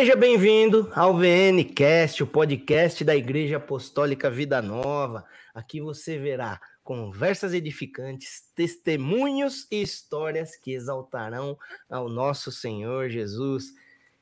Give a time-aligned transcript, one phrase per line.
[0.00, 5.26] Seja bem-vindo ao VNcast, o podcast da Igreja Apostólica Vida Nova.
[5.54, 11.54] Aqui você verá conversas edificantes, testemunhos e histórias que exaltarão
[11.86, 13.74] ao nosso Senhor Jesus.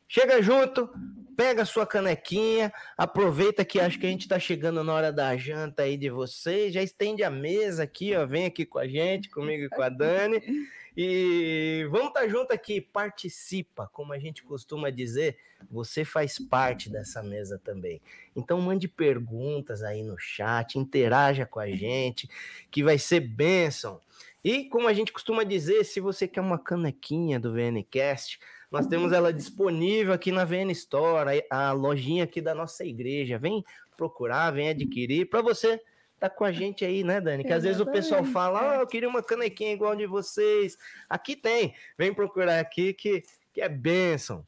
[0.09, 0.91] Chega junto,
[1.37, 5.85] pega sua canequinha, aproveita que acho que a gente está chegando na hora da janta
[5.85, 9.63] aí de vocês, já estende a mesa aqui, ó, vem aqui com a gente, comigo
[9.63, 10.43] e com a Dani.
[11.01, 15.39] E vamos estar tá junto aqui, participa, como a gente costuma dizer,
[15.71, 18.03] você faz parte dessa mesa também.
[18.35, 22.29] Então mande perguntas aí no chat, interaja com a gente,
[22.69, 24.01] que vai ser bênção.
[24.43, 29.13] E como a gente costuma dizer, se você quer uma canequinha do VNcast, nós temos
[29.13, 33.39] ela disponível aqui na VN Store, a lojinha aqui da nossa igreja.
[33.39, 33.65] Vem
[33.97, 35.81] procurar, vem adquirir para você
[36.19, 37.45] tá com a gente aí, né, Dani?
[37.45, 40.77] Que às vezes o pessoal fala, oh, eu queria uma canequinha igual de vocês.
[41.09, 44.45] Aqui tem, vem procurar aqui que, que é bênção.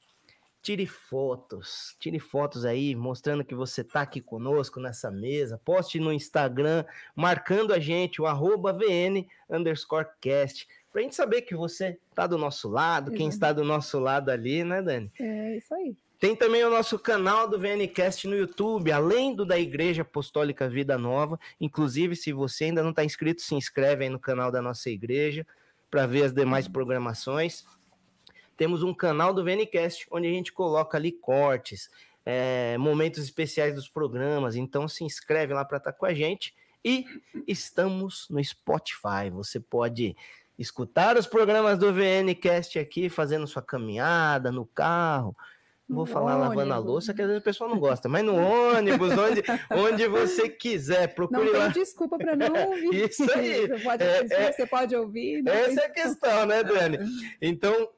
[0.62, 5.58] Tire fotos, tire fotos aí, mostrando que você tá aqui conosco nessa mesa.
[5.64, 6.84] Poste no Instagram,
[7.16, 12.36] marcando a gente, o arroba VN underscore cast, pra gente saber que você tá do
[12.36, 15.10] nosso lado, quem está do nosso lado ali, né, Dani?
[15.18, 15.96] É, isso aí.
[16.20, 20.98] Tem também o nosso canal do VNcast no YouTube, além do da Igreja Apostólica Vida
[20.98, 21.40] Nova.
[21.58, 25.46] Inclusive, se você ainda não está inscrito, se inscreve aí no canal da nossa igreja
[25.91, 27.64] para ver as demais programações.
[28.54, 31.88] Temos um canal do VNcast onde a gente coloca ali cortes,
[32.26, 34.56] é, momentos especiais dos programas.
[34.56, 36.54] Então se inscreve lá para estar tá com a gente.
[36.84, 37.06] E
[37.48, 39.30] estamos no Spotify.
[39.32, 40.14] Você pode
[40.58, 45.34] escutar os programas do VNcast aqui, fazendo sua caminhada no carro
[45.91, 46.48] vou falar ônibus.
[46.56, 50.06] lavando a louça, que às vezes o pessoal não gosta, mas no ônibus, onde, onde
[50.06, 51.64] você quiser, procure não lá.
[51.64, 52.94] Não desculpa para não ouvir.
[53.10, 53.66] Isso aí.
[53.66, 55.48] Você pode, é, é, você pode ouvir.
[55.48, 56.98] Essa é a questão, né, Dani?
[57.42, 57.88] Então,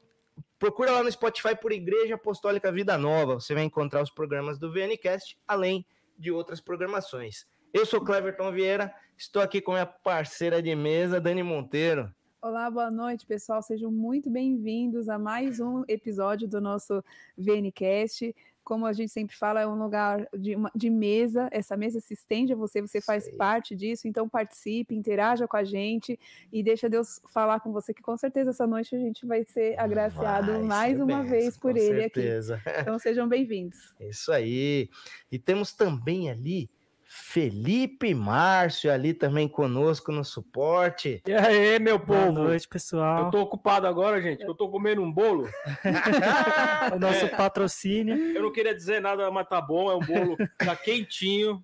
[0.58, 3.34] procura lá no Spotify por Igreja Apostólica Vida Nova.
[3.34, 5.84] Você vai encontrar os programas do VNcast, além
[6.18, 7.46] de outras programações.
[7.72, 12.12] Eu sou Cleverton Vieira, estou aqui com minha parceira de mesa, Dani Monteiro.
[12.42, 13.62] Olá, boa noite, pessoal.
[13.62, 17.00] Sejam muito bem-vindos a mais um episódio do nosso
[17.38, 18.34] VNcast.
[18.64, 21.48] Como a gente sempre fala, é um lugar de, uma, de mesa.
[21.52, 23.36] Essa mesa se estende a você, você faz Sei.
[23.36, 24.08] parte disso.
[24.08, 26.18] Então, participe, interaja com a gente
[26.52, 29.78] e deixa Deus falar com você, que com certeza essa noite a gente vai ser
[29.78, 32.56] agraciado vai mais uma benção, vez por ele certeza.
[32.56, 32.80] aqui.
[32.80, 33.94] Então, sejam bem-vindos.
[34.00, 34.90] Isso aí.
[35.30, 36.68] E temos também ali
[37.14, 41.22] Felipe Márcio ali também conosco no suporte.
[41.26, 42.32] E aí, meu povo?
[42.32, 43.26] Boa noite, pessoal.
[43.26, 45.46] Eu tô ocupado agora, gente, eu tô comendo um bolo.
[46.90, 48.16] o nosso é, patrocínio.
[48.16, 51.62] Eu não queria dizer nada, mas tá bom, é um bolo tá quentinho.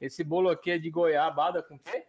[0.00, 2.04] Esse bolo aqui é de goiabada com quê?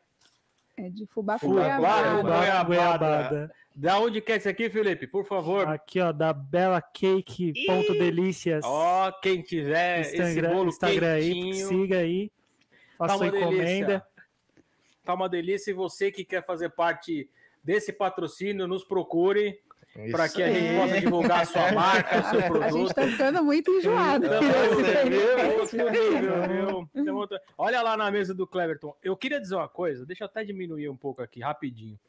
[0.78, 2.22] É de fubá com goiabada.
[2.22, 2.64] goiabada.
[2.64, 3.52] goiabada.
[3.76, 5.08] Da onde quer é esse aqui, Felipe?
[5.08, 5.68] Por favor.
[5.68, 7.52] Aqui, ó, da Bela Cake.
[7.68, 8.64] Ponto Delícias.
[8.64, 11.53] Ó, quem tiver Instagram, esse bolo Instagram quentinho.
[11.53, 12.32] aí, siga aí.
[13.08, 13.58] Faça tá encomenda.
[13.58, 14.08] Delícia.
[15.04, 15.72] Tá uma delícia.
[15.72, 17.30] E você que quer fazer parte
[17.64, 19.60] desse patrocínio, nos procure
[20.12, 22.64] para que a gente possa divulgar a sua marca, o seu produto.
[22.64, 24.28] A gente está ficando muito enjoado.
[27.58, 28.96] Olha lá na mesa do Cleverton.
[29.04, 32.00] Eu queria dizer uma coisa, deixa eu até diminuir um pouco aqui, rapidinho.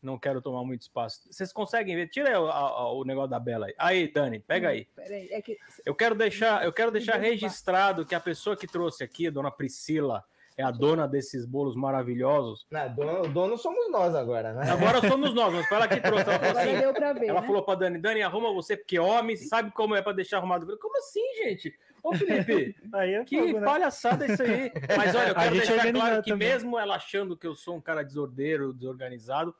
[0.00, 1.22] Não quero tomar muito espaço.
[1.30, 2.08] Vocês conseguem ver?
[2.08, 3.74] Tira o, a, o negócio da Bela aí.
[3.76, 4.86] Aí, Dani, pega aí.
[4.96, 5.42] É.
[5.84, 9.50] Eu quero deixar, eu quero deixar registrado que a pessoa que trouxe aqui, a dona
[9.50, 10.24] Priscila,
[10.58, 12.66] é a dona desses bolos maravilhosos.
[12.68, 14.68] Não, dono, o dono somos nós agora, né?
[14.68, 16.28] Agora somos nós, mas foi ela que trouxe.
[16.28, 17.46] Ela falou, assim, deu pra ver, ela né?
[17.46, 20.66] falou pra Dani, Dani, arruma você, porque homem sabe como é pra deixar arrumado.
[20.66, 21.72] falei, como assim, gente?
[22.02, 23.64] Ô, Felipe, é que fogo, né?
[23.64, 24.72] palhaçada isso aí.
[24.96, 26.48] Mas olha, eu quero deixar claro que também.
[26.48, 29.54] mesmo ela achando que eu sou um cara desordeiro, desorganizado,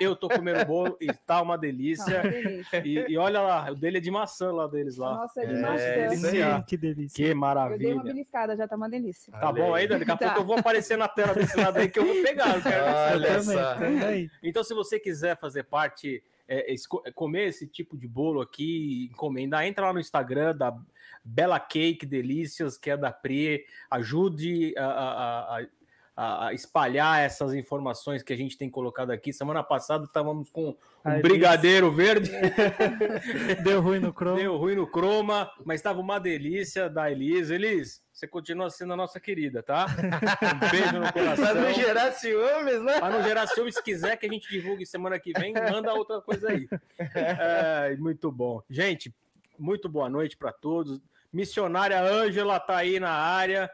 [0.00, 2.04] eu tô comendo bolo e tá uma delícia.
[2.04, 2.82] Tá uma delícia.
[2.84, 5.14] E, e, olha lá, o dele é de maçã lá deles lá.
[5.14, 6.62] Nossa, é de é, maçã.
[6.62, 7.26] que delícia.
[7.26, 7.74] Que maravilha.
[7.74, 9.32] Eu dei uma beliscada, já tá uma delícia.
[9.32, 10.04] Tá bom aí, Dani?
[10.04, 10.34] Daqui a tá.
[10.34, 12.56] pouco eu vou aparecer na tela desse lado aí que eu vou pegar.
[12.56, 13.76] Eu quero olha só.
[14.42, 16.74] Então, se você quiser fazer parte, é,
[17.14, 20.76] comer esse tipo de bolo aqui, encomendar, entra lá no Instagram da
[21.24, 25.66] Bela Cake Delícias, que é da Pri, ajude a, a, a
[26.16, 29.32] a, espalhar essas informações que a gente tem colocado aqui.
[29.32, 32.30] Semana passada estávamos com um brigadeiro verde.
[33.64, 34.36] Deu ruim no croma.
[34.36, 37.50] Deu ruim no croma, mas estava uma delícia da Elis.
[37.50, 39.86] Elis, você continua sendo a nossa querida, tá?
[39.86, 41.44] Um beijo no coração.
[41.46, 43.00] Para não gerar ciúmes, né?
[43.00, 46.20] Para não gerar ciúmes, se quiser que a gente divulgue semana que vem, manda outra
[46.20, 46.68] coisa aí.
[46.98, 48.62] É, muito bom.
[48.70, 49.12] Gente,
[49.58, 51.00] muito boa noite para todos.
[51.32, 53.68] Missionária Ângela tá aí na área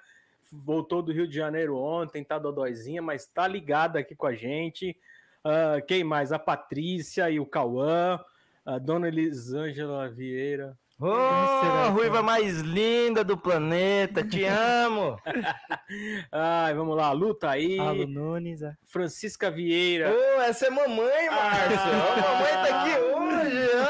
[0.52, 4.97] voltou do Rio de Janeiro ontem, tá dodóizinha, mas tá ligada aqui com a gente.
[5.44, 6.32] Uh, quem mais?
[6.32, 8.20] A Patrícia e o Cauã,
[8.64, 10.76] a Dona Elisângela Vieira.
[11.02, 15.17] Ô, a ruiva mais linda do planeta, te amo!
[16.31, 17.79] Ai, vamos lá, luta aí.
[17.79, 18.61] Alô Nunes.
[18.61, 18.75] é.
[18.85, 20.12] Francisca Vieira.
[20.12, 21.79] Ô, essa é mamãe, Márcio!
[21.81, 22.12] Ah.
[22.12, 23.90] A mamãe tá aqui hoje!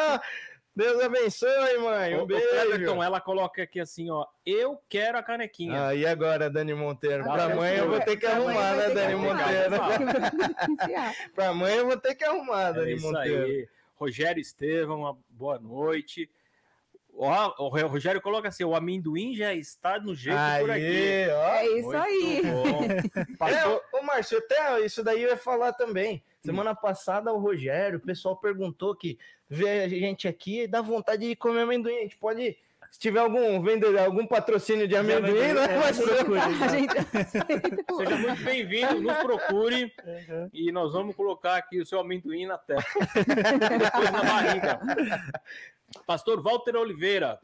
[0.75, 2.17] Deus abençoe, mãe!
[2.17, 2.49] Um beijo!
[2.49, 4.25] Cleberton, ela coloca aqui assim, ó.
[4.47, 5.89] Eu quero a canequinha.
[5.89, 7.25] Ah, e agora, Dani Monteiro?
[7.29, 9.15] Ah, Pra mãe eu vou ter que arrumar, né, Dani.
[9.17, 9.77] Monteiro?
[11.35, 13.45] Pra mãe eu vou ter que arrumar, Dani Monteiro.
[13.45, 13.69] aí.
[13.97, 16.31] Rogério Estevam, uma boa noite.
[17.23, 20.85] Ó, o Rogério coloca assim: o amendoim já está no jeito por aqui.
[20.87, 21.55] Aí, ó.
[21.55, 22.43] É isso aí.
[23.51, 26.23] É, ô, Márcio, até isso daí eu ia falar também.
[26.43, 29.19] Semana passada o Rogério, o pessoal perguntou que
[29.49, 31.99] vê a gente aqui e dá vontade de comer amendoim.
[31.99, 32.57] A gente pode,
[32.91, 35.65] se tiver algum vendedor, algum patrocínio de amendoim, né?
[35.65, 36.07] é, Márcio?
[36.07, 36.69] procura, A né?
[36.69, 36.95] gente...
[37.97, 40.51] seja muito bem-vindo, nos procure Uhum.
[40.53, 42.83] e nós vamos colocar aqui o seu amendoim na tela.
[43.79, 44.81] Depois na barriga.
[46.07, 47.39] Pastor Walter Oliveira,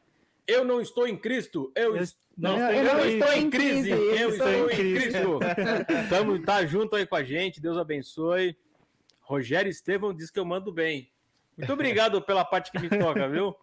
[0.46, 2.04] eu não estou em Cristo, eu, Eu-
[2.36, 3.90] não, não, eu eu não estou em crise, crise,
[4.22, 4.76] eu estou estou em.
[4.76, 5.38] Cristo.
[6.10, 8.56] Tamo, tá junto aí com a gente, Deus abençoe.
[9.22, 11.10] Rogério Estevão diz que eu mando bem.
[11.56, 13.54] Muito obrigado pela parte que me toca, viu?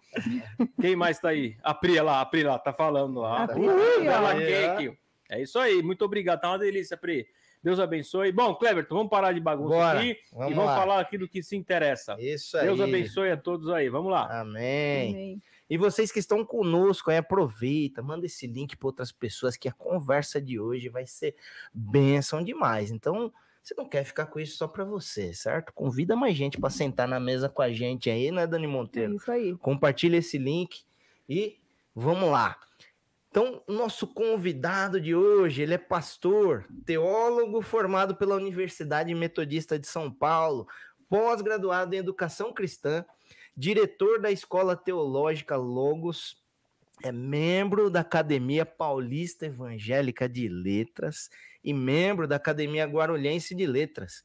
[0.82, 1.56] Quem mais tá aí?
[1.64, 3.44] A Pri lá, a Pri lá, tá falando lá.
[3.44, 4.00] A Pri tá.
[4.00, 4.76] Bela É.
[4.78, 4.98] Cake.
[5.30, 6.42] É isso aí, muito obrigado.
[6.42, 7.28] Tá uma delícia, Pri.
[7.64, 8.32] Deus abençoe.
[8.32, 10.76] Bom, Cleberton, vamos parar de bagunça Bora, aqui vamos e vamos lá.
[10.76, 12.16] falar aqui do que se interessa.
[12.20, 12.66] Isso aí.
[12.66, 13.88] Deus abençoe a todos aí.
[13.88, 14.42] Vamos lá.
[14.42, 15.10] Amém.
[15.12, 15.42] Amém.
[15.70, 19.72] E vocês que estão conosco, aí, aproveita, manda esse link para outras pessoas que a
[19.72, 21.36] conversa de hoje vai ser
[21.74, 22.92] bênção demais.
[22.92, 23.32] Então,
[23.64, 25.72] você não quer ficar com isso só para você, certo?
[25.74, 29.16] Convida mais gente para sentar na mesa com a gente aí, né, Dani É Monteiro?
[29.16, 29.56] isso aí.
[29.56, 30.84] Compartilha esse link
[31.30, 31.58] e
[31.96, 32.60] vamos lá.
[33.30, 40.12] Então, nosso convidado de hoje, ele é pastor, teólogo formado pela Universidade Metodista de São
[40.12, 40.68] Paulo,
[41.10, 43.06] pós-graduado em Educação Cristã,
[43.56, 46.43] diretor da Escola Teológica Logos,
[47.02, 51.30] é membro da Academia Paulista Evangélica de Letras
[51.64, 54.24] e membro da Academia Guarulhense de Letras.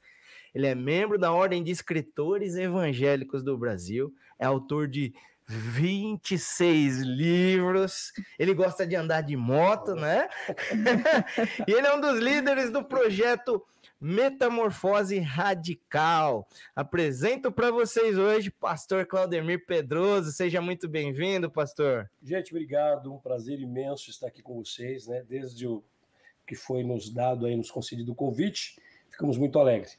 [0.55, 5.15] Ele é membro da Ordem de Escritores Evangélicos do Brasil, é autor de
[5.47, 8.13] 26 livros.
[8.39, 10.29] Ele gosta de andar de moto, né?
[11.67, 13.65] e ele é um dos líderes do projeto
[14.01, 16.47] Metamorfose Radical.
[16.75, 20.31] Apresento para vocês hoje pastor Claudemir Pedroso.
[20.31, 22.09] Seja muito bem-vindo, pastor.
[22.23, 23.13] Gente, obrigado.
[23.13, 25.25] Um prazer imenso estar aqui com vocês, né?
[25.29, 25.83] Desde o
[26.47, 28.81] que foi nos dado aí, nos concedido o convite,
[29.11, 29.99] ficamos muito alegres.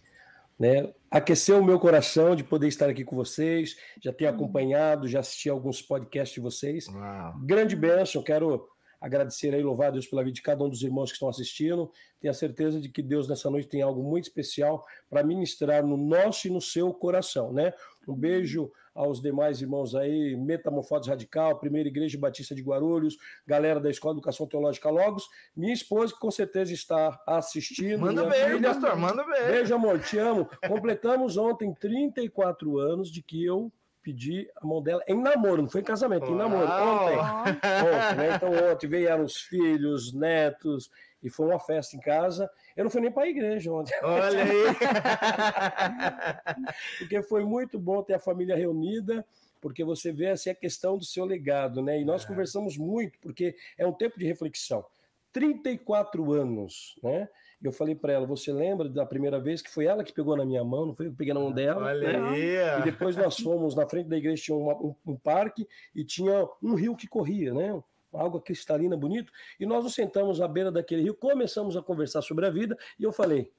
[0.57, 0.91] Né?
[1.09, 5.49] Aqueceu o meu coração de poder estar aqui com vocês, já ter acompanhado, já assisti
[5.49, 6.87] alguns podcasts de vocês.
[6.87, 7.39] Uau.
[7.45, 8.67] Grande bênção, quero
[8.99, 11.91] agradecer aí, louvar a Deus pela vida de cada um dos irmãos que estão assistindo.
[12.19, 15.95] Tenho a certeza de que Deus nessa noite tem algo muito especial para ministrar no
[15.95, 17.73] nosso e no seu coração, né?
[18.07, 23.17] Um beijo aos demais irmãos aí, Metamorfose Radical, Primeira Igreja Batista de Guarulhos,
[23.47, 25.25] galera da Escola de Educação Teológica Logos,
[25.55, 28.01] minha esposa que com certeza está assistindo.
[28.01, 28.73] Manda beijo, filha.
[28.73, 29.47] pastor, manda beijo.
[29.47, 30.49] Beijo, amor, te amo.
[30.67, 35.81] Completamos ontem 34 anos de que eu pedi a mão dela em namoro, não foi
[35.81, 37.17] em casamento, em namoro, ontem.
[37.19, 38.35] Ontem, né?
[38.35, 40.89] Então ontem vieram os filhos, netos,
[41.21, 42.49] e foi uma festa em casa.
[42.75, 44.49] Eu não fui nem para a igreja ontem, Olha aí.
[46.97, 49.25] porque foi muito bom ter a família reunida,
[49.61, 51.99] porque você vê assim, a questão do seu legado, né?
[51.99, 54.85] E nós conversamos muito, porque é um tempo de reflexão.
[55.33, 57.27] 34 anos, né?
[57.61, 60.35] E eu falei para ela, você lembra da primeira vez que foi ela que pegou
[60.37, 61.87] na minha mão, não foi eu que peguei na mão dela?
[61.87, 62.30] Olha né?
[62.30, 62.80] aí.
[62.80, 66.47] E depois nós fomos, na frente da igreja tinha uma- um, um parque e tinha
[66.63, 67.78] um rio que corria, né?
[68.13, 69.31] Água cristalina, bonito.
[69.59, 73.04] E nós nos sentamos à beira daquele rio, começamos a conversar sobre a vida e
[73.04, 73.51] eu falei,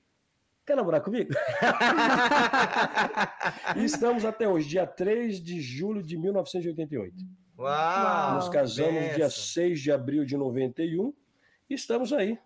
[0.66, 1.30] quer namorar comigo?
[3.76, 7.14] e estamos até hoje, dia 3 de julho de 1988.
[7.58, 8.34] Uau.
[8.36, 9.30] Nos casamos no dia benção.
[9.30, 11.12] 6 de abril de 91
[11.68, 12.38] e estamos aí.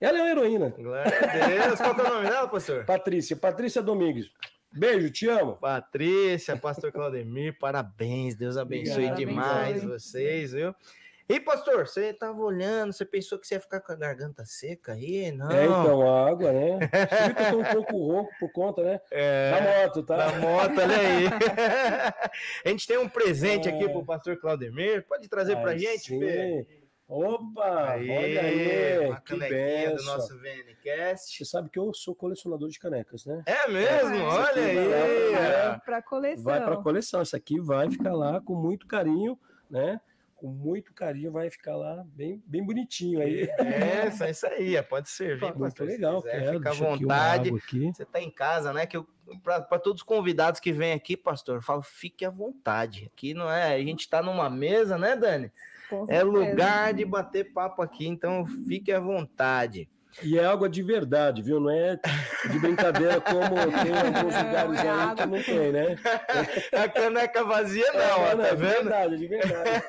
[0.00, 0.74] Ela é uma heroína.
[0.76, 1.80] Glória a Deus.
[1.80, 2.84] Qual que é o nome dela, pastor?
[2.84, 4.30] Patrícia, Patrícia Domingues.
[4.72, 5.56] Beijo, te amo.
[5.56, 8.34] Patrícia, pastor Claudemir, parabéns.
[8.34, 9.16] Deus abençoe Obrigado.
[9.18, 9.88] demais Abençoe.
[10.00, 10.74] vocês, viu?
[11.26, 14.92] E, pastor, você tava olhando, você pensou que você ia ficar com a garganta seca
[14.92, 15.32] aí?
[15.32, 15.50] Não.
[15.50, 16.78] É, então, a água, né?
[16.80, 19.00] Você viu que eu tô um pouco rouco por conta, né?
[19.10, 20.16] É, Da moto, tá?
[20.16, 21.24] da moto, olha aí.
[22.66, 23.88] a gente tem um presente aqui É.
[23.88, 25.06] pro pastor Claudemir.
[25.08, 26.18] Pode trazer pra Aí gente, sim.
[26.20, 26.66] Fê?
[27.06, 31.36] Opa, Aí, olha aí, uma que canequinha do nosso VNCast.
[31.36, 33.42] Você sabe que eu sou colecionador de canecas, né?
[33.44, 34.14] É mesmo?
[34.16, 35.68] É, olha isso aí.
[35.68, 36.44] vai pra coleção.
[36.44, 37.20] Vai para coleção.
[37.20, 40.00] Essa aqui vai ficar lá com muito carinho, né?
[40.44, 43.48] com muito carinho, vai ficar lá bem, bem bonitinho aí.
[43.58, 45.40] É, é isso aí, pode servir.
[45.40, 47.50] Muito pastor, legal, quiser, Fica à vontade.
[47.50, 48.84] Você está em casa, né?
[48.84, 49.02] Que
[49.42, 53.10] para todos os convidados que vêm aqui, pastor, eu falo, fique à vontade.
[53.10, 55.50] Aqui não é, a gente está numa mesa, né, Dani?
[56.08, 59.88] É lugar de bater papo aqui, então fique à vontade.
[60.22, 61.58] E é água de verdade, viu?
[61.58, 61.98] Não é
[62.50, 65.96] de brincadeira como tem em alguns lugares é aí que não tem, né?
[66.72, 68.66] A caneca vazia não, é, ó, não, tá é vendo?
[68.66, 69.84] De verdade, de verdade.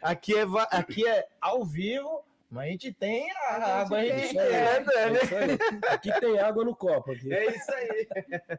[0.00, 2.24] aqui, é, aqui é ao vivo,
[2.56, 5.58] mas a gente tem a, a água, a gente tem, é, né?
[5.90, 7.12] Aqui tem água no copo.
[7.12, 7.32] Aqui.
[7.32, 8.08] É isso aí.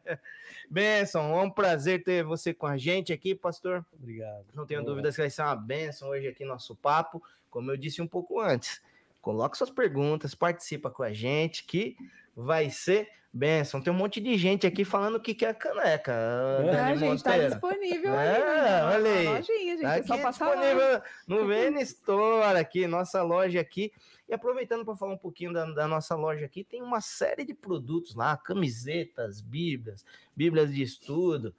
[0.69, 3.83] Benção, é um prazer ter você com a gente aqui, pastor.
[3.91, 4.45] Obrigado.
[4.53, 8.01] Não tenho dúvidas que vai ser uma benção hoje aqui nosso papo, como eu disse
[8.01, 8.81] um pouco antes.
[9.21, 11.97] Coloque suas perguntas, participa com a gente, que
[12.35, 13.81] vai ser benção.
[13.81, 16.11] Tem um monte de gente aqui falando que quer caneca.
[16.11, 18.43] É, a gente está disponível é, aí.
[18.43, 18.83] Né?
[18.83, 19.27] Olha aí.
[19.27, 21.03] Lojinha, gente, aqui é só passar disponível lá.
[21.27, 23.91] no Vene Store aqui, nossa loja aqui.
[24.27, 27.53] E aproveitando para falar um pouquinho da, da, nossa loja aqui, tem uma série de
[27.53, 30.03] produtos lá, camisetas, bíblias,
[30.35, 31.55] bíblias de estudo.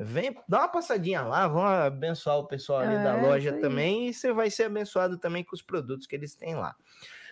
[0.00, 4.14] Vem, dá uma passadinha lá, vamos abençoar o pessoal ali é, da loja também e
[4.14, 6.76] você vai ser abençoado também com os produtos que eles têm lá.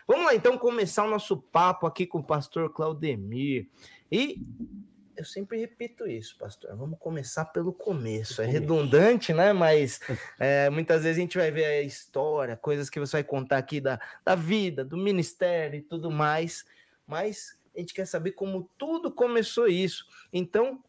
[0.06, 3.68] Vamos lá então começar o nosso papo aqui com o pastor Claudemir.
[4.10, 4.40] E
[5.16, 6.76] eu sempre repito isso, pastor.
[6.76, 8.40] Vamos começar pelo começo.
[8.40, 9.52] É redundante, né?
[9.52, 9.98] Mas
[10.38, 13.80] é, muitas vezes a gente vai ver a história, coisas que você vai contar aqui
[13.80, 16.64] da, da vida, do ministério e tudo mais.
[17.06, 20.06] Mas a gente quer saber como tudo começou isso.
[20.32, 20.82] Então,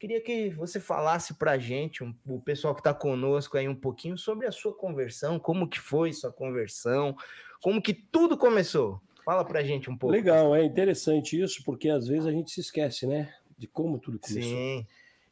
[0.00, 3.74] Queria que você falasse para a gente, um, o pessoal que está conosco aí um
[3.74, 7.14] pouquinho sobre a sua conversão, como que foi sua conversão,
[7.60, 8.98] como que tudo começou.
[9.22, 10.16] Fala para a gente um pouco.
[10.16, 14.18] Legal, é interessante isso, porque às vezes a gente se esquece, né, de como tudo
[14.18, 14.42] começou.
[14.42, 14.86] Sim.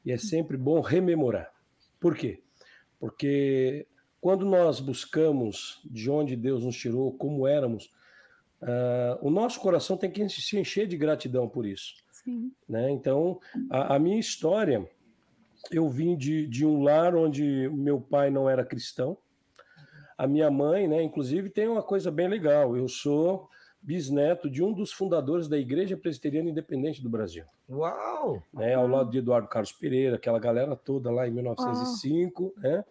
[0.05, 1.51] E é sempre bom rememorar.
[1.99, 2.43] Por quê?
[3.01, 3.87] Porque
[4.21, 7.87] quando nós buscamos de onde Deus nos tirou, como éramos,
[8.61, 11.95] uh, o nosso coração tem que se encher de gratidão por isso.
[12.29, 12.53] Sim.
[12.69, 12.91] Né?
[12.91, 14.87] Então, a, a, minha história,
[15.71, 19.17] eu vim de, de um lar onde meu pai não era cristão.
[20.17, 22.77] A minha mãe, né, inclusive, tem uma coisa bem legal.
[22.77, 23.49] Eu sou
[23.81, 27.45] bisneto de um dos fundadores da Igreja Presbiteriana Independente do Brasil.
[27.71, 28.43] Uau!
[28.53, 32.53] Né, ao lado de Eduardo Carlos Pereira, aquela galera toda lá em 1905.
[32.59, 32.85] Né,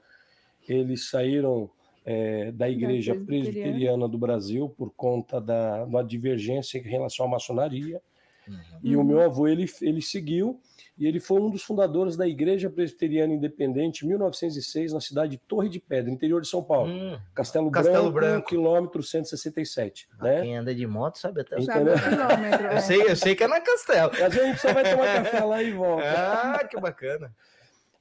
[0.68, 1.70] eles saíram
[2.04, 8.02] é, da Igreja Presbiteriana do Brasil por conta da, da divergência em relação à maçonaria.
[8.48, 8.80] Uhum.
[8.84, 10.60] E o meu avô, ele, ele seguiu,
[10.98, 15.38] e ele foi um dos fundadores da Igreja Presbiteriana Independente em 1906, na cidade de
[15.38, 16.92] Torre de Pedra, interior de São Paulo.
[16.92, 17.20] Hum.
[17.36, 20.10] Castelo, Castelo Branco, Branco, quilômetro 167.
[20.20, 20.42] Ah, né?
[20.42, 22.68] Quem anda de moto sabe até o quilômetro.
[22.72, 24.12] eu, sei, eu sei que é na Castelo.
[24.20, 26.04] Mas a gente só vai tomar café lá e volta.
[26.08, 27.32] Ah, que bacana.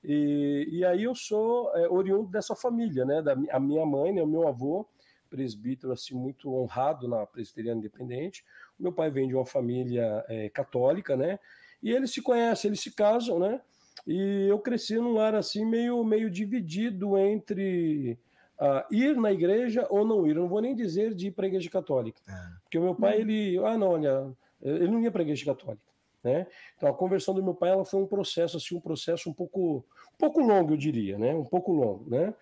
[0.08, 3.20] E, e aí eu sou é, oriundo dessa família, né?
[3.20, 4.86] Da, a minha mãe, né, o meu avô,
[5.28, 8.44] presbítero assim muito honrado na presbiteriana independente.
[8.78, 11.38] Meu pai vem de uma família é, católica, né?
[11.82, 13.60] E eles se conhecem, eles se casam, né?
[14.06, 18.18] E eu cresci num lar assim meio meio dividido entre
[18.60, 20.36] uh, ir na igreja ou não ir.
[20.36, 22.56] Eu não vou nem dizer de ir para a igreja católica, ah.
[22.62, 24.30] porque o meu pai ele, ah não, olha,
[24.62, 25.82] ele não ia para a igreja católica.
[26.22, 26.46] Né?
[26.76, 29.84] Então a conversão do meu pai ela foi um processo assim, um processo um pouco,
[30.14, 31.34] um pouco longo, eu diria, né?
[31.34, 32.34] Um pouco longo, né?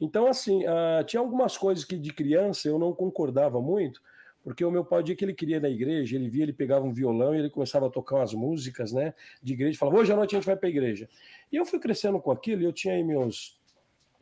[0.00, 4.00] Então, assim, uh, tinha algumas coisas que de criança eu não concordava muito,
[4.48, 6.54] porque o meu pai, o dia que ele queria ir na igreja, ele via, ele
[6.54, 9.12] pegava um violão e ele começava a tocar umas músicas, né,
[9.42, 11.06] de igreja, falava, hoje à noite a gente vai para a igreja.
[11.52, 13.60] E eu fui crescendo com aquilo, e eu tinha aí meus,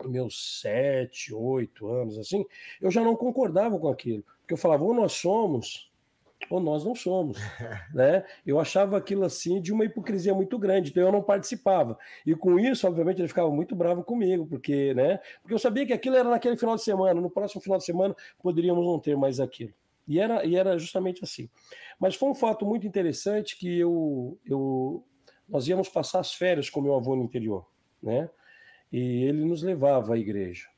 [0.04, 2.45] meus sete, oito anos, assim,
[2.80, 5.88] eu já não concordava com aquilo, porque eu falava, ou nós somos
[6.50, 7.38] ou nós não somos,
[7.95, 8.25] né?
[8.45, 11.97] Eu achava aquilo assim de uma hipocrisia muito grande, então eu não participava.
[12.26, 15.18] E com isso, obviamente, ele ficava muito bravo comigo, porque, né?
[15.40, 18.14] Porque eu sabia que aquilo era naquele final de semana, no próximo final de semana
[18.42, 19.73] poderíamos não ter mais aquilo.
[20.07, 21.49] E era, e era justamente assim.
[21.99, 25.05] Mas foi um fato muito interessante que eu, eu
[25.49, 27.67] nós íamos passar as férias com meu avô no interior,
[28.03, 28.31] né?
[28.93, 30.69] E ele nos levava à igreja.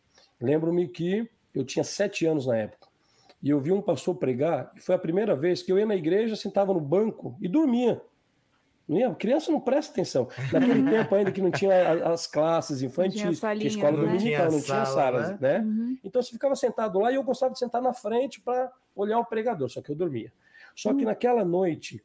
[0.41, 2.89] Lembro-me que eu tinha sete anos na época
[3.43, 5.95] e eu vi um pastor pregar, e foi a primeira vez que eu ia na
[5.95, 8.01] igreja, sentava no banco e dormia.
[8.89, 10.29] Não ia, criança não presta atenção.
[10.51, 13.99] Naquele tempo ainda que não tinha as classes infantis, não tinha escola né?
[13.99, 15.39] dominical, não tinha salas, né?
[15.41, 15.59] né?
[15.61, 15.99] Uhum.
[16.03, 19.27] Então você ficava sentado lá e eu gostava de sentar na frente para olhar o
[19.27, 20.33] pregador, só que eu dormia.
[20.75, 21.05] Só que uhum.
[21.07, 22.03] naquela noite,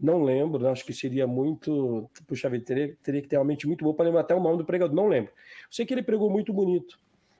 [0.00, 2.10] não lembro, acho que seria muito.
[2.26, 4.58] Puxa vida, teria, teria que ter uma mente muito boa para lembrar até o nome
[4.58, 5.30] do pregador, não lembro.
[5.30, 6.98] Eu sei que ele pregou muito bonito.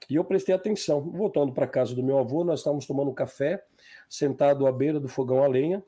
[0.09, 1.01] E eu prestei atenção.
[1.01, 3.63] Voltando para a casa do meu avô, nós estávamos tomando café,
[4.07, 5.83] sentado à beira do fogão a lenha.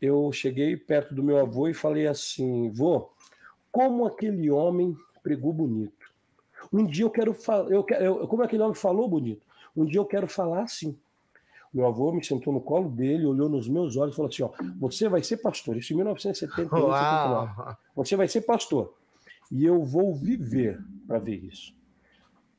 [0.00, 3.10] Eu cheguei perto do meu avô e falei assim: vô,
[3.70, 6.08] como aquele homem pregou bonito.
[6.72, 9.42] Um dia eu quero falar, eu, eu, como aquele homem falou bonito,
[9.76, 10.96] um dia eu quero falar assim.
[11.72, 14.50] Meu avô me sentou no colo dele, olhou nos meus olhos e falou assim: ó,
[14.78, 15.76] você vai ser pastor.
[15.76, 16.70] Isso em 1978,
[17.94, 18.94] Você vai ser pastor.
[19.50, 21.74] E eu vou viver para ver isso.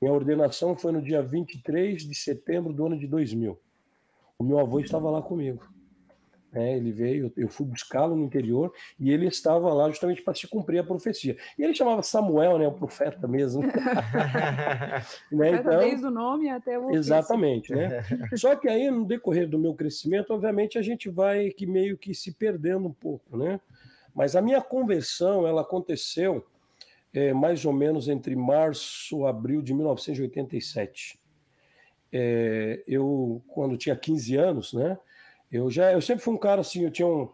[0.02, 3.58] Minha ordenação foi no dia 23 de setembro do ano de 2000.
[4.38, 5.62] O meu avô estava lá comigo.
[6.52, 10.48] É, ele veio, eu fui buscá-lo no interior e ele estava lá justamente para se
[10.48, 11.38] cumprir a profecia.
[11.58, 13.62] E ele chamava Samuel, né, o profeta mesmo.
[15.32, 18.04] né, então, desde o nome até o Exatamente, né?
[18.36, 22.16] Só que aí no decorrer do meu crescimento, obviamente a gente vai que meio que
[22.16, 23.60] se perdendo um pouco, né?
[24.14, 26.44] Mas a minha conversão, ela aconteceu
[27.14, 31.20] é, mais ou menos entre março e abril de 1987.
[32.12, 34.98] É, eu, quando tinha 15 anos, né?
[35.52, 37.30] Eu já, eu sempre fui um cara assim, eu tinha um.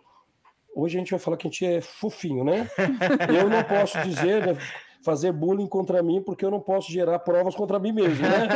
[0.74, 2.70] Hoje a gente vai falar que a gente é fofinho, né?
[3.34, 4.58] Eu não posso dizer, né,
[5.06, 8.48] fazer bullying contra mim, porque eu não posso gerar provas contra mim mesmo, né?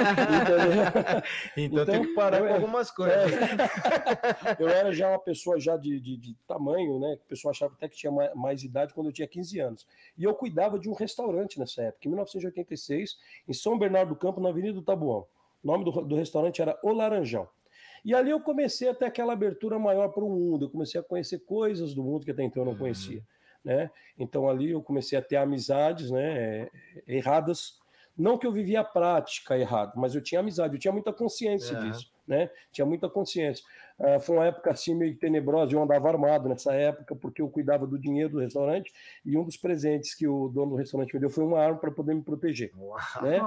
[1.55, 3.31] então, então tem que parar eu, com algumas coisas.
[3.31, 7.19] É, eu era já uma pessoa já de, de, de, tamanho, né?
[7.23, 9.87] O pessoal achava até que tinha mais, mais, idade quando eu tinha 15 anos.
[10.17, 14.41] E eu cuidava de um restaurante nessa época, em 1986, em São Bernardo do Campo,
[14.41, 15.27] na Avenida do Tabuão.
[15.63, 17.47] O nome do, do restaurante era O Laranjão.
[18.03, 21.03] E ali eu comecei a ter aquela abertura maior para o mundo, eu comecei a
[21.03, 22.79] conhecer coisas do mundo que até então eu não uhum.
[22.79, 23.23] conhecia.
[23.63, 23.91] Né?
[24.17, 26.69] Então ali eu comecei a ter amizades né,
[27.07, 27.79] erradas.
[28.17, 31.77] Não que eu vivia a prática errada, mas eu tinha amizade, eu tinha muita consciência
[31.77, 31.89] uhum.
[31.89, 32.47] disso né?
[32.71, 33.65] Tinha muita consciência.
[33.99, 37.85] Uh, foi uma época assim meio tenebrosa, eu andava armado nessa época, porque eu cuidava
[37.85, 38.93] do dinheiro do restaurante,
[39.25, 41.91] e um dos presentes que o dono do restaurante me deu foi uma arma para
[41.91, 42.71] poder me proteger.
[43.21, 43.39] Né?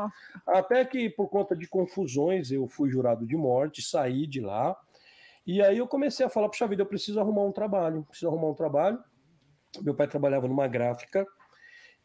[0.46, 4.76] Até que, por conta de confusões, eu fui jurado de morte, saí de lá,
[5.46, 8.48] e aí eu comecei a falar, puxa vida, eu preciso arrumar um trabalho, preciso arrumar
[8.48, 9.02] um trabalho.
[9.80, 11.26] Meu pai trabalhava numa gráfica,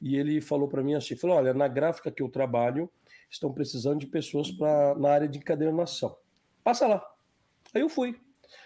[0.01, 2.89] e ele falou para mim assim, falou, olha, na gráfica que eu trabalho,
[3.29, 6.15] estão precisando de pessoas pra, na área de encadernação
[6.67, 7.01] passa lá.
[7.73, 8.19] Aí eu fui.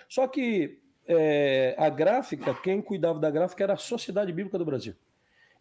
[0.07, 4.95] Só que é, a gráfica, quem cuidava da gráfica era a Sociedade Bíblica do Brasil.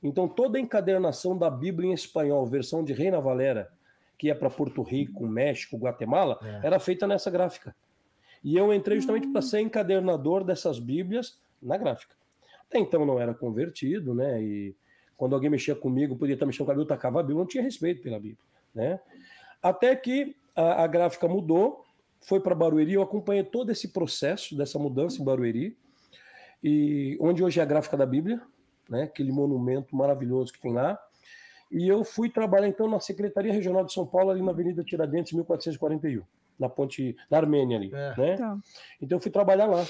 [0.02, 3.70] Então toda a encadernação da Bíblia em espanhol, versão de Reina Valera,
[4.18, 6.66] que é para Porto Rico, México, Guatemala, é.
[6.66, 7.74] era feita nessa gráfica.
[8.42, 12.14] E eu entrei justamente para ser encadernador dessas Bíblias na gráfica.
[12.68, 14.42] Até então não era convertido, né?
[14.42, 14.74] E
[15.16, 17.62] quando alguém mexia comigo, podia estar mexendo com a Bíblia, tacava a Bíblia, não tinha
[17.62, 18.38] respeito pela Bíblia,
[18.74, 19.00] né?
[19.62, 21.84] Até que a, a gráfica mudou
[22.20, 25.76] foi para Barueri, eu acompanhei todo esse processo dessa mudança em Barueri,
[26.62, 28.40] e onde hoje é a gráfica da Bíblia,
[28.88, 30.98] né, aquele monumento maravilhoso que tem lá.
[31.70, 35.32] E eu fui trabalhar então na Secretaria Regional de São Paulo, ali na Avenida Tiradentes,
[35.32, 36.22] 1441,
[36.58, 38.14] na ponte da Armênia ali, é.
[38.16, 38.36] né?
[38.36, 38.58] Tá.
[39.00, 39.86] Então eu fui trabalhar lá.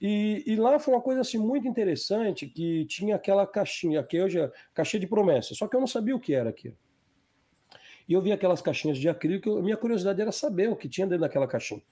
[0.00, 4.40] E, e, lá foi uma coisa assim muito interessante que tinha aquela caixinha, que hoje
[4.40, 6.76] é caixinha de promessa, só que eu não sabia o que era aquilo.
[8.08, 11.22] E eu vi aquelas caixinhas de acrílico, minha curiosidade era saber o que tinha dentro
[11.22, 11.82] daquela caixinha.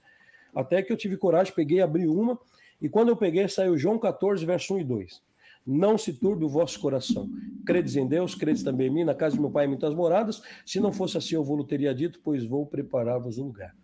[0.53, 2.37] Até que eu tive coragem, peguei, abri uma,
[2.81, 5.21] e quando eu peguei, saiu João 14, verso 1 e 2.
[5.65, 7.29] Não se turbe o vosso coração.
[7.65, 10.41] Credes em Deus, credes também em mim, na casa de meu pai muitas moradas.
[10.65, 13.75] Se não fosse assim, eu vou teria dito, pois vou preparar-vos um lugar.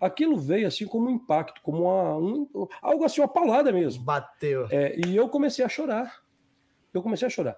[0.00, 2.48] Aquilo veio assim como um impacto, como uma, um,
[2.82, 4.02] algo assim, uma palavra mesmo.
[4.02, 4.66] Bateu.
[4.68, 6.20] É, e eu comecei a chorar.
[6.92, 7.56] Eu comecei a chorar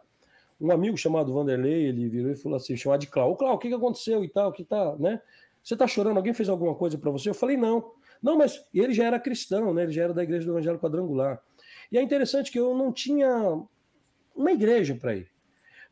[0.60, 3.58] um amigo chamado Vanderlei, ele virou e falou assim, chamado de Clau, ô Clau, o
[3.58, 5.20] que, que aconteceu e tal, que tá, né?
[5.62, 7.30] Você tá chorando, alguém fez alguma coisa para você?
[7.30, 7.92] Eu falei, não.
[8.22, 9.84] Não, mas ele já era cristão, né?
[9.84, 11.42] Ele já era da igreja do Evangelho Quadrangular.
[11.90, 13.62] E é interessante que eu não tinha
[14.34, 15.28] uma igreja para ir.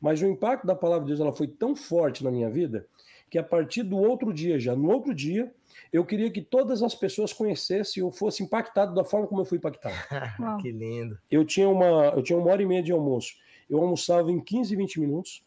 [0.00, 2.86] Mas o impacto da palavra de Deus ela foi tão forte na minha vida
[3.30, 5.50] que a partir do outro dia, já no outro dia,
[5.90, 9.56] eu queria que todas as pessoas conhecessem ou fossem impactados da forma como eu fui
[9.56, 9.94] impactado.
[10.60, 11.18] que lindo.
[11.30, 13.32] Eu tinha uma, eu tinha uma hora e meia de almoço
[13.72, 15.42] eu almoçava em 15, 20 minutos,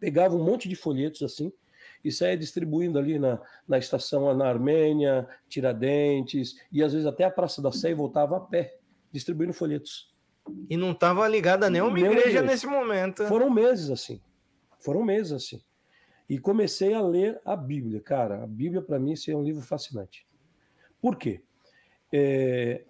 [0.00, 1.52] pegava um monte de folhetos assim
[2.02, 7.30] e saía distribuindo ali na, na estação na Armênia, Tiradentes, e às vezes até a
[7.30, 8.78] Praça da Sé e voltava a pé,
[9.12, 10.10] distribuindo folhetos.
[10.70, 12.46] E não estava ligada a nenhuma Meu igreja Deus.
[12.46, 13.26] nesse momento.
[13.26, 14.22] Foram meses assim.
[14.78, 15.60] Foram meses assim.
[16.30, 18.00] E comecei a ler a Bíblia.
[18.00, 20.26] Cara, a Bíblia para mim é um livro fascinante.
[21.02, 21.42] Por quê?
[22.10, 22.84] É...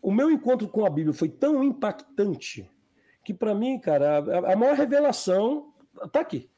[0.00, 2.70] O meu encontro com a Bíblia foi tão impactante
[3.24, 5.72] que para mim, cara, a, a maior revelação
[6.04, 6.50] está aqui.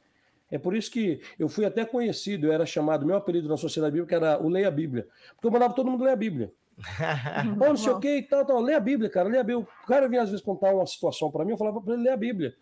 [0.51, 3.95] É por isso que eu fui até conhecido, eu era chamado, meu apelido na sociedade
[3.95, 6.53] bíblica era o Leia a Bíblia, porque eu mandava todo mundo ler a Bíblia.
[7.57, 9.67] Bom, não sei o que e tal, tal, lê a Bíblia, cara, lê a Bíblia.
[9.83, 12.11] O cara vinha às vezes contar uma situação para mim, eu falava para ele ler
[12.11, 12.55] a Bíblia.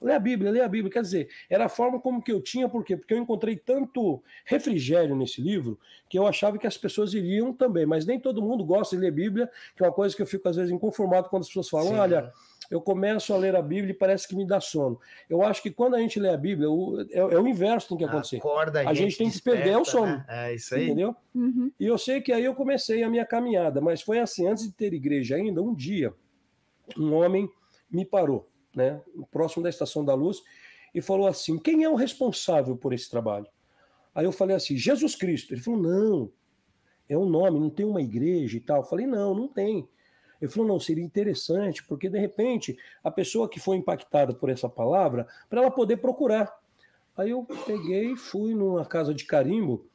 [0.00, 0.92] Lê a Bíblia, lê a Bíblia.
[0.92, 2.96] Quer dizer, era a forma como que eu tinha, por quê?
[2.96, 5.78] Porque eu encontrei tanto refrigério nesse livro
[6.08, 9.10] que eu achava que as pessoas iriam também, mas nem todo mundo gosta de ler
[9.10, 11.88] Bíblia, que é uma coisa que eu fico às vezes inconformado quando as pessoas falam:
[11.88, 11.98] Sim.
[11.98, 12.32] olha,
[12.70, 14.98] eu começo a ler a Bíblia e parece que me dá sono.
[15.28, 17.88] Eu acho que quando a gente lê a Bíblia, o, é, é, o inverso que
[17.90, 18.36] tem que acontecer.
[18.38, 20.06] Acorda, a, a gente, tem que perder o sono.
[20.06, 20.24] Né?
[20.28, 20.86] É isso aí.
[20.86, 21.14] Entendeu?
[21.34, 21.70] Uhum.
[21.78, 24.72] E eu sei que aí eu comecei a minha caminhada, mas foi assim, antes de
[24.72, 26.12] ter igreja ainda, um dia,
[26.96, 27.48] um homem
[27.90, 29.00] me parou, né,
[29.30, 30.42] próximo da Estação da Luz,
[30.94, 33.46] e falou assim: quem é o responsável por esse trabalho?
[34.14, 35.52] Aí eu falei assim: Jesus Cristo.
[35.52, 36.32] Ele falou: não,
[37.08, 38.78] é um nome, não tem uma igreja e tal.
[38.78, 39.88] Eu falei: não, não tem.
[40.40, 44.68] Ele falou: não, seria interessante, porque de repente a pessoa que foi impactada por essa
[44.68, 46.54] palavra, para ela poder procurar.
[47.16, 49.86] Aí eu peguei, fui numa casa de carimbo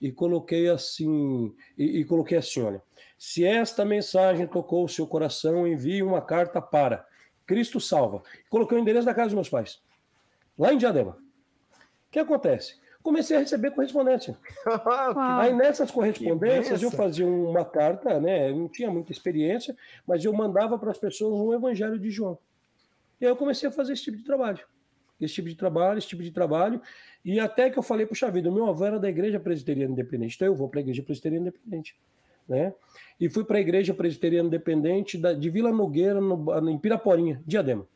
[0.00, 2.82] e coloquei assim, e, e coloquei assim: olha,
[3.18, 7.06] se esta mensagem tocou o seu coração, envie uma carta para
[7.46, 8.22] Cristo Salva.
[8.48, 9.82] Coloquei o endereço da casa dos meus pais,
[10.58, 11.12] lá em Diadema.
[11.12, 12.79] O que acontece?
[13.02, 14.36] Comecei a receber correspondência.
[15.16, 18.50] Aí nessas correspondências eu fazia uma carta, né?
[18.50, 22.38] Eu não tinha muita experiência, mas eu mandava para as pessoas um Evangelho de João.
[23.20, 24.60] E aí eu comecei a fazer esse tipo de trabalho.
[25.20, 26.80] Esse tipo de trabalho, esse tipo de trabalho.
[27.22, 30.36] E até que eu falei, puxa vida, o meu avô era da Igreja Presbiteriana Independente,
[30.36, 31.94] então eu vou para a Igreja Presbiteriana Independente.
[32.48, 32.72] Né?
[33.20, 37.86] E fui para a Igreja Presbiteriana Independente da, de Vila Nogueira, no, em Piraporinha, Diadema.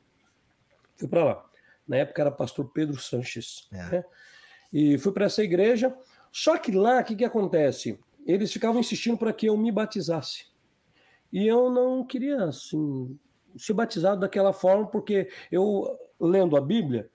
[0.97, 1.47] Fui para lá.
[1.89, 3.67] Na época era pastor Pedro Sanches.
[3.73, 3.77] É.
[3.77, 4.05] Né?
[4.75, 5.97] E fui para essa igreja.
[6.33, 7.97] Só que lá, o que, que acontece?
[8.27, 10.47] Eles ficavam insistindo para que eu me batizasse.
[11.33, 13.17] E eu não queria, assim,
[13.57, 15.87] ser batizado daquela forma, porque eu,
[16.21, 17.09] lendo a Bíblia,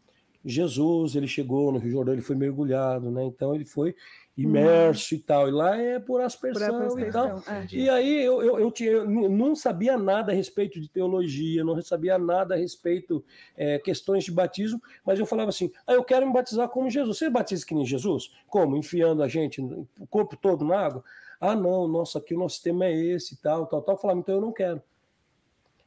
[0.44, 3.26] Jesus, ele chegou no Rio Jordão, ele foi mergulhado, né?
[3.26, 3.94] Então ele foi
[4.42, 5.18] imerso hum.
[5.18, 5.48] e tal.
[5.48, 7.56] E lá é por aspersão, por aspersão e tal.
[7.56, 7.68] É.
[7.72, 11.82] E aí eu, eu, eu, tinha, eu, não sabia nada a respeito de teologia, não
[11.82, 13.24] sabia nada a respeito
[13.56, 17.18] é, questões de batismo, mas eu falava assim: ah, eu quero me batizar como Jesus.
[17.18, 18.32] Você batiza que nem Jesus?
[18.48, 18.78] Como?
[18.78, 21.04] Enfiando a gente, o corpo todo na água?
[21.40, 23.96] Ah, não, nossa, aqui o nosso tema é esse e tal, tal, tal.
[23.96, 24.82] Eu falava, então eu não quero.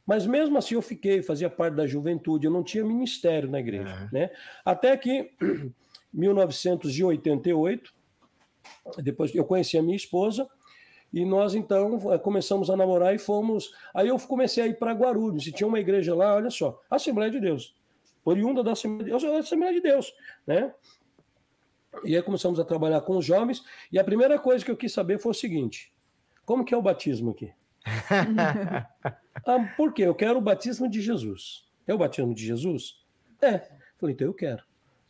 [0.07, 4.09] Mas mesmo assim eu fiquei, fazia parte da juventude, eu não tinha ministério na igreja.
[4.13, 4.31] Né?
[4.65, 5.31] Até que,
[6.13, 7.95] 1988,
[8.99, 10.49] depois eu conheci a minha esposa,
[11.13, 13.73] e nós então eh, começamos a namorar e fomos.
[13.95, 17.31] Aí eu comecei a ir para Guarulhos, e tinha uma igreja lá, olha só, Assembleia
[17.31, 17.75] de Deus,
[18.25, 20.15] oriunda da Assembleia de Deus, Assembleia de Deus,
[20.47, 20.73] né?
[22.05, 24.93] E aí começamos a trabalhar com os jovens, e a primeira coisa que eu quis
[24.93, 25.93] saber foi o seguinte:
[26.47, 27.53] como que é o batismo aqui?
[29.45, 30.03] ah, por quê?
[30.03, 31.69] Eu quero o batismo de Jesus.
[31.87, 33.05] É o batismo de Jesus?
[33.41, 33.59] É.
[33.99, 34.63] Falei, então eu quero.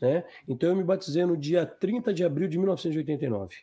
[0.03, 0.25] Né?
[0.49, 3.55] Então eu me batizei no dia 30 de abril de 1989.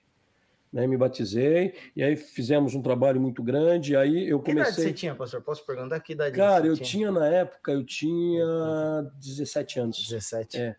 [0.71, 4.53] Né, me batizei, e aí fizemos um trabalho muito grande, aí eu comecei...
[4.53, 5.41] Que idade você tinha, pastor?
[5.41, 6.85] Posso perguntar que idade Cara, eu tinha?
[6.85, 8.45] tinha na época, eu tinha
[9.19, 10.07] 17 anos.
[10.07, 10.57] 17?
[10.59, 10.75] É.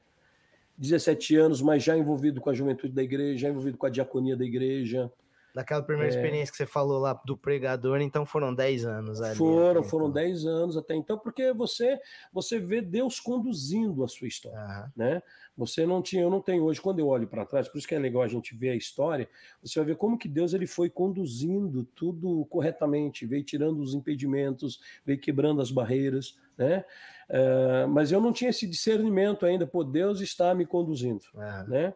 [0.78, 4.36] 17 anos, mas já envolvido com a juventude da igreja, já envolvido com a diaconia
[4.36, 5.10] da igreja,
[5.54, 6.14] Daquela primeira é...
[6.14, 9.36] experiência que você falou lá do pregador, então foram 10 anos ali.
[9.36, 10.22] Foram, foram então.
[10.22, 11.98] 10 anos até então, porque você
[12.32, 14.90] você vê Deus conduzindo a sua história, uhum.
[14.96, 15.22] né?
[15.56, 17.94] Você não tinha, eu não tenho hoje, quando eu olho para trás, por isso que
[17.94, 19.28] é legal a gente ver a história,
[19.62, 24.80] você vai ver como que Deus ele foi conduzindo tudo corretamente, veio tirando os impedimentos,
[25.04, 26.84] veio quebrando as barreiras, né?
[27.28, 31.68] Uh, mas eu não tinha esse discernimento ainda, pô, Deus está me conduzindo, uhum.
[31.68, 31.94] né?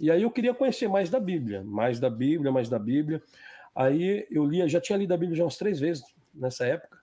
[0.00, 3.22] E aí eu queria conhecer mais da Bíblia, mais da Bíblia, mais da Bíblia.
[3.74, 6.04] Aí eu lia, já tinha lido a Bíblia já umas três vezes
[6.34, 6.98] nessa época.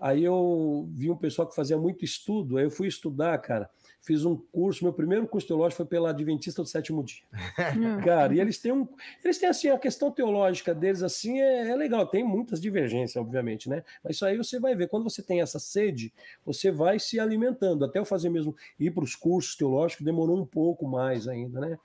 [0.00, 3.68] Aí eu vi um pessoal que fazia muito estudo, aí eu fui estudar, cara.
[4.00, 7.24] Fiz um curso, meu primeiro curso teológico foi pela Adventista do Sétimo Dia.
[8.04, 8.86] cara, e eles têm um.
[9.24, 13.68] Eles têm assim, a questão teológica deles assim é, é, legal, tem muitas divergências, obviamente,
[13.68, 13.82] né?
[14.02, 14.88] Mas isso aí você vai ver.
[14.88, 16.12] Quando você tem essa sede,
[16.46, 17.84] você vai se alimentando.
[17.84, 21.78] Até eu fazer mesmo ir para os cursos teológicos demorou um pouco mais ainda, né?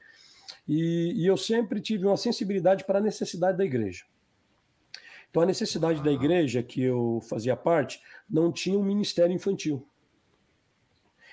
[0.67, 4.05] E, e eu sempre tive uma sensibilidade para a necessidade da igreja.
[5.29, 9.87] Então, a necessidade da igreja que eu fazia parte não tinha um ministério infantil.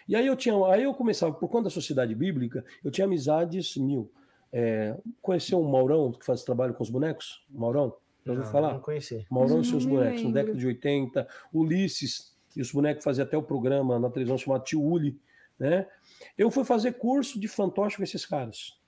[0.09, 3.77] E aí eu tinha, aí eu começava, por conta da sociedade bíblica, eu tinha amizades
[3.77, 4.11] mil.
[4.53, 7.45] É, conheceu o Maurão, que faz trabalho com os bonecos?
[7.51, 7.95] Maurão?
[8.25, 8.75] Já ouviu falar?
[8.75, 9.27] Não conheci.
[9.31, 11.29] Maurão e seus bonecos, na década de 80.
[11.53, 15.21] Ulisses, e os bonecos faziam até o programa na televisão chamado Tio Uli.
[15.59, 15.87] Né?
[16.37, 18.80] Eu fui fazer curso de fantoche com esses caras.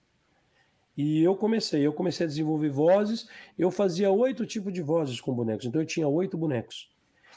[0.96, 3.28] E eu comecei, eu comecei a desenvolver vozes,
[3.58, 6.90] eu fazia oito tipos de vozes com bonecos, então eu tinha oito bonecos.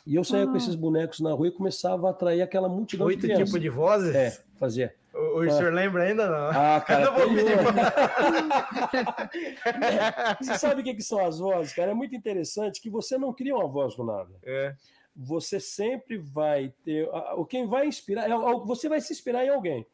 [0.06, 0.48] E eu saía ah.
[0.48, 3.60] com esses bonecos na rua e começava a atrair aquela multidão oito de Oito tipos
[3.60, 4.13] de vozes?
[4.13, 4.94] É, fazia.
[5.13, 5.50] O, o ah.
[5.50, 6.50] senhor lembra ainda não?
[6.50, 7.15] Ah, cara, não
[10.39, 11.91] Você sabe o que, que são as vozes, cara?
[11.91, 14.30] É muito interessante que você não cria uma voz do nada.
[14.44, 14.76] É.
[15.15, 17.10] Você sempre vai ter...
[17.38, 18.30] O quem vai inspirar...
[18.30, 19.88] É você vai se inspirar em alguém.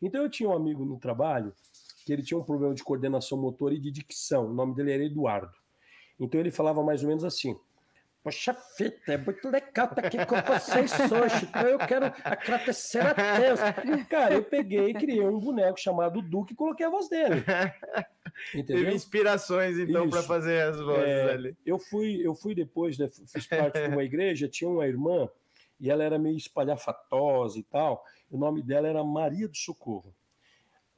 [0.00, 1.52] Então eu tinha um amigo no trabalho
[2.04, 4.46] que ele tinha um problema de coordenação motor e de dicção.
[4.46, 5.52] O nome dele era Eduardo.
[6.18, 7.56] Então ele falava mais ou menos assim:
[8.22, 11.44] Poxa fita, é muito legal estar aqui com vocês hoje.
[11.44, 13.60] Então eu quero agradecer a Deus.
[14.08, 17.44] Cara, eu peguei e criei um boneco chamado Duque e coloquei a voz dele.
[18.54, 18.84] Entendeu?
[18.84, 21.56] Teve inspirações, então, para fazer as vozes é, ali.
[21.66, 25.28] Eu fui, eu fui depois, né, fiz parte de uma igreja, tinha uma irmã,
[25.80, 28.04] e ela era meio espalhafatosa e tal.
[28.30, 30.14] O nome dela era Maria do Socorro.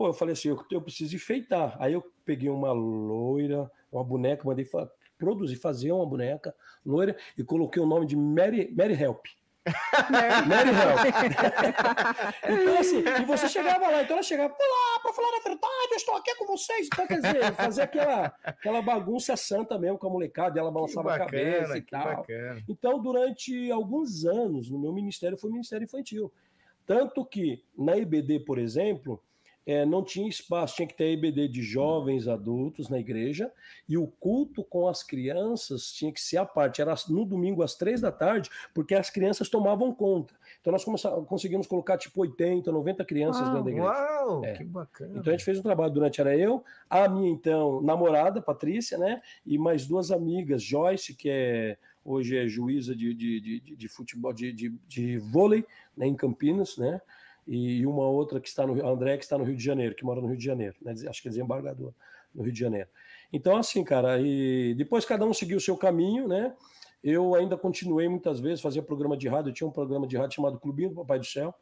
[0.04, 1.78] Pô, eu falei assim, eu, eu preciso enfeitar.
[1.80, 4.68] Aí eu peguei uma loira, uma boneca, mandei
[5.16, 9.24] produzir, fazer uma boneca loira e coloquei o nome de Mary, Mary Help.
[10.46, 11.00] Mary Help.
[12.44, 15.96] então, assim, e você chegava lá, então ela chegava, lá, para falar a verdade, eu
[15.96, 16.86] estou aqui com vocês.
[16.92, 21.24] Então, quer dizer, fazer aquela, aquela bagunça santa mesmo com a molecada, ela balançava bacana,
[21.24, 22.16] a cabeça e tal.
[22.16, 22.62] Bacana.
[22.68, 26.30] Então, durante alguns anos, no meu ministério, foi Ministério Infantil.
[26.84, 29.18] Tanto que na IBD, por exemplo,
[29.66, 33.50] é, não tinha espaço, tinha que ter EBD de jovens adultos na igreja,
[33.88, 37.74] e o culto com as crianças tinha que ser a parte, era no domingo às
[37.74, 40.34] três da tarde, porque as crianças tomavam conta.
[40.60, 40.84] Então nós
[41.26, 43.88] conseguimos colocar tipo 80, 90 crianças uau, dentro da igreja.
[43.88, 44.52] Uau, é.
[44.52, 45.18] que bacana.
[45.18, 49.22] Então a gente fez um trabalho durante, era eu, a minha então namorada, Patrícia, né,
[49.46, 54.32] e mais duas amigas, Joyce, que é hoje é juíza de, de, de, de futebol,
[54.32, 55.64] de, de, de vôlei,
[55.96, 57.00] né, em Campinas, né,
[57.46, 60.20] e uma outra que está no André, que está no Rio de Janeiro, que mora
[60.20, 60.92] no Rio de Janeiro, né?
[61.08, 61.92] acho que é desembargador
[62.34, 62.88] no Rio de Janeiro.
[63.32, 66.54] Então, assim, cara, e depois cada um seguiu o seu caminho, né?
[67.02, 70.36] Eu ainda continuei muitas vezes, fazia programa de rádio, eu tinha um programa de rádio
[70.36, 71.54] chamado Clubinho do Papai do Céu,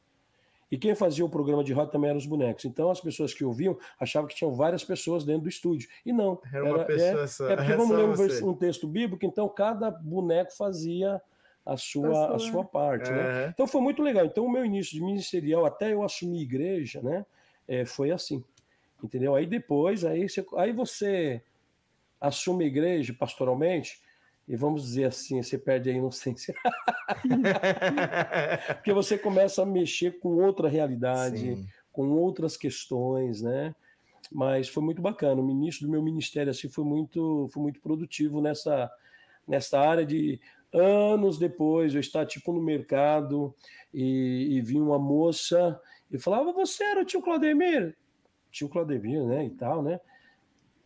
[0.70, 2.64] e quem fazia o programa de rádio também eram os bonecos.
[2.64, 5.86] Então as pessoas que ouviam achavam que tinham várias pessoas dentro do estúdio.
[6.06, 6.40] E não.
[6.50, 7.50] Era uma era, pessoa é, só.
[7.50, 11.20] É porque vamos ler um, um texto bíblico, então cada boneco fazia
[11.64, 13.10] a sua, a sua parte.
[13.10, 13.48] Né?
[13.48, 14.24] Então foi muito legal.
[14.24, 17.24] Então o meu início de ministerial, até eu assumir igreja, né,
[17.66, 18.44] é, foi assim.
[19.02, 19.34] Entendeu?
[19.34, 21.42] Aí depois, aí você, aí você
[22.20, 24.00] assume igreja pastoralmente,
[24.46, 26.54] e vamos dizer assim, você perde a inocência.
[28.74, 31.66] Porque você começa a mexer com outra realidade, Sim.
[31.92, 33.74] com outras questões, né?
[34.30, 35.40] Mas foi muito bacana.
[35.40, 38.90] O ministro do meu ministério assim foi muito, foi muito produtivo nessa,
[39.46, 40.40] nessa área de
[40.72, 43.54] anos depois, eu estava tipo no mercado
[43.92, 45.80] e, e vi uma moça
[46.10, 47.96] e falava: Você era o tio Claudemir?
[48.50, 49.46] Tio Claudemir, né?
[49.46, 50.00] E tal, né?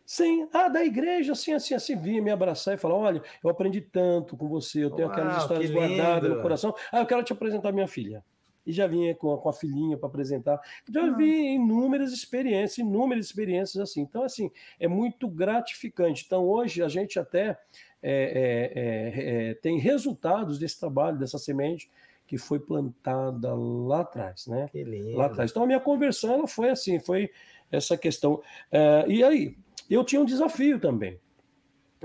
[0.05, 3.81] Sim, ah, da igreja, assim, assim, assim, vinha me abraçar e falar: Olha, eu aprendi
[3.81, 6.73] tanto com você, eu tenho Uau, aquelas histórias guardadas no coração.
[6.91, 8.23] Ah, eu quero te apresentar minha filha.
[8.65, 10.59] E já vinha com a, com a filhinha para apresentar.
[10.89, 14.01] Então, eu vi inúmeras experiências, inúmeras experiências assim.
[14.01, 16.23] Então, assim, é muito gratificante.
[16.25, 17.57] Então, hoje, a gente até
[18.01, 21.89] é, é, é, é, tem resultados desse trabalho, dessa semente
[22.27, 24.69] que foi plantada lá atrás, né?
[25.15, 25.49] Lá atrás.
[25.49, 27.31] Então a minha conversão ela foi assim, foi
[27.71, 28.41] essa questão.
[28.71, 29.55] É, e aí,
[29.89, 31.19] eu tinha um desafio também.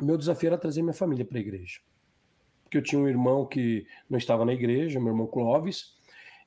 [0.00, 1.80] O meu desafio era trazer minha família para a igreja.
[2.62, 5.94] Porque eu tinha um irmão que não estava na igreja, meu irmão Clóvis,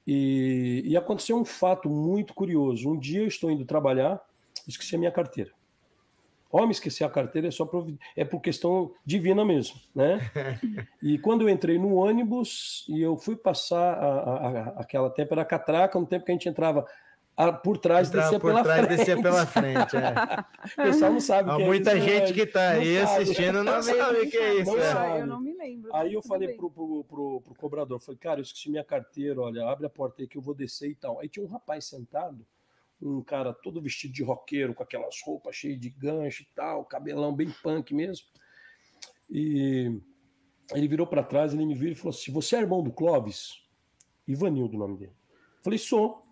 [0.07, 2.89] e, e aconteceu um fato muito curioso.
[2.89, 4.21] Um dia eu estou indo trabalhar,
[4.67, 5.51] esqueci a minha carteira.
[6.51, 10.19] Homem, esquecer a carteira é só por, é por questão divina mesmo, né?
[11.03, 15.33] e quando eu entrei no ônibus e eu fui passar a, a, a, aquela tempo
[15.33, 16.85] era catraca, no tempo que a gente entrava
[17.37, 18.97] a, por trás Entrava descia por pela trás, frente.
[18.97, 19.97] descia pela frente.
[19.97, 20.81] É.
[20.81, 22.33] o pessoal não sabe Há que muita é isso, gente né?
[22.33, 23.21] que está aí sabe.
[23.21, 24.71] assistindo não sabe o que é isso.
[24.71, 24.93] Não é.
[24.93, 25.19] sabe.
[25.19, 25.93] Eu não me lembro.
[25.93, 29.67] Aí eu falei pro, pro, pro, pro cobrador, falei, cara, eu esqueci minha carteira, olha,
[29.67, 31.19] abre a porta aí que eu vou descer e tal.
[31.19, 32.45] Aí tinha um rapaz sentado,
[33.01, 37.35] um cara todo vestido de roqueiro, com aquelas roupas cheias de gancho e tal, cabelão
[37.35, 38.25] bem punk mesmo.
[39.29, 39.99] E
[40.73, 43.63] ele virou para trás, ele me viu e falou assim: Você é irmão do Clóvis?
[44.27, 45.13] Ivanildo, o nome dele.
[45.63, 46.23] Falei: Sou.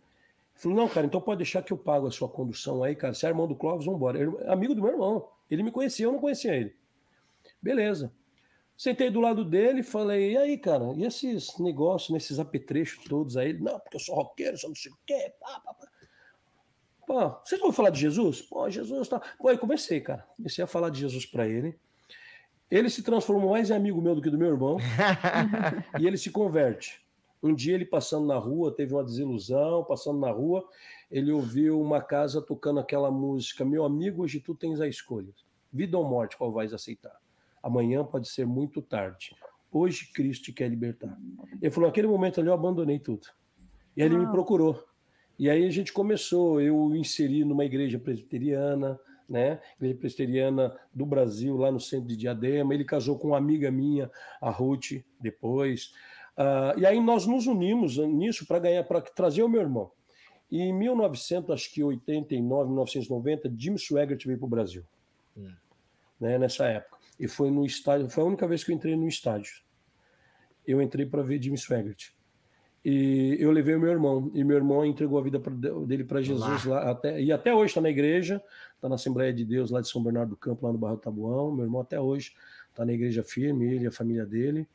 [0.54, 3.14] Ele falou: Não, cara, então pode deixar que eu pago a sua condução aí, cara.
[3.14, 4.20] Você é irmão do Clóvis, vambora.
[4.20, 5.30] Ele, amigo do meu irmão.
[5.50, 6.76] Ele me conhecia, eu não conhecia ele.
[7.62, 8.14] Beleza.
[8.76, 13.38] Sentei do lado dele e falei: E aí, cara, e esses negócios, nesses apetrechos todos
[13.38, 13.54] aí?
[13.54, 15.34] Não, porque eu sou roqueiro, sou não sei o quê.
[15.40, 15.88] Pá, pá, pá.
[17.06, 18.42] Pô, vocês vão falar de Jesus?
[18.42, 19.22] Pô, Jesus tá.
[19.38, 20.26] Pô, aí comecei, cara.
[20.38, 21.78] Comecei a falar de Jesus para ele.
[22.72, 24.78] Ele se transformou mais em amigo meu do que do meu irmão.
[26.00, 27.04] e ele se converte.
[27.42, 30.68] Um dia ele passando na rua, teve uma desilusão, passando na rua,
[31.12, 35.34] ele ouviu uma casa tocando aquela música: Meu amigo, hoje tu tens a escolha.
[35.72, 37.16] Vida ou morte, qual vais aceitar?
[37.62, 39.36] Amanhã pode ser muito tarde.
[39.72, 41.18] Hoje Cristo te quer libertar.
[41.62, 43.28] Ele falou: naquele momento ali eu abandonei tudo.
[43.96, 44.84] E ele me procurou.
[45.38, 49.60] E aí a gente começou, eu inseri numa igreja presbiteriana, né?
[49.78, 52.74] Igreja presbiteriana do Brasil, lá no centro de Diadema.
[52.74, 55.92] Ele casou com uma amiga minha, a Ruth, depois.
[56.38, 59.92] Uh, e aí nós nos unimos nisso para ganhar, para trazer o meu irmão.
[60.52, 64.84] E em 1989, 1990, Jim Swaggart veio para o Brasil,
[65.36, 65.52] hum.
[66.20, 66.38] né?
[66.38, 66.98] Nessa época.
[67.20, 69.52] E foi no estádio, foi a única vez que eu entrei no estádio.
[70.66, 72.12] eu entrei para ver Jim Swaggart.
[72.86, 75.40] E eu levei o meu irmão, e meu irmão entregou a vida
[75.88, 76.84] dele para Jesus lá.
[76.84, 78.44] lá, até, e até hoje está na igreja,
[78.76, 81.54] está na Assembleia de Deus lá de São Bernardo do Campo, lá no Barro Tabuão.
[81.54, 82.34] Meu irmão até hoje
[82.70, 84.68] está na igreja firme, ele e a família dele,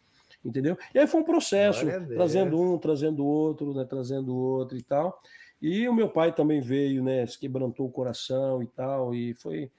[0.42, 0.78] entendeu?
[0.94, 5.20] E aí foi um processo, trazendo um, trazendo outro, né, trazendo outro e tal.
[5.60, 9.70] E o meu pai também veio, né, se quebrantou o coração e tal, e foi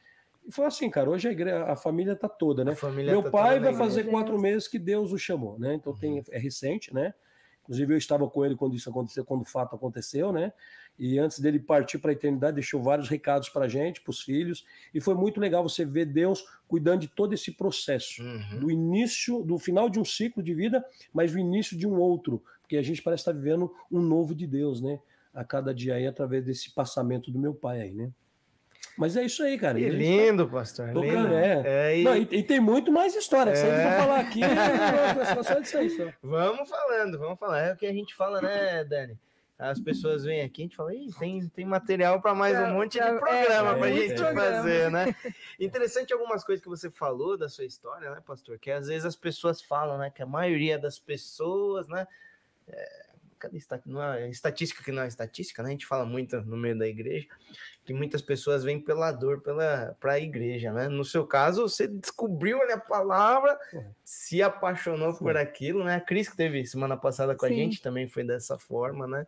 [0.51, 1.09] foi assim, cara.
[1.09, 2.73] Hoje a, igreja, a família tá toda, né?
[3.11, 5.75] Meu tá pai vai fazer quatro meses que Deus o chamou, né?
[5.75, 5.99] Então uhum.
[5.99, 7.13] tem, é recente, né?
[7.69, 10.51] Inclusive eu estava com ele quando isso aconteceu, quando o fato aconteceu, né?
[10.97, 14.21] E antes dele partir para a eternidade, deixou vários recados para a gente, para os
[14.21, 14.65] filhos.
[14.91, 18.59] E foi muito legal você ver Deus cuidando de todo esse processo, uhum.
[18.59, 22.43] do início, do final de um ciclo de vida, mas do início de um outro,
[22.61, 24.99] porque a gente parece estar vivendo um novo de Deus, né?
[25.31, 28.11] A cada dia aí, através desse passamento do meu pai aí, né?
[28.99, 29.79] Mas é isso aí, cara.
[29.79, 30.91] Que lindo, pastor.
[30.91, 31.33] Tocando, lindo.
[31.33, 31.63] É.
[31.65, 32.03] é e...
[32.03, 32.43] Não, e, e...
[32.43, 33.51] tem muito mais história.
[33.51, 33.55] É.
[33.55, 35.89] Se a gente for falar aqui, é só disso aí.
[35.89, 36.03] Só.
[36.21, 37.61] Vamos falando, vamos falar.
[37.61, 39.17] É o que a gente fala, né, Dani?
[39.57, 42.93] As pessoas vêm aqui, a gente fala, Ih, tem, tem material para mais um monte
[42.93, 44.41] de é, programa é, para a gente programa.
[44.41, 45.15] fazer, né?
[45.57, 48.59] Interessante algumas coisas que você falou da sua história, né, pastor?
[48.59, 52.05] Que às vezes as pessoas falam, né, que a maioria das pessoas, né,
[52.67, 53.05] é,
[53.39, 55.69] cadê não é estatística que não é estatística, né?
[55.69, 57.27] A gente fala muito no meio da igreja
[57.85, 60.87] que muitas pessoas vêm pela dor pela para a igreja, né?
[60.87, 63.57] No seu caso, você descobriu a palavra,
[64.03, 65.95] se apaixonou por aquilo, né?
[65.95, 67.53] A Cris que teve semana passada com Sim.
[67.53, 69.25] a gente também foi dessa forma, né?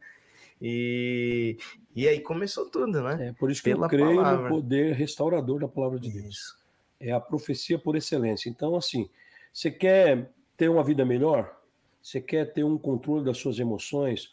[0.61, 1.57] E,
[1.95, 3.29] e aí começou tudo, né?
[3.29, 4.49] É por isso que Pela eu creio palavra.
[4.49, 6.35] no poder restaurador da palavra de Deus.
[6.35, 6.61] Isso.
[6.99, 8.47] É a profecia por excelência.
[8.47, 9.09] Então, assim,
[9.51, 11.60] você quer ter uma vida melhor?
[12.01, 14.31] Você quer ter um controle das suas emoções,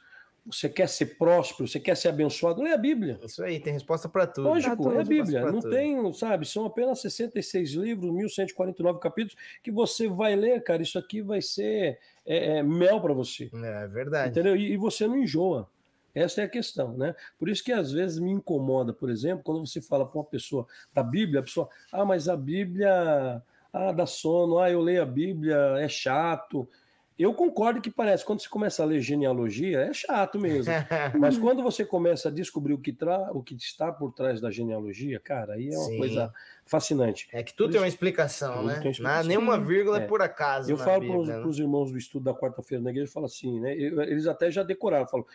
[0.51, 3.21] você quer ser próspero, você quer ser abençoado, lê a Bíblia.
[3.23, 4.49] Isso aí, tem resposta para tudo.
[4.49, 5.43] Lógico, é a Bíblia.
[5.43, 5.71] Não tudo.
[5.71, 11.21] tem, sabe, são apenas 66 livros, 1149 capítulos, que você vai ler, cara, isso aqui
[11.21, 13.51] vai ser é, é, mel para você.
[13.53, 14.31] É verdade.
[14.31, 14.57] Entendeu?
[14.57, 15.69] E, e, você não enjoa.
[16.15, 17.15] Essa é a questão, né?
[17.39, 20.67] Por isso que às vezes me incomoda, por exemplo, quando você fala para uma pessoa
[20.93, 25.07] da Bíblia, a pessoa, ah, mas a Bíblia, ah, dá sono, ah, eu leio a
[25.07, 26.69] Bíblia, é chato.
[27.19, 30.73] Eu concordo que parece, quando você começa a ler genealogia, é chato mesmo.
[31.19, 33.33] Mas quando você começa a descobrir o que, tra...
[33.33, 35.99] o que está por trás da genealogia, cara, aí é uma Sim.
[35.99, 36.33] coisa
[36.65, 37.29] fascinante.
[37.33, 38.75] É que tudo tem uma explicação, né?
[38.75, 39.25] Uma explicação.
[39.25, 40.71] nenhuma vírgula é, é por acaso.
[40.71, 41.65] Eu falo para os né?
[41.65, 43.73] irmãos do estudo da quarta-feira na igreja, eu falo assim, né?
[43.73, 45.27] Eles até já decoraram, falam,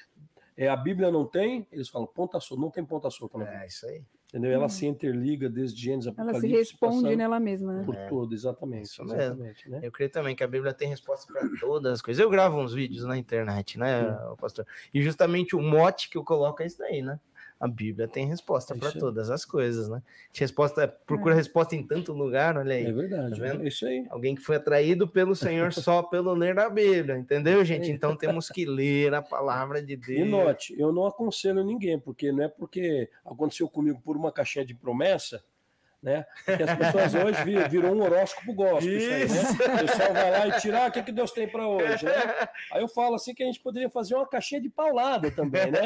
[0.56, 3.38] é, a Bíblia não tem, eles falam ponta solta, não tem ponta solta.
[3.38, 3.46] Não.
[3.46, 4.02] É, isso aí.
[4.34, 4.52] Entendeu?
[4.52, 4.70] Ela hum.
[4.70, 6.48] se interliga desde Gênesis Apocalipse.
[6.48, 7.84] Ela se responde nela mesma, né?
[7.86, 8.08] Por é.
[8.08, 8.86] tudo, exatamente.
[8.86, 9.80] Isso exatamente né?
[9.84, 12.20] Eu creio também que a Bíblia tem resposta para todas as coisas.
[12.20, 14.02] Eu gravo uns vídeos na internet, né,
[14.42, 14.66] pastor?
[14.92, 17.20] E justamente o mote que eu coloco é isso daí, né?
[17.64, 20.04] A Bíblia tem resposta para todas as coisas, né?
[20.34, 21.38] Resposta, procura é.
[21.38, 22.86] resposta em tanto lugar, olha aí.
[22.88, 24.06] É verdade, tá é isso aí.
[24.10, 27.90] Alguém que foi atraído pelo Senhor só pelo ler a Bíblia, entendeu, gente?
[27.90, 30.20] Então temos que ler a palavra de Deus.
[30.20, 34.66] E note, eu não aconselho ninguém, porque não é porque aconteceu comigo por uma caixinha
[34.66, 35.42] de promessa
[36.04, 36.26] né?
[36.46, 38.98] Porque as pessoas hoje vir, virou um horóscopo gospel.
[38.98, 39.10] Isso.
[39.10, 39.76] Isso aí, né?
[39.76, 42.50] O pessoal vai lá e tira, ah, o que, que Deus tem para hoje, né?
[42.74, 45.80] Aí eu falo assim que a gente poderia fazer uma caixinha de paulada também, né?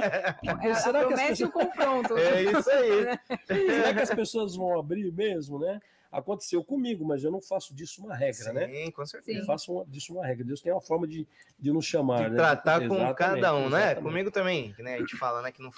[0.64, 1.50] É, será que as pessoas...
[1.50, 2.18] o confronto.
[2.18, 3.20] É isso aí.
[3.46, 5.80] será que as pessoas vão abrir mesmo, né?
[6.12, 8.68] Aconteceu comigo, mas eu não faço disso uma regra, Sim, né?
[8.68, 9.40] Sim, com certeza.
[9.40, 10.44] Eu faço uma, disso uma regra.
[10.44, 11.28] Deus tem uma forma de,
[11.60, 12.38] de nos chamar, de né?
[12.38, 13.78] tratar com cada um, né?
[13.78, 14.04] Exatamente.
[14.04, 14.96] Comigo também, né?
[14.96, 15.52] A gente fala, né?
[15.52, 15.70] Que não,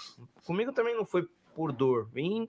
[0.44, 2.08] comigo também não foi por dor.
[2.10, 2.48] Vim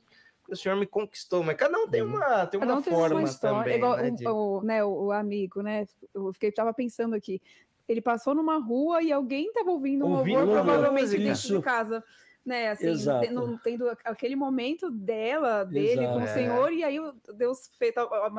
[0.52, 2.16] o senhor me conquistou, mas cada um tem uhum.
[2.16, 3.78] uma, tem uma um forma tem também.
[3.78, 4.28] Igual né, de...
[4.28, 5.88] o, né, o, amigo, né?
[6.14, 7.42] Eu fiquei, tava pensando aqui.
[7.88, 12.04] Ele passou numa rua e alguém estava ouvindo um ouvindo louvor, provavelmente dentro de casa
[12.46, 12.70] né?
[12.70, 13.32] Assim, Exato.
[13.32, 16.20] não tendo aquele momento dela, dele Exato.
[16.20, 16.74] com o Senhor, é.
[16.74, 16.98] e aí
[17.36, 17.94] Deus fez,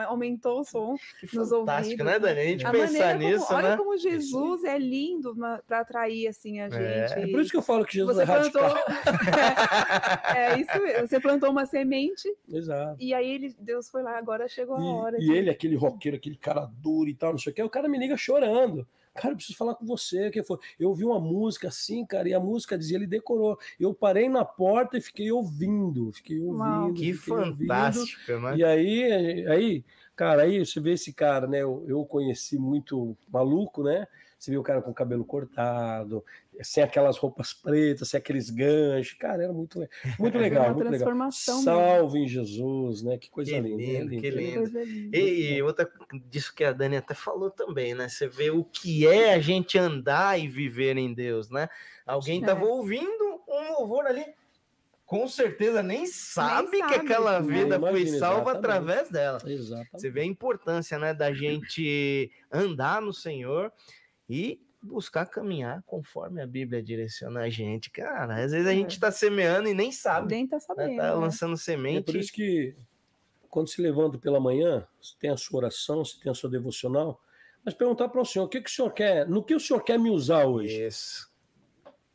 [0.07, 1.97] aumentou o som que nos ouvidos.
[1.99, 2.41] né, Dani?
[2.41, 3.69] A gente a pensar nisso, como, né?
[3.69, 5.35] Olha como Jesus é lindo
[5.67, 6.71] para atrair assim a é.
[6.71, 7.21] gente.
[7.21, 7.23] É.
[7.23, 8.63] é por isso que eu falo que Jesus você é plantou...
[10.35, 11.09] é isso mesmo.
[11.09, 12.29] Você plantou uma semente.
[12.49, 12.97] Exato.
[13.01, 15.17] E aí ele, Deus foi lá, agora chegou a hora.
[15.17, 15.33] E, de...
[15.33, 17.99] ele, aquele roqueiro, aquele cara duro e tal, não sei o que, o cara me
[17.99, 18.87] liga chorando.
[19.15, 20.31] Cara, eu preciso falar com você.
[20.31, 20.59] Que foi?
[20.79, 23.59] Eu ouvi uma música assim, cara, e a música dizia, ele decorou.
[23.79, 26.59] Eu parei na porta e fiquei ouvindo, fiquei ouvindo.
[26.59, 28.57] Uau, que fantástico, né?
[28.57, 29.85] E aí, aí,
[30.17, 31.63] cara, aí você vê esse cara, né?
[31.63, 34.07] Eu, eu conheci muito maluco, né?
[34.39, 36.25] Você viu o cara com o cabelo cortado,
[36.61, 39.17] sem aquelas roupas pretas, sem aqueles ganchos.
[39.19, 39.79] Cara, era muito,
[40.19, 40.65] muito legal.
[40.67, 41.61] Uma muito transformação.
[41.61, 41.99] Legal.
[41.99, 43.19] Salve em Jesus, né?
[43.19, 43.83] Que coisa que linda.
[43.83, 44.79] Lindo, Que lindo.
[45.17, 45.91] E, e, outra
[46.29, 48.09] disso que a Dani até falou também, né?
[48.09, 51.69] Você vê o que é a gente andar e viver em Deus, né?
[52.07, 52.69] Alguém estava é.
[52.69, 54.25] ouvindo um louvor ali
[55.13, 58.57] com certeza nem sabe, nem sabe que aquela vida foi salva exatamente.
[58.57, 59.39] através dela.
[59.45, 59.91] Exatamente.
[59.93, 63.71] Você vê a importância, né, da gente andar no Senhor
[64.27, 67.91] e buscar caminhar conforme a Bíblia direciona a gente.
[67.91, 68.77] Cara, às vezes a é.
[68.77, 70.35] gente está semeando e nem sabe.
[70.35, 70.97] Nem tá sabendo.
[70.97, 71.13] Tá né?
[71.13, 71.99] lançando semente.
[71.99, 72.75] É por isso que
[73.49, 77.21] quando se levanta pela manhã, você tem a sua oração, você tem a sua devocional,
[77.65, 79.81] mas perguntar para o senhor, o que, que o senhor quer, no que o senhor
[79.81, 80.87] quer me usar hoje?
[80.87, 81.31] Isso.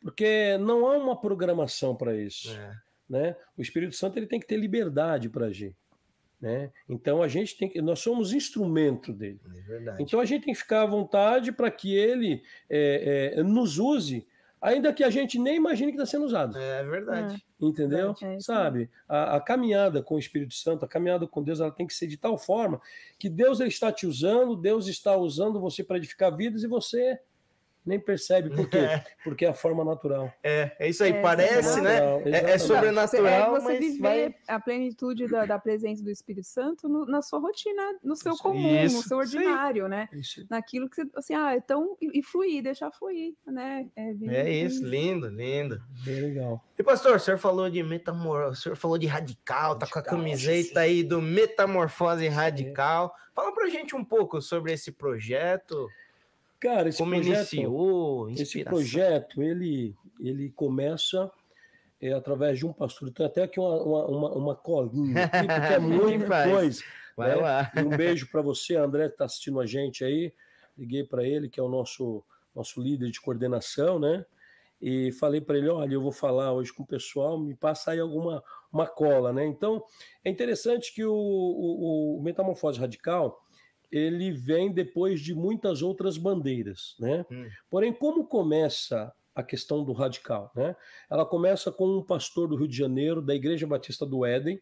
[0.02, 2.52] Porque não há uma programação para isso.
[2.52, 2.82] É.
[3.10, 3.36] Né?
[3.56, 5.76] O Espírito Santo ele tem que ter liberdade para agir.
[6.40, 6.72] Né?
[6.88, 9.40] Então a gente tem que, nós somos instrumento dele.
[9.70, 13.80] É então a gente tem que ficar à vontade para que ele é, é, nos
[13.80, 14.28] use,
[14.62, 16.58] ainda que a gente nem imagine que está sendo usado.
[16.58, 17.36] É verdade.
[17.36, 17.66] É.
[17.66, 18.14] Entendeu?
[18.22, 18.90] É, Sabe?
[19.10, 22.06] A, a, caminhada com o Espírito Santo, a caminhada com Deus, ela tem que ser
[22.06, 22.80] de tal forma
[23.18, 27.20] que Deus ele está te usando, Deus está usando você para edificar vidas e você
[27.88, 28.50] nem percebe.
[28.50, 28.78] Por quê?
[28.88, 29.04] É.
[29.24, 30.32] Porque é a forma natural.
[30.42, 31.12] É, é isso aí.
[31.12, 31.98] É, Parece, né?
[32.26, 33.56] É, é, sobrenatural.
[33.56, 34.36] É você mas viver vai...
[34.48, 38.44] a plenitude da, da, presença do Espírito Santo no, na sua rotina, no seu isso,
[38.44, 40.42] comum, isso, no seu ordinário, isso.
[40.42, 40.48] né?
[40.50, 43.88] Naquilo que você, assim, ah, então, e, e fluir, deixar fluir, né?
[43.96, 45.82] É, é isso, lindo, lindo.
[46.06, 46.64] Bem legal.
[46.78, 50.00] E pastor, o senhor falou de metamor, o senhor falou de radical, radical tá com
[50.00, 53.14] a camiseta aí do Metamorfose Radical.
[53.34, 55.88] Fala pra gente um pouco sobre esse projeto.
[56.60, 61.32] Cara, esse Como projeto, iniciou, esse projeto, ele, ele começa
[62.02, 63.12] é, através de um pastor.
[63.12, 66.84] Tem até aqui uma, uma, uma colinha aqui, porque é muita coisa.
[67.16, 67.36] Vai né?
[67.36, 67.72] lá.
[67.76, 70.34] E um beijo para você, André, que está assistindo a gente aí.
[70.78, 72.24] Liguei para ele, que é o nosso,
[72.56, 74.26] nosso líder de coordenação, né?
[74.80, 78.00] E falei para ele: olha, eu vou falar hoje com o pessoal, me passa aí
[78.00, 79.46] alguma uma cola, né?
[79.46, 79.84] Então,
[80.24, 83.42] é interessante que o, o, o Metamorfose Radical
[83.92, 87.26] ele vem depois de muitas outras bandeiras, né?
[87.32, 87.48] Hum.
[87.70, 90.76] Porém, como começa a questão do radical, né?
[91.10, 94.60] Ela começa com um pastor do Rio de Janeiro, da Igreja Batista do Éden,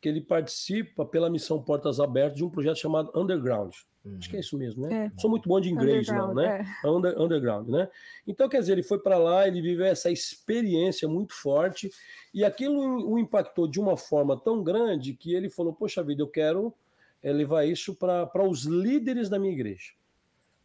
[0.00, 3.74] que ele participa pela missão Portas Abertas de um projeto chamado Underground.
[4.04, 4.16] Uhum.
[4.18, 5.06] Acho que é isso mesmo, né?
[5.06, 5.20] É.
[5.20, 6.66] Sou muito bom de inglês, não, né?
[6.84, 6.88] É.
[6.88, 7.88] Under, underground, né?
[8.26, 11.90] Então, quer dizer, ele foi para lá, ele viveu essa experiência muito forte
[12.32, 16.28] e aquilo o impactou de uma forma tão grande que ele falou: Poxa vida, eu
[16.28, 16.74] quero
[17.22, 19.92] é levar isso para os líderes da minha igreja.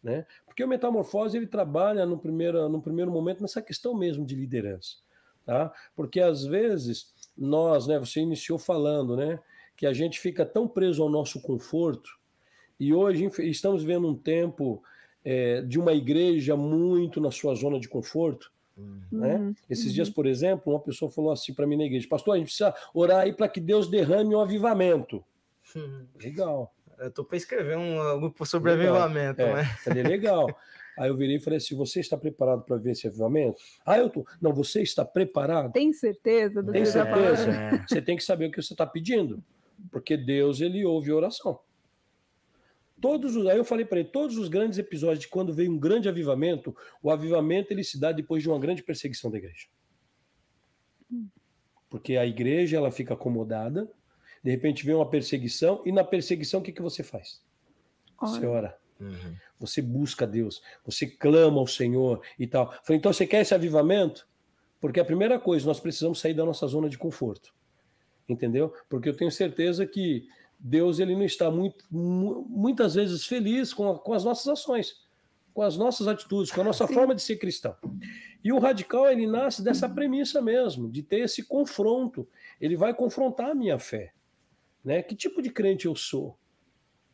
[0.02, 0.26] Né?
[0.46, 4.98] Porque o Metamorfose ele trabalha no primeiro, no primeiro momento nessa questão mesmo de liderança.
[5.46, 5.74] Tá?
[5.96, 9.40] Porque às vezes nós, né, você iniciou falando, né,
[9.76, 12.10] que a gente fica tão preso ao nosso conforto,
[12.80, 14.84] e hoje estamos vendo um tempo
[15.24, 18.52] é, de uma igreja muito na sua zona de conforto.
[18.78, 19.02] Uhum.
[19.12, 19.56] Né?
[19.70, 19.94] Esses uhum.
[19.94, 22.76] dias, por exemplo, uma pessoa falou assim para mim na igreja: Pastor, a gente precisa
[22.94, 25.24] orar aí para que Deus derrame um avivamento.
[26.22, 26.74] Legal.
[26.98, 28.96] Eu tô para escrever um algo sobre legal.
[28.96, 29.78] avivamento, é, né?
[29.88, 30.48] É legal.
[30.98, 33.58] Aí eu virei e falei assim: você está preparado para ver esse avivamento?
[33.86, 34.26] Ah, eu tô.
[34.42, 35.74] Não, você está preparado?
[35.74, 37.52] Tem certeza do Tem que certeza?
[37.52, 37.86] É.
[37.86, 39.44] Você tem que saber o que você está pedindo.
[39.92, 41.60] Porque Deus, ele ouve oração.
[43.02, 45.78] Todos os, aí eu falei para ele, todos os grandes episódios de quando veio um
[45.78, 49.68] grande avivamento, o avivamento ele se dá depois de uma grande perseguição da igreja.
[51.12, 51.28] Hum.
[51.90, 53.92] Porque a igreja ela fica acomodada,
[54.46, 57.42] de repente vem uma perseguição, e na perseguição o que, que você faz?
[58.22, 58.78] Você ora.
[59.00, 59.36] Uhum.
[59.60, 62.72] Você busca Deus, você clama ao Senhor e tal.
[62.84, 64.28] Falei, então você quer esse avivamento?
[64.80, 67.56] Porque a primeira coisa, nós precisamos sair da nossa zona de conforto.
[68.30, 68.72] Entendeu?
[68.88, 70.28] Porque eu tenho certeza que
[70.60, 75.08] Deus ele não está muito, muitas vezes feliz com, a, com as nossas ações,
[75.56, 76.94] com as nossas atitudes, com a nossa Sim.
[76.94, 77.76] forma de ser cristão.
[78.44, 82.28] E o radical ele nasce dessa premissa mesmo, de ter esse confronto.
[82.62, 84.14] Ele vai confrontar a minha fé.
[84.86, 85.02] Né?
[85.02, 86.38] Que tipo de crente eu sou?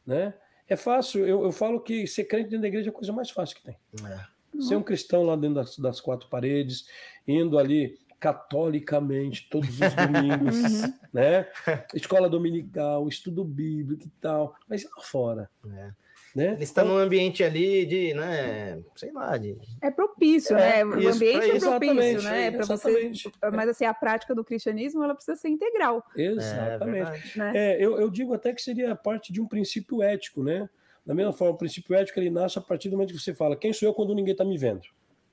[0.05, 0.33] Né?
[0.67, 3.29] É fácil, eu, eu falo que ser crente dentro da igreja é a coisa mais
[3.29, 3.77] fácil que tem.
[4.05, 4.61] É.
[4.61, 6.85] Ser um cristão lá dentro das, das quatro paredes,
[7.25, 10.93] indo ali catolicamente todos os domingos, uhum.
[11.11, 11.47] né?
[11.93, 15.49] Escola dominical, estudo bíblico e tal, mas lá fora.
[15.73, 15.91] É.
[16.33, 16.53] Né?
[16.53, 19.57] Ele está então, num ambiente ali de, né, sei lá, de...
[19.81, 20.85] É propício, é, né?
[20.85, 22.45] O ambiente é propício, né?
[22.45, 23.11] É para você,
[23.51, 26.01] mas assim, a prática do cristianismo ela precisa ser integral.
[26.15, 27.41] Exatamente.
[27.41, 30.69] É, é, eu, eu digo até que seria parte de um princípio ético, né?
[31.05, 33.55] Da mesma forma, o princípio ético ele nasce a partir do momento que você fala:
[33.55, 34.87] quem sou eu quando ninguém está me vendo?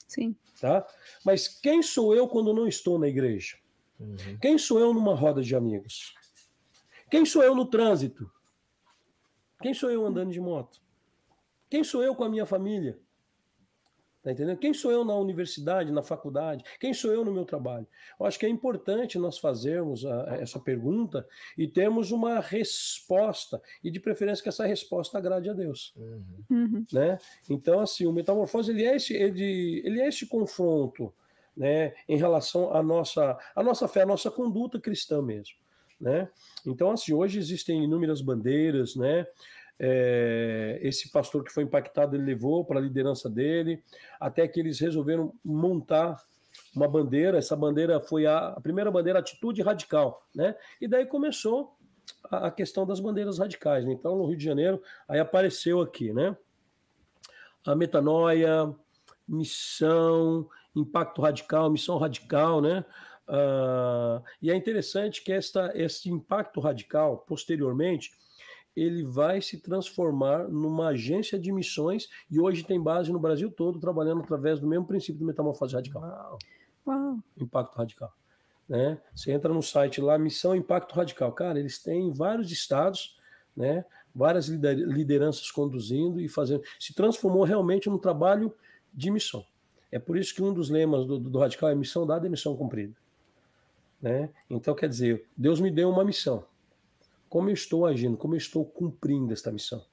[0.06, 0.34] Sim.
[0.60, 0.84] Tá?
[1.24, 3.56] Mas quem sou eu quando não estou na igreja?
[4.00, 4.38] Uhum.
[4.40, 6.14] Quem sou eu numa roda de amigos?
[7.10, 8.30] Quem sou eu no trânsito?
[9.60, 10.80] Quem sou eu andando de moto?
[11.68, 12.98] Quem sou eu com a minha família?
[14.22, 14.58] Tá entendendo?
[14.58, 16.64] Quem sou eu na universidade, na faculdade?
[16.80, 17.86] Quem sou eu no meu trabalho?
[18.18, 23.62] Eu acho que é importante nós fazermos a, a essa pergunta e termos uma resposta,
[23.82, 25.94] e de preferência que essa resposta agrade a Deus.
[25.96, 26.22] Uhum.
[26.50, 26.86] uhum.
[26.92, 27.18] Né?
[27.48, 31.14] Então, assim, o Metamorfose ele é, esse, ele, ele é esse confronto
[31.56, 35.56] né, em relação à nossa, à nossa fé, à nossa conduta cristã mesmo.
[36.00, 36.28] Né?
[36.66, 39.26] Então, assim, hoje existem inúmeras bandeiras, né?
[39.78, 43.82] É, esse pastor que foi impactado, ele levou para a liderança dele,
[44.18, 46.20] até que eles resolveram montar
[46.74, 47.38] uma bandeira.
[47.38, 50.56] Essa bandeira foi a, a primeira bandeira, Atitude Radical, né?
[50.80, 51.76] E daí começou
[52.30, 53.84] a, a questão das bandeiras radicais.
[53.84, 53.92] Né?
[53.92, 56.36] Então, no Rio de Janeiro, aí apareceu aqui, né?
[57.64, 58.74] A metanoia,
[59.28, 62.84] missão, impacto radical, missão radical, né?
[63.28, 68.10] Uh, e é interessante que esta, esse impacto radical, posteriormente,
[68.76, 73.80] ele vai se transformar numa agência de missões e hoje tem base no Brasil todo,
[73.80, 76.02] trabalhando através do mesmo princípio do metamorfose radical.
[76.02, 76.38] Uau.
[76.86, 77.18] Uau.
[77.36, 78.12] Impacto radical.
[78.68, 79.00] Né?
[79.14, 81.32] Você entra no site lá, Missão Impacto Radical.
[81.32, 83.16] Cara, eles têm vários estados,
[83.56, 83.84] né?
[84.14, 86.62] várias lideranças conduzindo e fazendo.
[86.78, 88.54] Se transformou realmente num trabalho
[88.92, 89.44] de missão.
[89.90, 92.56] É por isso que um dos lemas do, do Radical é missão dada e missão
[92.56, 92.94] cumprida.
[94.00, 94.28] Né?
[94.50, 96.44] Então, quer dizer, Deus me deu uma missão.
[97.28, 98.16] Como eu estou agindo?
[98.16, 99.84] Como eu estou cumprindo esta missão?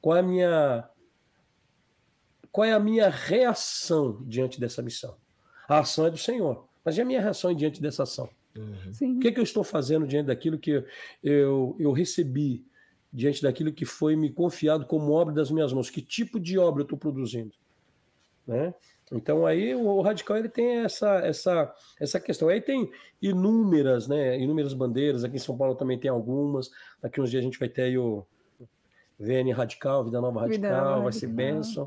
[0.00, 0.88] Qual é a minha
[2.52, 5.16] qual é a minha reação diante dessa missão?
[5.68, 8.28] A ação é do Senhor, mas e a minha reação diante dessa ação?
[8.56, 9.16] Uhum.
[9.16, 10.84] O que, é que, eu estou fazendo diante daquilo que
[11.22, 12.64] eu, eu recebi,
[13.12, 15.90] diante daquilo que foi me confiado como obra das minhas mãos?
[15.90, 17.52] Que tipo de obra eu estou produzindo?
[18.46, 18.72] Né?
[19.12, 22.48] Então aí o, radical ele tem essa essa essa questão.
[22.48, 22.90] Aí tem
[23.20, 25.24] inúmeras, né, inúmeras bandeiras.
[25.24, 26.70] Aqui em São Paulo também tem algumas.
[27.02, 28.26] Daqui uns dias a gente vai ter aí o
[29.18, 31.86] VN Radical, Vida Nova Radical, Vida Nova vai ser bênção.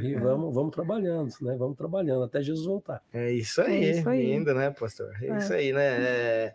[0.00, 1.56] e vamos, vamos trabalhando, né?
[1.56, 3.02] Vamos trabalhando até Jesus voltar.
[3.12, 4.26] É isso aí, é isso aí.
[4.26, 5.10] lindo, né, pastor?
[5.20, 5.82] É, é, isso aí, né?
[5.84, 6.54] É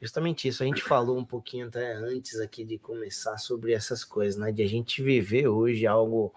[0.00, 0.62] justamente isso.
[0.62, 4.52] A gente falou um pouquinho até antes aqui de começar sobre essas coisas, né?
[4.52, 6.32] De a gente viver hoje algo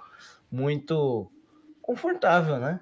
[0.52, 1.32] muito
[1.84, 2.80] confortável, né?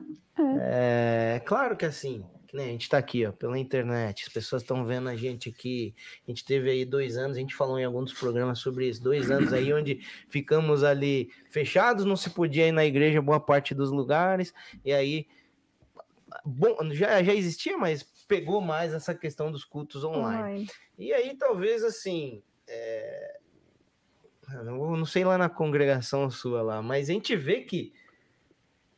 [0.61, 1.35] É.
[1.35, 4.85] é claro que assim, que a gente tá aqui, ó, pela internet, as pessoas estão
[4.85, 5.93] vendo a gente aqui.
[6.27, 9.31] A gente teve aí dois anos, a gente falou em alguns programas sobre isso, dois
[9.31, 9.99] anos aí onde
[10.29, 14.53] ficamos ali fechados, não se podia ir na igreja boa parte dos lugares,
[14.85, 15.27] e aí
[16.45, 20.37] bom, já, já existia, mas pegou mais essa questão dos cultos online.
[20.37, 20.67] online.
[20.97, 22.41] E aí, talvez assim.
[22.67, 23.39] É...
[24.53, 27.93] Eu não sei lá na congregação sua lá, mas a gente vê que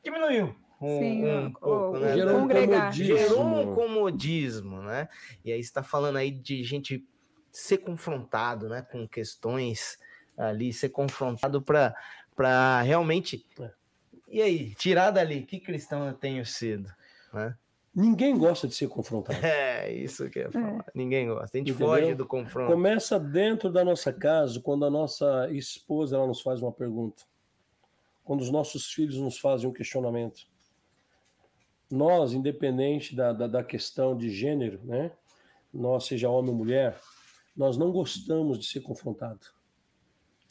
[0.04, 0.56] diminuiu.
[0.82, 2.14] Um, Sim, um pouco, né?
[2.14, 3.18] Gerou um, comodismo.
[3.18, 5.08] Gerou um comodismo, né?
[5.46, 7.08] E aí está falando aí de gente
[7.52, 9.98] ser confrontado, né, com questões
[10.38, 13.46] ali, ser confrontado para realmente.
[13.60, 13.72] É.
[14.28, 16.90] E aí, tirar dali, que cristão eu tenho sido,
[17.32, 17.56] né?
[17.96, 19.38] Ninguém gosta de ser confrontado.
[19.46, 20.80] É, isso que eu ia falar.
[20.80, 20.92] É.
[20.96, 21.56] Ninguém gosta.
[21.56, 21.88] A gente Entendeu?
[21.88, 22.72] foge do confronto.
[22.72, 27.24] Começa dentro da nossa casa, quando a nossa esposa ela nos faz uma pergunta
[28.24, 30.48] quando os nossos filhos nos fazem um questionamento.
[31.92, 35.12] Nós, independente da, da, da questão de gênero, né?
[35.74, 37.00] nós, seja homem ou mulher,
[37.56, 39.48] nós não gostamos de ser confrontado.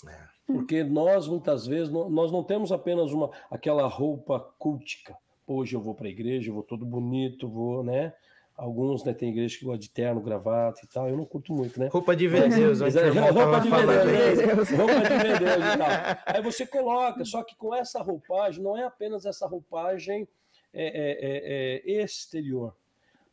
[0.06, 0.32] É.
[0.46, 5.16] Porque nós, muitas vezes, nós não temos apenas uma aquela roupa cultica.
[5.46, 8.12] Hoje eu vou para a igreja, eu vou todo bonito, vou, né?
[8.56, 11.08] Alguns, né, tem igreja que gosta de terno, gravata e tal.
[11.08, 11.88] Eu não curto muito, né?
[11.88, 12.80] Roupa de ver Deus.
[12.80, 14.70] Mas, roupa de ver Deus.
[14.70, 15.88] roupa de e tal.
[16.26, 20.28] Aí você coloca, só que com essa roupagem, não é apenas essa roupagem
[20.72, 22.76] é, é, é, é exterior.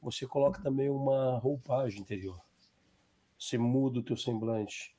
[0.01, 2.39] Você coloca também uma roupagem interior.
[3.37, 4.95] Você muda o teu semblante.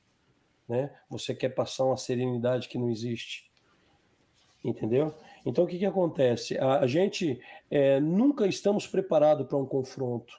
[0.67, 0.95] Né?
[1.09, 3.51] Você quer passar uma serenidade que não existe.
[4.63, 5.13] Entendeu?
[5.45, 6.57] Então, o que, que acontece?
[6.57, 7.39] A, a gente
[7.69, 10.33] é, nunca estamos preparados para um confronto.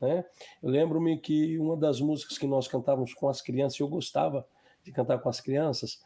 [0.00, 0.06] É.
[0.06, 0.24] Né?
[0.62, 4.46] Eu lembro-me que uma das músicas que nós cantávamos com as crianças, eu gostava
[4.82, 6.02] de cantar com as crianças,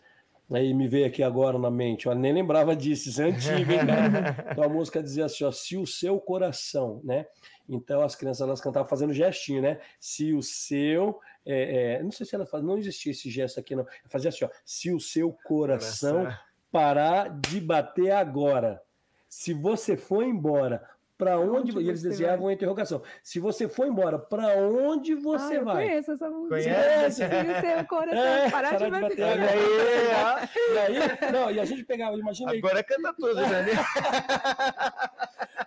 [0.51, 3.81] aí me veio aqui agora na mente, eu nem lembrava disso, isso é antigo, hein,
[4.53, 7.27] Então a música dizia assim, ó, se o seu coração, né?
[7.69, 9.81] Então as crianças elas cantavam fazendo gestinho, né?
[9.99, 13.75] Se o seu, é, é, não sei se ela faz, não existia esse gesto aqui
[13.75, 18.83] não, fazia assim, ó, se o seu coração, coração parar de bater agora.
[19.29, 20.89] Se você for embora,
[21.19, 23.03] para onde, onde e eles desejavam a interrogação.
[23.23, 25.85] Se você for embora, para onde você ah, vai?
[25.85, 26.57] Eu conheço essa música.
[26.57, 27.17] Conhece?
[27.17, 29.01] Se o seu coração é, parar, de bater.
[29.01, 30.51] bater agora.
[30.57, 33.67] E aí, não, e a gente pegava, imagina Agora aí, canta tudo, né?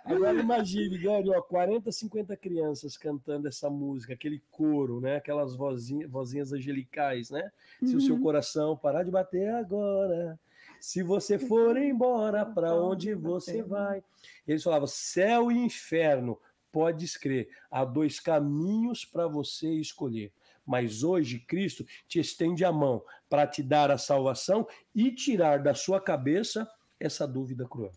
[0.04, 5.16] Agora imagine, Gary, ó, 40, 50 crianças cantando essa música, aquele coro, né?
[5.16, 7.50] Aquelas vozinhas, vozinhas angelicais, né?
[7.84, 7.98] Se uhum.
[7.98, 8.22] o seu uhum.
[8.22, 10.38] coração parar de bater agora,
[10.80, 14.02] se você for embora, para onde você vai?
[14.46, 16.38] Eles falavam: céu e inferno,
[16.72, 20.32] pode escrever, há dois caminhos para você escolher.
[20.64, 25.74] Mas hoje Cristo te estende a mão para te dar a salvação e tirar da
[25.74, 26.68] sua cabeça
[26.98, 27.92] essa dúvida cruel.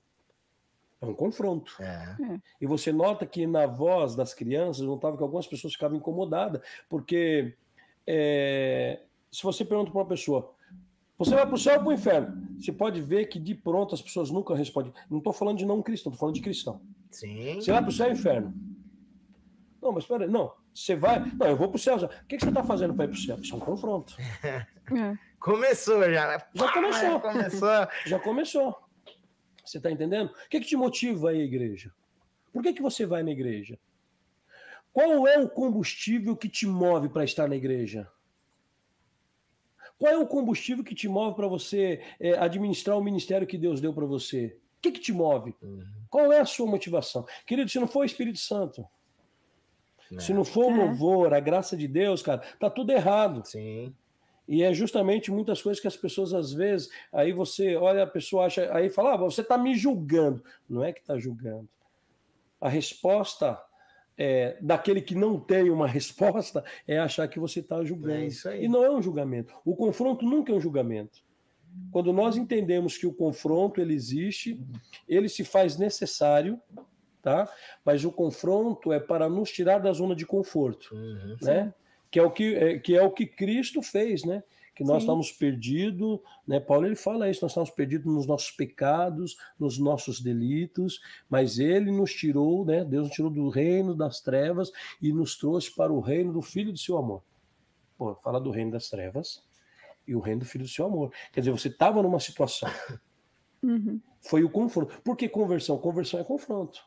[0.99, 1.75] É um confronto.
[1.81, 2.39] É.
[2.61, 7.55] E você nota que na voz das crianças, notava que algumas pessoas ficavam incomodadas, porque
[8.07, 10.53] é, se você pergunta para uma pessoa,
[11.23, 12.47] Você vai para o céu ou para o inferno?
[12.59, 14.93] Você pode ver que de pronto as pessoas nunca respondem.
[15.09, 16.81] Não estou falando de não cristão, estou falando de cristão.
[17.11, 17.55] Sim.
[17.55, 18.53] Você vai para o céu ou inferno?
[19.81, 20.29] Não, mas espera aí.
[20.29, 21.19] Não, você vai.
[21.37, 21.97] Não, eu vou para o céu.
[21.97, 23.37] O que, que você está fazendo para ir para o céu?
[23.37, 24.15] Isso é um confronto.
[24.91, 25.17] É.
[25.39, 26.27] Começou já.
[26.27, 26.43] Né?
[26.53, 27.19] Já começou.
[27.21, 27.87] começou.
[28.05, 28.75] Já começou.
[29.63, 30.29] Você está entendendo?
[30.29, 31.89] O que, que te motiva aí, igreja?
[32.51, 33.79] Por que, que você vai na igreja?
[34.91, 38.07] Qual é o combustível que te move para estar na igreja?
[40.03, 43.79] Qual é o combustível que te move para você é, administrar o ministério que Deus
[43.79, 44.47] deu para você?
[44.77, 45.55] O que, que te move?
[45.61, 45.81] Uhum.
[46.09, 47.25] Qual é a sua motivação?
[47.47, 48.85] Querido, se não for o Espírito Santo,
[50.11, 50.19] é.
[50.19, 50.83] se não for o é.
[50.83, 53.45] louvor, a graça de Deus, cara, tá tudo errado.
[53.45, 53.95] Sim.
[54.45, 58.47] E é justamente muitas coisas que as pessoas, às vezes, aí você olha, a pessoa
[58.47, 60.43] acha, aí fala, ah, você está me julgando.
[60.69, 61.69] Não é que está julgando.
[62.59, 63.57] A resposta
[64.17, 68.27] é, daquele que não tem uma resposta é achar que você está julgando.
[68.47, 68.63] É.
[68.63, 69.53] E não é um julgamento.
[69.65, 71.23] O confronto nunca é um julgamento.
[71.91, 74.59] Quando nós entendemos que o confronto ele existe,
[75.07, 76.59] ele se faz necessário,
[77.21, 77.49] tá?
[77.83, 81.73] Mas o confronto é para nos tirar da zona de conforto, uhum, né?
[82.11, 84.43] Que é o que é, que é o que Cristo fez, né?
[84.75, 84.99] Que nós Sim.
[84.99, 86.59] estamos perdidos, né?
[86.59, 90.99] Paulo ele fala isso, nós estamos perdidos nos nossos pecados, nos nossos delitos,
[91.29, 92.83] mas ele nos tirou, né?
[92.83, 94.71] Deus nos tirou do reino das trevas
[95.01, 97.23] e nos trouxe para o reino do filho do seu amor.
[97.97, 99.43] Pô, fala do reino das trevas
[100.07, 101.13] e o reino do filho do seu amor.
[101.31, 102.69] Quer dizer, você estava numa situação.
[103.63, 104.01] Uhum.
[104.19, 105.01] Foi o confronto.
[105.01, 105.77] Por que conversão?
[105.77, 106.79] Conversão é confronto.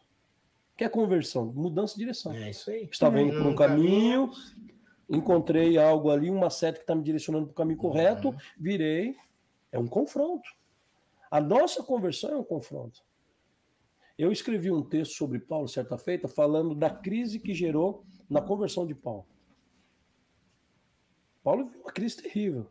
[0.74, 1.46] O que é conversão?
[1.46, 2.34] Mudança de direção.
[2.34, 2.86] É isso aí.
[2.92, 4.30] Estava indo por um caminho,
[5.08, 8.36] encontrei algo ali, uma seta que está me direcionando para o caminho correto, uhum.
[8.58, 9.16] virei.
[9.70, 10.48] É um confronto.
[11.30, 13.04] A nossa conversão é um confronto.
[14.18, 18.86] Eu escrevi um texto sobre Paulo, certa feita, falando da crise que gerou na conversão
[18.86, 19.26] de Paulo.
[21.42, 22.66] Paulo viu uma crise terrível,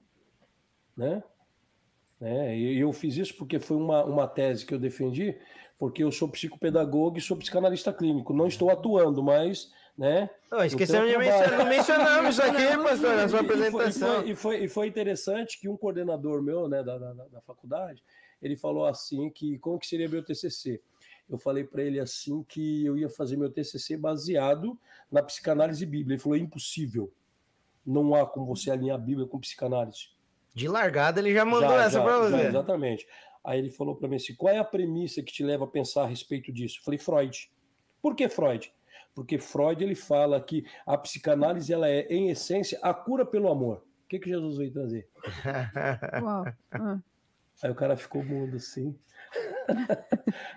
[0.98, 1.24] né?
[2.20, 5.38] É, e eu fiz isso porque foi uma, uma tese que eu defendi,
[5.78, 8.34] porque eu sou psicopedagogo e sou psicanalista clínico.
[8.34, 10.30] Não estou atuando, mas né?
[10.52, 14.22] Oh, esquecemos de mencionar, não mencionamos isso aqui, pastor, na sua apresentação.
[14.22, 17.42] E foi, e foi, e foi, interessante que um coordenador meu, né, da, da, da,
[17.42, 18.04] faculdade,
[18.42, 20.82] ele falou assim que como que seria meu TCC?
[21.30, 24.78] Eu falei para ele assim que eu ia fazer meu TCC baseado
[25.12, 26.14] na psicanálise bíblica.
[26.14, 27.12] Ele falou, é impossível.
[27.86, 30.10] Não há como você alinhar a Bíblia com psicanálise.
[30.54, 32.38] De largada ele já mandou já, essa para você.
[32.38, 33.08] Já, exatamente.
[33.44, 36.04] Aí ele falou para mim assim, qual é a premissa que te leva a pensar
[36.04, 36.80] a respeito disso?
[36.80, 37.52] Eu falei, Freud.
[38.02, 38.72] Por que Freud?
[39.16, 43.78] Porque Freud ele fala que a psicanálise ela é, em essência, a cura pelo amor.
[44.04, 45.10] O que, que Jesus veio trazer?
[46.22, 46.46] Uau.
[46.72, 47.00] Ah.
[47.64, 48.94] Aí o cara ficou mudo assim.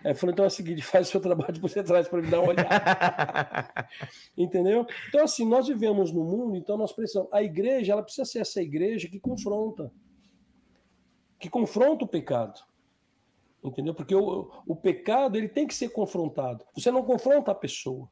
[0.05, 2.29] Aí falou: então é o seguinte, faz o seu trabalho de você traz para me
[2.29, 2.69] dar uma olhada.
[4.37, 4.85] Entendeu?
[5.09, 7.33] Então, assim, nós vivemos no mundo, então nós precisamos.
[7.33, 9.93] A igreja, ela precisa ser essa igreja que confronta.
[11.39, 12.61] Que confronta o pecado.
[13.63, 13.95] Entendeu?
[13.95, 16.65] Porque o, o pecado ele tem que ser confrontado.
[16.75, 18.11] Você não confronta a pessoa.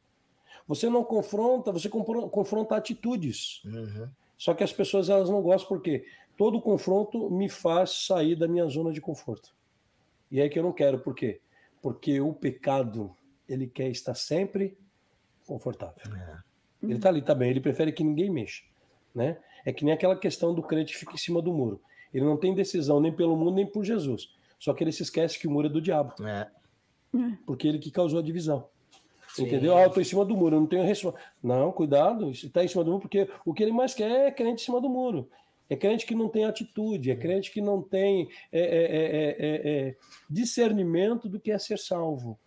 [0.66, 3.62] Você não confronta, você confronta atitudes.
[3.64, 4.08] Uhum.
[4.36, 6.04] Só que as pessoas elas não gostam porque
[6.36, 9.54] todo confronto me faz sair da minha zona de conforto.
[10.30, 11.40] E é que eu não quero, por quê?
[11.80, 13.14] Porque o pecado,
[13.48, 14.76] ele quer estar sempre
[15.46, 16.02] confortável.
[16.14, 16.38] É.
[16.82, 18.62] Ele está ali, tá bem, ele prefere que ninguém mexa,
[19.14, 19.38] né?
[19.64, 21.80] É que nem aquela questão do crente que fica em cima do muro.
[22.12, 24.34] Ele não tem decisão nem pelo mundo nem por Jesus.
[24.58, 26.14] Só que ele se esquece que o muro é do diabo.
[26.24, 26.48] É.
[27.46, 28.68] Porque ele que causou a divisão.
[29.36, 29.44] Sim.
[29.44, 29.76] Entendeu?
[29.76, 31.20] Ah, eu tô em cima do muro, eu não tenho resposta.
[31.42, 34.62] Não, cuidado, está em cima do muro, porque o que ele mais quer é crente
[34.62, 35.28] em cima do muro.
[35.68, 39.96] É crente que não tem atitude, é crente que não tem é, é, é,
[40.30, 42.38] discernimento do que é ser salvo.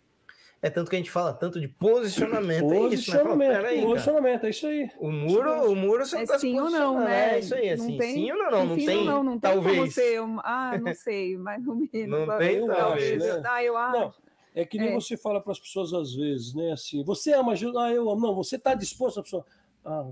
[0.62, 2.68] É tanto que a gente fala tanto de posicionamento.
[2.68, 3.86] Posicionamento, é isso, né?
[3.86, 4.90] posicionamento, é isso aí.
[4.98, 7.36] O muro, o muro você é tá sim ou não, né?
[7.36, 9.22] É isso aí, assim, não tem, sim ou não, não, não sim tem, ou não,
[9.22, 9.76] não tem talvez.
[9.76, 12.26] como ser, ah, não sei, mais ou menos.
[12.26, 13.22] Não tem, talvez.
[13.22, 13.42] Né?
[13.46, 13.98] Ah, eu acho.
[13.98, 14.14] Não,
[14.54, 14.94] é que nem é.
[14.94, 16.72] você fala para as pessoas às vezes, né?
[16.72, 17.76] Assim, você ama Jesus?
[17.76, 18.20] Ah, eu amo.
[18.20, 19.46] Não, você está disposto a pessoa.
[19.84, 20.10] Ah,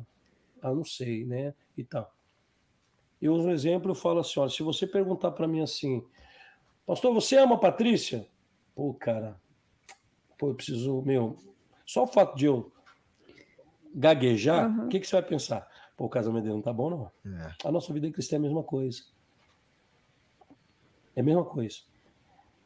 [0.63, 1.55] ah, não sei, né?
[1.77, 2.13] E tal.
[3.21, 6.05] Eu uso um exemplo, eu falo assim: olha, se você perguntar para mim assim,
[6.87, 8.29] pastor, você ama a Patrícia?
[8.75, 9.41] Pô, cara,
[10.39, 11.37] pô, eu preciso, meu,
[11.85, 12.71] só o fato de eu
[13.93, 14.89] gaguejar, o uhum.
[14.89, 15.69] que, que você vai pensar?
[15.97, 17.37] Pô, o casamento dele não tá bom, não.
[17.41, 17.55] É.
[17.65, 19.03] A nossa vida cristã é a mesma coisa.
[21.17, 21.81] É a mesma coisa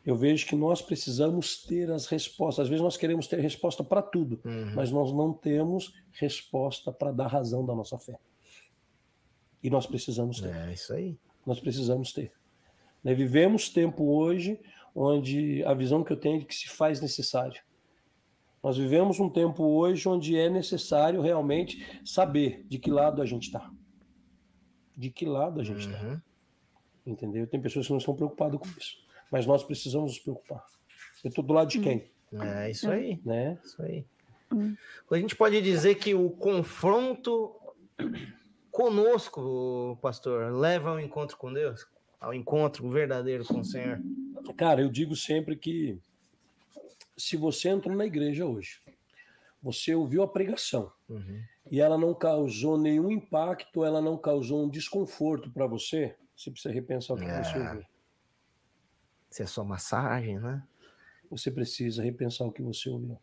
[0.04, 2.64] eu vejo que nós precisamos ter as respostas.
[2.64, 4.74] Às vezes nós queremos ter resposta para tudo, uhum.
[4.74, 8.18] mas nós não temos resposta para dar razão da nossa fé.
[9.62, 10.54] E nós precisamos ter.
[10.54, 11.16] É isso aí.
[11.46, 12.32] Nós precisamos ter.
[13.02, 13.14] Né?
[13.14, 14.60] Vivemos tempo hoje
[14.94, 17.62] onde a visão que eu tenho é que se faz necessário.
[18.62, 23.44] Nós vivemos um tempo hoje onde é necessário realmente saber de que lado a gente
[23.44, 23.70] está.
[24.96, 26.02] De que lado a gente está.
[26.02, 26.20] Uhum.
[27.06, 27.46] Entendeu?
[27.46, 29.02] Tem pessoas que não estão preocupadas com isso.
[29.32, 30.64] Mas nós precisamos nos preocupar.
[31.24, 32.10] Eu estou do lado de quem?
[32.40, 33.18] É isso aí.
[33.24, 33.58] Né?
[33.64, 34.04] Isso aí.
[35.10, 37.56] A gente pode dizer que o confronto
[38.70, 41.86] conosco, pastor, leva ao encontro com Deus,
[42.20, 44.00] ao encontro verdadeiro com o Senhor.
[44.56, 45.98] Cara, eu digo sempre que
[47.16, 48.80] se você entrou na igreja hoje,
[49.62, 51.40] você ouviu a pregação Uhum.
[51.70, 56.74] e ela não causou nenhum impacto, ela não causou um desconforto para você, você precisa
[56.74, 57.42] repensar o que É.
[57.44, 57.84] você ouviu.
[59.32, 60.62] Se é só massagem, né?
[61.30, 63.16] Você precisa repensar o que você ouviu.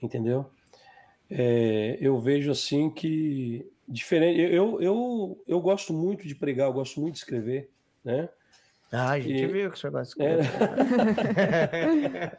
[0.00, 0.48] Entendeu?
[1.28, 4.40] É, eu vejo assim que diferente.
[4.40, 7.68] Eu, eu, eu gosto muito de pregar, eu gosto muito de escrever,
[8.04, 8.28] né?
[8.92, 10.38] Ah, a gente E- viu que o senhor gosta de É.
[10.40, 12.38] escrever.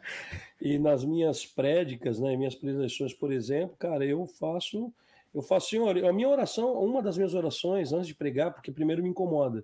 [0.60, 4.90] E nas minhas prédicas, né, minhas preleções, por exemplo, cara, eu faço,
[5.34, 9.02] eu faço, senhor, a minha oração, uma das minhas orações antes de pregar, porque primeiro
[9.02, 9.62] me incomoda.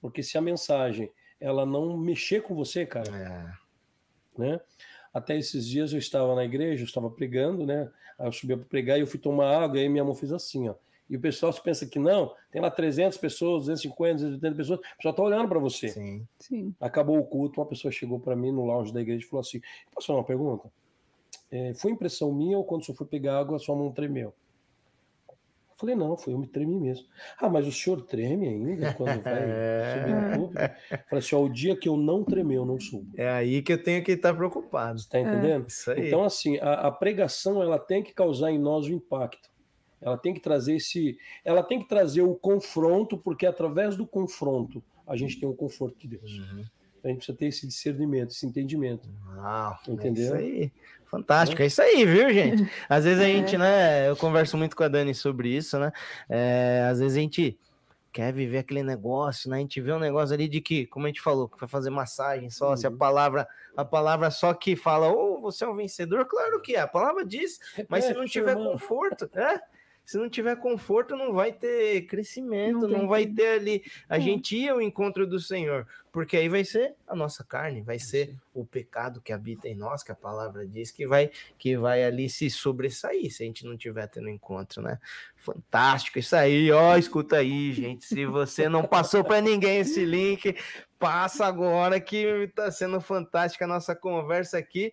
[0.00, 1.08] Porque se a mensagem
[1.40, 4.40] ela não mexer com você, cara, É.
[4.40, 4.60] né?
[5.12, 7.90] Até esses dias eu estava na igreja, eu estava pregando, né?
[8.18, 10.32] Aí eu subia para pregar e eu fui tomar água, e aí minha mão fez
[10.32, 10.74] assim, ó.
[11.08, 15.14] E o pessoal pensa que não, tem lá 300 pessoas, 250, 280 pessoas, o pessoal
[15.14, 15.88] tá olhando para você.
[15.88, 16.26] Sim.
[16.38, 16.74] Sim.
[16.80, 19.60] Acabou o culto, uma pessoa chegou para mim no lounge da igreja e falou assim:
[19.94, 20.68] Posso fazer uma pergunta?
[21.50, 24.34] É, foi impressão minha ou quando o senhor foi pegar água, a sua mão tremeu?
[25.76, 27.06] Falei: Não, foi eu me tremi mesmo.
[27.38, 29.42] Ah, mas o senhor treme ainda quando vai
[29.92, 30.44] subir no?
[30.46, 33.12] Eu falei assim: ó, o dia que eu não tremer, eu não subo.
[33.16, 34.98] É aí que eu tenho que estar preocupado.
[35.08, 35.68] Tá entendendo?
[35.68, 36.06] Isso aí.
[36.06, 39.50] Então, assim, a, a pregação ela tem que causar em nós o impacto.
[40.00, 41.18] Ela tem que trazer esse.
[41.44, 45.98] Ela tem que trazer o confronto, porque através do confronto a gente tem o conforto
[45.98, 46.38] de Deus.
[46.38, 46.64] Uhum.
[47.04, 49.08] A gente precisa ter esse discernimento, esse entendimento.
[49.36, 50.34] Uau, Entendeu?
[50.36, 50.72] É isso aí.
[51.10, 52.70] Fantástico, é isso aí, viu, gente?
[52.88, 53.32] Às vezes a É.
[53.32, 54.08] gente, né?
[54.08, 55.92] Eu converso muito com a Dani sobre isso, né?
[56.28, 57.58] É, às vezes a gente
[58.12, 59.56] quer viver aquele negócio, né?
[59.58, 61.90] A gente vê um negócio ali de que, como a gente falou, que vai fazer
[61.90, 62.96] massagem só, se a Uhum.
[62.96, 63.46] palavra,
[63.76, 67.24] a palavra só que fala, ou você é um vencedor, claro que é, a palavra
[67.26, 68.72] diz, mas se não tiver irmão.
[68.72, 69.60] conforto, né?
[70.06, 74.20] Se não tiver conforto, não vai ter crescimento, Não não, vai ter ali a É.
[74.20, 78.36] gente ir ao encontro do Senhor, porque aí vai ser a nossa carne, vai ser
[78.54, 82.30] o pecado que habita em nós, que a palavra diz que vai que vai ali
[82.30, 84.98] se sobressair se a gente não tiver tendo encontro, né?
[85.34, 88.04] Fantástico isso aí, ó, escuta aí, gente.
[88.04, 90.56] Se você não passou para ninguém esse link,
[91.00, 94.92] passa agora que tá sendo fantástica a nossa conversa aqui.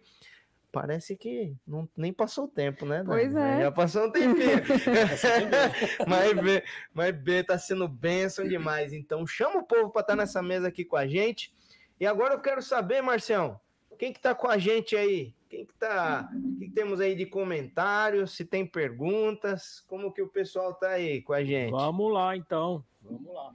[0.74, 3.04] Parece que não, nem passou o tempo, né?
[3.06, 3.62] Pois é.
[3.62, 4.58] Já passou um tempinho.
[6.08, 8.92] mas, B, mas B tá sendo bênção demais.
[8.92, 11.54] Então chama o povo para estar nessa mesa aqui com a gente.
[12.00, 13.62] E agora eu quero saber, Marcião,
[14.00, 15.36] quem que tá com a gente aí?
[15.48, 16.28] Quem que tá?
[16.34, 18.32] O que, que temos aí de comentários?
[18.32, 19.80] Se tem perguntas?
[19.88, 21.70] Como que o pessoal tá aí com a gente?
[21.70, 22.84] Vamos lá, então.
[23.00, 23.54] Vamos lá.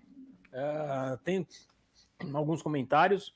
[0.53, 1.45] É, tem
[2.33, 3.35] alguns comentários.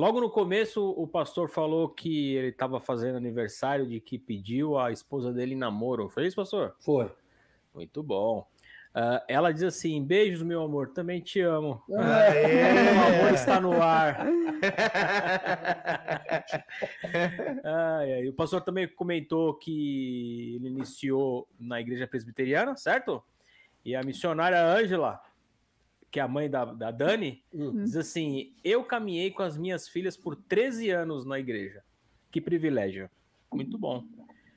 [0.00, 4.90] Logo no começo, o pastor falou que ele estava fazendo aniversário de que pediu a
[4.90, 6.08] esposa dele em namoro.
[6.08, 6.74] Foi isso, pastor?
[6.80, 7.12] Foi.
[7.74, 8.46] Muito bom.
[8.94, 11.82] Ah, ela diz assim: beijos, meu amor, também te amo.
[11.86, 13.34] O amor Aê!
[13.34, 14.24] está no ar.
[17.62, 18.28] Ai, ai.
[18.28, 23.22] O pastor também comentou que ele iniciou na igreja presbiteriana, certo?
[23.84, 25.20] E a missionária Ângela,
[26.10, 27.84] que é a mãe da, da Dani, Hum.
[27.84, 31.82] diz assim: Eu caminhei com as minhas filhas por 13 anos na igreja.
[32.30, 33.08] Que privilégio.
[33.52, 34.04] Muito bom.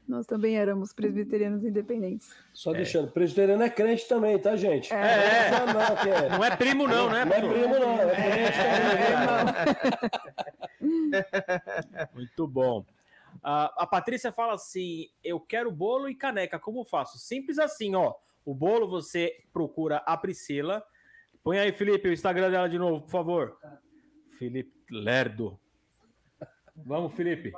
[0.08, 2.30] Nós também éramos presbiterianos independentes.
[2.54, 4.94] Só deixando, presbiteriano é crente também, tá, gente?
[4.94, 5.50] É.
[5.50, 7.24] Não, não, é- Não é primo, não, né?
[7.24, 8.58] Não é primo, não, é crente
[10.82, 11.14] também.
[12.14, 12.86] Muito bom.
[13.42, 17.18] A, a Patrícia fala assim: eu quero bolo e caneca, como faço?
[17.18, 18.14] Simples assim, ó.
[18.46, 20.84] O bolo você procura a Priscila.
[21.44, 23.58] Põe aí, Felipe, o Instagram dela de novo, por favor.
[24.38, 25.60] Felipe Lerdo.
[26.76, 27.52] Vamos, Felipe.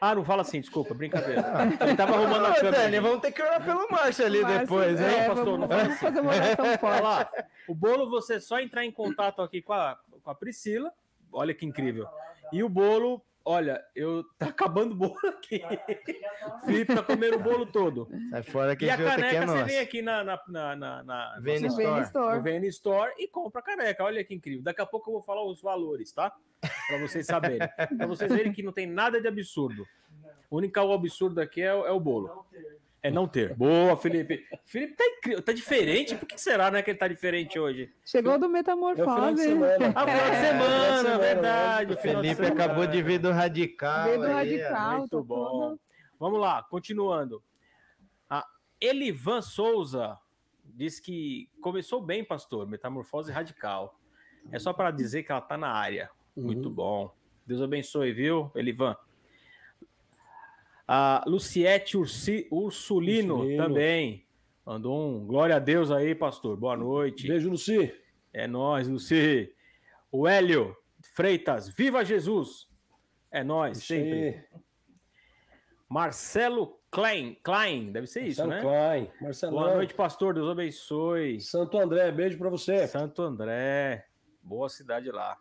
[0.00, 1.42] Ah, não fala assim, desculpa, brincadeira.
[1.80, 2.84] Ele tava arrumando a câmera.
[2.84, 5.06] Dani, vamos ter que orar pelo Márcio ali Márcio, depois, hein?
[5.06, 7.02] é, pastor, vamos, vamos fazer uma oração forte.
[7.02, 7.30] lá,
[7.68, 10.90] o bolo você é só entrar em contato aqui com a, com a Priscila.
[11.30, 12.08] Olha que incrível.
[12.50, 15.62] E o bolo, olha, eu tá acabando o bolo aqui.
[16.62, 18.08] O Felipe tá comendo o bolo todo.
[18.30, 19.66] Sai fora que e a esse outro aqui é caneca você nosso.
[19.66, 22.02] vem aqui na, na, na, na, na VN Store.
[22.02, 22.40] Store.
[22.40, 24.02] VN Store e compra a caneca.
[24.04, 24.62] Olha que incrível.
[24.62, 26.34] Daqui a pouco eu vou falar os valores, tá?
[26.60, 27.68] Para vocês saberem.
[27.96, 29.86] Para vocês verem que não tem nada de absurdo.
[30.50, 32.44] O único absurdo aqui é, é o bolo.
[33.06, 33.54] É não ter.
[33.54, 34.44] Boa, Felipe.
[34.64, 36.14] Felipe tá incrível, tá diferente.
[36.16, 37.92] Por que será, né, que ele tá diferente hoje?
[38.04, 38.62] Chegou do É o final
[38.94, 39.42] de Metamorfose.
[39.42, 39.92] semana.
[39.94, 41.92] Ah, final de É, final de semana, verdade.
[41.92, 44.04] o de Felipe acabou de vir do radical.
[44.04, 45.60] Veio do aí, radical, Muito tá bom.
[45.70, 45.80] tudo.
[46.18, 47.42] Vamos lá, continuando.
[48.28, 48.44] A
[48.80, 50.18] Elivan Souza
[50.64, 53.98] diz que começou bem, pastor, metamorfose radical.
[54.50, 56.10] É só para dizer que ela está na área.
[56.36, 56.44] Uhum.
[56.44, 57.14] Muito bom.
[57.46, 58.96] Deus abençoe, viu, Elivan?
[60.88, 64.26] A Luciete Ursi, Ursulino, Ursulino, também.
[64.64, 66.56] Mandou um glória a Deus aí, pastor.
[66.56, 67.26] Boa noite.
[67.26, 67.92] Beijo, Luci.
[68.32, 69.52] É nós, Luci.
[70.12, 70.76] O Hélio
[71.14, 72.68] Freitas, viva Jesus!
[73.30, 74.44] É nós, sempre.
[75.88, 78.60] Marcelo Klein, Klein, deve ser Marcelo isso, né?
[78.60, 79.10] Klein.
[79.50, 80.34] Boa noite, pastor.
[80.34, 81.40] Deus abençoe.
[81.40, 82.86] Santo André, beijo para você.
[82.86, 84.06] Santo André,
[84.42, 85.36] boa cidade lá.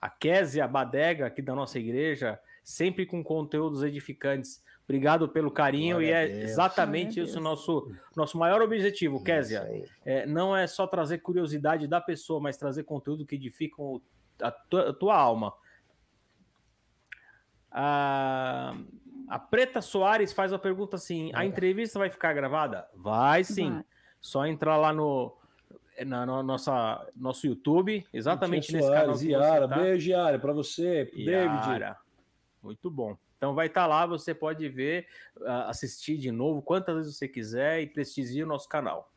[0.00, 4.62] A Késia Badega, aqui da nossa igreja, sempre com conteúdos edificantes.
[4.84, 9.68] Obrigado pelo carinho Glória e é exatamente isso o nosso, nosso maior objetivo, Késia.
[10.04, 13.76] É, não é só trazer curiosidade da pessoa, mas trazer conteúdo que edifica
[14.42, 15.54] a tua, a tua alma.
[17.70, 18.74] A,
[19.28, 22.88] a Preta Soares faz a pergunta assim: a entrevista vai ficar gravada?
[22.96, 23.70] Vai sim.
[23.70, 23.84] Vai.
[24.20, 25.36] Só entrar lá no,
[26.04, 29.42] na, no nossa, nosso YouTube, exatamente nesse Soares, canal.
[29.42, 29.76] Yara, tá.
[29.76, 31.78] beijo, Yara, para você, Yara.
[31.78, 32.09] David.
[32.62, 33.16] Muito bom.
[33.36, 35.06] Então vai estar tá lá, você pode ver,
[35.66, 39.10] assistir de novo quantas vezes você quiser e prestigie o nosso canal.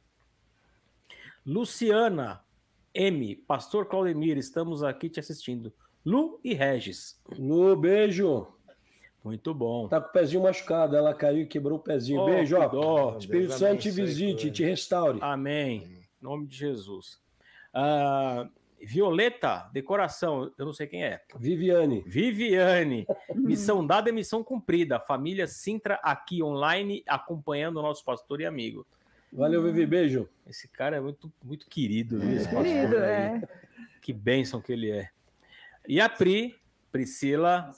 [1.45, 2.41] Luciana
[2.93, 5.73] M, Pastor Claudemir, estamos aqui te assistindo.
[6.05, 7.19] Lu e Regis.
[7.37, 8.47] Lu, beijo.
[9.23, 9.87] Muito bom.
[9.87, 12.21] Tá com o pezinho machucado, ela caiu e quebrou o pezinho.
[12.21, 12.67] Oh, beijo, ó.
[12.67, 13.17] Dó.
[13.17, 15.19] Espírito Deus Santo te visite, te restaure.
[15.21, 15.83] Amém.
[15.83, 17.21] Em nome de Jesus.
[17.73, 18.49] Uh,
[18.85, 21.21] Violeta, decoração, eu não sei quem é.
[21.37, 22.03] Viviane.
[22.05, 23.07] Viviane.
[23.33, 24.99] Missão dada é missão cumprida.
[24.99, 28.85] Família Sintra aqui online, acompanhando o nosso pastor e amigo.
[29.31, 30.29] Valeu, Vivi, beijo.
[30.47, 33.41] Esse cara é muito, muito querido, viu, esse pastor querido, é.
[34.01, 35.09] Que bênção que ele é.
[35.87, 36.55] E a Pri,
[36.91, 37.71] Priscila,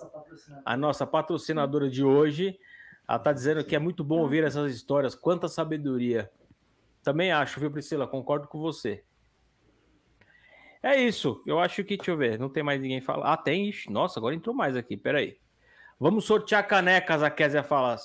[0.66, 2.60] a nossa patrocinadora de hoje,
[3.08, 5.16] ela está dizendo que é muito bom ouvir essas histórias.
[5.16, 6.30] Quanta sabedoria.
[7.01, 8.08] Também acho, viu, Priscila?
[8.08, 9.03] Concordo com você.
[10.86, 11.41] É isso.
[11.47, 13.33] Eu acho que, deixa eu ver, não tem mais ninguém falar.
[13.33, 13.73] Ah, tem.
[13.89, 14.95] Nossa, agora entrou mais aqui.
[14.95, 15.36] Peraí.
[15.99, 17.95] Vamos sortear canecas, a Kézia fala.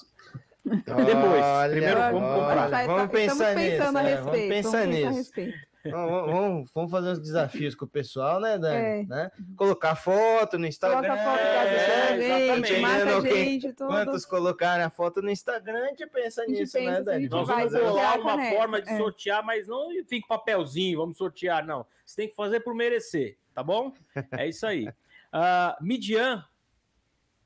[0.65, 1.45] Depois.
[1.45, 2.71] Olha, Primeiro vamos comprar.
[2.71, 3.83] Tá, vamos pensar nisso.
[3.83, 5.33] É, vamos pensar nisso.
[5.35, 5.55] Vamos,
[5.85, 8.77] vamos, vamos, fazer uns desafios com o pessoal, né, Dani?
[8.77, 9.05] É.
[9.05, 9.31] Né?
[9.57, 11.09] Colocar foto no Instagram.
[11.09, 13.89] Coloca foto é, gente, marca gente, tudo.
[13.89, 17.05] Quantos colocarem a foto no Instagram, a gente pensa a gente nisso, né, pensa, né,
[17.05, 17.29] Dani?
[17.29, 18.97] Nós vamos bolar uma forma de é.
[18.97, 21.87] sortear, mas não fica papelzinho, vamos sortear, não.
[22.05, 23.93] Você tem que fazer por merecer, tá bom?
[24.33, 24.89] É isso aí.
[24.89, 26.45] Uh, Midian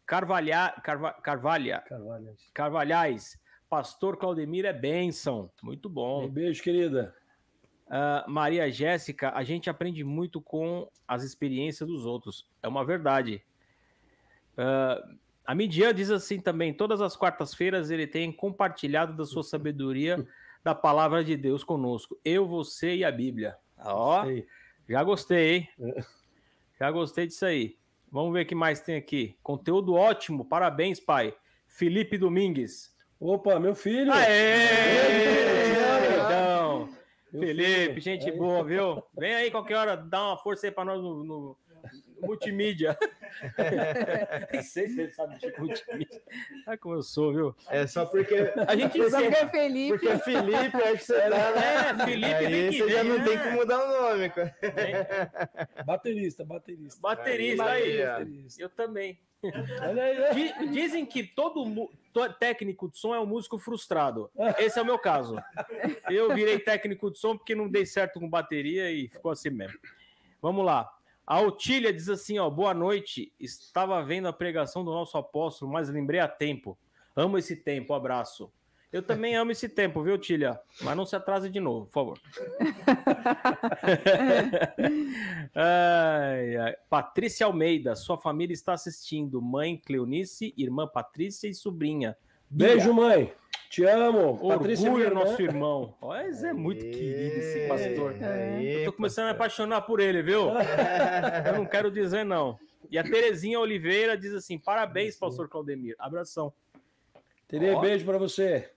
[0.06, 2.50] Carvalha, Carva, Carvalha, Carvalhais.
[2.52, 3.38] Carvalhais.
[3.68, 5.50] Pastor Claudemir é bênção.
[5.62, 6.24] Muito bom.
[6.24, 7.14] Um beijo, querida.
[7.86, 12.46] Uh, Maria Jéssica, a gente aprende muito com as experiências dos outros.
[12.62, 13.42] É uma verdade.
[14.56, 20.26] Uh, a Midian diz assim também: todas as quartas-feiras ele tem compartilhado da sua sabedoria
[20.62, 22.18] da palavra de Deus conosco.
[22.24, 23.56] Eu, você e a Bíblia.
[23.78, 24.24] Ó,
[24.88, 25.68] já gostei, hein?
[26.78, 27.76] Já gostei disso aí.
[28.10, 29.36] Vamos ver o que mais tem aqui.
[29.42, 31.34] Conteúdo ótimo, parabéns, pai.
[31.66, 32.94] Felipe Domingues.
[33.20, 34.12] Opa, meu filho!
[34.12, 35.54] Aê!
[35.54, 35.63] Então,
[37.38, 38.36] Felipe, gente aí.
[38.36, 39.02] boa, viu?
[39.16, 41.56] Vem aí qualquer hora, dá uma força aí para nós no, no
[42.24, 42.96] multimídia.
[44.52, 46.22] Nem sei se ele sabe de multimídia.
[46.66, 47.56] Olha como eu sou, viu?
[47.68, 48.34] É só porque.
[48.66, 49.88] A gente porque é Felipe.
[49.90, 52.02] Porque é Felipe, acho que você tá, né?
[52.02, 54.56] É, Felipe aí vem que você já não tem que mudar o nome, cara.
[55.84, 57.00] Baterista, baterista.
[57.00, 58.02] Baterista aí.
[58.02, 58.46] aí.
[58.58, 59.18] Eu também.
[60.72, 61.90] Dizem que todo
[62.38, 64.30] técnico de som é um músico frustrado.
[64.58, 65.36] Esse é o meu caso.
[66.08, 69.78] Eu virei técnico de som porque não dei certo com bateria e ficou assim mesmo.
[70.40, 70.93] Vamos lá.
[71.26, 73.32] A Otília diz assim, ó, boa noite.
[73.40, 76.78] Estava vendo a pregação do nosso apóstolo, mas lembrei a tempo.
[77.16, 78.52] Amo esse tempo, abraço.
[78.92, 80.60] Eu também amo esse tempo, viu, Tília?
[80.82, 82.20] Mas não se atrase de novo, por favor.
[85.52, 86.76] ai, ai.
[86.88, 89.42] Patrícia Almeida, sua família está assistindo.
[89.42, 92.16] Mãe Cleonice, irmã Patrícia e sobrinha.
[92.48, 92.68] Bia.
[92.68, 93.34] Beijo, mãe.
[93.74, 94.34] Te amo.
[94.34, 95.96] Orgulho, Patrícia, nosso irmão.
[96.00, 98.14] Mas é muito querido esse pastor.
[98.22, 98.62] É.
[98.62, 100.50] Eu tô começando a me apaixonar por ele, viu?
[101.44, 102.56] Eu não quero dizer não.
[102.88, 105.96] E a Terezinha Oliveira diz assim: parabéns, pastor Claudemir.
[105.98, 106.52] Abração.
[107.48, 108.70] Terei beijo para você.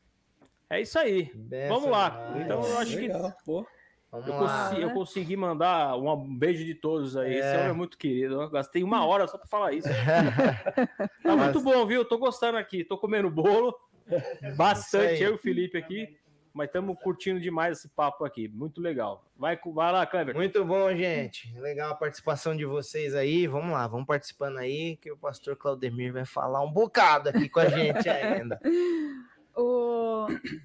[0.67, 1.31] É isso aí.
[1.69, 2.33] Vamos lá.
[2.43, 3.31] Então eu acho Legal.
[3.33, 3.45] que.
[3.45, 3.67] Pô.
[4.11, 7.35] Eu, consegui, eu, consegui, mandar um beijo de todos aí.
[7.35, 7.39] É.
[7.39, 8.41] Esse homem é muito querido.
[8.41, 9.89] Eu gastei uma hora só para falar isso.
[11.21, 12.03] tá muito bom, viu?
[12.03, 12.83] Tô gostando aqui.
[12.83, 13.75] Tô comendo bolo.
[14.55, 16.17] Bastante, eu e o Felipe aqui.
[16.53, 18.47] Mas estamos curtindo demais esse papo aqui.
[18.47, 19.23] Muito legal.
[19.37, 20.33] Vai, vai lá, Kleber.
[20.33, 21.53] Muito bom, gente.
[21.59, 23.45] Legal a participação de vocês aí.
[23.45, 27.59] Vamos lá, vamos participando aí, que o pastor Claudemir vai falar um bocado aqui com
[27.59, 28.59] a gente ainda.
[29.55, 30.07] o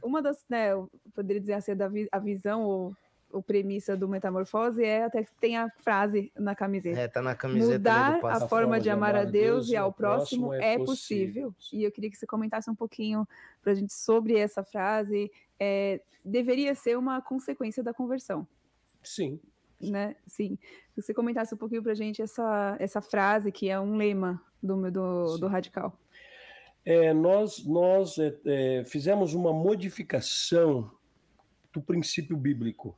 [0.02, 2.96] uma das, né, eu poderia dizer assim, da, a visão ou
[3.32, 7.00] o premissa do Metamorfose é até que tem a frase na camiseta.
[7.00, 7.72] É, tá na camiseta.
[7.72, 11.52] Mudar a, forma de amar a Deus e ao próximo, próximo é, é possível.
[11.52, 11.80] possível.
[11.80, 13.26] E eu queria que você comentasse um pouquinho
[13.62, 15.30] para a gente sobre essa frase.
[15.58, 18.46] É, deveria ser uma consequência da conversão.
[19.02, 19.40] Sim.
[19.80, 20.14] Né?
[20.26, 20.58] Sim.
[20.94, 24.40] Se você comentasse um pouquinho para a gente essa, essa frase que é um lema
[24.62, 25.98] do, do, do radical.
[26.84, 30.90] É, nós nós é, é, fizemos uma modificação
[31.72, 32.96] do princípio bíblico.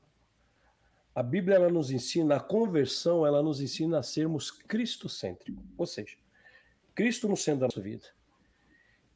[1.15, 6.17] A Bíblia ela nos ensina, a conversão ela nos ensina a sermos cristocêntricos, ou seja,
[6.93, 8.07] Cristo no centro da nossa vida.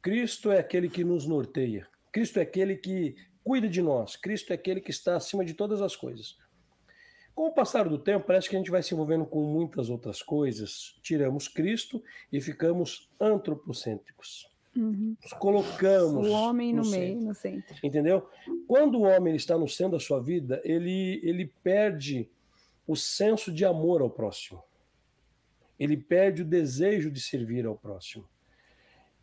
[0.01, 1.87] Cristo é aquele que nos norteia.
[2.11, 4.15] Cristo é aquele que cuida de nós.
[4.15, 6.37] Cristo é aquele que está acima de todas as coisas.
[7.35, 10.21] Com o passar do tempo, parece que a gente vai se envolvendo com muitas outras
[10.21, 10.97] coisas.
[11.01, 14.47] Tiramos Cristo e ficamos antropocêntricos.
[14.79, 15.17] Uhum.
[15.21, 16.27] Nos colocamos.
[16.27, 17.27] O homem no, no meio, centro.
[17.27, 17.75] no centro.
[17.83, 18.29] Entendeu?
[18.65, 22.29] Quando o homem está no centro da sua vida, ele, ele perde
[22.87, 24.63] o senso de amor ao próximo.
[25.77, 28.27] Ele perde o desejo de servir ao próximo.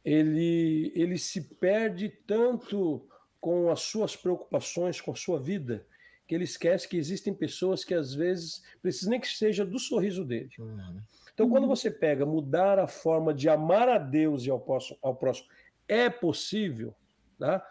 [0.04, 3.02] Ele, ele se perde tanto
[3.40, 5.86] com as suas preocupações, com a sua vida,
[6.26, 10.24] que ele esquece que existem pessoas que às vezes precisam nem que seja do sorriso
[10.24, 10.50] dele.
[10.58, 11.00] Uhum.
[11.36, 11.68] Então, quando uhum.
[11.68, 15.46] você pega mudar a forma de amar a Deus e ao próximo, ao próximo
[15.86, 16.94] é possível,
[17.38, 17.62] tá?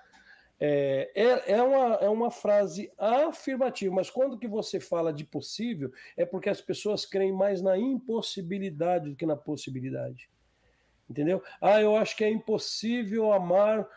[0.59, 5.91] É, é, é, uma, é uma frase afirmativa, mas quando que você fala de possível,
[6.15, 10.29] é porque as pessoas creem mais na impossibilidade do que na possibilidade.
[11.09, 11.41] Entendeu?
[11.59, 13.87] Ah, eu acho que é impossível amar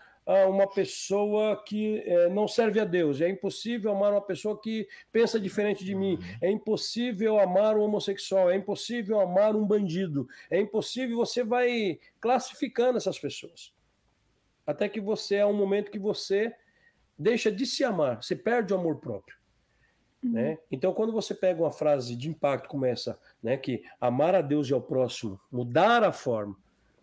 [0.46, 3.22] uma pessoa que é, não serve a Deus.
[3.22, 6.16] É impossível amar uma pessoa que pensa diferente de mim.
[6.16, 6.38] Uhum.
[6.42, 8.50] É impossível amar um homossexual.
[8.50, 10.28] É impossível amar um bandido.
[10.50, 11.16] É impossível.
[11.16, 13.72] Você vai classificando essas pessoas.
[14.66, 16.54] Até que você é um momento que você
[17.18, 18.22] deixa de se amar.
[18.22, 19.38] Você perde o amor próprio.
[20.22, 20.32] Uhum.
[20.32, 20.58] Né?
[20.70, 24.68] Então, quando você pega uma frase de impacto como essa, né, que amar a Deus
[24.68, 26.54] e ao próximo, mudar a forma,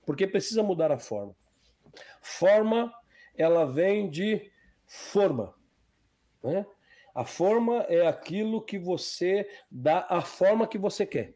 [0.05, 1.35] porque precisa mudar a forma.
[2.21, 2.93] Forma
[3.37, 4.51] ela vem de
[4.85, 5.53] forma.
[6.43, 6.65] Né?
[7.13, 11.33] A forma é aquilo que você dá a forma que você quer.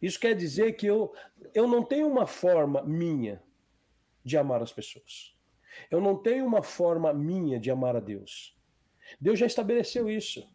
[0.00, 1.12] Isso quer dizer que eu,
[1.54, 3.42] eu não tenho uma forma minha
[4.22, 5.34] de amar as pessoas.
[5.90, 8.56] Eu não tenho uma forma minha de amar a Deus.
[9.20, 10.48] Deus já estabeleceu isso.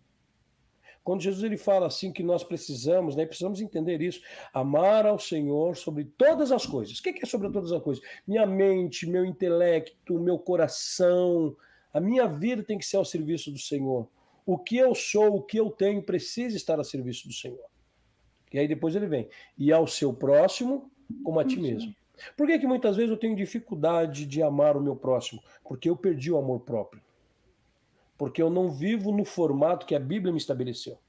[1.03, 4.21] Quando Jesus ele fala assim que nós precisamos, né, precisamos entender isso,
[4.53, 6.99] amar ao Senhor sobre todas as coisas.
[6.99, 8.03] O que é sobre todas as coisas?
[8.27, 11.55] Minha mente, meu intelecto, meu coração,
[11.93, 14.07] a minha vida tem que ser ao serviço do Senhor.
[14.45, 17.65] O que eu sou, o que eu tenho, precisa estar a serviço do Senhor.
[18.51, 19.29] E aí depois ele vem.
[19.57, 20.91] E ao seu próximo,
[21.23, 21.95] como a ti mesmo.
[22.35, 25.41] Por que, que muitas vezes eu tenho dificuldade de amar o meu próximo?
[25.63, 27.01] Porque eu perdi o amor próprio
[28.19, 30.99] porque eu não vivo no formato que a Bíblia me estabeleceu.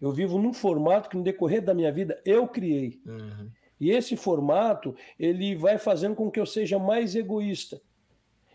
[0.00, 3.02] Eu vivo num formato que no decorrer da minha vida eu criei.
[3.04, 3.50] Uhum.
[3.78, 7.82] E esse formato, ele vai fazendo com que eu seja mais egoísta.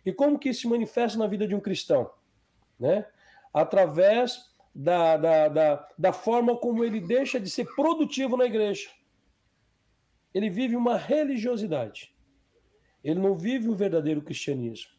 [0.04, 2.10] E como que isso se manifesta na vida de um cristão?
[2.80, 3.06] Né?
[3.54, 8.90] Através da, da, da, da forma como ele deixa de ser produtivo na igreja.
[10.34, 12.12] Ele vive uma religiosidade.
[13.04, 14.97] Ele não vive um verdadeiro cristianismo.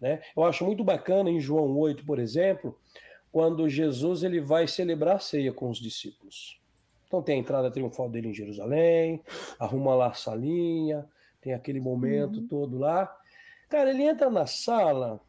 [0.00, 0.22] Né?
[0.36, 2.78] Eu acho muito bacana em João 8, por exemplo,
[3.32, 6.60] quando Jesus ele vai celebrar a ceia com os discípulos.
[7.06, 9.22] Então tem a entrada triunfal dele em Jerusalém,
[9.58, 11.06] arruma lá a salinha,
[11.40, 12.46] tem aquele momento uhum.
[12.46, 13.14] todo lá.
[13.68, 15.20] Cara, ele entra na sala,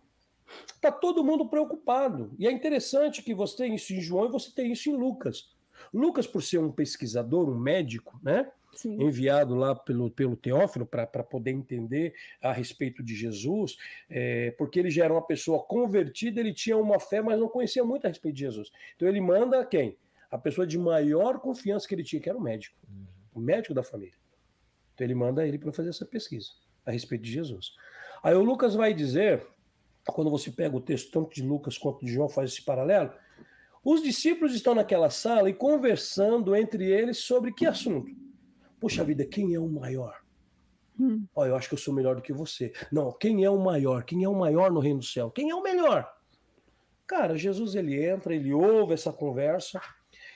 [0.82, 2.32] tá todo mundo preocupado.
[2.38, 5.50] E é interessante que você tem isso em João e você tem isso em Lucas.
[5.94, 8.52] Lucas, por ser um pesquisador, um médico, né?
[8.74, 9.02] Sim.
[9.02, 13.78] enviado lá pelo, pelo Teófilo para poder entender a respeito de Jesus,
[14.10, 17.84] é, porque ele já era uma pessoa convertida, ele tinha uma fé, mas não conhecia
[17.84, 18.72] muito a respeito de Jesus.
[18.96, 19.98] Então ele manda quem?
[20.32, 23.06] A pessoa de maior confiança que ele tinha, que era o médico, uhum.
[23.36, 24.16] o médico da família.
[24.94, 26.52] Então ele manda ele para fazer essa pesquisa
[26.86, 27.74] a respeito de Jesus.
[28.22, 29.46] Aí o Lucas vai dizer,
[30.08, 33.12] quando você pega o texto tanto de Lucas quanto de João, faz esse paralelo,
[33.84, 38.12] os discípulos estão naquela sala e conversando entre eles sobre que assunto?
[38.80, 40.22] Puxa vida, quem é o maior?
[41.00, 41.26] Hum.
[41.34, 42.74] Oh, eu acho que eu sou melhor do que você.
[42.92, 44.04] Não, quem é o maior?
[44.04, 45.32] Quem é o maior no reino do céu?
[45.32, 46.14] Quem é o melhor?
[47.08, 49.82] Cara, Jesus ele entra, ele ouve essa conversa,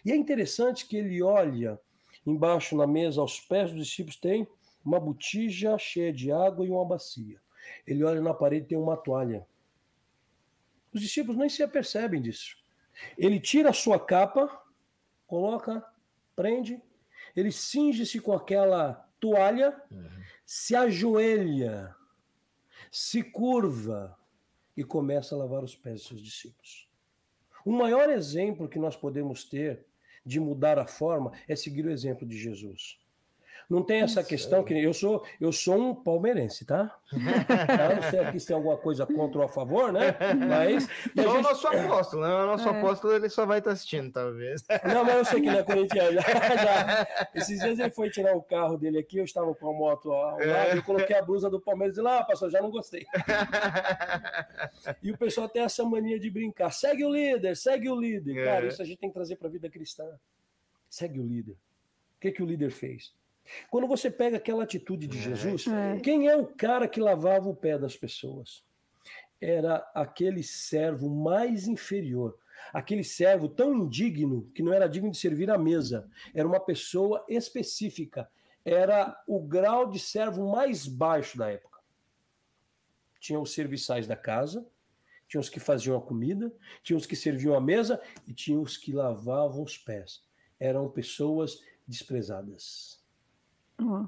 [0.06, 1.80] e é interessante que ele olha
[2.26, 4.48] embaixo na mesa, aos pés dos discípulos, tem
[4.84, 7.40] uma botija cheia de água e uma bacia.
[7.86, 9.46] Ele olha na parede tem uma toalha.
[10.94, 12.58] Os discípulos nem se apercebem disso.
[13.18, 14.50] Ele tira a sua capa,
[15.26, 15.84] coloca,
[16.36, 16.82] prende
[17.36, 20.10] ele cinge-se com aquela toalha, uhum.
[20.46, 21.96] se ajoelha,
[22.92, 24.18] se curva
[24.76, 26.90] e começa a lavar os pés dos seus discípulos.
[27.66, 29.86] O maior exemplo que nós podemos ter
[30.26, 33.00] de mudar a forma é seguir o exemplo de Jesus.
[33.70, 34.64] Não tem essa Isso questão é.
[34.64, 36.96] que eu sou, eu sou um palmeirense, tá?
[37.12, 37.96] tá?
[37.96, 40.16] Não sei aqui se tem alguma coisa contra ou a favor, né?
[40.48, 40.84] Mas.
[41.16, 41.38] Só gente...
[41.38, 42.34] o nosso apóstolo, né?
[42.34, 42.72] O nosso é.
[42.72, 44.64] apóstolo ele só vai estar assistindo, talvez.
[44.86, 46.20] Não, mas eu sei que ele é corintiano.
[47.36, 50.38] Esses dias ele foi tirar o carro dele aqui, eu estava com a moto ao
[50.38, 50.78] lado, é.
[50.78, 53.06] eu coloquei a blusa do Palmeiras e lá, ah, pastor, já não gostei.
[55.02, 56.72] e o pessoal tem essa mania de brincar.
[56.72, 58.38] Segue o líder, segue o líder.
[58.38, 58.46] É.
[58.46, 60.06] Cara, isso a gente tem que trazer para a vida cristã.
[60.90, 61.54] Segue o líder.
[61.54, 63.14] O que, que o líder fez?
[63.70, 66.00] Quando você pega aquela atitude de é, Jesus, é.
[66.00, 68.64] quem é o cara que lavava o pé das pessoas?
[69.40, 72.38] Era aquele servo mais inferior,
[72.74, 76.10] aquele servo tão indigno que não era digno de servir à mesa.
[76.34, 78.30] Era uma pessoa específica,
[78.64, 81.80] era o grau de servo mais baixo da época.
[83.20, 84.66] Tinha os serviçais da casa,
[85.28, 88.78] tinha os que faziam a comida, tinha os que serviam a mesa e tinha os
[88.78, 90.24] que lavavam os pés.
[90.60, 93.03] Eram pessoas desprezadas.
[93.84, 94.08] Uhum.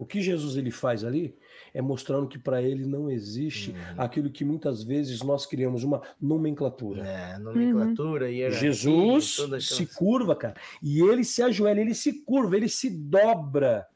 [0.00, 1.36] O que Jesus ele faz ali
[1.74, 3.76] é mostrando que para ele não existe uhum.
[3.98, 7.06] aquilo que muitas vezes nós criamos uma nomenclatura.
[7.06, 8.32] É, nomenclatura uhum.
[8.32, 13.86] e Jesus se curva, cara, e ele se ajoelha, ele se curva, ele se dobra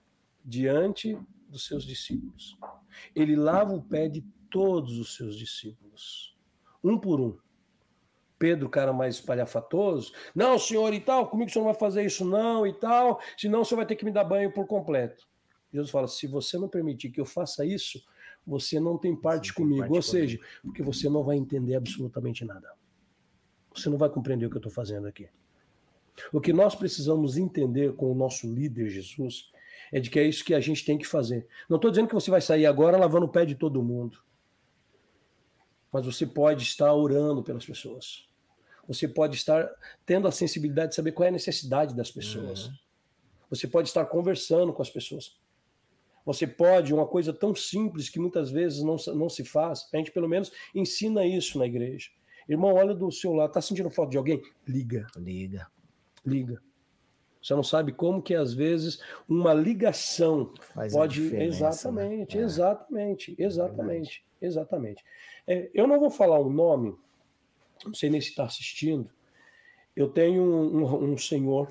[0.44, 1.18] diante
[1.48, 2.54] dos seus discípulos.
[3.16, 6.36] Ele lava o pé de todos os seus discípulos,
[6.82, 7.38] um por um.
[8.44, 12.26] Pedro, cara mais espalhafatoso, não, senhor e tal, comigo o senhor não vai fazer isso
[12.26, 15.26] não e tal, senão o senhor vai ter que me dar banho por completo.
[15.72, 18.04] Jesus fala: se você não permitir que eu faça isso,
[18.46, 19.80] você não tem parte comigo.
[19.80, 20.60] Parte Ou seja, comigo.
[20.62, 22.70] porque você não vai entender absolutamente nada.
[23.74, 25.26] Você não vai compreender o que eu estou fazendo aqui.
[26.30, 29.50] O que nós precisamos entender com o nosso líder Jesus
[29.90, 31.48] é de que é isso que a gente tem que fazer.
[31.66, 34.18] Não estou dizendo que você vai sair agora lavando o pé de todo mundo.
[35.90, 38.28] Mas você pode estar orando pelas pessoas
[38.86, 39.68] você pode estar
[40.04, 42.66] tendo a sensibilidade de saber qual é a necessidade das pessoas.
[42.66, 42.72] Uhum.
[43.50, 45.38] Você pode estar conversando com as pessoas.
[46.24, 50.10] Você pode, uma coisa tão simples que muitas vezes não, não se faz, a gente
[50.10, 52.08] pelo menos ensina isso na igreja.
[52.48, 54.42] Irmão, olha do seu lado, tá sentindo falta de alguém?
[54.66, 55.06] Liga.
[55.16, 55.66] Liga.
[56.24, 56.62] Liga.
[57.42, 61.20] Você não sabe como que às vezes uma ligação Faz pode.
[61.20, 61.44] Né?
[61.44, 62.42] Exatamente, né?
[62.42, 62.46] é.
[62.46, 65.04] exatamente, exatamente, é exatamente.
[65.46, 66.96] É, eu não vou falar o nome
[67.84, 69.10] não sei nem se está assistindo.
[69.94, 71.68] Eu tenho um, um, um, senhor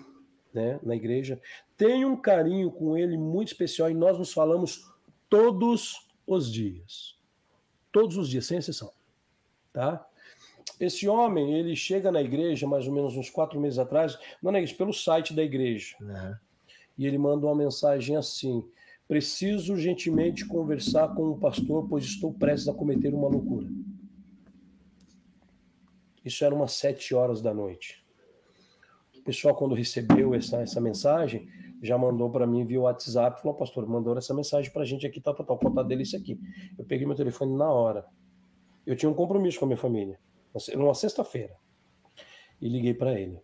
[0.54, 1.42] né, na igreja,
[1.76, 4.90] tenho um carinho com ele muito especial e nós nos falamos
[5.30, 7.18] todos os dias.
[7.92, 8.92] Todos os dias, sem exceção.
[9.72, 10.06] Tá?
[10.80, 14.64] Esse homem, ele chega na igreja mais ou menos uns quatro meses atrás, não é
[14.64, 15.96] isso, pelo site da igreja.
[16.00, 16.36] Uhum.
[16.98, 18.64] E ele manda uma mensagem assim:
[19.08, 23.68] preciso urgentemente conversar com o pastor, pois estou prestes a cometer uma loucura.
[26.24, 28.04] Isso era umas sete horas da noite.
[29.18, 31.48] O pessoal, quando recebeu essa, essa mensagem,
[31.82, 35.22] já mandou para mim via WhatsApp, falou, pastor, mandou essa mensagem para a gente aqui,
[35.22, 36.40] tal, tal, tal, conta dele isso aqui.
[36.78, 38.06] Eu peguei meu telefone na hora.
[38.86, 40.20] Eu tinha um compromisso com a minha família,
[40.76, 41.56] numa sexta-feira,
[42.62, 43.40] e liguei para ele.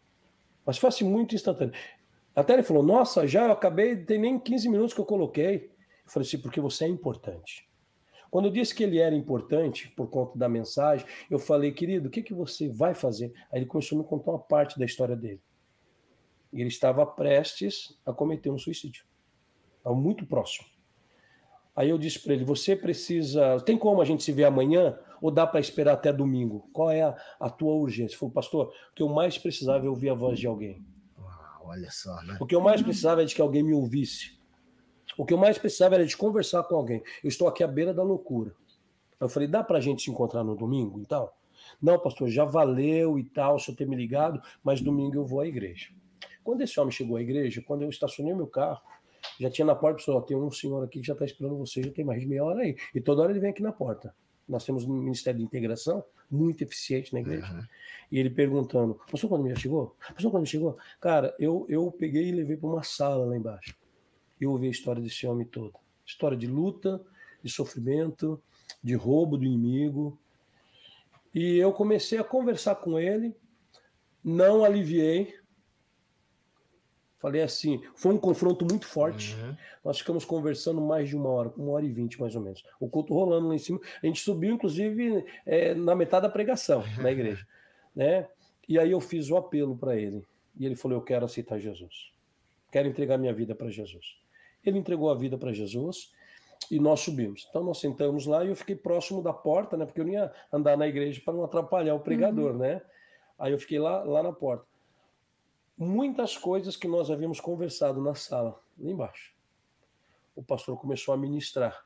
[0.65, 1.73] Mas foi assim, muito instantâneo.
[2.35, 5.71] Até ele falou, nossa, já eu acabei, tem nem 15 minutos que eu coloquei.
[6.05, 7.68] Eu falei assim, porque você é importante.
[8.29, 12.11] Quando eu disse que ele era importante por conta da mensagem, eu falei, querido, o
[12.11, 13.33] que, que você vai fazer?
[13.51, 15.41] Aí ele começou a me contar uma parte da história dele.
[16.53, 19.03] E ele estava prestes a cometer um suicídio.
[19.77, 20.67] Estava muito próximo.
[21.75, 23.59] Aí eu disse para ele: você precisa.
[23.61, 24.97] Tem como a gente se ver amanhã?
[25.21, 26.69] Ou dá para esperar até domingo?
[26.71, 28.13] Qual é a, a tua urgência?
[28.13, 30.83] Ele falou, pastor, o que eu mais precisava é ouvir a voz de alguém.
[31.61, 32.37] olha só, né?
[32.39, 34.38] O que eu mais precisava é de que alguém me ouvisse.
[35.17, 37.03] O que eu mais precisava era de conversar com alguém.
[37.23, 38.53] Eu estou aqui à beira da loucura.
[39.19, 41.37] Eu falei, dá para a gente se encontrar no domingo e tal?
[41.81, 45.41] Não, pastor, já valeu e tal, o senhor ter me ligado, mas domingo eu vou
[45.41, 45.89] à igreja.
[46.43, 48.81] Quando esse homem chegou à igreja, quando eu estacionei meu carro,
[49.39, 51.91] já tinha na porta, pessoal, tem um senhor aqui que já está esperando você, já
[51.91, 52.77] tem mais de meia hora aí.
[52.95, 54.15] E toda hora ele vem aqui na porta.
[54.47, 57.53] Nós temos um Ministério de Integração muito eficiente na igreja.
[57.53, 57.63] Uhum.
[58.11, 59.95] E ele perguntando, pastor, quando me chegou?
[60.13, 60.77] Pastor, quando chegou?
[60.99, 63.78] Cara, eu, eu peguei e levei para uma sala lá embaixo
[64.39, 65.73] e ouvi a história desse homem todo.
[66.05, 67.01] História de luta,
[67.43, 68.41] de sofrimento,
[68.83, 70.17] de roubo do inimigo.
[71.33, 73.35] E eu comecei a conversar com ele,
[74.23, 75.37] não aliviei.
[77.19, 79.35] Falei assim, foi um confronto muito forte.
[79.35, 79.55] Uhum.
[79.83, 82.63] Nós ficamos conversando mais de uma hora, uma hora e vinte mais ou menos.
[82.79, 83.79] O culto rolando lá em cima.
[84.01, 87.45] A gente subiu, inclusive, é, na metade da pregação na igreja.
[87.93, 88.27] Né?
[88.67, 90.25] E aí eu fiz o apelo para ele.
[90.57, 92.11] E ele falou: Eu quero aceitar Jesus.
[92.71, 94.17] Quero entregar minha vida para Jesus.
[94.63, 96.11] Ele entregou a vida para Jesus
[96.69, 97.47] E nós subimos.
[97.49, 99.85] Então nós sentamos lá e eu fiquei próximo da porta, né?
[99.85, 102.57] Porque eu não ia andar na igreja para não atrapalhar o pregador, uhum.
[102.57, 102.81] né?
[103.37, 104.65] Aí eu fiquei lá, lá na porta.
[105.77, 109.33] Muitas coisas que nós havíamos conversado na sala, lá embaixo.
[110.35, 111.81] O pastor começou a ministrar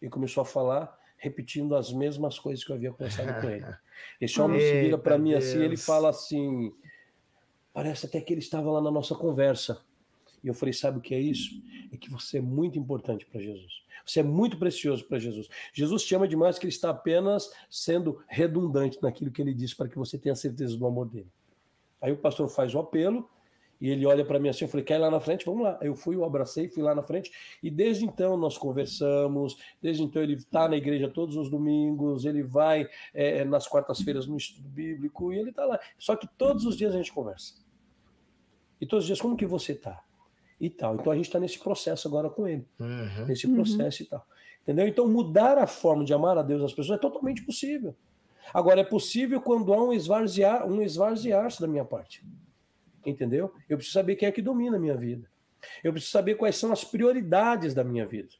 [0.00, 3.66] e começou a falar, repetindo as mesmas coisas que eu havia conversado com ele.
[4.20, 6.72] Esse homem se vira para mim assim, ele fala assim:
[7.72, 9.84] parece até que ele estava lá na nossa conversa.
[10.42, 11.50] E eu falei: sabe o que é isso?
[11.92, 13.82] É que você é muito importante para Jesus.
[14.04, 15.48] Você é muito precioso para Jesus.
[15.72, 19.88] Jesus te ama demais que ele está apenas sendo redundante naquilo que ele disse para
[19.88, 21.30] que você tenha certeza do amor dele.
[22.00, 23.28] Aí o pastor faz o apelo
[23.80, 25.44] e ele olha para mim assim, eu falei, quer ir lá na frente?
[25.44, 25.78] Vamos lá.
[25.80, 27.32] Eu fui, eu abracei, fui lá na frente
[27.62, 32.42] e desde então nós conversamos, desde então ele está na igreja todos os domingos, ele
[32.42, 35.78] vai é, nas quartas-feiras no estudo bíblico e ele está lá.
[35.98, 37.54] Só que todos os dias a gente conversa.
[38.80, 40.02] E todos os dias, como que você está?
[40.62, 40.94] E tal.
[40.94, 43.26] Então a gente está nesse processo agora com ele, uhum.
[43.26, 44.06] nesse processo uhum.
[44.06, 44.26] e tal.
[44.62, 44.86] Entendeu?
[44.86, 47.96] Então mudar a forma de amar a Deus às pessoas é totalmente possível.
[48.54, 52.24] Agora é possível quando há um esvaziar, um esvaziar-se da minha parte.
[53.04, 53.52] Entendeu?
[53.68, 55.28] Eu preciso saber quem é que domina a minha vida.
[55.82, 58.30] Eu preciso saber quais são as prioridades da minha vida.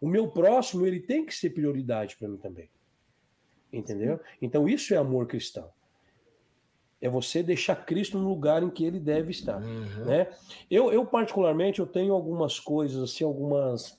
[0.00, 2.70] O meu próximo, ele tem que ser prioridade para mim também.
[3.72, 4.20] Entendeu?
[4.40, 5.68] Então isso é amor cristão.
[7.00, 9.62] É você deixar Cristo no lugar em que ele deve estar.
[9.62, 10.04] Uhum.
[10.06, 10.28] Né?
[10.70, 13.98] Eu, eu, particularmente, eu tenho algumas coisas, assim, algumas.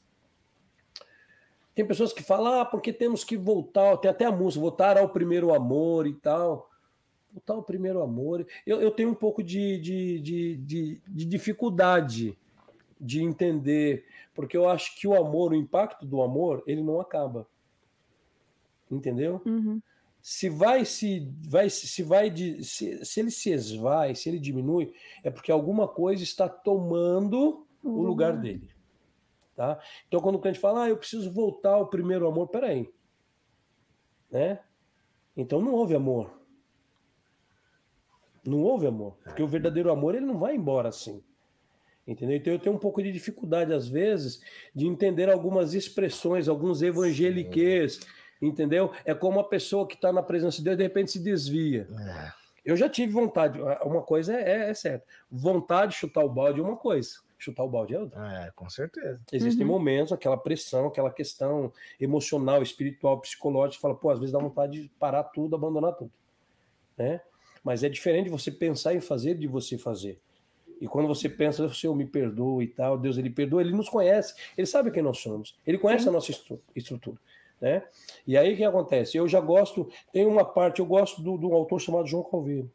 [1.76, 5.10] Tem pessoas que falam, ah, porque temos que voltar, tem até a música, voltar ao
[5.10, 6.72] primeiro amor e tal.
[7.32, 8.48] Voltar ao primeiro amor.
[8.66, 12.36] Eu, eu tenho um pouco de, de, de, de, de dificuldade
[13.00, 17.48] de entender, porque eu acho que o amor, o impacto do amor, ele não acaba.
[18.90, 19.40] Entendeu?
[19.46, 19.80] Uhum
[20.22, 24.94] se vai se vai se vai de, se, se ele se esvai, se ele diminui,
[25.24, 28.00] é porque alguma coisa está tomando uhum.
[28.00, 28.70] o lugar dele.
[29.56, 29.80] Tá?
[30.08, 32.92] Então quando o cliente fala, ah, eu preciso voltar ao primeiro amor, peraí.
[34.30, 34.60] Né?
[35.36, 36.42] Então não houve amor.
[38.46, 39.18] Não houve amor.
[39.24, 41.24] Porque o verdadeiro amor ele não vai embora assim.
[42.06, 42.38] Entendeu?
[42.38, 44.42] Então eu tenho um pouco de dificuldade, às vezes,
[44.74, 47.96] de entender algumas expressões, alguns evangeliques.
[47.96, 48.92] Sim entendeu?
[49.06, 51.88] É como uma pessoa que está na presença de Deus de repente se desvia.
[51.92, 52.48] É.
[52.68, 56.60] Eu já tive vontade, uma coisa é, é, é certa, vontade de chutar o balde
[56.60, 58.46] é uma coisa, chutar o balde é outra.
[58.46, 59.22] É, com certeza.
[59.32, 59.72] Existem uhum.
[59.72, 64.90] momentos, aquela pressão, aquela questão emocional, espiritual, psicológica, fala, pô, às vezes dá vontade de
[65.00, 66.12] parar tudo, abandonar tudo,
[66.98, 67.22] né?
[67.64, 70.20] Mas é diferente você pensar em fazer de você fazer.
[70.80, 73.90] E quando você pensa, o Senhor me perdoa e tal, Deus ele perdoa, ele nos
[73.90, 76.10] conhece, ele sabe quem nós somos, ele conhece Sim.
[76.10, 76.32] a nossa
[76.76, 77.18] estrutura.
[77.60, 77.84] Né?
[78.26, 79.18] E aí o que acontece?
[79.18, 82.72] Eu já gosto, tem uma parte, eu gosto do, do autor chamado João Calveiro.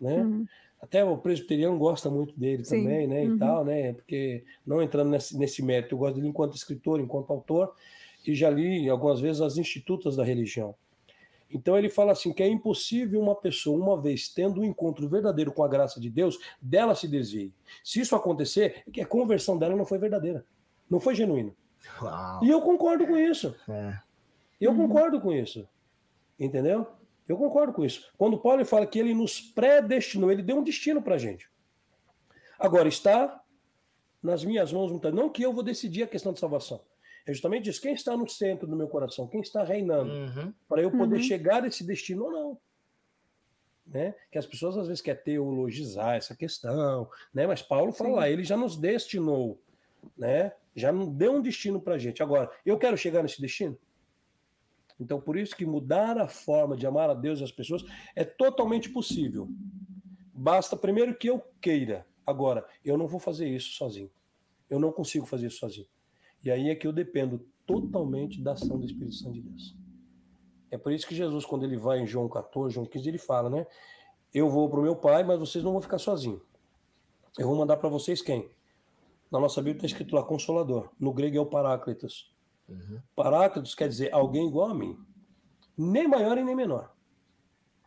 [0.00, 0.16] Né?
[0.22, 0.46] Uhum.
[0.80, 2.82] Até o presbiteriano gosta muito dele Sim.
[2.82, 3.24] também, né?
[3.24, 3.34] Uhum.
[3.34, 3.92] E tal, né?
[3.94, 7.74] Porque não entrando nesse, nesse mérito, eu gosto dele enquanto escritor, enquanto autor,
[8.24, 10.74] e já li algumas vezes as institutas da religião.
[11.50, 15.50] Então ele fala assim que é impossível uma pessoa, uma vez tendo um encontro verdadeiro
[15.50, 17.52] com a graça de Deus, dela se desvie.
[17.82, 20.44] Se isso acontecer, é que a conversão dela não foi verdadeira,
[20.90, 21.52] não foi genuína.
[22.00, 22.44] Uau.
[22.44, 23.54] E eu concordo com isso.
[23.68, 23.98] É.
[24.60, 24.88] Eu uhum.
[24.88, 25.68] concordo com isso.
[26.38, 26.86] Entendeu?
[27.28, 28.10] Eu concordo com isso.
[28.16, 31.50] Quando Paulo fala que ele nos predestinou, ele deu um destino para a gente.
[32.58, 33.40] Agora está
[34.22, 36.80] nas minhas mãos, não que eu vou decidir a questão de salvação.
[37.26, 37.80] É justamente isso.
[37.80, 39.28] Quem está no centro do meu coração?
[39.28, 40.10] Quem está reinando?
[40.10, 40.54] Uhum.
[40.66, 41.22] Para eu poder uhum.
[41.22, 42.58] chegar a esse destino ou não.
[43.86, 44.14] Né?
[44.30, 47.46] Que as pessoas às vezes querem teologizar essa questão, né?
[47.46, 48.32] Mas Paulo fala, Sim.
[48.32, 49.58] ele já nos destinou,
[50.16, 50.52] né?
[50.78, 52.22] Já não deu um destino para a gente.
[52.22, 53.76] Agora, eu quero chegar nesse destino?
[55.00, 57.84] Então, por isso que mudar a forma de amar a Deus e as pessoas
[58.16, 59.48] é totalmente possível.
[60.34, 62.06] Basta primeiro que eu queira.
[62.26, 64.10] Agora, eu não vou fazer isso sozinho.
[64.68, 65.86] Eu não consigo fazer isso sozinho.
[66.44, 69.76] E aí é que eu dependo totalmente da ação do Espírito Santo de Deus.
[70.70, 73.48] É por isso que Jesus, quando ele vai em João 14, João 15, ele fala,
[73.48, 73.66] né?
[74.32, 76.42] Eu vou para o meu pai, mas vocês não vão ficar sozinhos.
[77.38, 78.50] Eu vou mandar para vocês quem?
[79.30, 80.90] Na nossa Bíblia está escrito lá consolador.
[80.98, 82.34] No grego é o Paráclitos.
[82.68, 83.00] Uhum.
[83.14, 84.98] Paráclitos quer dizer alguém igual a mim.
[85.76, 86.92] Nem maior e nem menor.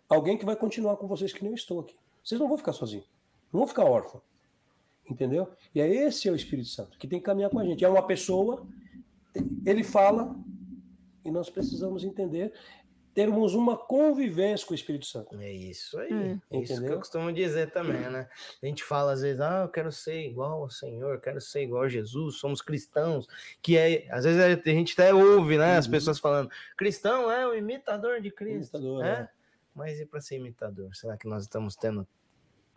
[0.07, 1.95] Alguém que vai continuar com vocês que nem eu estou aqui.
[2.23, 3.05] Vocês não vão ficar sozinhos.
[3.51, 4.23] Não vão ficar órfãos.
[5.09, 5.49] Entendeu?
[5.73, 7.83] E é esse é o Espírito Santo que tem que caminhar com a gente.
[7.83, 8.65] É uma pessoa,
[9.65, 10.35] ele fala,
[11.25, 12.53] e nós precisamos entender
[13.13, 15.35] termos uma convivência com o Espírito Santo.
[15.39, 16.13] É isso aí.
[16.13, 16.39] Hum.
[16.49, 18.27] É isso que eu costumo dizer também, né?
[18.61, 21.83] A gente fala às vezes, ah, eu quero ser igual ao Senhor, quero ser igual
[21.83, 23.27] a Jesus, somos cristãos,
[23.61, 25.79] que é, às vezes a gente até ouve, né, uhum.
[25.79, 29.29] as pessoas falando, cristão é o imitador de Cristo, imitador, é.
[29.73, 30.93] Mas e para ser imitador?
[30.95, 32.05] Será que nós estamos tendo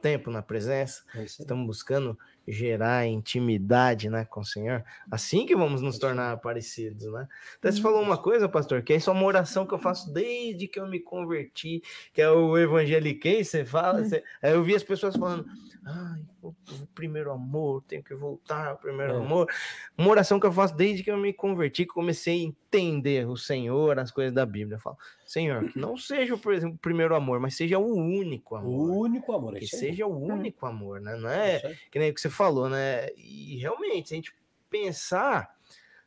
[0.01, 4.85] tempo na presença, é estamos buscando gerar intimidade, né, com o Senhor.
[5.11, 7.27] Assim que vamos nos tornar parecidos, né?
[7.57, 10.69] Até você falou uma coisa, pastor, que isso é uma oração que eu faço desde
[10.69, 14.23] que eu me converti, que é o evangeliquei, você fala, você...
[14.43, 15.47] eu vi as pessoas falando,
[15.87, 16.55] ai, o,
[16.95, 19.17] primeiro amor, tenho que voltar ao primeiro é.
[19.17, 19.49] amor.
[19.97, 23.37] Uma oração que eu faço desde que eu me converti, que comecei a entender o
[23.37, 24.77] Senhor, as coisas da Bíblia.
[24.77, 24.97] Eu falo,
[25.27, 28.91] Senhor, que não seja, por exemplo, o primeiro amor, mas seja o único amor.
[28.91, 31.17] O único amor, é Que seja o único amor, né?
[31.17, 33.09] Não é, é que nem o que você falou, né?
[33.17, 34.35] E realmente, se a gente
[34.71, 35.55] pensar,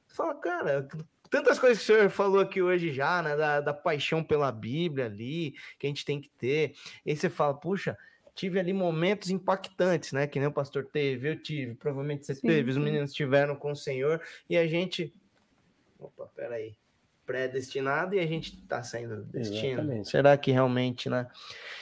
[0.08, 0.88] fala, cara,
[1.30, 3.36] tantas coisas que o senhor falou aqui hoje já, né?
[3.36, 6.74] Da, da paixão pela Bíblia ali, que a gente tem que ter.
[7.06, 7.98] E aí você fala, puxa,
[8.38, 10.28] tive ali momentos impactantes, né?
[10.28, 12.78] Que nem o pastor teve, eu tive, provavelmente você sim, teve, sim.
[12.78, 15.14] os meninos tiveram com o Senhor, e a gente.
[16.00, 16.76] Opa, peraí.
[17.26, 19.82] Predestinado e a gente está saindo do destino.
[19.82, 20.10] Exatamente.
[20.10, 21.28] Será que realmente, né?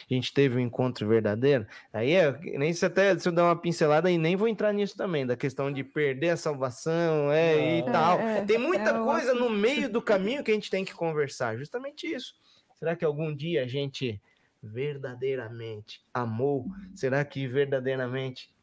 [0.10, 1.68] A gente teve um encontro verdadeiro?
[1.94, 4.98] Aí é, nem se até se eu dar uma pincelada e nem vou entrar nisso
[4.98, 8.20] também, da questão de perder a salvação, é, e tal.
[8.20, 10.96] É, é, tem muita é, coisa no meio do caminho que a gente tem que
[10.96, 12.34] conversar, justamente isso.
[12.80, 14.20] Será que algum dia a gente
[14.66, 16.66] verdadeiramente amou?
[16.94, 18.54] Será que verdadeiramente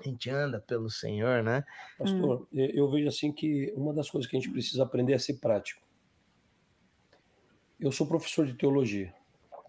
[0.00, 1.64] a gente anda pelo Senhor, né?
[1.98, 2.46] Pastor, hum.
[2.52, 5.82] eu vejo assim que uma das coisas que a gente precisa aprender é ser prático.
[7.78, 9.14] Eu sou professor de teologia,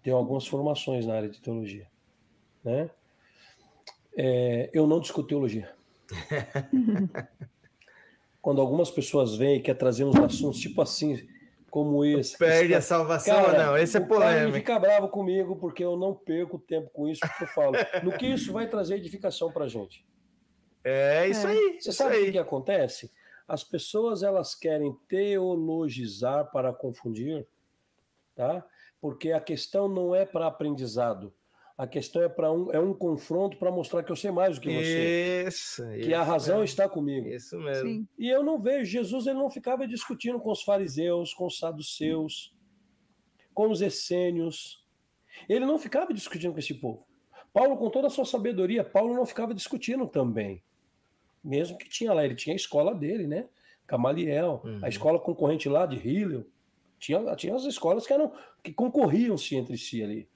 [0.02, 1.86] tenho algumas formações na área de teologia,
[2.64, 2.90] né?
[4.16, 5.74] É, eu não discuto teologia.
[8.40, 11.28] Quando algumas pessoas vêm e querem trazer uns assuntos tipo assim,
[11.70, 12.36] como esse.
[12.36, 14.48] Perde a salvação cara, não, esse é polêmico.
[14.48, 17.72] Ele fica bravo comigo porque eu não perco tempo com isso, porque eu falo.
[18.02, 20.06] no que isso vai trazer edificação para gente?
[20.84, 21.50] É isso é.
[21.50, 21.78] aí.
[21.80, 23.10] Você sabe o que, que acontece?
[23.46, 27.46] As pessoas elas querem teologizar para confundir,
[28.34, 28.64] tá?
[29.00, 31.32] Porque a questão não é para aprendizado.
[31.78, 34.62] A questão é para um, é um confronto para mostrar que eu sei mais do
[34.62, 35.44] que você.
[35.46, 35.86] Isso.
[35.90, 36.64] Que isso a razão mesmo.
[36.64, 37.28] está comigo.
[37.28, 37.88] Isso mesmo.
[37.88, 38.08] Sim.
[38.18, 42.54] E eu não vejo Jesus, ele não ficava discutindo com os fariseus, com os saduceus,
[43.52, 44.82] com os essênios.
[45.46, 47.06] Ele não ficava discutindo com esse povo.
[47.52, 50.62] Paulo, com toda a sua sabedoria, Paulo não ficava discutindo também.
[51.44, 53.48] Mesmo que tinha lá, ele tinha a escola dele, né?
[53.86, 54.80] Camaliel, uhum.
[54.82, 56.46] a escola concorrente lá de Hillel.
[56.98, 58.32] Tinha, tinha as escolas que eram
[58.62, 60.28] que concorriam-se entre si ali.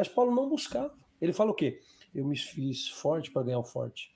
[0.00, 0.94] Mas Paulo não buscava.
[1.20, 1.78] Ele fala o quê?
[2.14, 4.10] Eu me fiz forte para ganhar o forte.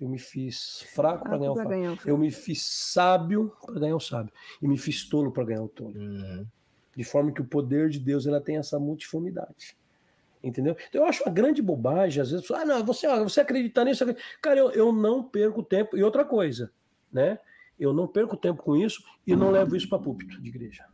[0.00, 2.08] Eu me fiz fraco para ganhar, ganhar, o fraco.
[2.10, 4.32] Eu me fiz sábio para ganhar o sábio.
[4.60, 5.96] E me fiz tolo para ganhar o tolo.
[5.96, 6.44] Uhum.
[6.96, 9.76] De forma que o poder de Deus ela tem essa multiformidade.
[10.42, 10.76] Entendeu?
[10.88, 14.04] Então eu acho uma grande bobagem, às vezes, ah, não, você, você acredita nisso?
[14.42, 15.96] Cara, eu, eu não perco tempo.
[15.96, 16.72] E outra coisa,
[17.12, 17.38] né?
[17.78, 20.86] Eu não perco tempo com isso e não levo isso para púlpito de igreja.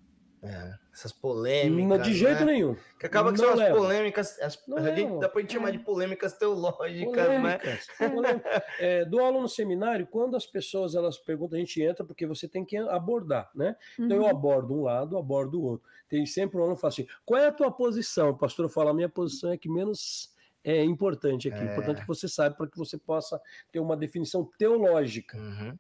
[0.43, 2.07] É, essas polêmicas.
[2.07, 2.53] de jeito né?
[2.53, 2.77] nenhum.
[2.99, 4.41] Que acaba que são as polêmicas.
[4.41, 7.59] As, a gente, dá pra gente chamar de polêmicas teológicas, né?
[7.59, 8.43] polêmicas, né?
[8.79, 12.47] É, do aula no seminário, quando as pessoas elas perguntam, a gente entra porque você
[12.47, 13.77] tem que abordar, né?
[13.99, 14.05] Uhum.
[14.05, 14.29] Então eu uhum.
[14.29, 15.89] abordo um lado, abordo o outro.
[16.09, 18.31] Tem sempre um aluno que fala assim: qual é a tua posição?
[18.31, 21.61] O pastor fala: a minha posição é que menos é importante aqui.
[21.61, 21.73] É.
[21.73, 23.41] Importante que você saiba para que você possa
[23.73, 25.37] ter uma definição teológica.
[25.37, 25.77] Uhum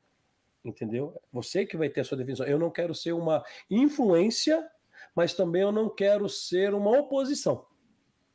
[0.64, 1.14] entendeu?
[1.32, 2.46] Você que vai ter a sua definição.
[2.46, 4.66] Eu não quero ser uma influência,
[5.14, 7.66] mas também eu não quero ser uma oposição.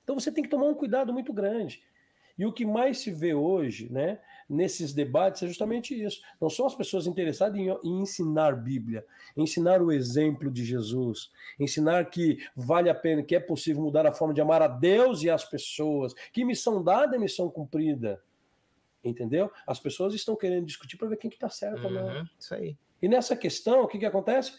[0.03, 1.81] Então você tem que tomar um cuidado muito grande.
[2.38, 4.19] E o que mais se vê hoje, né,
[4.49, 6.22] nesses debates é justamente isso.
[6.39, 11.30] Não são as pessoas interessadas em, em, ensinar Bíblia, ensinar o exemplo de Jesus,
[11.60, 15.22] ensinar que vale a pena, que é possível mudar a forma de amar a Deus
[15.22, 18.23] e as pessoas, que missão dada é missão cumprida.
[19.03, 19.51] Entendeu?
[19.68, 22.30] As pessoas estão querendo discutir para ver quem que está certo uhum, ou não.
[22.39, 22.77] Isso aí.
[23.01, 24.53] E nessa questão, o que, que acontece?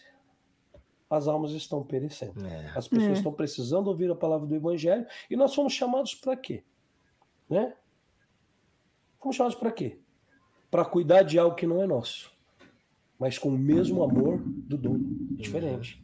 [1.11, 2.45] As almas estão perecendo.
[2.47, 2.71] É.
[2.73, 3.13] As pessoas é.
[3.13, 6.63] estão precisando ouvir a palavra do Evangelho e nós fomos chamados para quê?
[7.49, 7.73] Né?
[9.19, 9.99] Fomos chamados para quê?
[10.71, 12.31] Para cuidar de algo que não é nosso,
[13.19, 15.03] mas com o mesmo amor do dono.
[15.35, 16.01] Diferente.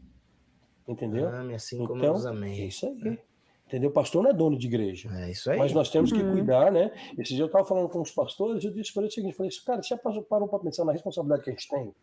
[0.86, 1.30] Entendeu?
[1.30, 2.62] Ame assim então, como amei.
[2.62, 3.18] É isso aí.
[3.66, 3.90] Entendeu?
[3.90, 5.10] O pastor não é dono de igreja.
[5.14, 5.58] É isso aí.
[5.58, 6.34] Mas nós temos que uhum.
[6.34, 6.92] cuidar, né?
[7.18, 9.52] Esse dia eu estava falando com os pastores, eu disse para eles o seguinte: falei,
[9.66, 11.96] cara, você já parou para pensar na responsabilidade que a gente tem?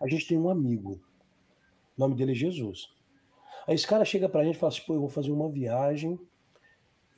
[0.00, 1.00] A gente tem um amigo,
[1.96, 2.94] o nome dele é Jesus.
[3.66, 5.48] Aí esse cara chega para a gente e fala assim: pô, eu vou fazer uma
[5.48, 6.18] viagem,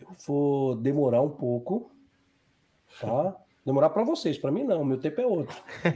[0.01, 1.91] eu vou demorar um pouco,
[3.01, 3.37] tá?
[3.65, 5.63] Demorar para vocês, para mim não, meu tempo é outro.
[5.85, 5.91] Né?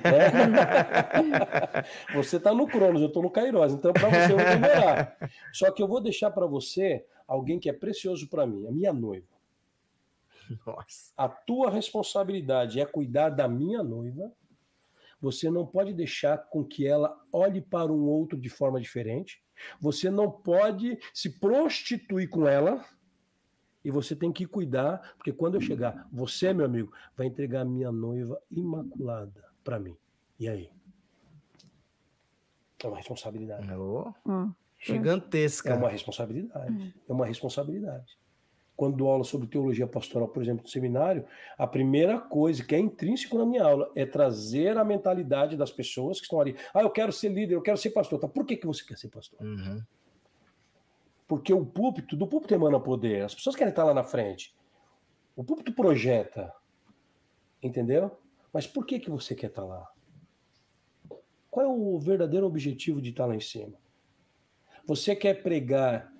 [2.14, 5.16] você está no Cronos, eu estou no Kairos, então para você eu vou demorar.
[5.54, 8.92] Só que eu vou deixar para você alguém que é precioso para mim, a minha
[8.92, 9.26] noiva.
[10.66, 11.12] Nossa.
[11.16, 14.30] A tua responsabilidade é cuidar da minha noiva.
[15.22, 19.40] Você não pode deixar com que ela olhe para um outro de forma diferente.
[19.80, 22.84] Você não pode se prostituir com ela.
[23.84, 27.90] E você tem que cuidar, porque quando eu chegar, você, meu amigo, vai entregar minha
[27.90, 29.96] noiva imaculada para mim.
[30.38, 30.70] E aí?
[32.82, 33.68] É uma responsabilidade.
[33.74, 34.12] Oh,
[34.78, 35.70] gigantesca.
[35.70, 36.72] É uma responsabilidade.
[36.72, 36.92] Hum.
[37.08, 38.18] É uma responsabilidade.
[38.76, 41.24] Quando dou aula sobre teologia pastoral, por exemplo, no seminário,
[41.58, 46.18] a primeira coisa que é intrínseco na minha aula é trazer a mentalidade das pessoas
[46.18, 46.56] que estão ali.
[46.72, 48.18] Ah, eu quero ser líder, eu quero ser pastor.
[48.18, 49.40] Tá, por que, que você quer ser pastor?
[49.40, 49.82] Uhum.
[51.28, 53.24] Porque o púlpito, do púlpito emana poder.
[53.24, 54.54] As pessoas querem estar lá na frente.
[55.36, 56.52] O púlpito projeta.
[57.62, 58.18] Entendeu?
[58.52, 59.88] Mas por que, que você quer estar lá?
[61.50, 63.74] Qual é o verdadeiro objetivo de estar lá em cima?
[64.86, 66.12] Você quer pregar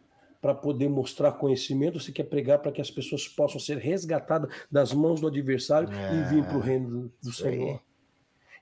[0.43, 4.93] para poder mostrar conhecimento, você quer pregar para que as pessoas possam ser resgatadas das
[4.93, 7.75] mãos do adversário é, e vir para o reino do, do Senhor.
[7.77, 7.81] Aí.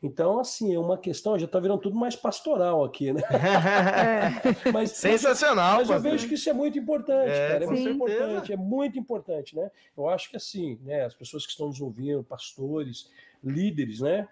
[0.02, 3.22] Então, assim, é uma questão, já está virando tudo mais pastoral aqui, né?
[3.22, 4.70] É.
[4.72, 5.78] Mas, Sensacional.
[5.78, 7.64] Mas, mas eu vejo que isso é muito importante, é, cara.
[7.64, 9.70] É muito importante, é muito importante, né?
[9.96, 13.10] Eu acho que assim, né, as pessoas que estão nos ouvindo, pastores,
[13.42, 14.28] líderes, né?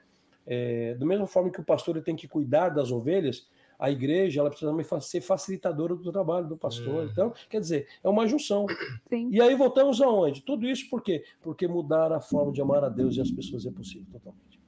[0.46, 3.46] É, do mesma forma que o pastor tem que cuidar das ovelhas,
[3.78, 7.04] a igreja ela precisa também ser facilitadora do trabalho do pastor.
[7.04, 7.04] Uhum.
[7.04, 8.66] Então, quer dizer, é uma junção.
[9.08, 9.28] Sim.
[9.30, 10.42] E aí voltamos aonde?
[10.42, 11.24] Tudo isso por quê?
[11.40, 14.60] Porque mudar a forma de amar a Deus e as pessoas é possível totalmente.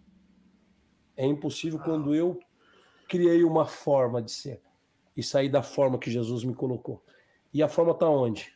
[1.16, 2.38] É impossível quando eu
[3.08, 4.62] criei uma forma de ser
[5.16, 7.02] e sair da forma que Jesus me colocou.
[7.52, 8.54] E a forma está onde?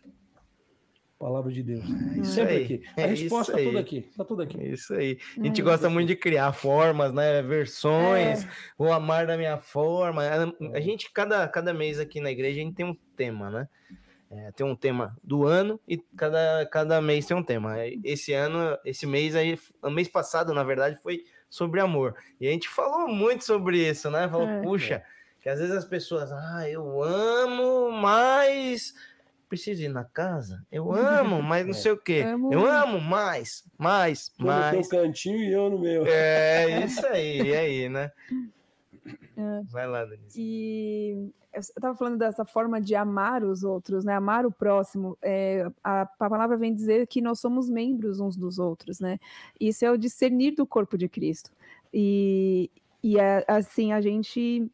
[1.24, 1.82] Palavra de Deus.
[2.20, 2.64] É Sempre aí.
[2.64, 2.82] aqui.
[2.98, 3.96] A é resposta está tudo aqui.
[4.10, 4.62] Está tudo aqui.
[4.62, 5.18] Isso aí.
[5.38, 7.40] A gente é gosta muito de criar formas, né?
[7.40, 8.44] Versões.
[8.44, 8.48] É.
[8.76, 10.22] Vou amar da minha forma.
[10.74, 13.68] A gente, cada, cada mês aqui na igreja, a gente tem um tema, né?
[14.30, 17.74] É, tem um tema do ano e cada, cada mês tem um tema.
[18.04, 22.14] Esse ano, esse mês aí, mês passado, na verdade, foi sobre amor.
[22.38, 24.28] E a gente falou muito sobre isso, né?
[24.28, 24.60] Falou, é.
[24.60, 25.02] puxa,
[25.40, 28.92] que às vezes as pessoas, ah, eu amo, mas
[29.48, 30.64] preciso ir na casa.
[30.70, 31.74] Eu amo, mas não é.
[31.74, 32.22] sei o quê.
[32.26, 32.52] Amo.
[32.52, 34.76] Eu amo mais, mais, Tô mais.
[34.76, 36.06] no teu cantinho e eu no meu.
[36.06, 38.10] É, isso aí, e aí, né?
[39.36, 39.62] É.
[39.70, 40.40] Vai lá, Denise.
[40.40, 44.14] E eu estava falando dessa forma de amar os outros, né?
[44.14, 45.16] Amar o próximo.
[45.22, 49.18] É, a, a, palavra vem dizer que nós somos membros uns dos outros, né?
[49.60, 51.50] Isso é o discernir do corpo de Cristo.
[51.92, 52.70] E,
[53.02, 54.68] e é, assim, a gente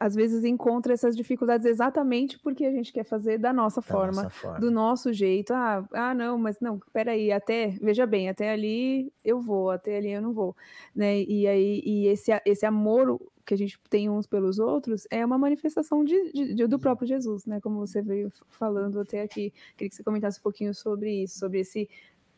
[0.00, 4.22] às vezes encontra essas dificuldades exatamente porque a gente quer fazer da nossa, da forma,
[4.22, 5.52] nossa forma, do nosso jeito.
[5.52, 10.10] Ah, ah, não, mas não, peraí, até, veja bem, até ali eu vou, até ali
[10.10, 10.56] eu não vou,
[10.96, 11.20] né?
[11.20, 15.36] E aí, e esse, esse amor que a gente tem uns pelos outros é uma
[15.36, 17.60] manifestação de, de, de, do próprio Jesus, né?
[17.60, 19.52] Como você veio falando até aqui.
[19.76, 21.90] Queria que você comentasse um pouquinho sobre isso, sobre esse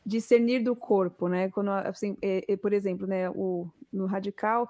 [0.05, 1.49] discernir do corpo, né?
[1.51, 4.69] Quando, assim, é, é, por exemplo, né, o, no radical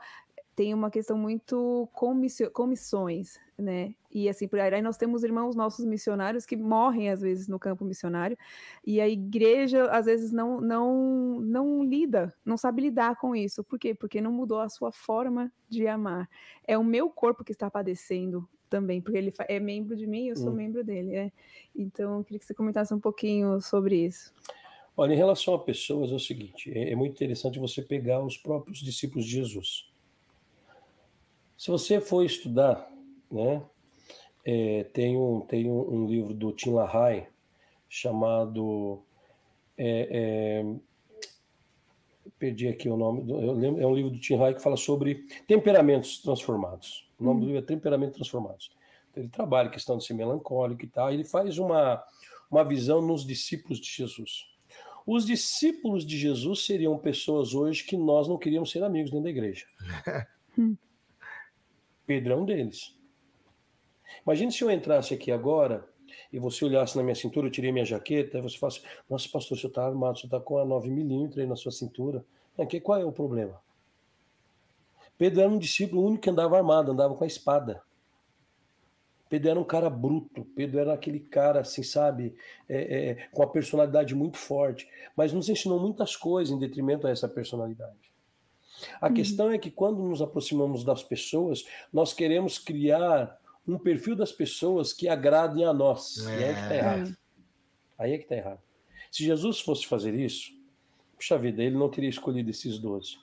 [0.55, 1.89] tem uma questão muito
[2.53, 3.95] comissões, né?
[4.11, 7.85] E assim, por aí nós temos irmãos nossos missionários que morrem às vezes no campo
[7.85, 8.37] missionário,
[8.87, 13.65] e a igreja às vezes não não não lida, não sabe lidar com isso.
[13.65, 13.95] Por quê?
[13.95, 16.29] Porque não mudou a sua forma de amar.
[16.67, 20.37] É o meu corpo que está padecendo também, porque ele é membro de mim, eu
[20.37, 20.55] sou hum.
[20.55, 21.33] membro dele, né?
[21.77, 24.33] Então, eu queria que você comentasse um pouquinho sobre isso.
[24.97, 28.37] Olha, em relação a pessoas, é o seguinte: é, é muito interessante você pegar os
[28.37, 29.92] próprios discípulos de Jesus.
[31.63, 32.91] Se você for estudar,
[33.31, 33.63] né,
[34.45, 37.29] é, tem, um, tem um, livro do Tim LaHaye
[37.89, 39.01] chamado.
[39.79, 40.75] É, é,
[42.37, 43.31] perdi aqui o nome.
[43.31, 47.09] Eu lembro, é um livro do Tim LaHaye que fala sobre temperamentos transformados.
[47.17, 47.41] O nome hum.
[47.43, 48.73] do livro é Temperamentos Transformados.
[49.13, 51.13] Então, ele trabalha a questão de ser melancólico e tal.
[51.13, 52.03] Ele faz uma,
[52.51, 54.49] uma visão nos discípulos de Jesus.
[55.07, 59.31] Os discípulos de Jesus seriam pessoas hoje que nós não queríamos ser amigos dentro da
[59.31, 59.65] igreja.
[62.13, 62.95] Pedro é um deles.
[64.23, 65.89] Imagine se eu entrasse aqui agora
[66.31, 69.59] e você olhasse na minha cintura, eu tirei minha jaqueta, e você falasse, nossa, pastor,
[69.59, 72.23] você está armado, você está com a 9mm aí na sua cintura.
[72.59, 73.59] Aqui, qual é o problema?
[75.17, 77.83] Pedro era um discípulo único que andava armado, andava com a espada.
[79.31, 82.35] Pedro era um cara bruto, Pedro era aquele cara, assim, sabe,
[82.69, 84.87] é, é, com a personalidade muito forte,
[85.17, 88.12] mas nos ensinou muitas coisas em detrimento a essa personalidade.
[89.01, 89.15] A uhum.
[89.15, 94.93] questão é que quando nos aproximamos das pessoas, nós queremos criar um perfil das pessoas
[94.93, 96.27] que agradem a nós.
[96.27, 96.41] É.
[96.41, 97.17] E aí é que está errado.
[97.99, 98.61] Aí é que está errado.
[99.11, 100.51] Se Jesus fosse fazer isso,
[101.17, 103.19] puxa vida, ele não teria escolhido esses doze.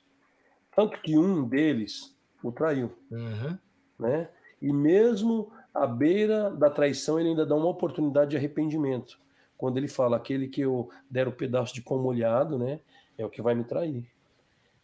[0.76, 2.94] Tanto que um deles o traiu.
[3.12, 3.58] Uhum.
[4.00, 4.30] Né?
[4.62, 9.20] E mesmo à beira da traição, ele ainda dá uma oportunidade de arrependimento.
[9.58, 12.80] Quando ele fala, aquele que eu der o um pedaço de pão molhado, né,
[13.18, 14.10] é o que vai me trair.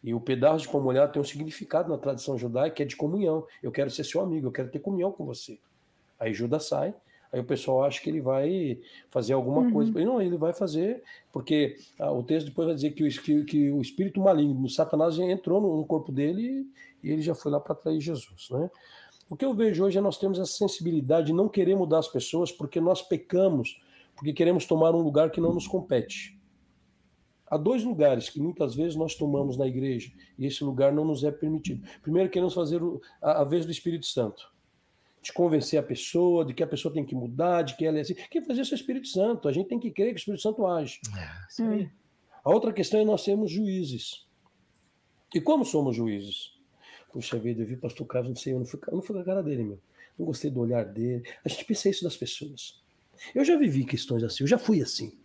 [0.06, 3.44] E o pedaço de molhado tem um significado na tradição judaica que é de comunhão.
[3.60, 5.58] Eu quero ser seu amigo, eu quero ter comunhão com você.
[6.18, 6.94] Aí Judas sai,
[7.32, 8.78] Aí o pessoal acha que ele vai
[9.10, 9.72] fazer alguma uhum.
[9.72, 9.92] coisa.
[9.92, 11.02] Não, ele vai fazer,
[11.32, 14.70] porque ah, o texto depois vai dizer que o, que, que o espírito maligno, o
[14.70, 16.66] Satanás, entrou no, no corpo dele
[17.02, 18.48] e ele já foi lá para trair Jesus.
[18.50, 18.70] Né?
[19.28, 22.08] O que eu vejo hoje é nós temos essa sensibilidade de não querer mudar as
[22.08, 23.80] pessoas porque nós pecamos,
[24.14, 26.35] porque queremos tomar um lugar que não nos compete.
[27.48, 31.22] Há dois lugares que muitas vezes nós tomamos na igreja e esse lugar não nos
[31.22, 31.86] é permitido.
[32.02, 32.80] Primeiro, queremos fazer
[33.22, 34.50] a, a vez do Espírito Santo
[35.26, 38.00] de convencer a pessoa, de que a pessoa tem que mudar, de que ela é
[38.00, 38.14] assim.
[38.30, 39.48] Quem fazer isso é o Espírito Santo.
[39.48, 41.00] A gente tem que crer que o Espírito Santo age.
[41.58, 41.88] É, hum.
[42.44, 44.24] A outra questão é nós sermos juízes.
[45.34, 46.52] E como somos juízes?
[47.12, 49.16] Puxa vida, eu vi o pastor Carlos, não sei, eu não fui, eu não fui
[49.16, 49.80] com a cara dele, meu.
[50.16, 51.28] Não gostei do olhar dele.
[51.44, 52.80] A gente pensa isso das pessoas.
[53.34, 55.18] Eu já vivi questões assim, eu já fui assim.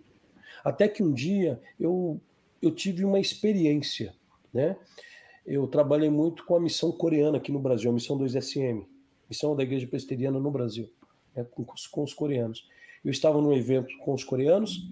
[0.63, 2.19] Até que um dia eu,
[2.61, 4.13] eu tive uma experiência,
[4.53, 4.75] né?
[5.45, 8.85] Eu trabalhei muito com a missão coreana aqui no Brasil, a missão 2SM
[9.31, 10.91] missão da Igreja Presbiteriana no Brasil,
[11.33, 12.67] né, com, com, os coreanos.
[13.03, 14.85] Eu estava num evento com os coreanos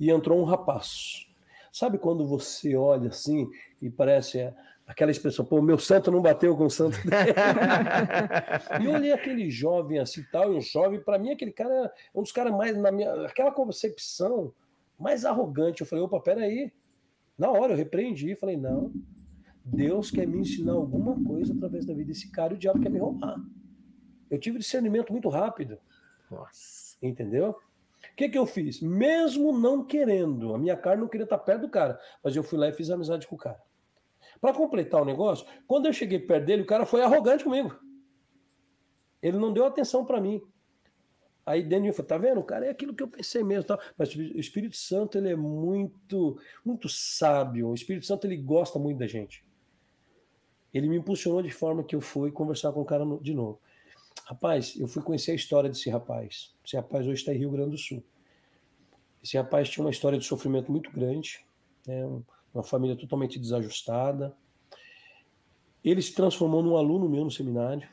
[0.00, 1.28] e entrou um rapaz.
[1.72, 3.48] Sabe quando você olha assim
[3.80, 7.34] e parece é, aquela expressão, pô, meu santo não bateu com o santo dele.
[8.82, 12.18] e eu olhei aquele jovem assim tal, e um jovem, para mim aquele cara é
[12.18, 14.52] um dos caras mais, na minha, aquela concepção
[15.04, 15.82] mais arrogante.
[15.82, 16.72] Eu falei, opa, peraí.
[17.36, 18.90] Na hora eu repreendi, falei, não,
[19.62, 22.88] Deus quer me ensinar alguma coisa através da vida desse cara e o diabo quer
[22.88, 23.36] me roubar.
[24.30, 25.78] Eu tive discernimento muito rápido.
[26.30, 26.96] Nossa.
[27.02, 27.50] Entendeu?
[27.50, 28.80] O que, que eu fiz?
[28.80, 32.58] Mesmo não querendo, a minha carne não queria estar perto do cara, mas eu fui
[32.58, 33.60] lá e fiz amizade com o cara.
[34.40, 37.78] Para completar o negócio, quando eu cheguei perto dele, o cara foi arrogante comigo.
[39.20, 40.40] Ele não deu atenção para mim.
[41.46, 42.42] Aí Daniel falou, tá vendo?
[42.42, 43.66] Cara é aquilo que eu pensei mesmo.
[43.98, 47.68] Mas o Espírito Santo, ele é muito, muito sábio.
[47.68, 49.44] O Espírito Santo, ele gosta muito da gente.
[50.72, 53.60] Ele me impulsionou de forma que eu fui conversar com o cara de novo.
[54.24, 56.54] Rapaz, eu fui conhecer a história desse rapaz.
[56.64, 58.02] Esse rapaz hoje está em Rio Grande do Sul.
[59.22, 61.44] Esse rapaz tinha uma história de sofrimento muito grande,
[61.86, 62.04] né?
[62.52, 64.34] uma família totalmente desajustada.
[65.84, 67.86] Ele se transformou num aluno meu no seminário.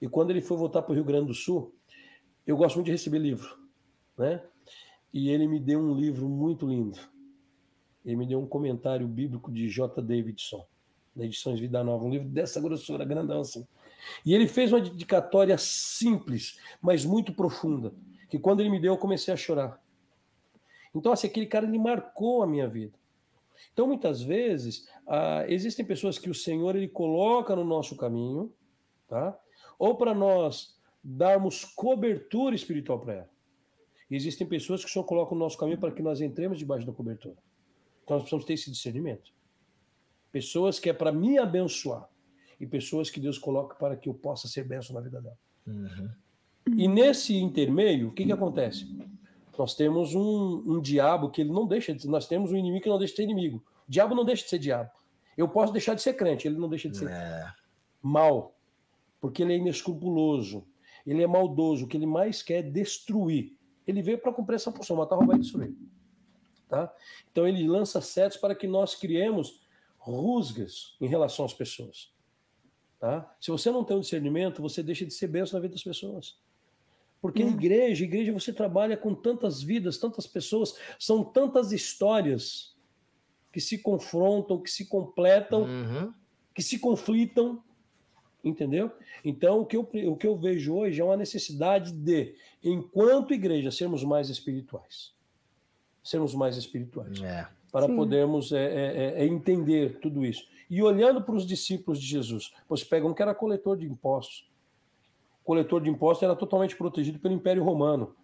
[0.00, 1.74] E quando ele foi voltar para o Rio Grande do Sul,
[2.46, 3.56] eu gosto muito de receber livro,
[4.16, 4.42] né?
[5.12, 6.98] E ele me deu um livro muito lindo.
[8.04, 10.02] Ele me deu um comentário bíblico de J.
[10.02, 10.66] Davidson,
[11.14, 13.66] da Edições Vida Nova, um livro dessa grossura, grandão assim.
[14.26, 17.94] E ele fez uma dedicatória simples, mas muito profunda,
[18.28, 19.82] que quando ele me deu, eu comecei a chorar.
[20.94, 22.92] Então, assim, aquele cara ele marcou a minha vida.
[23.72, 28.52] Então, muitas vezes, ah, existem pessoas que o Senhor ele coloca no nosso caminho,
[29.08, 29.36] tá?
[29.78, 30.73] Ou para nós
[31.04, 33.30] darmos cobertura espiritual para ela.
[34.10, 36.86] E existem pessoas que o Senhor coloca no nosso caminho para que nós entremos debaixo
[36.86, 37.36] da cobertura.
[38.02, 39.32] Então, nós precisamos ter esse discernimento.
[40.32, 42.08] Pessoas que é para me abençoar
[42.58, 45.38] e pessoas que Deus coloca para que eu possa ser benção na vida dela.
[45.66, 46.10] Uhum.
[46.76, 48.86] E nesse intermeio, o que, que acontece?
[49.58, 52.88] Nós temos um, um, diabo que ele não deixa de nós temos um inimigo que
[52.88, 53.62] não deixa de ser inimigo.
[53.86, 54.90] O diabo não deixa de ser diabo.
[55.36, 57.52] Eu posso deixar de ser crente, ele não deixa de ser é.
[58.02, 58.56] mal,
[59.20, 60.66] porque ele é inescrupuloso,
[61.06, 63.56] ele é maldoso, o que ele mais quer é destruir.
[63.86, 65.74] Ele veio para cumprir essa função, matar, roubar e destruir.
[66.68, 66.92] Tá?
[67.30, 69.60] Então ele lança setos para que nós criemos
[69.98, 72.12] rusgas em relação às pessoas.
[72.98, 73.36] Tá?
[73.40, 76.38] Se você não tem um discernimento, você deixa de ser benção na vida das pessoas.
[77.20, 77.50] Porque hum.
[77.50, 82.74] igreja, igreja você trabalha com tantas vidas, tantas pessoas, são tantas histórias
[83.52, 86.12] que se confrontam, que se completam, uhum.
[86.54, 87.62] que se conflitam,
[88.44, 88.90] entendeu?
[89.24, 93.70] Então, o que, eu, o que eu vejo hoje é uma necessidade de, enquanto igreja,
[93.70, 95.12] sermos mais espirituais.
[96.02, 97.20] Sermos mais espirituais.
[97.22, 97.48] É.
[97.72, 97.96] Para Sim.
[97.96, 100.46] podermos é, é, é, é entender tudo isso.
[100.70, 104.48] E olhando para os discípulos de Jesus, você pega um que era coletor de impostos.
[105.42, 108.14] O coletor de impostos era totalmente protegido pelo Império Romano.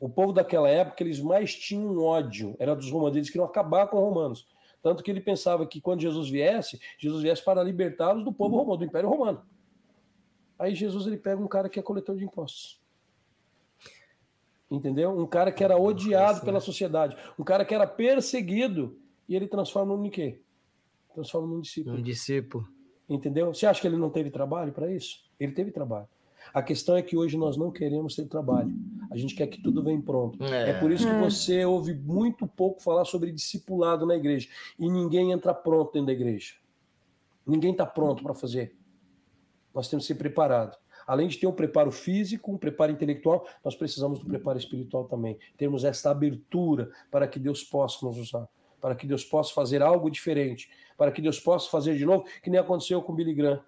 [0.00, 3.96] O povo daquela época, eles mais tinham ódio, era dos romanos, eles queriam acabar com
[3.96, 4.46] os romanos.
[4.84, 8.76] Tanto que ele pensava que quando Jesus viesse, Jesus viesse para libertá-los do povo romano,
[8.76, 9.42] do Império Romano.
[10.58, 12.78] Aí Jesus ele pega um cara que é coletor de impostos.
[14.70, 15.18] Entendeu?
[15.18, 19.96] Um cara que era odiado pela sociedade, um cara que era perseguido, e ele transforma
[19.96, 20.42] no quê?
[21.14, 21.96] transforma num discípulo.
[21.96, 22.68] Um discípulo.
[23.08, 23.54] Entendeu?
[23.54, 25.24] Você acha que ele não teve trabalho para isso?
[25.40, 26.08] Ele teve trabalho.
[26.52, 28.72] A questão é que hoje nós não queremos ter trabalho.
[29.10, 30.42] A gente quer que tudo venha pronto.
[30.44, 31.20] É, é por isso que é.
[31.20, 34.48] você ouve muito pouco falar sobre discipulado na igreja.
[34.78, 36.54] E ninguém entra pronto dentro da igreja.
[37.46, 38.76] Ninguém está pronto para fazer.
[39.74, 40.78] Nós temos que ser preparados.
[41.06, 45.38] Além de ter um preparo físico, um preparo intelectual, nós precisamos do preparo espiritual também.
[45.56, 48.48] Termos essa abertura para que Deus possa nos usar,
[48.80, 52.48] para que Deus possa fazer algo diferente, para que Deus possa fazer de novo, que
[52.48, 53.62] nem aconteceu com Billy Graham.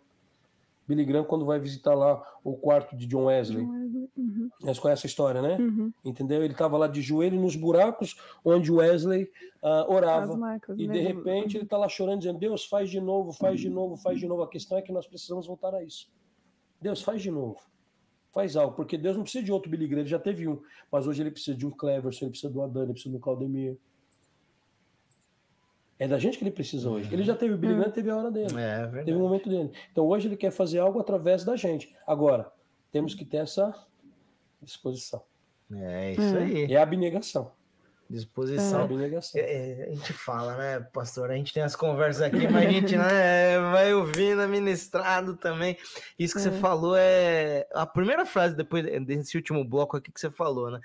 [0.86, 3.64] Billy Graham, quando vai visitar lá o quarto de John Wesley.
[3.64, 4.48] Uhum.
[4.60, 5.56] Vocês conhecem a história, né?
[5.58, 5.92] Uhum.
[6.04, 6.42] Entendeu?
[6.42, 9.24] Ele estava lá de joelho nos buracos onde Wesley
[9.62, 10.36] uh, orava.
[10.36, 13.68] Marcas, e de repente ele está lá chorando, dizendo: Deus, faz de novo, faz de
[13.68, 14.42] novo, faz de novo.
[14.42, 16.08] A questão é que nós precisamos voltar a isso.
[16.80, 17.58] Deus, faz de novo.
[18.32, 20.60] Faz algo, porque Deus não precisa de outro Billy Graham, ele já teve um.
[20.92, 23.78] Mas hoje ele precisa de um Cleverson, ele precisa do Adani, ele precisa do Claudemir.
[25.98, 27.12] É da gente que ele precisa hoje.
[27.12, 27.78] Ele já teve o Billy hum.
[27.78, 28.52] Graham, teve a hora dele.
[28.52, 29.04] É, verdade.
[29.06, 29.72] Teve o momento dele.
[29.90, 31.94] Então hoje ele quer fazer algo através da gente.
[32.06, 32.52] Agora,
[32.92, 33.74] temos que ter essa
[34.60, 35.22] disposição.
[35.72, 36.72] É isso aí.
[36.72, 37.52] É a abnegação.
[38.08, 38.80] Disposição.
[38.80, 38.84] É.
[38.84, 39.40] Abnegação.
[39.40, 41.30] É, a gente fala, né, pastor?
[41.30, 45.76] A gente tem as conversas aqui, mas a gente né, vai ouvindo, ministrado também.
[46.18, 46.42] Isso que é.
[46.42, 47.66] você falou é.
[47.74, 50.80] A primeira frase depois desse último bloco aqui que você falou, né?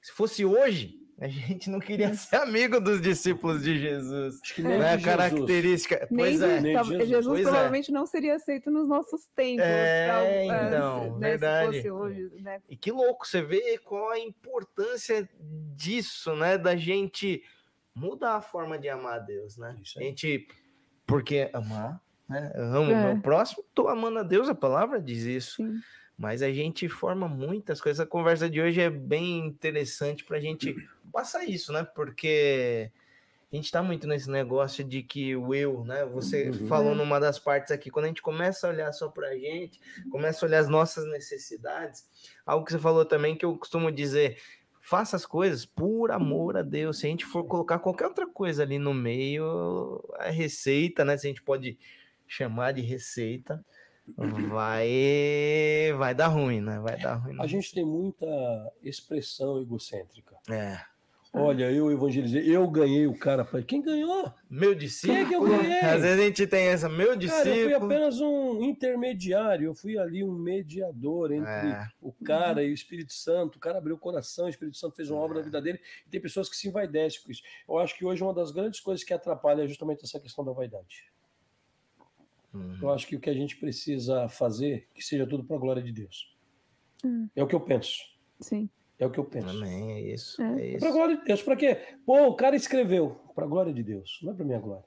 [0.00, 4.40] Se fosse hoje, a gente não queria ser amigo dos discípulos de Jesus.
[4.42, 6.06] Acho que nem é a característica.
[6.10, 6.60] Nem pois é.
[6.60, 7.42] Jesus, Jesus pois é.
[7.42, 7.94] provavelmente é.
[7.94, 9.64] não seria aceito nos nossos tempos.
[9.64, 11.90] É, pra, é, então, né, verdade.
[11.90, 12.60] Hoje, né?
[12.68, 15.28] E que louco, você vê qual a importância
[15.74, 16.58] disso, né?
[16.58, 17.42] Da gente
[17.94, 19.74] mudar a forma de amar a Deus, né?
[19.96, 20.46] A gente,
[21.06, 21.98] porque amar,
[22.28, 22.52] né?
[22.54, 22.94] amo é.
[22.94, 25.56] o meu próximo, tô amando a Deus, a palavra diz isso.
[25.56, 25.80] Sim.
[26.16, 28.00] Mas a gente forma muitas coisas.
[28.00, 30.74] A conversa de hoje é bem interessante para a gente
[31.12, 31.84] passar isso, né?
[31.84, 32.90] Porque
[33.52, 36.04] a gente está muito nesse negócio de que o eu, né?
[36.06, 36.66] Você uhum.
[36.66, 39.78] falou numa das partes aqui, quando a gente começa a olhar só para a gente,
[40.10, 42.04] começa a olhar as nossas necessidades,
[42.44, 44.38] algo que você falou também que eu costumo dizer,
[44.80, 46.98] faça as coisas por amor a Deus.
[46.98, 51.16] Se a gente for colocar qualquer outra coisa ali no meio, a receita, né?
[51.16, 51.78] Se a gente pode
[52.26, 53.64] chamar de receita,
[54.16, 56.78] vai vai dar ruim, né?
[56.80, 57.36] Vai dar ruim.
[57.40, 58.26] A gente tem muita
[58.82, 60.36] expressão egocêntrica.
[60.50, 60.78] É.
[61.38, 64.32] Olha, eu evangelizei, eu ganhei o cara para quem ganhou?
[64.48, 65.18] Meu discípulo.
[65.18, 65.80] Quem é que eu ganhei?
[65.80, 67.44] Às vezes a gente tem essa, meu discípulo.
[67.44, 71.86] Cara, eu fui apenas um intermediário, eu fui ali um mediador entre é.
[72.00, 73.56] o cara e o Espírito Santo.
[73.56, 75.24] O cara abriu o coração, o Espírito Santo fez uma é.
[75.24, 75.78] obra na vida dele.
[76.06, 77.42] E tem pessoas que se envaidecem com isso.
[77.68, 80.52] Eu acho que hoje uma das grandes coisas que atrapalha é justamente essa questão da
[80.52, 81.04] vaidade.
[82.56, 82.78] Uhum.
[82.82, 85.82] Eu acho que o que a gente precisa fazer, que seja tudo para a glória
[85.82, 86.34] de Deus.
[87.04, 87.28] Uhum.
[87.34, 88.02] É o que eu penso.
[88.40, 88.68] Sim.
[88.98, 89.48] É o que eu penso.
[89.48, 90.40] Amém, é isso.
[90.42, 90.78] É, é isso.
[90.80, 91.42] Para a glória de Deus.
[91.42, 91.78] Para quê?
[92.04, 93.20] Pô, o cara escreveu.
[93.34, 94.18] Para a glória de Deus.
[94.22, 94.84] Não é para minha glória.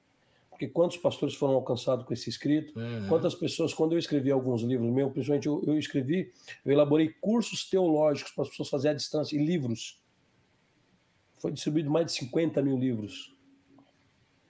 [0.50, 2.78] Porque quantos pastores foram alcançados com esse escrito?
[2.78, 3.08] Uhum.
[3.08, 6.32] Quantas pessoas, quando eu escrevi alguns livros meus, principalmente eu, eu escrevi,
[6.64, 10.02] eu elaborei cursos teológicos para as pessoas fazerem à distância, e livros.
[11.38, 13.34] Foi distribuído mais de 50 mil livros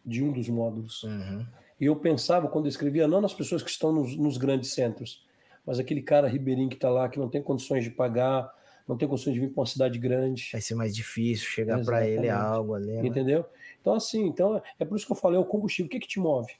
[0.04, 1.04] de um dos módulos.
[1.04, 1.46] Uhum.
[1.80, 5.24] E eu pensava, quando eu escrevia, não nas pessoas que estão nos, nos grandes centros,
[5.64, 8.52] mas aquele cara ribeirinho que está lá, que não tem condições de pagar,
[8.86, 10.50] não tem condições de vir para uma cidade grande.
[10.52, 12.92] Vai ser mais difícil chegar para ele algo ali.
[12.92, 13.06] Né?
[13.06, 13.46] Entendeu?
[13.80, 15.86] Então, assim, então é por isso que eu falei, é o combustível.
[15.86, 16.52] O que, que te move?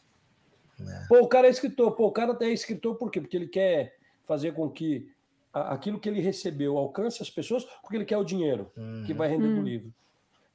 [0.81, 1.07] É.
[1.09, 1.93] Pô, o cara é escritor.
[1.93, 3.21] Pô, o cara é escritor por quê?
[3.21, 5.11] Porque ele quer fazer com que
[5.53, 9.03] aquilo que ele recebeu alcance as pessoas, porque ele quer o dinheiro uhum.
[9.05, 9.57] que vai render hum.
[9.57, 9.93] do livro.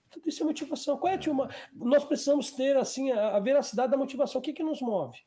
[0.09, 0.97] Tudo isso é motivação.
[0.97, 4.39] Qual é a Nós precisamos ter assim a, a veracidade da motivação.
[4.39, 5.17] O que, que nos move?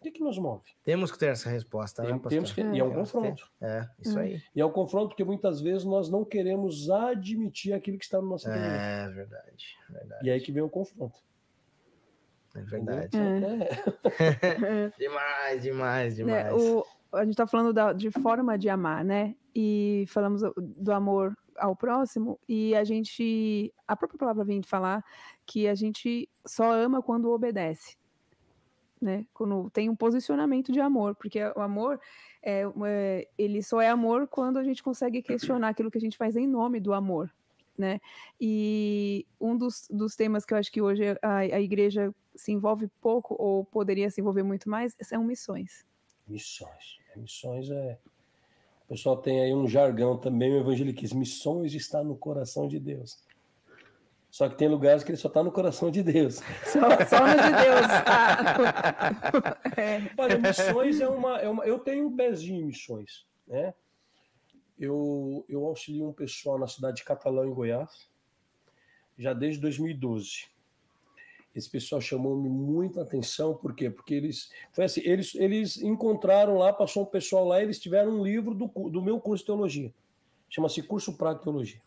[0.00, 0.64] O que, que nos move?
[0.82, 3.50] Temos que ter essa resposta, Tem, né, Temos que, é, e é um confronto.
[3.60, 4.22] É, isso hum.
[4.22, 4.42] aí.
[4.56, 8.28] E é um confronto porque muitas vezes nós não queremos admitir aquilo que está no
[8.28, 8.66] nosso interior.
[8.66, 10.26] É verdade, verdade.
[10.26, 11.18] E aí que vem o confronto.
[12.54, 13.10] É verdade.
[13.14, 14.90] É.
[14.98, 16.46] demais, demais, né, demais.
[16.46, 19.34] É, o, a gente está falando da, de forma de amar, né?
[19.54, 25.04] E falamos do amor ao próximo e a gente, a própria palavra vem de falar
[25.46, 27.96] que a gente só ama quando obedece,
[29.00, 29.26] né?
[29.32, 32.00] Quando tem um posicionamento de amor, porque o amor
[32.42, 36.16] é, é, ele só é amor quando a gente consegue questionar aquilo que a gente
[36.16, 37.32] faz em nome do amor,
[37.76, 38.00] né?
[38.40, 42.88] E um dos, dos temas que eu acho que hoje a, a igreja se envolve
[43.00, 45.84] pouco ou poderia se envolver muito mais são missões.
[46.26, 46.98] Missões.
[47.16, 47.98] Missões é
[48.90, 51.20] pessoal tem aí um jargão também, o evangeliquismo.
[51.20, 53.24] Missões está no coração de Deus.
[54.30, 56.36] Só que tem lugares que ele só está no coração de Deus.
[56.64, 57.86] Só, só no de Deus.
[58.06, 59.56] Ah.
[59.80, 60.10] é.
[60.16, 61.64] Olha, missões é uma, é uma.
[61.64, 63.26] Eu tenho um pezinho em missões.
[63.46, 63.74] Né?
[64.78, 68.08] Eu, eu auxilio um pessoal na cidade de Catalão, em Goiás,
[69.18, 70.48] já desde 2012
[71.54, 73.90] esse pessoal chamou-me muita atenção, por quê?
[73.90, 78.24] Porque eles, foi assim, eles, eles encontraram lá, passou um pessoal lá, eles tiveram um
[78.24, 79.92] livro do, do meu curso de teologia,
[80.48, 81.82] chama-se Curso Prático de Teologia.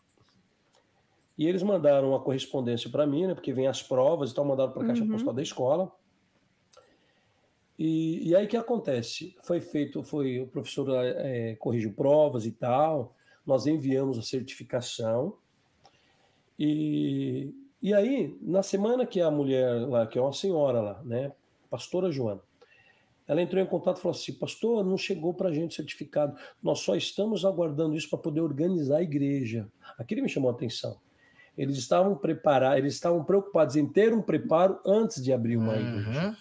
[1.36, 4.72] E eles mandaram uma correspondência para mim, né, porque vem as provas e tal, mandaram
[4.72, 5.10] para a caixa uhum.
[5.10, 5.92] postal da escola.
[7.76, 9.36] E, e aí que acontece?
[9.42, 15.36] Foi feito, foi o professor é, corrigiu provas e tal, nós enviamos a certificação
[16.58, 17.52] e
[17.84, 21.30] e aí, na semana que a mulher lá, que é uma senhora lá, né,
[21.68, 22.40] pastora Joana,
[23.28, 26.34] Ela entrou em contato e falou assim: Pastor, não chegou para a gente certificado.
[26.62, 29.68] Nós só estamos aguardando isso para poder organizar a igreja.
[29.98, 30.96] Aquilo me chamou a atenção.
[31.58, 35.98] Eles estavam preparados, eles estavam preocupados em ter um preparo antes de abrir uma uhum.
[36.00, 36.36] igreja.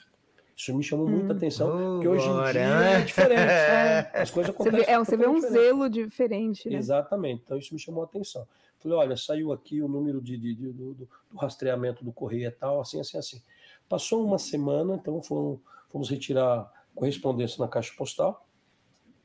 [0.55, 1.35] Isso me chamou muita hum.
[1.35, 3.35] atenção, oh, porque hoje em dia é diferente.
[3.35, 3.99] Né?
[4.13, 4.79] As coisas acontecem.
[4.79, 5.61] Você vê, é, você vê um diferente.
[5.61, 6.77] zelo diferente, né?
[6.77, 7.41] Exatamente.
[7.43, 8.47] Então, isso me chamou a atenção.
[8.83, 12.51] Falei, olha, saiu aqui o número de, de, de do, do, rastreamento do correio e
[12.51, 13.41] tal, assim, assim, assim.
[13.87, 18.45] Passou uma semana, então foram, fomos retirar correspondência na caixa postal,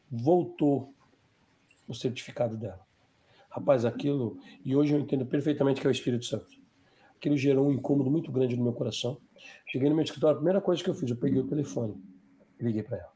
[0.09, 0.94] voltou
[1.89, 2.86] o certificado dela.
[3.51, 6.56] Rapaz, aquilo, e hoje eu entendo perfeitamente que é o Espírito Santo.
[7.16, 9.18] Aquilo gerou um incômodo muito grande no meu coração.
[9.66, 12.01] Cheguei no meu escritório, a primeira coisa que eu fiz, eu peguei o telefone,
[12.60, 13.12] liguei para ela.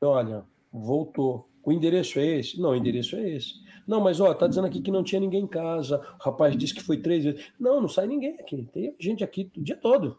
[0.00, 1.46] Olha, voltou.
[1.64, 2.60] O endereço é esse?
[2.60, 3.62] Não, o endereço é esse.
[3.86, 6.00] Não, mas ó, tá dizendo aqui que não tinha ninguém em casa.
[6.20, 7.52] O rapaz disse que foi três vezes.
[7.58, 8.68] Não, não sai ninguém aqui.
[8.72, 10.18] Tem gente aqui o dia todo.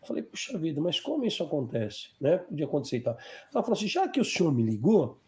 [0.00, 2.08] Eu falei, puxa vida, mas como isso acontece?
[2.20, 2.38] Né?
[2.38, 3.16] Podia acontecer e tal.
[3.52, 5.18] Ela falou assim: já que o senhor me ligou,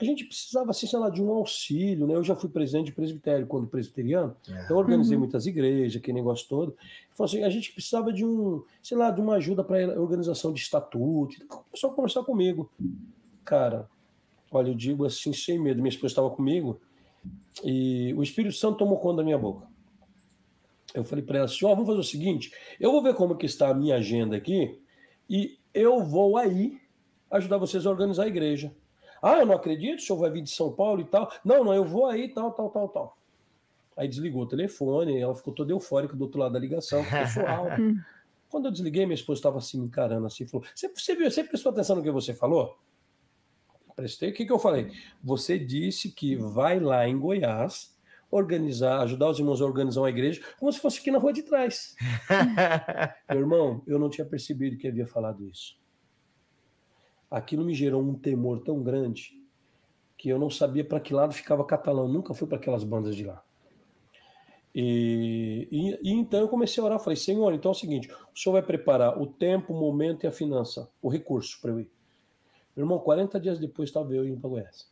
[0.00, 2.14] a gente precisava, assim, sei lá, de um auxílio, né?
[2.14, 4.64] Eu já fui presidente de presbitério quando presbiteriano, é.
[4.64, 5.22] então organizei uhum.
[5.22, 6.76] muitas igrejas, aquele negócio todo.
[7.14, 10.60] Falou assim, a gente precisava de um, sei lá, de uma ajuda para organização de
[10.60, 11.34] estatuto.
[11.42, 12.70] Então, começou a conversar comigo.
[13.44, 13.88] Cara,
[14.50, 16.80] olha, eu digo assim, sem medo, minha esposa estava comigo
[17.64, 19.66] e o Espírito Santo tomou conta da minha boca.
[20.94, 23.36] Eu falei para ela assim, ó, oh, vamos fazer o seguinte, eu vou ver como
[23.36, 24.80] que está a minha agenda aqui
[25.28, 26.80] e eu vou aí
[27.30, 28.74] ajudar vocês a organizar a igreja.
[29.22, 31.30] Ah, eu não acredito, o senhor vai vir de São Paulo e tal.
[31.44, 33.18] Não, não, eu vou aí, tal, tal, tal, tal.
[33.96, 37.66] Aí desligou o telefone, ela ficou toda eufórica do outro lado da ligação, pessoal.
[38.48, 41.44] Quando eu desliguei, minha esposa estava assim, me encarando assim, falou: Você, você, viu, você
[41.44, 42.78] prestou atenção no que você falou?
[43.98, 44.30] Prestei.
[44.30, 44.92] O que, que eu falei?
[45.24, 47.96] Você disse que vai lá em Goiás
[48.30, 51.42] organizar, ajudar os irmãos a organizar uma igreja, como se fosse aqui na rua de
[51.42, 51.96] trás.
[53.28, 55.78] Meu irmão, eu não tinha percebido que havia falado isso
[57.30, 59.38] aquilo me gerou um temor tão grande
[60.16, 63.24] que eu não sabia para que lado ficava catalão, nunca fui para aquelas bandas de
[63.24, 63.42] lá.
[64.74, 68.38] E, e, e, então eu comecei a orar, falei, Senhor, então é o seguinte, o
[68.38, 71.90] Senhor vai preparar o tempo, o momento e a finança, o recurso para eu ir.
[72.78, 74.88] Meu irmão, 40 dias depois estava eu indo para Goiás.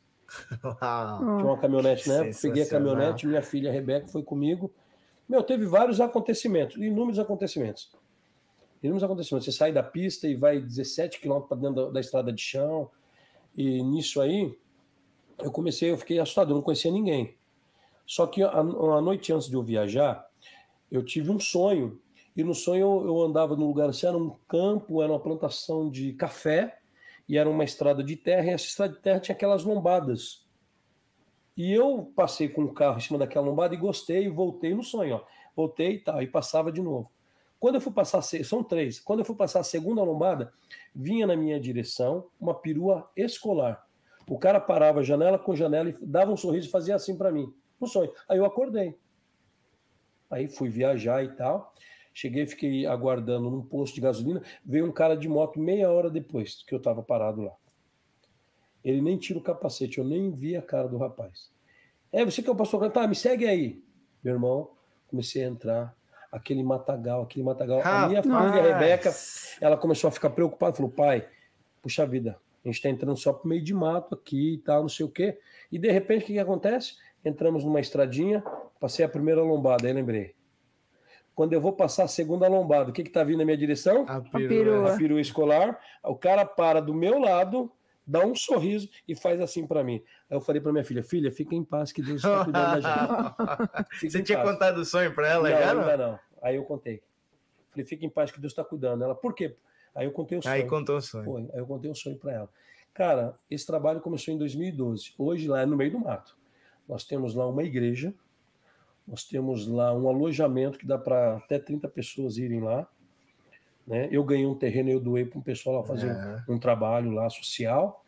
[1.38, 2.30] Tinha uma caminhonete, né?
[2.42, 4.72] Peguei a caminhonete, minha filha Rebeca foi comigo.
[5.28, 7.90] Meu, teve vários acontecimentos, inúmeros acontecimentos
[8.82, 9.44] inúmeros acontecimentos.
[9.46, 12.90] Você sai da pista e vai 17 quilômetros para dentro da, da, estrada de chão.
[13.56, 14.56] E nisso aí,
[15.38, 17.36] eu comecei, eu fiquei assustado, eu não conhecia ninguém.
[18.06, 20.26] Só que a, a noite antes de eu viajar,
[20.90, 22.00] eu tive um sonho.
[22.36, 25.90] E no sonho eu, eu andava num lugar assim, era um campo, era uma plantação
[25.90, 26.78] de café,
[27.28, 30.46] e era uma estrada de terra, e essa estrada de terra tinha aquelas lombadas.
[31.56, 34.82] E eu passei com o carro em cima daquela lombada e gostei, e voltei no
[34.82, 35.24] sonho, ó.
[35.54, 37.10] Voltei e tal, e passava de novo.
[37.58, 39.00] Quando eu fui passar, são três.
[39.00, 40.52] Quando eu fui passar a segunda lombada,
[40.94, 43.86] vinha na minha direção uma perua escolar.
[44.28, 47.52] O cara parava janela com janela e dava um sorriso e fazia assim para mim.
[47.80, 48.12] Um sonho.
[48.28, 48.98] Aí eu acordei.
[50.30, 51.72] Aí fui viajar e tal.
[52.16, 54.42] Cheguei, fiquei aguardando num posto de gasolina.
[54.64, 57.52] Veio um cara de moto meia hora depois que eu estava parado lá.
[58.82, 61.50] Ele nem tira o capacete, eu nem vi a cara do rapaz.
[62.10, 63.84] É, você que é o pastor, tá, me segue aí.
[64.24, 64.70] Meu irmão,
[65.08, 65.94] comecei a entrar
[66.32, 67.82] aquele matagal, aquele matagal.
[67.84, 69.14] a minha filha, a Rebeca,
[69.60, 71.28] ela começou a ficar preocupada, falou, pai,
[71.82, 74.88] puxa vida, a gente está entrando só por meio de mato aqui e tal, não
[74.88, 75.38] sei o quê.
[75.70, 76.94] E de repente, o que, que acontece?
[77.22, 78.42] Entramos numa estradinha,
[78.80, 80.34] passei a primeira lombada, aí lembrei.
[81.36, 84.06] Quando eu vou passar a segunda lombada, o que está vindo na minha direção?
[84.08, 84.94] A perua.
[84.94, 85.78] A perua escolar.
[86.02, 87.70] O cara para do meu lado,
[88.06, 90.02] dá um sorriso e faz assim para mim.
[90.30, 92.80] Aí eu falei para minha filha, filha, fica em paz que Deus está cuidando da
[92.80, 94.00] gente.
[94.10, 94.50] Você tinha paz.
[94.50, 95.50] contado o sonho para ela?
[95.50, 96.18] Não, já, ainda não.
[96.42, 97.02] Aí eu contei.
[97.70, 99.04] Falei, fica em paz que Deus está cuidando.
[99.04, 99.54] Ela, por quê?
[99.94, 100.54] Aí eu contei o sonho.
[100.54, 101.24] Aí contou o sonho.
[101.26, 101.42] Foi.
[101.52, 102.48] Aí eu contei o sonho para ela.
[102.94, 105.12] Cara, esse trabalho começou em 2012.
[105.18, 106.34] Hoje lá é no meio do mato.
[106.88, 108.14] Nós temos lá uma igreja,
[109.06, 112.86] nós temos lá um alojamento que dá para até 30 pessoas irem lá.
[113.86, 114.08] Né?
[114.10, 116.16] Eu ganhei um terreno e eu doei para um pessoal lá fazer
[116.48, 118.04] um, trabalho lá social.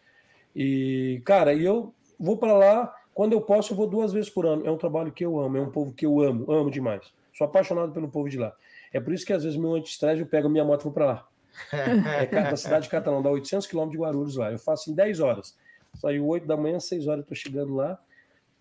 [0.55, 4.45] E, cara, e eu vou para lá, quando eu posso, eu vou duas vezes por
[4.45, 4.67] ano.
[4.67, 7.13] É um trabalho que eu amo, é um povo que eu amo, amo demais.
[7.33, 8.53] Sou apaixonado pelo povo de lá.
[8.93, 11.07] É por isso que às vezes meu anti-estresse eu pego minha moto e vou para
[11.07, 11.29] lá.
[11.73, 14.51] é da cidade de Catalão, dá 800 quilômetros de Guarulhos lá.
[14.51, 15.57] Eu faço em 10 horas.
[15.95, 17.99] Saiu 8 da manhã, 6 horas eu tô chegando lá.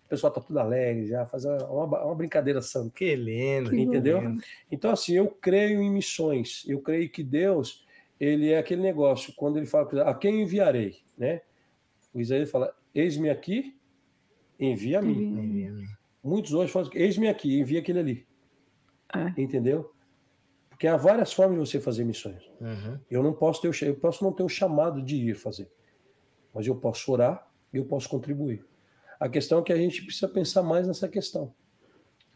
[0.08, 2.90] O pessoal tá tudo alegre já, faz uma, uma brincadeira santa.
[2.94, 3.76] Que lindo.
[3.76, 4.22] Entendeu?
[4.22, 4.42] lindo.
[4.72, 6.64] Então, assim, eu creio em missões.
[6.66, 7.86] Eu creio que Deus,
[8.18, 11.42] ele é aquele negócio, quando ele fala, a quem enviarei, né?
[12.14, 13.76] O Isaías fala, eis-me aqui,
[14.58, 15.24] envia a mim.
[15.24, 15.74] Envia
[16.24, 18.26] Muitos hoje falam, eis-me aqui, envia aquele ali.
[19.14, 19.40] É.
[19.40, 19.92] Entendeu?
[20.70, 22.50] Porque há várias formas de você fazer missões.
[22.58, 22.98] Uhum.
[23.10, 25.70] Eu não posso ter, eu posso não ter o chamado de ir fazer,
[26.54, 28.64] mas eu posso orar e eu posso contribuir.
[29.18, 31.52] A questão é que a gente precisa pensar mais nessa questão.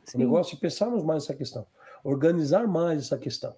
[0.05, 0.19] Sim.
[0.19, 1.67] O negócio é pensarmos mais nessa questão,
[2.03, 3.55] organizar mais essa questão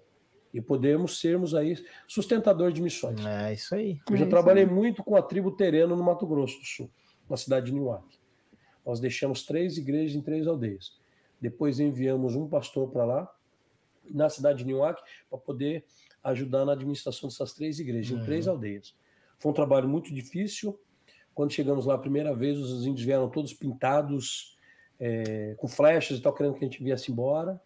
[0.53, 1.75] e podermos sermos aí
[2.07, 3.19] sustentadores de missões.
[3.25, 3.99] É isso aí.
[4.09, 4.69] Eu já é trabalhei aí.
[4.69, 6.91] muito com a tribo terena no Mato Grosso do Sul,
[7.29, 8.05] na cidade de Niuac.
[8.85, 10.97] Nós deixamos três igrejas em três aldeias.
[11.41, 13.35] Depois enviamos um pastor para lá,
[14.09, 15.83] na cidade de Niuac, para poder
[16.23, 18.21] ajudar na administração dessas três igrejas, uhum.
[18.21, 18.95] em três aldeias.
[19.39, 20.79] Foi um trabalho muito difícil,
[21.35, 24.57] quando chegamos lá a primeira vez, os índios vieram todos pintados,
[24.97, 27.61] é, com flechas e tal, querendo que a gente viesse embora,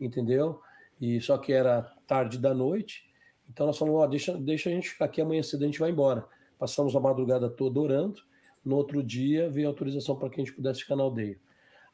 [0.00, 0.60] entendeu?
[0.98, 3.04] E só que era tarde da noite,
[3.48, 5.90] então nós falamos, ó, deixa, deixa a gente ficar aqui amanhã cedo, a gente vai
[5.90, 6.26] embora.
[6.58, 8.22] Passamos a madrugada toda orando,
[8.64, 11.38] no outro dia veio autorização para que a gente pudesse ficar na aldeia.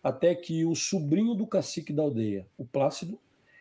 [0.00, 3.18] Até que o sobrinho do cacique da aldeia, o Plácido,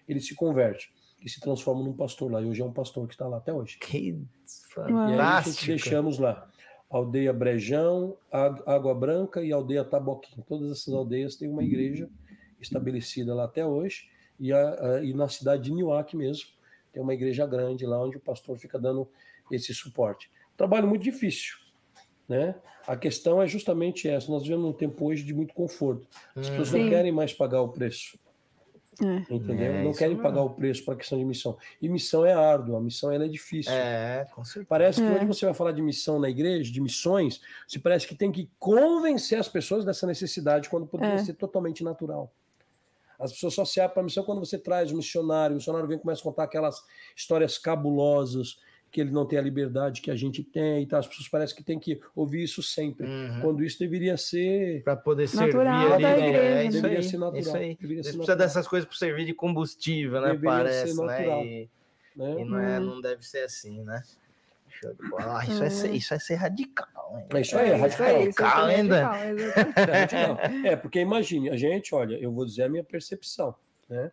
[0.08, 2.42] ele se converte e se transforma num pastor lá.
[2.42, 3.78] E hoje é um pastor que está lá até hoje.
[3.80, 4.22] Que
[4.70, 5.66] fantástico!
[5.66, 6.48] E aí deixamos lá
[6.94, 10.42] aldeia Brejão, Água Branca e aldeia Taboquim.
[10.48, 12.08] Todas essas aldeias têm uma igreja
[12.62, 14.10] estabelecida lá até hoje,
[14.40, 16.50] e, a, a, e na cidade de Niuac mesmo,
[16.92, 19.10] tem uma igreja grande lá onde o pastor fica dando
[19.52, 20.32] esse suporte.
[20.56, 21.56] Trabalho muito difícil,
[22.30, 22.56] né?
[22.88, 24.32] A questão é justamente essa.
[24.32, 26.08] Nós vivemos um tempo hoje de muito conforto.
[26.36, 28.20] As pessoas não querem mais pagar o preço.
[29.02, 29.34] É.
[29.34, 29.74] Entendeu?
[29.74, 31.58] É, não querem pagar o preço para a questão de missão.
[31.82, 33.72] E missão é árdua, a missão ela é difícil.
[33.72, 34.66] É, com certeza.
[34.68, 35.18] Parece que é.
[35.18, 38.50] quando você vai falar de missão na igreja, de missões, se parece que tem que
[38.60, 41.24] convencer as pessoas dessa necessidade quando poderia é.
[41.24, 42.32] ser totalmente natural.
[43.20, 45.88] As pessoas só se abrem para a missão quando você traz um missionário, o missionário
[45.88, 46.84] vem e começa a contar aquelas
[47.16, 48.60] histórias cabulosas,
[48.94, 51.00] que ele não tem a liberdade que a gente tem e tal.
[51.00, 53.42] As pessoas parecem que tem que ouvir isso sempre, uhum.
[53.42, 56.36] quando isso deveria ser para poder natural servir ali, né?
[56.36, 57.42] É, isso deveria aí, ser natural.
[57.42, 57.76] Isso aí.
[57.82, 60.28] Deveria ser precisa dessas coisas para servir de combustível, né?
[60.28, 61.26] Deveria Parece, né?
[61.26, 61.70] E,
[62.16, 62.42] né?
[62.42, 62.86] e não, é, uhum.
[62.86, 64.04] não deve ser assim, né?
[65.20, 65.96] Ah, isso, é ser, uhum.
[65.96, 67.18] isso é ser radical.
[67.18, 67.26] Hein?
[67.34, 68.06] É isso aí, é radical.
[68.06, 69.08] É, radical ainda.
[69.08, 73.56] Radical, é, porque imagine, a gente, olha, eu vou dizer a minha percepção,
[73.90, 74.12] né?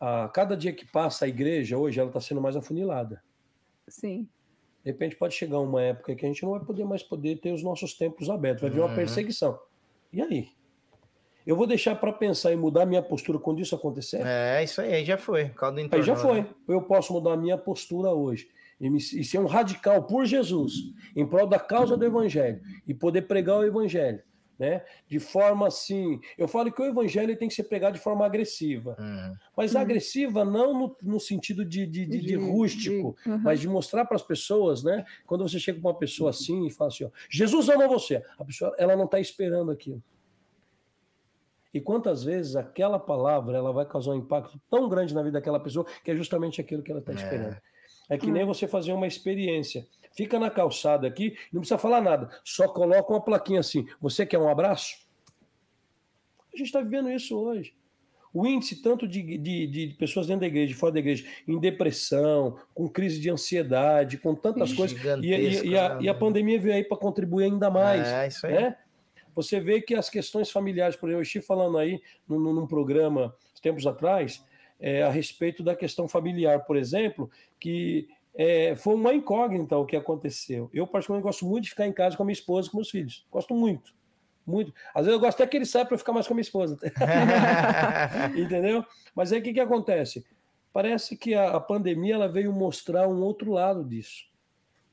[0.00, 3.22] A cada dia que passa a igreja hoje, ela está sendo mais afunilada.
[3.88, 4.28] Sim.
[4.84, 7.52] De repente pode chegar uma época que a gente não vai poder mais poder ter
[7.52, 8.94] os nossos templos abertos, vai vir uma uhum.
[8.94, 9.58] perseguição.
[10.12, 10.48] E aí?
[11.46, 14.20] Eu vou deixar para pensar em mudar minha postura quando isso acontecer?
[14.24, 15.50] É, isso aí, já foi.
[15.90, 16.46] Aí já foi.
[16.68, 18.48] Eu posso mudar a minha postura hoje
[18.80, 20.74] e, me, e ser um radical por Jesus,
[21.16, 24.22] em prol da causa do evangelho e poder pregar o evangelho
[24.58, 24.82] né?
[25.06, 28.96] De forma assim, eu falo que o evangelho tem que ser pregado de forma agressiva,
[28.98, 29.34] uhum.
[29.56, 29.80] mas uhum.
[29.80, 33.38] agressiva não no, no sentido de, de, de, de rústico, uhum.
[33.38, 35.04] mas de mostrar para as pessoas, né?
[35.26, 38.44] Quando você chega com uma pessoa assim e fala assim, ó, Jesus ama você, a
[38.44, 40.02] pessoa ela não está esperando aquilo.
[41.72, 45.60] E quantas vezes aquela palavra ela vai causar um impacto tão grande na vida daquela
[45.60, 47.14] pessoa que é justamente aquilo que ela está é.
[47.14, 47.56] esperando.
[48.10, 48.46] É que nem hum.
[48.46, 49.86] você fazer uma experiência.
[50.18, 52.28] Fica na calçada aqui, não precisa falar nada.
[52.42, 53.86] Só coloca uma plaquinha assim.
[54.00, 54.96] Você quer um abraço?
[56.52, 57.72] A gente está vivendo isso hoje.
[58.34, 62.58] O índice tanto de, de, de, pessoas dentro da igreja, fora da igreja, em depressão,
[62.74, 65.00] com crise de ansiedade, com tantas coisas.
[65.22, 68.08] E, e, e, a, e, a, pandemia veio aí para contribuir ainda mais.
[68.08, 68.54] É, isso aí.
[68.54, 68.76] Né?
[69.36, 73.32] Você vê que as questões familiares, por exemplo, eu estive falando aí num, num programa
[73.62, 74.44] tempos atrás,
[74.80, 77.30] é, a respeito da questão familiar, por exemplo,
[77.60, 80.70] que é, foi uma incógnita o que aconteceu.
[80.72, 82.90] Eu, particularmente, gosto muito de ficar em casa com a minha esposa e com meus
[82.90, 83.26] filhos.
[83.30, 83.92] Gosto muito.
[84.46, 84.72] Muito.
[84.94, 86.78] Às vezes eu gosto até que ele saia para ficar mais com a minha esposa.
[88.34, 88.84] Entendeu?
[89.14, 90.24] Mas aí o que, que acontece?
[90.72, 94.26] Parece que a, a pandemia ela veio mostrar um outro lado disso.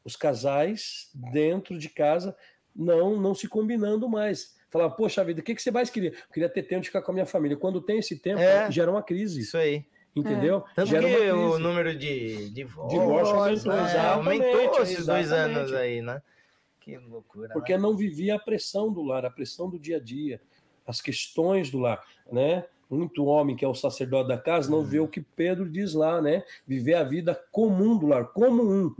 [0.03, 2.36] Os casais dentro de casa
[2.76, 4.56] não não se combinando mais.
[4.70, 6.10] Falava, poxa vida, o que, que você mais queria?
[6.10, 7.56] Eu queria ter tempo de ficar com a minha família.
[7.56, 9.40] Quando tem esse tempo, é, gera uma crise.
[9.40, 9.86] Isso aí.
[10.16, 10.64] Entendeu?
[10.72, 10.76] É.
[10.76, 14.00] Tanto que o número de divórcio, aumentou, né?
[14.00, 16.22] aumentou esses dois anos aí, né?
[16.80, 17.50] Que loucura.
[17.52, 17.80] Porque né?
[17.80, 20.40] não vivia a pressão do lar, a pressão do dia a dia,
[20.88, 22.02] as questões do lar,
[22.32, 22.64] né?
[22.90, 24.84] Muito homem que é o sacerdote da casa não hum.
[24.84, 26.44] vê o que Pedro diz lá, né?
[26.66, 28.96] Viver a vida comum do lar, como um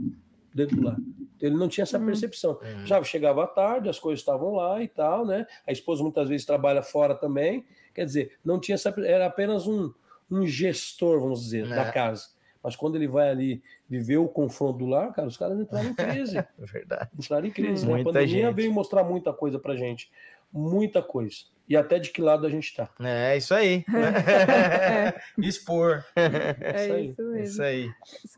[0.52, 0.96] dentro do lar.
[1.40, 2.04] Ele não tinha essa hum.
[2.04, 2.58] percepção.
[2.62, 2.86] Hum.
[2.86, 5.46] Já chegava à tarde, as coisas estavam lá e tal, né?
[5.66, 7.64] A esposa muitas vezes trabalha fora também.
[7.94, 8.92] Quer dizer, não tinha essa.
[9.06, 9.92] Era apenas um,
[10.30, 11.92] um gestor, vamos dizer, da é.
[11.92, 12.28] casa.
[12.62, 15.94] Mas quando ele vai ali viver o confronto do lar, cara, os caras entraram em
[15.94, 16.44] crise.
[16.58, 17.10] Verdade.
[17.16, 17.86] Entraram em crise.
[17.86, 18.00] Né?
[18.00, 18.54] A pandemia gente.
[18.54, 20.10] veio mostrar muita coisa pra gente.
[20.52, 21.36] Muita coisa.
[21.68, 22.88] E até de que lado a gente está.
[23.00, 23.84] É, isso aí.
[23.88, 25.14] é.
[25.38, 26.04] Expor.
[26.16, 27.38] É, é isso, mesmo.
[27.38, 27.90] Isso aí.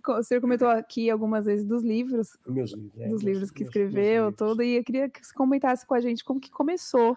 [0.09, 2.39] O senhor comentou aqui algumas vezes dos livros.
[2.47, 3.01] Meus livros.
[3.01, 6.25] É, dos livros que esciveu, todo, e eu queria que você comentasse com a gente
[6.25, 7.17] como que começou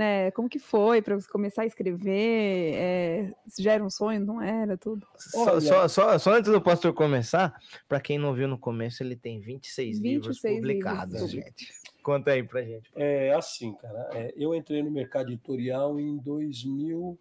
[0.00, 2.74] né, como que foi para você começar a escrever?
[2.74, 5.06] É, já era um sonho, não era tudo?
[5.14, 7.54] Só, só, só, só, antes do pastor começar,
[7.86, 11.68] para quem não viu no começo, ele tem 26, 26 livros publicados, livros gente.
[12.02, 12.90] Conta aí pra gente.
[12.96, 17.18] É assim, cara, é, eu entrei no mercado editorial em 2000,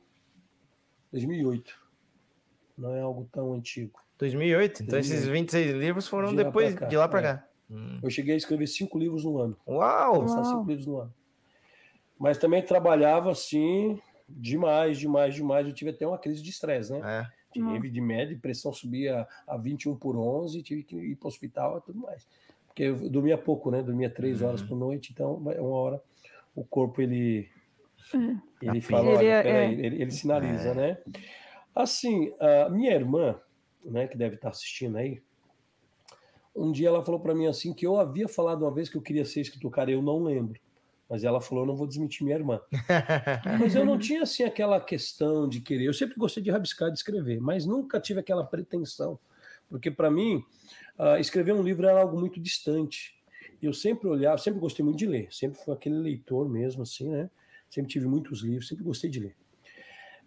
[1.12, 1.78] 2008.
[2.78, 4.00] Não é algo tão antigo.
[4.20, 4.84] 2008?
[4.84, 5.20] Então 2008.
[5.20, 7.24] esses 26 livros foram de depois cá, de lá para é.
[7.24, 7.48] cá.
[7.70, 8.00] Hum.
[8.02, 9.58] Eu cheguei a escrever cinco livros no ano.
[9.68, 10.26] Uau!
[10.26, 10.46] Uau.
[10.46, 11.19] Cinco livros no ano.
[12.20, 15.66] Mas também trabalhava assim demais, demais, demais.
[15.66, 17.00] Eu tive até uma crise de estresse, né?
[17.26, 17.40] É.
[17.52, 21.80] Tive de média, pressão subia a 21 por 11, tive que ir para o hospital
[21.80, 22.28] e tudo mais.
[22.68, 23.82] Porque eu dormia pouco, né?
[23.82, 24.50] Dormia três uhum.
[24.50, 26.00] horas por noite, então uma hora
[26.56, 27.50] o corpo ele
[28.62, 28.68] é.
[28.68, 29.86] ele fala, ele, é, peraí, é.
[29.86, 30.74] ele, ele, sinaliza, é.
[30.74, 30.98] né?
[31.74, 33.40] Assim, a minha irmã,
[33.84, 35.22] né, que deve estar assistindo aí,
[36.56, 39.02] um dia ela falou para mim assim que eu havia falado uma vez que eu
[39.02, 40.60] queria ser escritor, cara, eu não lembro.
[41.10, 42.62] Mas ela falou, não vou desmentir minha irmã.
[43.60, 45.86] mas eu não tinha assim aquela questão de querer.
[45.86, 49.18] Eu sempre gostei de rabiscar, de escrever, mas nunca tive aquela pretensão,
[49.68, 50.44] porque para mim
[51.00, 53.18] uh, escrever um livro era algo muito distante.
[53.62, 57.30] Eu sempre olhava, sempre gostei muito de ler, sempre fui aquele leitor mesmo, assim, né?
[57.70, 59.36] Sempre tive muitos livros, sempre gostei de ler.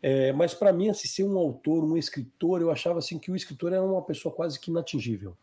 [0.02, 3.36] É, mas para mim, assim, ser um autor, um escritor, eu achava assim que o
[3.36, 5.36] escritor era uma pessoa quase que inatingível.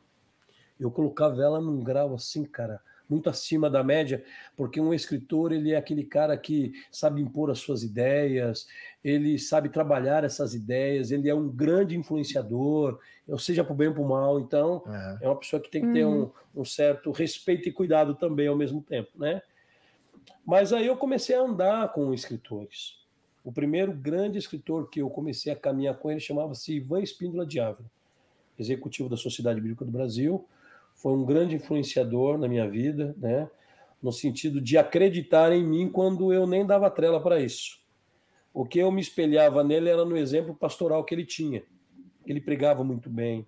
[0.77, 4.23] Eu colocava ela num grau assim, cara, muito acima da média,
[4.55, 8.67] porque um escritor ele é aquele cara que sabe impor as suas ideias,
[9.03, 13.87] ele sabe trabalhar essas ideias, ele é um grande influenciador, ou seja para o bem
[13.87, 14.39] ou para o mal.
[14.39, 15.25] Então, é.
[15.25, 15.27] é.
[15.27, 16.31] uma pessoa que tem que ter uhum.
[16.55, 19.41] um, um certo respeito e cuidado também ao mesmo tempo, né?
[20.45, 22.99] Mas aí eu comecei a andar com escritores.
[23.43, 27.59] O primeiro grande escritor que eu comecei a caminhar com ele chamava-se Ivan Espíndola de
[27.59, 27.89] Ávila,
[28.57, 30.45] executivo da Sociedade Bíblica do Brasil.
[31.01, 33.49] Foi um grande influenciador na minha vida, né?
[34.01, 37.79] no sentido de acreditar em mim quando eu nem dava trela para isso.
[38.53, 41.63] O que eu me espelhava nele era no exemplo pastoral que ele tinha.
[42.25, 43.45] Ele pregava muito bem,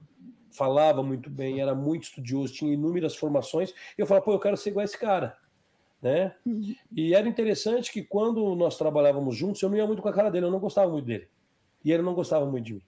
[0.52, 3.74] falava muito bem, era muito estudioso, tinha inúmeras formações.
[3.98, 5.38] Eu falava, pô, eu quero ser igual a esse cara
[6.02, 6.34] né?
[6.46, 6.76] Uhum.
[6.96, 10.32] E era interessante que quando nós trabalhávamos juntos, eu não ia muito com a cara
[10.32, 11.28] dele, eu não gostava muito dele.
[11.86, 12.82] E ele não gostava muito de mim.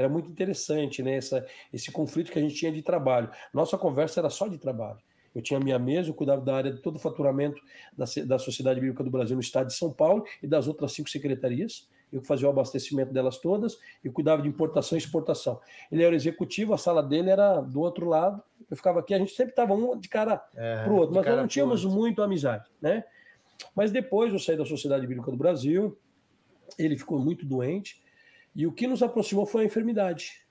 [0.00, 1.16] Era muito interessante, né?
[1.16, 3.30] Essa, esse conflito que a gente tinha de trabalho.
[3.52, 4.98] Nossa conversa era só de trabalho.
[5.34, 7.60] Eu tinha a minha mesa, eu cuidava da área de todo o faturamento
[7.96, 11.08] da, da Sociedade Bíblica do Brasil no estado de São Paulo e das outras cinco
[11.08, 15.60] secretarias eu fazia o abastecimento delas todas e cuidava de importação e exportação.
[15.90, 19.32] Ele era executivo, a sala dele era do outro lado, eu ficava aqui, a gente
[19.32, 22.68] sempre estava um de cara é, para o outro, mas nós não tínhamos muito amizade,
[22.80, 23.04] né?
[23.74, 25.96] Mas depois eu saí da Sociedade Bíblica do Brasil,
[26.78, 28.02] ele ficou muito doente,
[28.54, 30.42] e o que nos aproximou foi a enfermidade.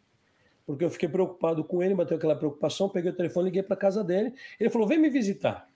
[0.66, 4.04] Porque eu fiquei preocupado com ele, bateu aquela preocupação, peguei o telefone, liguei para casa
[4.04, 5.68] dele, ele falou: vem me visitar.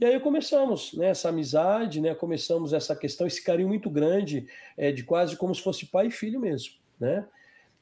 [0.00, 4.46] E aí começamos né, essa amizade, né, começamos essa questão, esse carinho muito grande,
[4.76, 6.74] é, de quase como se fosse pai e filho mesmo.
[7.00, 7.26] Né?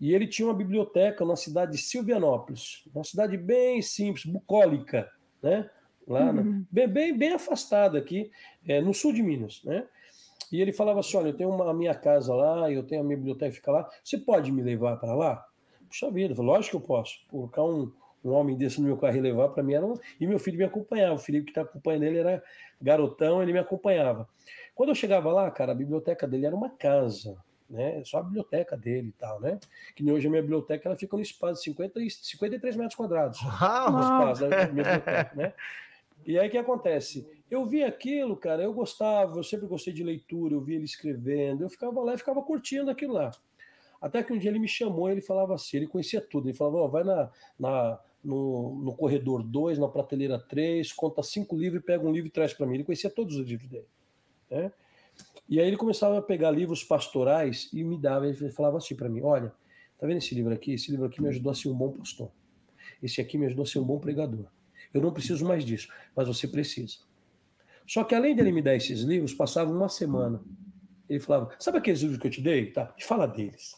[0.00, 5.10] E ele tinha uma biblioteca na cidade de Silvianópolis, uma cidade bem simples, bucólica,
[5.42, 5.68] né?
[6.08, 6.64] lá uhum.
[6.70, 8.30] bem, bem, bem afastada aqui,
[8.66, 9.62] é, no sul de Minas.
[9.62, 9.86] Né?
[10.50, 13.04] E ele falava assim: olha, eu tenho uma, a minha casa lá, eu tenho a
[13.04, 15.46] minha biblioteca fica lá, você pode me levar para lá?
[15.88, 17.92] Puxa vida, lógico que eu posso, colocar um
[18.26, 19.94] um homem desse no meu carro e levar, para mim era um...
[20.20, 22.42] E meu filho me acompanhava, o Felipe que está acompanhando ele era
[22.80, 24.28] garotão, ele me acompanhava.
[24.74, 27.36] Quando eu chegava lá, cara, a biblioteca dele era uma casa,
[27.70, 28.02] né?
[28.04, 29.58] Só a biblioteca dele e tal, né?
[29.94, 33.40] Que nem hoje a minha biblioteca ela fica no espaço de 50, 53 metros quadrados.
[33.42, 33.92] Uau!
[33.92, 35.52] No espaço da biblioteca, né?
[36.26, 37.26] E aí o que acontece?
[37.50, 41.62] Eu vi aquilo, cara, eu gostava, eu sempre gostei de leitura, eu vi ele escrevendo,
[41.62, 43.30] eu ficava lá e ficava curtindo aquilo lá.
[44.00, 46.78] Até que um dia ele me chamou, ele falava assim, ele conhecia tudo, ele falava,
[46.78, 51.84] oh, vai na, na, no, no corredor 2, na prateleira 3, conta cinco livros e
[51.84, 52.74] pega um livro e traz para mim.
[52.74, 53.86] Ele conhecia todos os livros dele.
[54.50, 54.72] Né?
[55.48, 59.08] E aí ele começava a pegar livros pastorais e me dava, ele falava assim para
[59.08, 59.52] mim: Olha,
[59.98, 60.72] tá vendo esse livro aqui?
[60.72, 62.30] Esse livro aqui me ajudou a ser um bom pastor.
[63.02, 64.46] Esse aqui me ajudou a ser um bom pregador.
[64.92, 66.98] Eu não preciso mais disso, mas você precisa.
[67.86, 70.40] Só que além dele me dar esses livros, passava uma semana.
[71.08, 72.72] Ele falava: Sabe aqueles livros que eu te dei?
[72.72, 73.76] Tá, fala deles.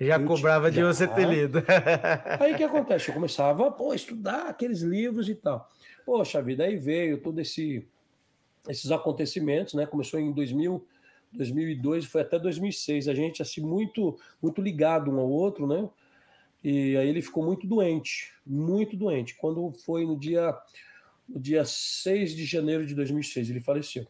[0.00, 1.62] Já eu cobrava de você ter lido.
[2.40, 3.08] Aí o que acontece?
[3.08, 5.70] Eu começava pô, a estudar aqueles livros e tal.
[6.04, 7.86] Poxa vida, aí veio todo esse
[8.68, 9.86] esses acontecimentos, né?
[9.86, 10.86] Começou em 2000,
[11.32, 13.08] 2002, foi até 2006.
[13.08, 15.88] A gente assim muito muito ligado um ao outro, né?
[16.62, 19.34] E aí ele ficou muito doente, muito doente.
[19.36, 20.54] Quando foi no dia
[21.28, 24.06] no dia 6 de janeiro de 2006, ele faleceu.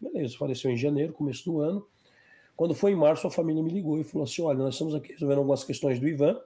[0.00, 1.86] Beleza, faleceu em janeiro, começo do ano.
[2.56, 5.12] Quando foi em março, a família me ligou e falou assim: olha, nós estamos aqui
[5.12, 6.38] resolvendo algumas questões do Ivan,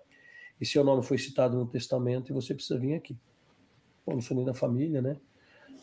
[0.61, 3.17] e seu nome foi citado no testamento e você precisa vir aqui.
[4.05, 5.17] Pô, não sou nem da família, né?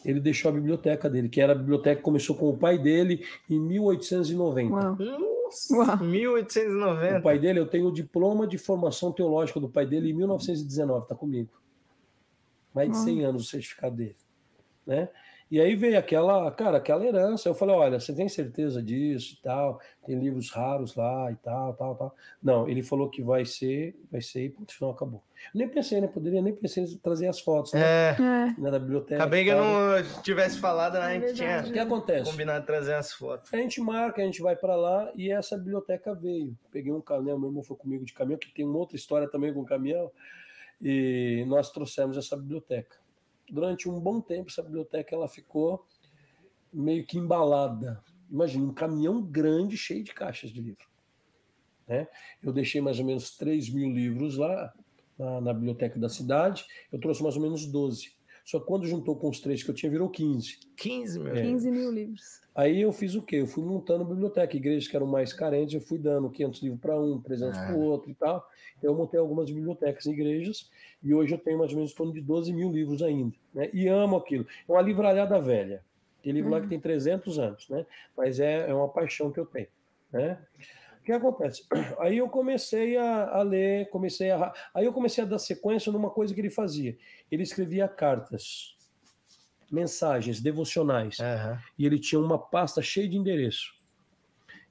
[0.06, 3.26] ele deixou a biblioteca dele, que era a biblioteca que começou com o pai dele
[3.50, 4.74] em 1890.
[4.74, 4.98] Uau.
[4.98, 5.98] Nossa, Uau.
[5.98, 7.20] 1890.
[7.20, 11.04] O pai dele, eu tenho o diploma de formação teológica do pai dele em 1919,
[11.04, 11.50] está comigo.
[12.76, 14.18] Mais de 100 anos o certificado dele.
[14.86, 15.10] Né?
[15.50, 17.48] E aí veio aquela, cara, aquela herança.
[17.48, 19.80] Eu falei, olha, você tem certeza disso e tal?
[20.04, 22.16] Tem livros raros lá e tal, tal, tal.
[22.42, 25.24] Não, ele falou que vai ser, vai ser e ponto final acabou.
[25.54, 26.08] Eu nem pensei, né?
[26.08, 27.82] Poderia nem pensei em trazer as fotos, né?
[27.82, 28.60] É.
[28.60, 29.22] Né, da biblioteca.
[29.22, 31.06] Acabei que eu não tivesse falado, né?
[31.06, 32.32] A gente tinha o que acontece?
[32.32, 33.54] combinado trazer as fotos.
[33.54, 36.58] A gente marca, a gente vai para lá e essa biblioteca veio.
[36.72, 39.54] Peguei um caminhão, meu irmão foi comigo de caminhão, que tem uma outra história também
[39.54, 40.10] com caminhão,
[40.82, 42.98] e nós trouxemos essa biblioteca
[43.50, 45.86] durante um bom tempo essa biblioteca ela ficou
[46.74, 48.04] meio que embalada.
[48.30, 50.86] Imagina um caminhão grande cheio de caixas de livro.
[51.88, 52.08] Né?
[52.42, 54.74] Eu deixei mais ou menos 3 mil livros lá
[55.18, 58.15] na, na, biblioteca da cidade, eu trouxe mais ou menos 12.
[58.46, 60.60] Só que quando juntou com os três que eu tinha, virou 15.
[60.78, 61.36] 15 mil?
[61.36, 61.42] É.
[61.42, 62.42] 15 mil livros.
[62.54, 63.38] Aí eu fiz o quê?
[63.38, 64.56] Eu fui montando biblioteca.
[64.56, 67.82] Igrejas que eram mais carentes, eu fui dando 500 livros para um, 300 para o
[67.82, 68.48] outro e tal.
[68.78, 70.70] Então eu montei algumas bibliotecas em igrejas
[71.04, 73.36] e hoje eu tenho mais ou menos em torno de 12 mil livros ainda.
[73.52, 73.70] Né?
[73.74, 74.46] E amo aquilo.
[74.70, 75.84] É uma livralhada velha.
[76.22, 76.56] Tem livro uhum.
[76.56, 77.86] lá que tem 300 anos, né?
[78.16, 79.68] mas é, é uma paixão que eu tenho.
[80.14, 80.38] Né?
[81.06, 81.64] O que acontece?
[82.02, 84.52] Aí eu comecei a, a, ler, comecei a.
[84.74, 86.98] Aí eu comecei a dar sequência numa coisa que ele fazia.
[87.32, 88.76] Ele escrevia cartas,
[89.72, 91.20] mensagens devocionais.
[91.20, 91.58] Uhum.
[91.78, 93.76] E ele tinha uma pasta cheia de endereço.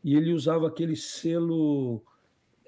[0.02, 2.02] E ele usava aquele selo.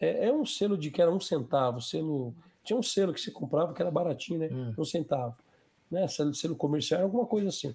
[0.01, 3.33] É, é um selo de que era um centavo, selo tinha um selo que se
[3.33, 4.49] comprava que era baratinho, né?
[4.49, 4.75] Hum.
[4.79, 5.35] Um centavo.
[5.91, 6.07] Né?
[6.07, 7.75] Selo, selo comercial, alguma coisa assim.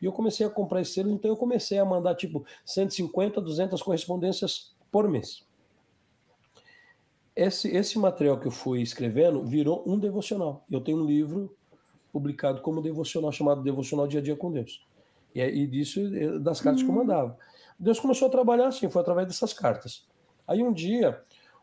[0.00, 3.82] E eu comecei a comprar esse selo, então eu comecei a mandar tipo 150, 200
[3.82, 5.44] correspondências por mês.
[7.34, 10.64] Esse, esse material que eu fui escrevendo virou um devocional.
[10.70, 11.56] Eu tenho um livro
[12.12, 14.86] publicado como devocional, chamado Devocional Dia a Dia com Deus.
[15.34, 16.98] E, e disso, eh, das cartas que eu hum.
[16.98, 17.38] mandava.
[17.78, 20.06] Deus começou a trabalhar assim, foi através dessas cartas.
[20.46, 21.22] Aí um dia,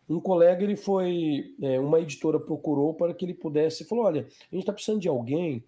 [0.10, 4.56] um colega ele foi, é, uma editora procurou para que ele pudesse, falou, olha, a
[4.56, 5.64] gente está precisando de alguém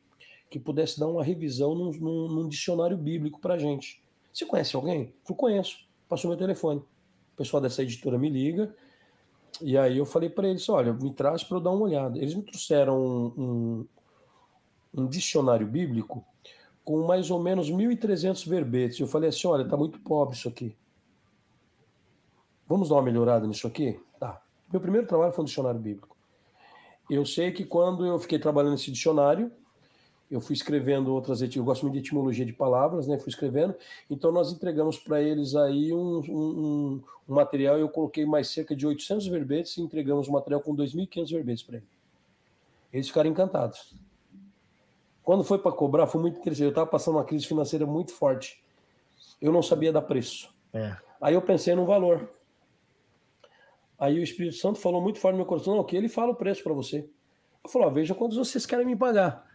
[0.49, 4.01] que pudesse dar uma revisão num, num, num dicionário bíblico para a gente.
[4.33, 5.13] Você conhece alguém?
[5.29, 5.85] Eu conheço.
[6.09, 6.81] Passou meu telefone.
[7.41, 8.71] Pessoal dessa editora me liga
[9.59, 12.19] e aí eu falei para eles, olha, me traz para eu dar uma olhada.
[12.19, 13.33] Eles me trouxeram um,
[14.93, 16.23] um, um dicionário bíblico
[16.85, 18.99] com mais ou menos 1.300 verbetes.
[18.99, 20.77] Eu falei assim, olha, tá muito pobre isso aqui.
[22.67, 23.99] Vamos dar uma melhorada nisso aqui?
[24.19, 24.39] Tá.
[24.71, 26.15] Meu primeiro trabalho foi um dicionário bíblico.
[27.09, 29.51] Eu sei que quando eu fiquei trabalhando nesse dicionário,
[30.31, 33.17] eu fui escrevendo outras eu gosto muito de etimologia de palavras, né?
[33.19, 33.75] Fui escrevendo.
[34.09, 37.77] Então nós entregamos para eles aí um, um, um, material.
[37.77, 41.77] Eu coloquei mais cerca de 800 verbetes e entregamos um material com 2.500 verbetes para
[41.77, 41.89] eles.
[42.93, 43.93] Eles ficaram encantados.
[45.21, 46.63] Quando foi para cobrar, foi muito interessante.
[46.63, 48.63] Eu estava passando uma crise financeira muito forte.
[49.41, 50.53] Eu não sabia dar preço.
[50.73, 50.95] É.
[51.19, 52.29] Aí eu pensei no valor.
[53.99, 56.35] Aí o Espírito Santo falou muito forte no meu coração, não, que ele fala o
[56.35, 57.07] preço para você.
[57.63, 59.50] Eu falei, ó, veja quantos vocês querem me pagar.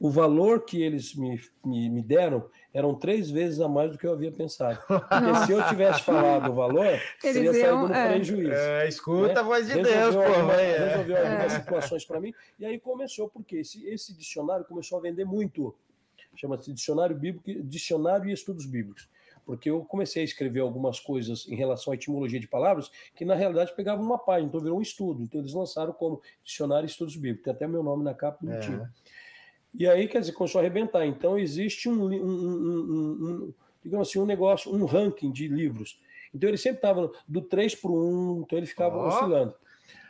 [0.00, 4.06] O valor que eles me, me, me, deram eram três vezes a mais do que
[4.06, 4.78] eu havia pensado.
[4.86, 6.86] Porque se eu tivesse falado o valor,
[7.18, 8.08] seria saído no é.
[8.14, 8.52] prejuízo.
[8.52, 9.40] É, escuta né?
[9.40, 10.22] a voz de resolveu Deus, pô.
[10.22, 10.88] Alguma, é.
[10.88, 12.32] Resolveu algumas situações para mim.
[12.60, 15.74] E aí começou, porque esse, esse dicionário começou a vender muito.
[16.36, 19.08] Chama-se Dicionário Bíblico, Dicionário e Estudos Bíblicos
[19.48, 23.34] porque eu comecei a escrever algumas coisas em relação à etimologia de palavras que na
[23.34, 25.22] realidade pegavam uma página, então virou um estudo.
[25.22, 28.82] Então eles lançaram como Dicionário e Estudos Bíblicos, tem até meu nome na capa bonitinho.
[28.82, 28.90] É.
[29.78, 31.06] E aí, quer dizer, começou a arrebentar.
[31.06, 36.00] Então existe um, um, um, um digamos assim, um negócio, um ranking de livros.
[36.34, 39.06] Então ele sempre estava do 3 para o 1, então ele ficava oh.
[39.06, 39.54] oscilando.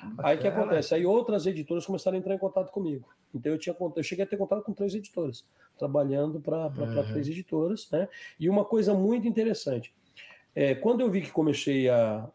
[0.02, 0.28] Bacana.
[0.28, 0.94] Aí o que acontece?
[0.94, 3.08] Aí outras editoras começaram a entrar em contato comigo.
[3.34, 5.44] Então eu tinha eu cheguei a ter contato com três editoras,
[5.78, 7.12] trabalhando para uhum.
[7.12, 8.08] três editoras, né?
[8.40, 9.94] E uma coisa muito interessante,
[10.54, 12.28] é, quando eu vi que comecei a,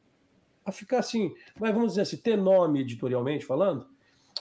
[0.64, 3.88] a ficar assim, mas vamos dizer assim, ter nome editorialmente falando,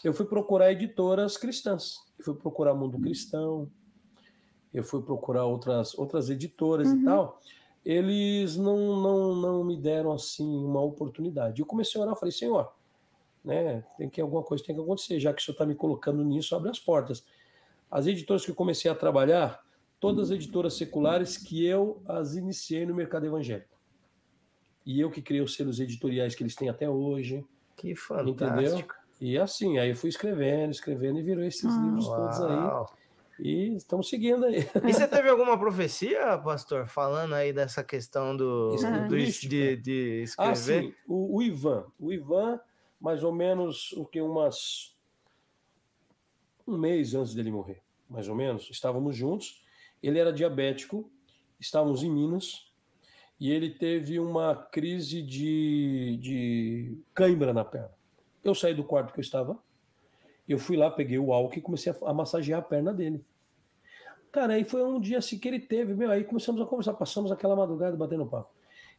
[0.04, 1.96] eu fui procurar editoras cristãs.
[2.22, 3.68] Eu fui procurar Mundo Cristão,
[4.72, 7.00] eu fui procurar outras outras editoras uhum.
[7.00, 7.40] e tal.
[7.84, 11.60] Eles não, não, não me deram assim uma oportunidade.
[11.60, 12.72] Eu comecei a orar, falei, Senhor,
[13.44, 13.84] né?
[13.98, 16.54] Tem que alguma coisa tem que acontecer, já que o senhor está me colocando nisso,
[16.54, 17.24] abre as portas.
[17.90, 19.60] As editoras que eu comecei a trabalhar,
[19.98, 23.76] todas as editoras seculares que eu as iniciei no mercado evangélico.
[24.86, 27.44] E eu que criei os selos editoriais que eles têm até hoje.
[27.76, 28.44] Que fantástico.
[28.44, 29.01] Entendeu?
[29.24, 32.86] E assim, aí eu fui escrevendo, escrevendo e virou esses ah, livros todos aí.
[33.38, 34.68] E estamos seguindo aí.
[34.84, 38.74] E você teve alguma profecia, pastor, falando aí dessa questão do,
[39.08, 40.50] do de, de escrever?
[40.50, 40.94] Ah, sim.
[41.06, 41.84] O, o Ivan.
[42.00, 42.58] O Ivan
[43.00, 44.96] mais ou menos o que umas
[46.66, 47.80] um mês antes dele morrer,
[48.10, 49.62] mais ou menos, estávamos juntos
[50.02, 51.08] Ele era diabético,
[51.60, 52.72] estávamos em Minas,
[53.38, 58.01] e ele teve uma crise de, de cãibra na perna.
[58.44, 59.58] Eu saí do quarto que eu estava,
[60.48, 63.24] eu fui lá, peguei o álcool e comecei a, a massagear a perna dele.
[64.30, 67.30] Cara, aí foi um dia assim que ele teve, meu, aí começamos a conversar, passamos
[67.30, 68.50] aquela madrugada batendo papo.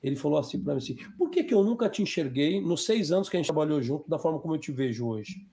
[0.01, 3.11] Ele falou assim para mim assim: por que, que eu nunca te enxerguei nos seis
[3.11, 5.47] anos que a gente trabalhou junto da forma como eu te vejo hoje?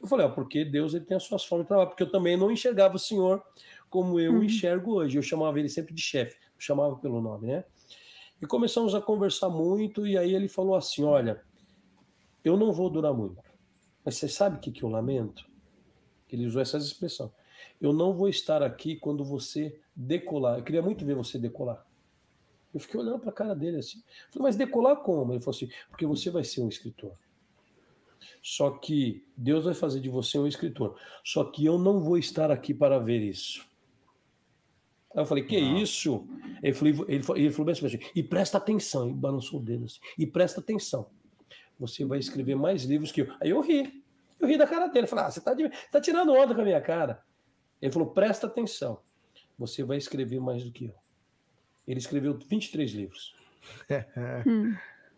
[0.00, 2.36] Eu falei: ah, porque Deus ele tem as suas formas de trabalho, porque eu também
[2.36, 3.42] não enxergava o Senhor
[3.90, 4.42] como eu uhum.
[4.42, 5.18] enxergo hoje.
[5.18, 7.64] Eu chamava ele sempre de chefe, eu chamava pelo nome, né?
[8.40, 11.42] E começamos a conversar muito, e aí ele falou assim: olha,
[12.44, 13.42] eu não vou durar muito,
[14.04, 15.48] mas você sabe o que, que eu lamento?
[16.30, 17.32] Ele usou essa expressão.
[17.80, 20.58] Eu não vou estar aqui quando você decolar.
[20.58, 21.84] Eu queria muito ver você decolar.
[22.72, 24.02] Eu fiquei olhando para a cara dele assim.
[24.30, 25.32] Falei, mas decolar como?
[25.32, 27.12] Ele falou assim: porque você vai ser um escritor.
[28.42, 30.96] Só que Deus vai fazer de você um escritor.
[31.24, 33.66] Só que eu não vou estar aqui para ver isso.
[35.14, 35.78] Aí eu falei, que não.
[35.78, 36.26] isso?
[36.62, 39.86] Ele falou, ele falou, ele falou bem assim, e presta atenção, e balançou o dedo
[39.86, 41.08] assim, e presta atenção.
[41.78, 43.32] Você vai escrever mais livros que eu.
[43.40, 44.02] Aí eu ri.
[44.40, 45.06] Eu ri da cara dele.
[45.06, 45.54] Falei, ah, você está
[45.90, 47.22] tá tirando onda com a minha cara.
[47.80, 49.00] Ele falou: presta atenção,
[49.58, 50.94] você vai escrever mais do que eu.
[51.86, 53.34] Ele escreveu 23 livros.
[54.46, 54.74] Hum.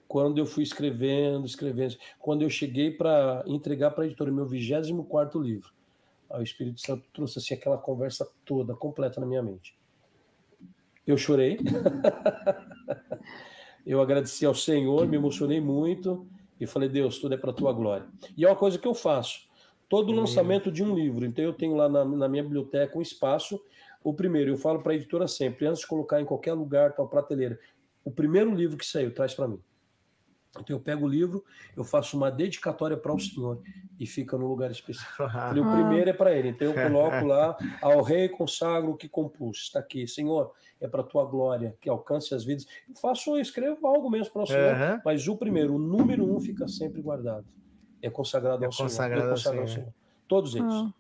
[0.09, 5.41] Quando eu fui escrevendo, escrevendo, quando eu cheguei para entregar para a editora meu 24
[5.41, 5.73] livro,
[6.29, 9.79] o Espírito Santo trouxe assim aquela conversa toda, completa na minha mente.
[11.07, 11.59] Eu chorei,
[13.87, 16.27] eu agradeci ao Senhor, me emocionei muito
[16.61, 18.07] e falei: Deus, tudo é para a tua glória.
[18.37, 19.49] E é uma coisa que eu faço
[19.91, 21.27] todo o lançamento de um livro.
[21.27, 23.61] Então eu tenho lá na, na minha biblioteca um espaço.
[24.05, 27.09] O primeiro, eu falo para a editora sempre, antes de colocar em qualquer lugar, tal
[27.09, 27.59] prateleira,
[28.05, 29.61] o primeiro livro que saiu, traz para mim.
[30.59, 31.45] Então eu pego o livro,
[31.77, 33.63] eu faço uma dedicatória para o Senhor
[33.99, 35.23] e fica no lugar específico.
[35.53, 36.49] Então, o primeiro é para ele.
[36.49, 39.59] Então eu coloco lá, ao rei consagro o que compus.
[39.59, 42.67] Está aqui, Senhor, é para a tua glória, que alcance as vidas.
[42.89, 45.01] Eu faço, eu escrevo algo mesmo para o Senhor, uhum.
[45.05, 47.47] mas o primeiro, o número um, fica sempre guardado
[48.03, 49.85] é consagrado, é ao, consagrado Senhor, é consagrado ao Senhor.
[49.85, 49.95] Senhor.
[50.27, 50.73] Todos eles.
[50.73, 50.93] Ah.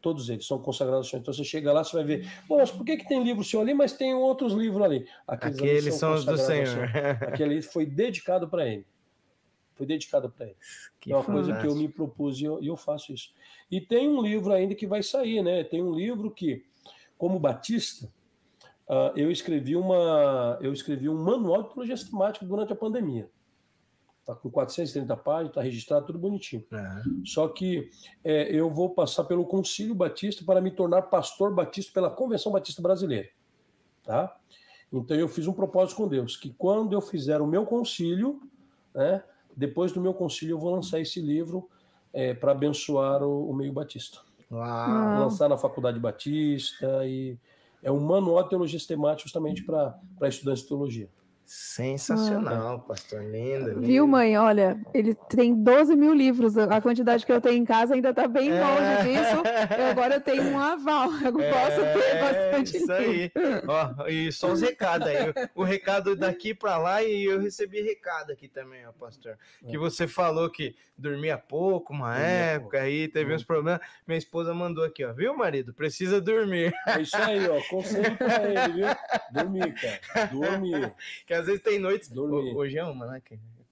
[0.00, 1.20] Todos eles são consagrados ao Senhor.
[1.20, 3.60] Então você chega lá, você vai ver, Pô, mas por que, que tem livro seu
[3.60, 5.06] ali, mas tem outros livros ali?
[5.26, 6.66] Aqueles, Aqueles são, são os do Senhor.
[6.66, 6.88] Senhor.
[7.28, 8.86] Aquele foi dedicado para ele.
[9.74, 10.56] Foi dedicado para ele.
[10.98, 11.54] Que é uma fantástico.
[11.54, 13.32] coisa que eu me propus e eu, eu faço isso.
[13.70, 15.64] E tem um livro ainda que vai sair, né?
[15.64, 16.64] Tem um livro que,
[17.16, 18.06] como Batista,
[18.88, 23.30] uh, eu escrevi uma, eu escrevi um manual de teologia sistemática durante a pandemia.
[24.30, 26.64] Está com 430 páginas, está registrado tudo bonitinho.
[26.70, 27.22] Uhum.
[27.24, 27.90] Só que
[28.22, 32.80] é, eu vou passar pelo Concílio Batista para me tornar pastor batista pela Convenção Batista
[32.80, 33.28] Brasileira.
[34.04, 34.36] Tá?
[34.92, 38.40] Então eu fiz um propósito com Deus, que quando eu fizer o meu concílio,
[38.94, 39.22] né,
[39.56, 41.68] depois do meu concílio eu vou lançar esse livro
[42.12, 44.18] é, para abençoar o, o, meio batista.
[44.50, 45.20] Uau.
[45.20, 47.38] Lançar na Faculdade Batista e
[47.82, 51.08] é um manual de teologia sistemática justamente para estudantes de teologia.
[51.52, 52.78] Sensacional, ah.
[52.78, 53.24] pastor.
[53.24, 53.80] Lindo.
[53.80, 54.38] Viu, mãe?
[54.38, 56.56] Olha, ele tem 12 mil livros.
[56.56, 58.60] A quantidade que eu tenho em casa ainda está bem é.
[58.62, 59.42] longe disso.
[59.76, 61.10] Eu agora tenho um aval.
[61.10, 63.32] Eu é, posso ter bastante Isso aí.
[63.66, 65.16] Ó, e só os recados aí.
[65.52, 69.36] O recado daqui para lá e eu recebi recado aqui também, ó, pastor.
[69.68, 69.78] Que é.
[69.78, 72.84] você falou que dormia pouco uma dormia época, pouco.
[72.84, 73.80] aí teve uns problemas.
[74.06, 75.12] Minha esposa mandou aqui, ó.
[75.12, 75.74] Viu, marido?
[75.74, 76.72] Precisa dormir.
[76.86, 77.60] É isso aí, ó.
[77.68, 78.86] Conselho para ele, viu?
[79.32, 80.26] Dormir, cara.
[80.26, 80.94] Dormir.
[81.26, 82.08] Que às vezes tem noites.
[82.08, 82.54] Dormir.
[82.54, 83.22] Hoje é uma, né?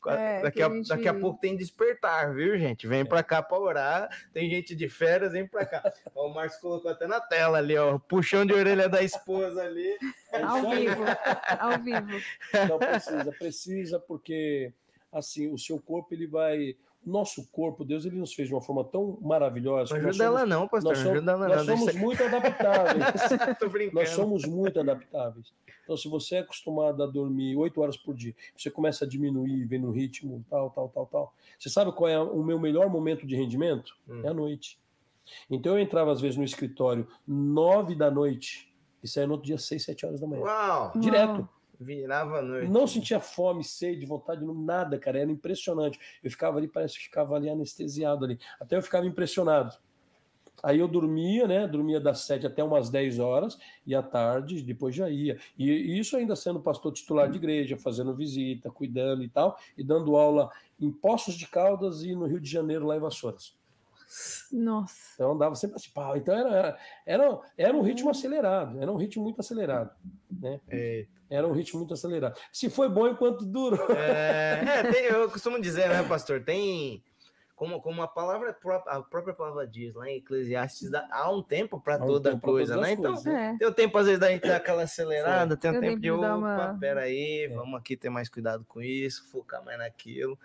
[0.07, 0.89] É, daqui, a, gente...
[0.89, 2.87] daqui a pouco tem despertar, viu, gente?
[2.87, 3.05] Vem é.
[3.05, 4.09] pra cá pra orar.
[4.33, 5.93] Tem gente de férias, vem pra cá.
[6.15, 7.99] ó, o Marcos colocou até na tela ali, ó.
[7.99, 9.99] Puxão de orelha da esposa ali.
[10.33, 11.03] É ao vivo.
[11.59, 12.25] Ao vivo.
[12.69, 14.73] Não precisa, precisa, porque
[15.13, 18.85] assim, o seu corpo ele vai nosso corpo, Deus, ele nos fez de uma forma
[18.85, 19.99] tão maravilhosa.
[19.99, 20.93] Não ajuda ela não, pastor.
[20.93, 23.05] Nós somos, ela nós somos muito adaptáveis.
[23.59, 24.01] Tô brincando.
[24.01, 25.53] Nós somos muito adaptáveis.
[25.89, 29.65] Então, se você é acostumado a dormir oito horas por dia, você começa a diminuir,
[29.65, 31.35] vem no ritmo, tal, tal, tal, tal.
[31.59, 33.97] Você sabe qual é o meu melhor momento de rendimento?
[34.07, 34.21] Hum.
[34.23, 34.79] É a noite.
[35.49, 38.71] Então, eu entrava, às vezes, no escritório nove da noite
[39.03, 40.43] e saía no outro dia seis, sete horas da manhã.
[40.43, 40.93] Uau!
[41.01, 41.39] Direto.
[41.39, 41.49] Uau.
[41.81, 42.71] Virava a noite.
[42.71, 45.21] Não sentia fome, sede, vontade, nada, cara.
[45.21, 45.99] Era impressionante.
[46.23, 48.39] Eu ficava ali, parece que ficava ali anestesiado ali.
[48.61, 49.75] Até eu ficava impressionado.
[50.63, 51.67] Aí eu dormia, né?
[51.67, 55.39] Dormia das sete até umas dez horas, e à tarde depois já ia.
[55.57, 59.85] E, e isso ainda sendo pastor titular de igreja, fazendo visita, cuidando e tal, e
[59.85, 63.57] dando aula em Poços de Caldas e no Rio de Janeiro, lá em Vassouras.
[64.51, 65.13] Nossa.
[65.15, 66.17] Então dava sempre assim, pau.
[66.17, 69.91] Então era, era, era um ritmo acelerado, era um ritmo muito acelerado.
[70.31, 70.61] Né?
[71.29, 72.39] Era um ritmo muito acelerado.
[72.51, 73.91] Se foi bom enquanto durou.
[73.93, 76.43] É, é tem, eu costumo dizer, né, pastor?
[76.43, 77.03] Tem
[77.59, 78.57] como, como a palavra
[78.87, 82.93] a própria palavra diz lá em Eclesiastes, há um tempo para toda um coisa, né?
[82.93, 83.57] Então, né?
[83.59, 86.37] tem o tempo às vezes da gente dar aquela acelerada, tem o tempo de opa,
[86.37, 86.79] uma...
[86.79, 87.49] peraí, é.
[87.49, 90.39] vamos aqui ter mais cuidado com isso, focar mais naquilo.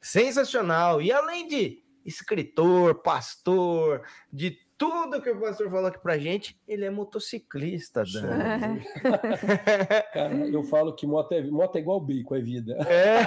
[0.00, 1.02] Sensacional.
[1.02, 4.02] E além de escritor, pastor,
[4.32, 8.78] de tudo que o pastor falou aqui pra gente, ele é motociclista, Dan.
[10.12, 12.76] Cara, eu falo que moto é, moto é igual bico, é vida.
[12.88, 13.20] É.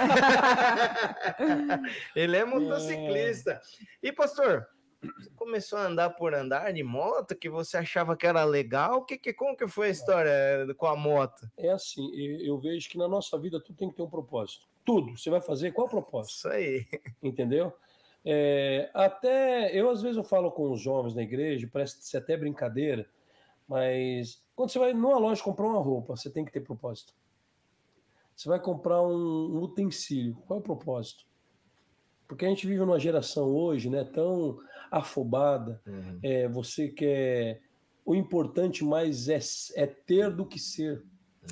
[2.20, 3.52] ele é motociclista.
[3.52, 4.08] É.
[4.08, 4.68] E, pastor,
[5.00, 9.04] você começou a andar por andar de moto, que você achava que era legal?
[9.04, 10.32] Que, que, como que foi a história
[10.76, 11.48] com a moto?
[11.56, 14.66] É assim, eu vejo que na nossa vida tudo tem que ter um propósito.
[14.84, 15.16] Tudo.
[15.16, 16.36] Você vai fazer, qual é o propósito?
[16.36, 16.86] Isso aí.
[17.22, 17.72] Entendeu?
[18.24, 22.36] É, até eu às vezes eu falo com os jovens na igreja, parece ser até
[22.36, 23.08] brincadeira,
[23.66, 27.14] mas quando você vai numa loja comprar uma roupa, você tem que ter propósito.
[28.34, 31.26] Você vai comprar um, um utensílio, qual é o propósito?
[32.26, 34.58] Porque a gente vive numa geração hoje, né, tão
[34.90, 35.80] afobada.
[35.86, 36.18] Uhum.
[36.22, 37.60] É, você quer
[38.04, 39.38] o importante mais é,
[39.74, 41.02] é ter do que ser.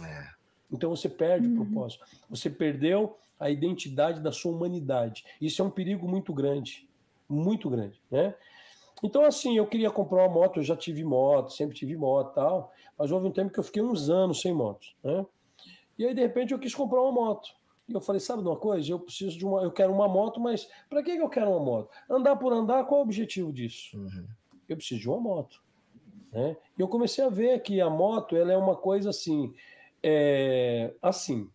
[0.03, 0.29] É.
[0.71, 1.55] Então você perde uhum.
[1.55, 2.05] o propósito.
[2.29, 5.25] Você perdeu a identidade da sua humanidade.
[5.41, 6.89] Isso é um perigo muito grande,
[7.29, 8.35] muito grande, né?
[9.03, 12.73] Então, assim, eu queria comprar uma moto, eu já tive moto, sempre tive moto tal,
[12.99, 15.27] mas houve um tempo que eu fiquei uns anos sem moto, né?
[15.99, 17.55] E aí, de repente, eu quis comprar uma moto.
[17.89, 18.91] E eu falei, sabe de uma coisa?
[18.91, 21.91] Eu preciso de uma, eu quero uma moto, mas para que eu quero uma moto?
[22.11, 23.97] Andar por andar, qual é o objetivo disso?
[23.97, 24.27] Uhum.
[24.69, 25.63] Eu preciso de uma moto.
[26.33, 26.57] Né?
[26.77, 29.55] E eu comecei a ver que a moto ela é uma coisa assim,
[30.03, 31.49] é, assim,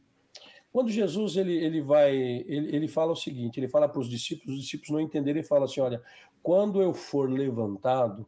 [0.72, 4.56] quando Jesus ele, ele vai, ele, ele fala o seguinte, ele fala para os discípulos,
[4.56, 6.02] os discípulos não entenderam, ele fala assim, olha,
[6.42, 8.26] quando eu for levantado,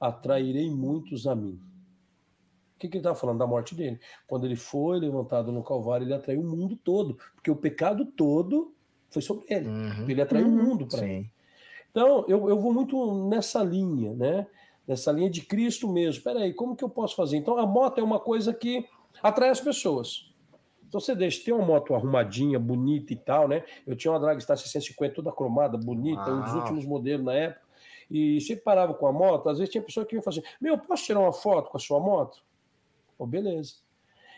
[0.00, 1.60] atrairei muitos a mim.
[2.74, 3.38] O que, que ele está falando?
[3.38, 4.00] Da morte dele.
[4.26, 8.74] Quando ele foi levantado no Calvário, ele atraiu o mundo todo, porque o pecado todo
[9.08, 9.68] foi sobre ele.
[9.68, 10.10] Uhum.
[10.10, 10.60] Ele atraiu uhum.
[10.60, 11.30] o mundo para ele.
[11.90, 14.46] Então, eu, eu vou muito nessa linha, né?
[14.86, 16.18] Nessa linha de Cristo mesmo.
[16.18, 17.36] Espera aí, como que eu posso fazer?
[17.36, 18.84] Então, a moto é uma coisa que
[19.22, 20.33] atrai as pessoas.
[20.94, 23.64] Então você deixa, tem uma moto arrumadinha, bonita e tal, né?
[23.84, 26.32] Eu tinha uma Dragstar 650 toda cromada, bonita, ah.
[26.32, 27.62] um dos últimos modelos na época.
[28.08, 31.04] E você parava com a moto, às vezes tinha pessoa que ia fazer, meu, posso
[31.04, 32.44] tirar uma foto com a sua moto?
[33.18, 33.74] Oh, beleza.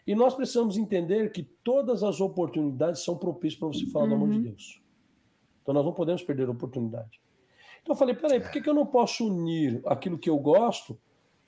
[0.07, 4.09] E nós precisamos entender que todas as oportunidades são propícias para você falar uhum.
[4.09, 4.43] do amor de uhum.
[4.45, 4.81] Deus.
[5.61, 7.21] Então nós não podemos perder a oportunidade.
[7.83, 10.99] Então eu falei, peraí, por que, que eu não posso unir aquilo que eu gosto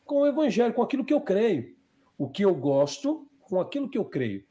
[0.04, 1.74] com o evangelho, com aquilo que eu creio?
[2.18, 4.46] O que eu gosto com aquilo que eu creio.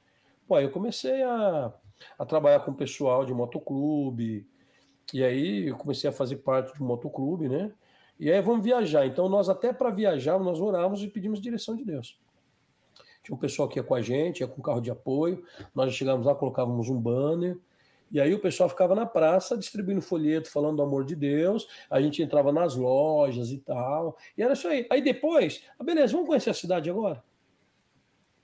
[0.48, 1.74] Pô, eu comecei a,
[2.18, 4.48] a trabalhar com o pessoal de motoclube,
[5.14, 7.74] e aí eu comecei a fazer parte do motoclube, né?
[8.20, 9.06] E aí vamos viajar.
[9.06, 12.18] Então nós até para viajar, nós orávamos e pedimos direção de Deus.
[13.22, 15.44] Tinha um pessoal que ia com a gente, ia com carro de apoio,
[15.76, 17.58] nós chegávamos lá, colocávamos um banner,
[18.10, 22.00] e aí o pessoal ficava na praça distribuindo folheto, falando do amor de Deus, a
[22.00, 24.88] gente entrava nas lojas e tal, e era isso aí.
[24.90, 27.22] Aí depois, ah, beleza, vamos conhecer a cidade agora?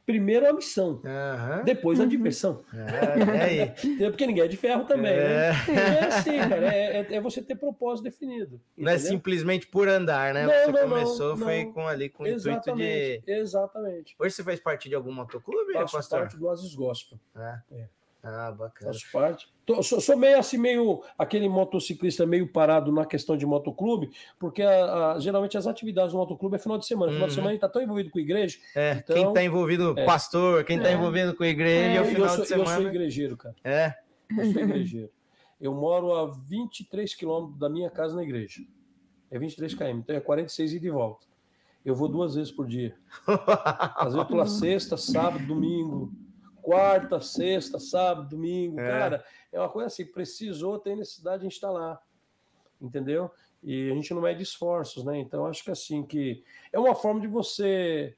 [0.06, 1.64] Primeiro a missão, uhum.
[1.64, 2.10] depois a uhum.
[2.10, 2.64] diversão.
[2.74, 5.50] É, é Porque ninguém é de ferro também, né?
[5.50, 5.52] é.
[5.52, 6.00] né?
[6.00, 8.60] É assim, cara, é, é, é, você ter propósito definido.
[8.78, 10.46] Não é simplesmente por andar, né?
[10.46, 13.22] Não, você não, começou, não, foi com ali com o intuito de.
[13.26, 14.14] Exatamente.
[14.20, 16.20] Hoje você faz parte de algum motoclube, Faço pastor?
[16.20, 17.18] parte do Asis Gospel.
[17.72, 17.88] É.
[18.24, 18.28] é.
[18.28, 18.94] Ah, bacana.
[18.94, 19.54] Faço parte.
[19.66, 24.10] Tô, sou, sou, meio assim, meio aquele motociclista meio parado na questão de motoclube,
[24.40, 27.12] porque a, a, geralmente as atividades do motoclube é final de semana.
[27.12, 27.16] Uhum.
[27.16, 27.36] Final de uhum.
[27.36, 28.58] semana a gente tá tão envolvido com a igreja.
[28.76, 32.02] É, então, quem tá envolvido, é, pastor, quem tá é, envolvido com a igreja, é,
[32.02, 32.70] o final sou, de semana.
[32.72, 33.56] Eu sou igrejeiro, cara.
[33.64, 33.94] É.
[34.38, 35.10] Eu sou igrejeiro.
[35.60, 38.62] Eu moro a 23 quilômetros da minha casa na igreja.
[39.32, 41.26] É 23 km, então é 46 e de volta.
[41.86, 42.96] Eu vou duas vezes por dia.
[43.98, 46.12] Às vezes lá sexta, sábado, domingo
[46.64, 48.80] quarta, sexta, sábado, domingo.
[48.80, 48.88] É.
[48.88, 52.02] Cara, é uma coisa assim, precisou, tem necessidade de instalar.
[52.82, 53.30] Entendeu?
[53.62, 55.20] E a gente não mede esforços, né?
[55.20, 58.16] Então, acho que assim, que é uma forma de você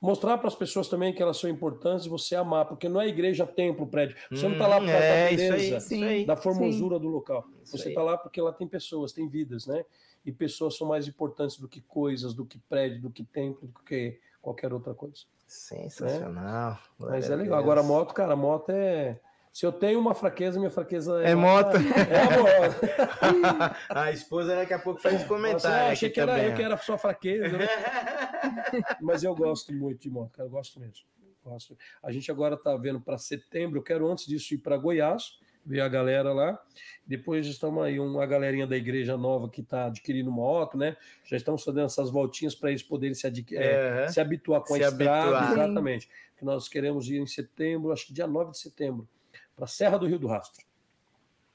[0.00, 3.08] mostrar para as pessoas também que elas são importantes e você amar, porque não é
[3.08, 4.16] igreja, templo, prédio.
[4.30, 7.02] Você hum, não está lá por causa é, da beleza, aí, da formosura sim.
[7.02, 7.48] do local.
[7.62, 9.84] Isso você está lá porque lá tem pessoas, tem vidas, né?
[10.24, 13.80] E pessoas são mais importantes do que coisas, do que prédio, do que templo, do
[13.80, 15.24] que qualquer outra coisa.
[15.48, 16.70] Sensacional.
[16.70, 16.78] Né?
[17.00, 17.58] Mas é legal.
[17.58, 19.18] Agora, moto, cara, moto é.
[19.52, 21.32] Se eu tenho uma fraqueza, minha fraqueza é.
[21.32, 21.76] É moto.
[21.76, 23.76] É a moto.
[23.90, 25.78] a esposa daqui a pouco faz comentário.
[25.78, 27.58] Nossa, achei que era eu que era só fraqueza.
[27.58, 27.66] Né?
[29.02, 30.46] Mas eu gosto muito de moto, cara.
[30.46, 31.06] Eu gosto mesmo.
[31.42, 31.76] Gosto.
[32.02, 33.78] A gente agora está vendo para setembro.
[33.80, 36.58] Eu quero antes disso ir para Goiás ver a galera lá.
[37.04, 40.96] Depois estamos aí, uma galerinha da igreja nova que está adquirindo moto, né?
[41.24, 44.88] Já estamos fazendo essas voltinhas para eles poderem se, é, se habituar com se a
[44.88, 45.38] estrada.
[45.38, 45.52] Habituar.
[45.52, 46.08] Exatamente.
[46.36, 49.08] Que nós queremos ir em setembro, acho que dia 9 de setembro,
[49.54, 50.64] para a Serra do Rio do Rastro.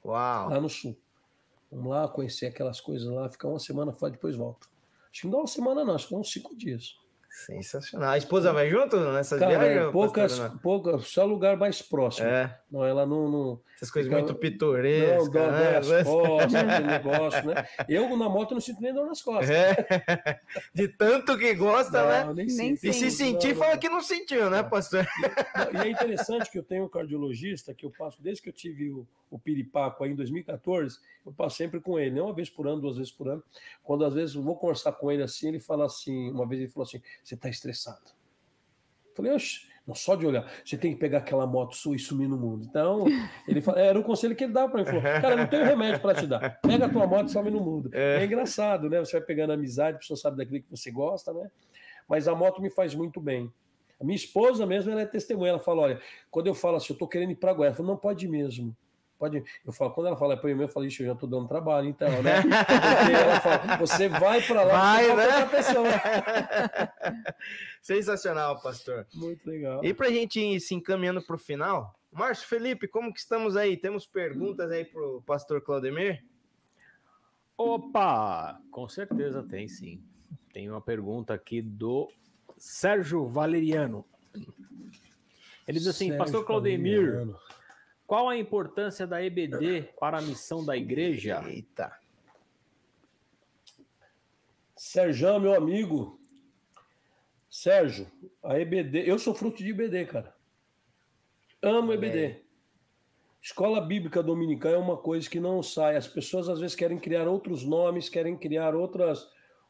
[0.04, 0.50] Uau!
[0.50, 0.98] Lá no sul.
[1.72, 4.68] Vamos lá conhecer aquelas coisas lá, ficar uma semana fora, depois volta.
[5.12, 6.98] Acho que não dá uma semana, não, acho que dá uns cinco dias.
[7.32, 8.10] Sensacional.
[8.10, 9.92] A esposa vai junto nessas Cara, viagens?
[9.94, 10.58] poucas, pastor, não?
[10.60, 12.28] poucas, só lugar mais próximo.
[12.28, 13.30] É, Não, ela não.
[13.30, 15.30] não essas coisas Fica- muito não, pitorescas.
[15.32, 15.78] dói né?
[15.78, 17.66] as costas, aquele negócio, né?
[17.88, 19.50] Eu na moto não sinto nem dor nas costas.
[19.50, 20.40] É.
[20.76, 22.24] De tanto que gosta, né?
[22.26, 22.86] Não, nem Nem sinto.
[22.86, 23.80] E se sentir, Não, fala não.
[23.80, 25.08] que não sentiu, né, pastor?
[25.74, 28.54] Não, E é interessante que eu tenho um cardiologista que eu passo, desde que eu
[28.54, 32.50] tive o, o piripaco aí em 2014, eu passo sempre com ele, não uma vez
[32.50, 33.42] por ano, duas vezes por ano.
[33.82, 36.70] Quando às vezes eu vou conversar com ele assim, ele fala assim, uma vez ele
[36.70, 38.12] falou assim, você está estressado.
[39.10, 42.00] Eu falei, oxe, não só de olhar, você tem que pegar aquela moto sua e
[42.00, 42.66] sumir no mundo.
[42.70, 43.06] Então,
[43.48, 44.90] ele fala, era o conselho que ele dava para mim.
[44.90, 46.62] Ele falou, cara, não tem remédio para te dar.
[46.62, 47.90] Pega a tua moto e some no mundo.
[47.94, 48.24] É.
[48.24, 49.00] engraçado, né?
[49.00, 51.50] Você vai pegando amizade, a pessoa sabe daquilo que você gosta, né?
[52.08, 53.52] Mas a moto me faz muito bem.
[54.00, 55.52] A minha esposa mesmo, ela é testemunha.
[55.52, 57.90] Ela fala, olha, quando eu falo assim, eu tô querendo ir para Goiás, eu falo,
[57.90, 58.76] não pode mesmo.
[59.22, 59.44] Pode.
[59.64, 61.88] Eu falo, quando ela fala para mim, eu falo, ixi, eu já tô dando trabalho,
[61.88, 62.42] então, né?
[62.42, 65.46] Porque ela fala, você vai para lá, Vai, né?
[65.46, 65.86] pessoa.
[67.84, 69.06] Sensacional, pastor.
[69.14, 69.86] Muito legal.
[69.86, 73.78] E pra gente ir se encaminhando pro final, Márcio Felipe, como que estamos aí?
[73.78, 76.26] Temos perguntas aí pro pastor Claudemir?
[77.56, 78.60] Opa!
[78.72, 80.04] Com certeza tem sim.
[80.52, 82.10] Tem uma pergunta aqui do
[82.58, 84.04] Sérgio Valeriano.
[85.68, 87.40] Ele diz assim: Sérgio Pastor Claudemir, Valeriano.
[88.12, 91.42] Qual a importância da EBD para a missão da igreja?
[91.48, 91.98] Eita.
[94.76, 96.20] Sérgio, meu amigo.
[97.50, 98.12] Sérgio,
[98.44, 100.36] a EBD, eu sou fruto de EBD, cara.
[101.62, 101.94] Amo.
[101.94, 102.44] EBD.
[103.42, 105.96] Escola Bíblica Dominical é uma coisa que não sai.
[105.96, 109.26] As pessoas às vezes querem criar outros nomes, querem criar outras,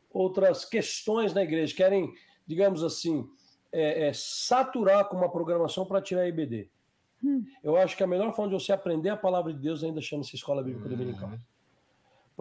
[0.10, 2.12] outras questões na igreja, querem,
[2.48, 3.24] digamos assim,
[3.72, 6.72] é, é, saturar com uma programação para tirar a EBD.
[7.24, 7.46] Hum.
[7.64, 10.36] Eu acho que a melhor forma de você aprender a palavra de Deus ainda chama-se
[10.36, 11.32] Escola Bíblica Dominical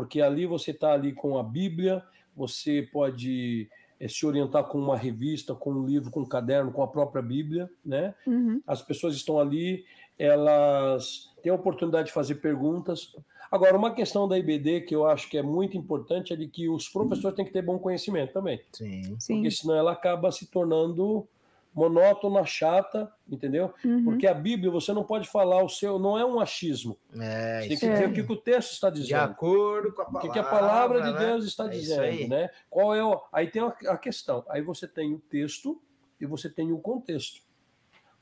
[0.01, 2.03] porque ali você está ali com a Bíblia,
[2.35, 3.69] você pode
[4.01, 7.21] eh, se orientar com uma revista, com um livro, com um caderno, com a própria
[7.21, 8.15] Bíblia, né?
[8.27, 8.63] Uhum.
[8.67, 9.85] As pessoas estão ali,
[10.19, 13.15] elas têm a oportunidade de fazer perguntas.
[13.51, 16.67] Agora, uma questão da IBD que eu acho que é muito importante é de que
[16.67, 19.17] os professores têm que ter bom conhecimento também, Sim.
[19.19, 19.35] Sim.
[19.35, 21.29] porque senão ela acaba se tornando
[21.75, 23.73] monótona, chata, entendeu?
[23.85, 24.05] Uhum.
[24.05, 26.99] Porque a Bíblia você não pode falar o seu, não é um achismo.
[27.19, 27.93] É, Você tem que É.
[27.93, 29.21] dizer o que o texto está de dizendo.
[29.23, 30.21] acordo com a O palavra.
[30.29, 31.19] que, que a palavra de né?
[31.19, 32.29] Deus está É dizendo, aí.
[32.29, 32.51] né?
[32.69, 33.21] Qual é o...
[33.33, 34.45] Aí tem a a questão.
[34.49, 35.81] Aí você tem o texto
[36.21, 37.41] e você tem o contexto.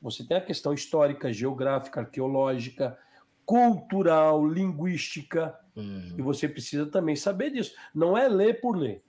[0.00, 2.96] Você tem a questão histórica, geográfica, arqueológica,
[3.44, 6.14] cultural, linguística, Uhum.
[6.18, 7.72] e você precisa também saber disso.
[7.94, 9.02] Não é ler por ler.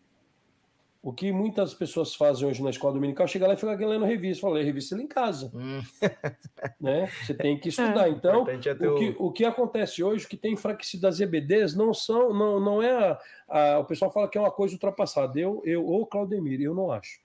[1.01, 4.41] O que muitas pessoas fazem hoje na escola dominical, chega lá e fica lendo revista.
[4.41, 5.79] Fala, lê revista lê em casa, Hum,
[6.79, 7.07] né?
[7.23, 8.09] Você tem que estudar.
[8.09, 11.19] Então, é ter o o- que, o que acontece hoje, o que tem enfraquecido as
[11.21, 14.73] EBDs, não são, não, não é a, a- o pessoal fala que é uma coisa
[14.75, 15.39] ultrapassada.
[15.39, 17.21] Eu, eu ou Claudemir, eu não acho,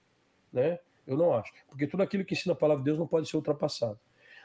[0.53, 0.79] né?
[1.07, 3.37] Eu não acho, porque tudo aquilo que ensina a palavra de Deus não pode ser
[3.37, 3.99] ultrapassado.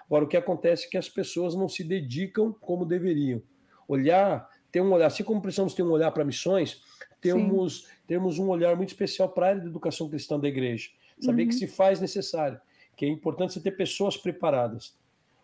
[0.08, 3.42] Agora, o que acontece é que as pessoas não se dedicam como deveriam.
[3.88, 6.82] Olhar, ter um olhar, assim como precisamos ter um olhar para missões,
[7.22, 10.90] temos, temos um olhar muito especial para a área de educação cristã da igreja.
[11.20, 11.50] Saber Uhum.
[11.50, 12.60] que se faz necessário,
[12.96, 14.98] que é importante você ter pessoas preparadas.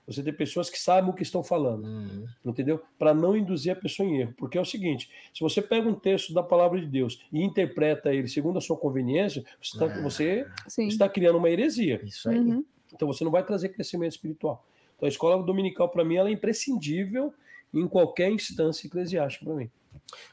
[0.07, 2.26] Você ter pessoas que sabem o que estão falando Uhum.
[2.45, 2.80] entendeu?
[2.97, 4.34] Para não induzir a pessoa em erro.
[4.38, 8.14] Porque é o seguinte: se você pega um texto da palavra de Deus e interpreta
[8.14, 10.02] ele segundo a sua conveniência, você está, Ah.
[10.03, 10.45] você
[10.77, 11.99] está criando uma heresia.
[12.06, 12.38] Isso aí.
[12.38, 12.64] Uhum.
[12.93, 14.64] Então você não vai trazer crescimento espiritual.
[14.95, 17.34] Então a escola dominical, para mim, ela é imprescindível
[17.76, 19.69] em qualquer instância eclesiástica para mim.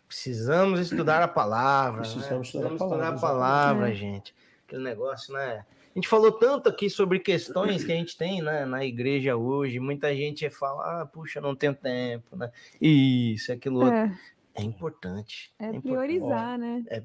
[0.06, 2.00] Precisamos estudar a palavra.
[2.02, 2.42] Precisamos né?
[2.42, 3.94] estudar a Precisamos palavra, estudar a palavra, É.
[3.94, 4.34] gente.
[4.66, 5.64] Aquele negócio, né?
[5.94, 9.78] A gente falou tanto aqui sobre questões que a gente tem né, na igreja hoje.
[9.78, 12.50] Muita gente fala, ah, puxa, não tenho tempo, né?
[12.80, 13.94] Isso, aquilo outro.
[13.94, 14.12] É,
[14.54, 15.52] É importante.
[15.58, 15.82] é importante.
[15.82, 16.82] priorizar, né?
[16.88, 17.02] É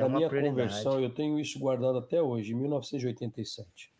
[0.00, 0.56] Na uma minha prioridade.
[0.56, 3.92] conversão, eu tenho isso guardado até hoje, em 1987.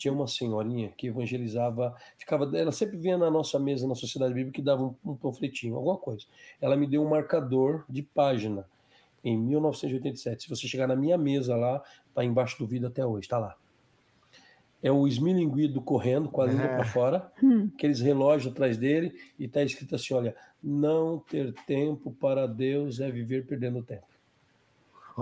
[0.00, 4.58] Tinha uma senhorinha que evangelizava, ficava, ela sempre vinha na nossa mesa na Sociedade Bíblica
[4.58, 6.24] e dava um, um panfletinho, alguma coisa.
[6.58, 8.66] Ela me deu um marcador de página
[9.22, 10.44] em 1987.
[10.44, 11.82] Se você chegar na minha mesa lá,
[12.14, 13.54] tá embaixo do vidro até hoje, tá lá.
[14.82, 17.70] É o esmilinguido correndo com a língua para fora, Hum.
[17.74, 23.10] aqueles relógios atrás dele, e tá escrito assim: olha, não ter tempo para Deus é
[23.10, 24.06] viver perdendo tempo.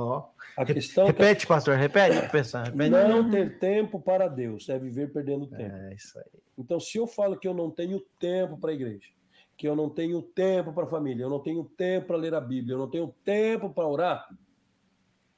[0.02, 0.28] Ó.
[0.56, 2.90] A questão é que Repete, pastor, repete, pessoal, repete.
[2.90, 5.76] não ter tempo para Deus é viver perdendo tempo.
[5.76, 6.40] É isso aí.
[6.56, 9.08] Então, se eu falo que eu não tenho tempo para a igreja,
[9.56, 12.40] que eu não tenho tempo para a família, eu não tenho tempo para ler a
[12.40, 14.28] Bíblia, eu não tenho tempo para orar,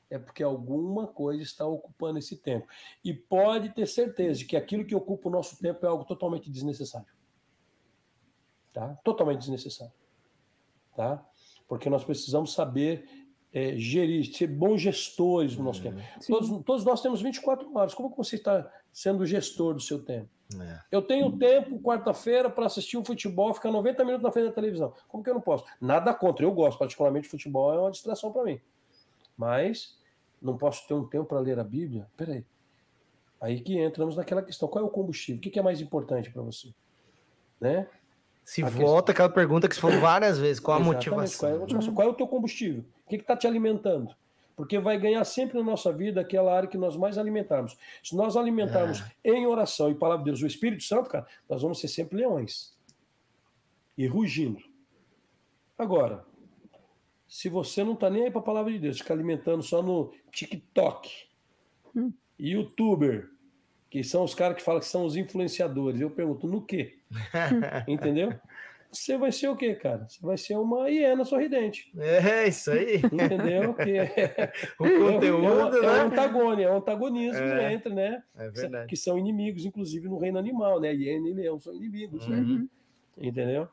[0.09, 2.67] é porque alguma coisa está ocupando esse tempo.
[3.05, 6.51] E pode ter certeza de que aquilo que ocupa o nosso tempo é algo totalmente
[6.51, 7.07] desnecessário.
[8.73, 8.99] Tá?
[9.05, 9.93] Totalmente desnecessário.
[10.97, 11.25] Tá?
[11.71, 13.20] porque nós precisamos saber
[13.53, 15.95] é, gerir, ser bons gestores do nosso uhum.
[15.95, 16.09] tempo.
[16.27, 17.95] Todos, todos, nós temos 24 horas.
[17.95, 20.29] Como você está sendo gestor do seu tempo?
[20.61, 20.81] É.
[20.91, 24.93] Eu tenho tempo, quarta-feira, para assistir um futebol, ficar 90 minutos na frente da televisão.
[25.09, 25.65] Como que eu não posso?
[25.81, 28.61] Nada contra, eu gosto, particularmente, futebol é uma distração para mim.
[29.37, 29.97] Mas
[30.41, 32.09] não posso ter um tempo para ler a Bíblia?
[32.17, 32.45] Peraí.
[33.41, 35.39] Aí que entramos naquela questão: qual é o combustível?
[35.39, 36.69] O que é mais importante para você?
[37.61, 37.89] Né?
[38.51, 39.13] Se a volta questão...
[39.13, 41.39] aquela pergunta que você falou várias vezes: qual a motivação?
[41.39, 41.95] Qual é, a motivação?
[41.95, 42.85] Qual é o teu combustível?
[43.07, 44.13] O que está te alimentando?
[44.57, 47.79] Porque vai ganhar sempre na nossa vida aquela área que nós mais alimentarmos.
[48.03, 49.31] Se nós alimentarmos é.
[49.31, 52.77] em oração e palavra de Deus o Espírito Santo, cara, nós vamos ser sempre leões.
[53.97, 54.61] E rugindo.
[55.79, 56.25] Agora,
[57.29, 60.13] se você não está nem aí para a palavra de Deus, fica alimentando só no
[60.33, 61.09] TikTok,
[61.95, 62.13] hum.
[62.37, 63.31] youtuber,
[63.91, 66.01] que são os caras que falam que são os influenciadores.
[66.01, 66.99] Eu pergunto, no quê?
[67.89, 68.33] Entendeu?
[68.93, 70.09] Você vai ser o quê, cara?
[70.09, 71.93] Você vai ser uma hiena sorridente.
[71.97, 72.97] É, isso aí.
[72.97, 73.75] Entendeu?
[73.81, 75.99] Que é, o conteúdo, é, é, né?
[75.99, 78.23] é, antagônio, é um antagonismo é, entre, né?
[78.37, 78.89] É verdade.
[78.89, 80.93] Que são inimigos, inclusive, no reino animal, né?
[80.93, 82.37] Hiena e leão são inimigos, né?
[82.37, 82.59] uhum.
[83.17, 83.29] né?
[83.29, 83.69] Entendeu?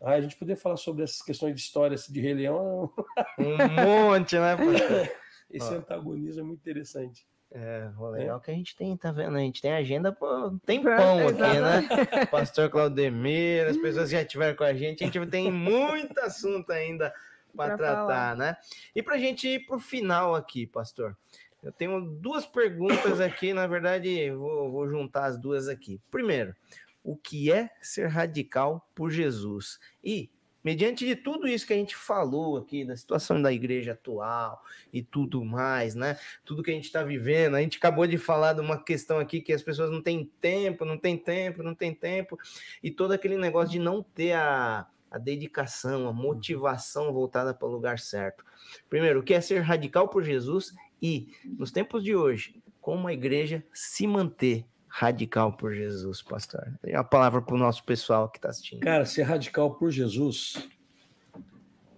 [0.00, 2.92] Ah, a gente poder falar sobre essas questões de história de Rei Leão.
[3.38, 4.56] Um monte, né?
[5.50, 5.78] Esse Ó.
[5.78, 7.26] antagonismo é muito interessante.
[7.56, 8.40] É, o legal é.
[8.40, 9.36] que a gente tem, tá vendo?
[9.36, 12.26] A gente tem agenda por tem pão aqui, né?
[12.26, 16.72] Pastor Claudemir, as pessoas que já estiveram com a gente, a gente tem muito assunto
[16.72, 17.14] ainda
[17.54, 18.36] para tratar, falar.
[18.36, 18.56] né?
[18.92, 21.16] E para a gente ir para o final aqui, pastor,
[21.62, 26.00] eu tenho duas perguntas aqui, na verdade, vou, vou juntar as duas aqui.
[26.10, 26.56] Primeiro,
[27.04, 29.78] o que é ser radical por Jesus?
[30.02, 30.28] E
[30.64, 35.02] mediante de tudo isso que a gente falou aqui, da situação da igreja atual e
[35.02, 36.18] tudo mais, né?
[36.44, 39.42] Tudo que a gente está vivendo, a gente acabou de falar de uma questão aqui
[39.42, 42.38] que as pessoas não têm tempo, não têm tempo, não têm tempo,
[42.82, 47.70] e todo aquele negócio de não ter a, a dedicação, a motivação voltada para o
[47.70, 48.42] lugar certo.
[48.88, 53.12] Primeiro, o que é ser radical por Jesus e, nos tempos de hoje, como a
[53.12, 54.64] igreja se manter
[54.96, 56.72] radical por Jesus, pastor?
[56.84, 58.78] E a palavra para o nosso pessoal que está assistindo.
[58.78, 60.68] Cara, ser radical por Jesus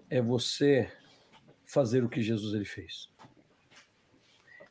[0.09, 0.90] é você
[1.66, 3.10] fazer o que Jesus ele fez.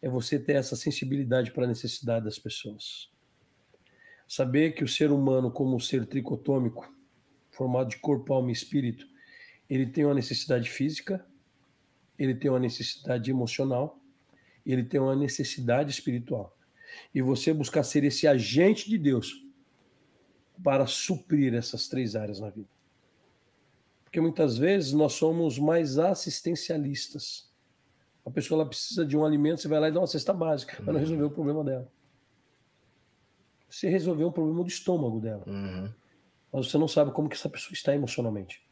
[0.01, 3.11] É você ter essa sensibilidade para a necessidade das pessoas.
[4.27, 6.91] Saber que o ser humano, como um ser tricotômico,
[7.51, 9.05] formado de corpo, alma e espírito,
[9.69, 11.23] ele tem uma necessidade física,
[12.17, 13.99] ele tem uma necessidade emocional,
[14.65, 16.54] ele tem uma necessidade espiritual
[17.13, 19.45] e você buscar ser esse agente de Deus
[20.63, 22.69] para suprir essas três áreas na vida.
[24.03, 27.51] Porque muitas vezes nós somos mais assistencialistas.
[28.25, 30.77] A pessoa ela precisa de um alimento, você vai lá e dá uma cesta básica,
[30.77, 30.99] mas não uhum.
[30.99, 31.91] resolveu o problema dela.
[33.69, 35.43] Você resolveu um problema do estômago dela.
[35.45, 35.91] Uhum.
[36.51, 38.65] Mas você não sabe como que essa pessoa está emocionalmente.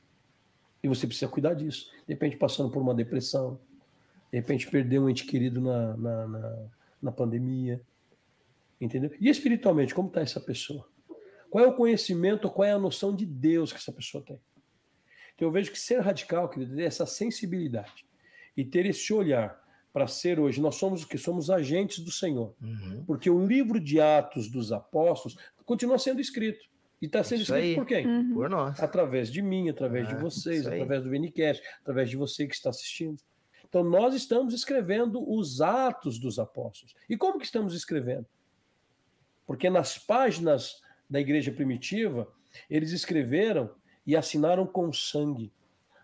[0.81, 1.91] E você precisa cuidar disso.
[2.07, 3.59] De repente passando por uma depressão,
[4.31, 6.65] de repente perdeu um ente querido na, na, na,
[7.01, 7.81] na pandemia,
[8.83, 9.11] Entendeu?
[9.19, 10.87] E espiritualmente, como está essa pessoa?
[11.49, 14.41] Qual é o conhecimento, qual é a noção de Deus que essa pessoa tem?
[15.35, 18.05] Então eu vejo que ser radical, querido, é essa sensibilidade
[18.57, 19.61] e ter esse olhar
[19.93, 21.17] para ser hoje, nós somos o que?
[21.17, 22.55] Somos agentes do Senhor.
[22.59, 23.03] Uhum.
[23.05, 26.65] Porque o livro de Atos dos Apóstolos continua sendo escrito.
[26.99, 27.75] E está sendo isso escrito aí.
[27.75, 28.07] por quem?
[28.07, 28.33] Uhum.
[28.33, 28.81] Por nós.
[28.81, 33.21] Através de mim, através de vocês, através do Venicast, através de você que está assistindo.
[33.69, 36.95] Então nós estamos escrevendo os Atos dos Apóstolos.
[37.07, 38.25] E como que estamos escrevendo?
[39.45, 42.31] Porque nas páginas da igreja primitiva,
[42.69, 43.73] eles escreveram
[44.05, 45.51] e assinaram com sangue,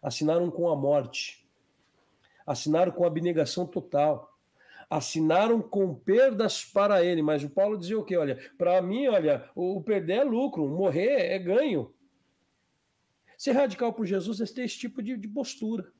[0.02, 1.48] assinaram com a morte,
[2.46, 4.38] assinaram com abnegação total,
[4.90, 7.22] assinaram com perdas para ele.
[7.22, 8.18] Mas o Paulo dizia o quê?
[8.18, 11.94] Olha, para mim, olha, o perder é lucro, morrer é ganho.
[13.38, 15.92] Ser radical por Jesus é ter esse tipo de, de postura.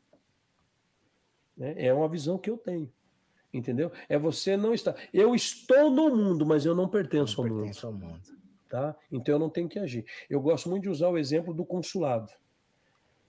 [1.56, 1.74] Né?
[1.78, 2.92] É uma visão que eu tenho.
[3.54, 3.92] Entendeu?
[4.08, 4.96] É você não estar.
[5.14, 8.04] Eu estou no mundo, mas eu não pertenço, não ao, pertenço mundo.
[8.04, 8.22] ao mundo.
[8.70, 8.96] Tá?
[9.12, 10.06] Então eu não tenho que agir.
[10.30, 12.32] Eu gosto muito de usar o exemplo do consulado.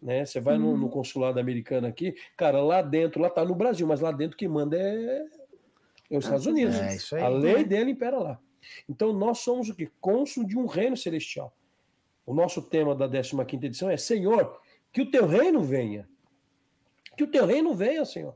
[0.00, 0.24] Né?
[0.24, 0.60] Você vai hum.
[0.60, 0.90] no, no, uhum.
[0.90, 4.76] consulado americano aqui, cara, lá dentro, lá tá no Brasil, mas lá dentro quem manda
[4.76, 5.26] é,
[6.10, 6.76] é os Estados Unidos.
[7.12, 8.40] É, a lei dele impera lá.
[8.88, 9.90] Então nós somos o que?
[10.00, 11.54] Cônsul de um reino celestial.
[12.26, 14.60] O nosso tema da 15 edição é: Senhor,
[14.92, 16.08] que o teu reino venha.
[17.16, 18.34] Que o teu reino venha, Senhor.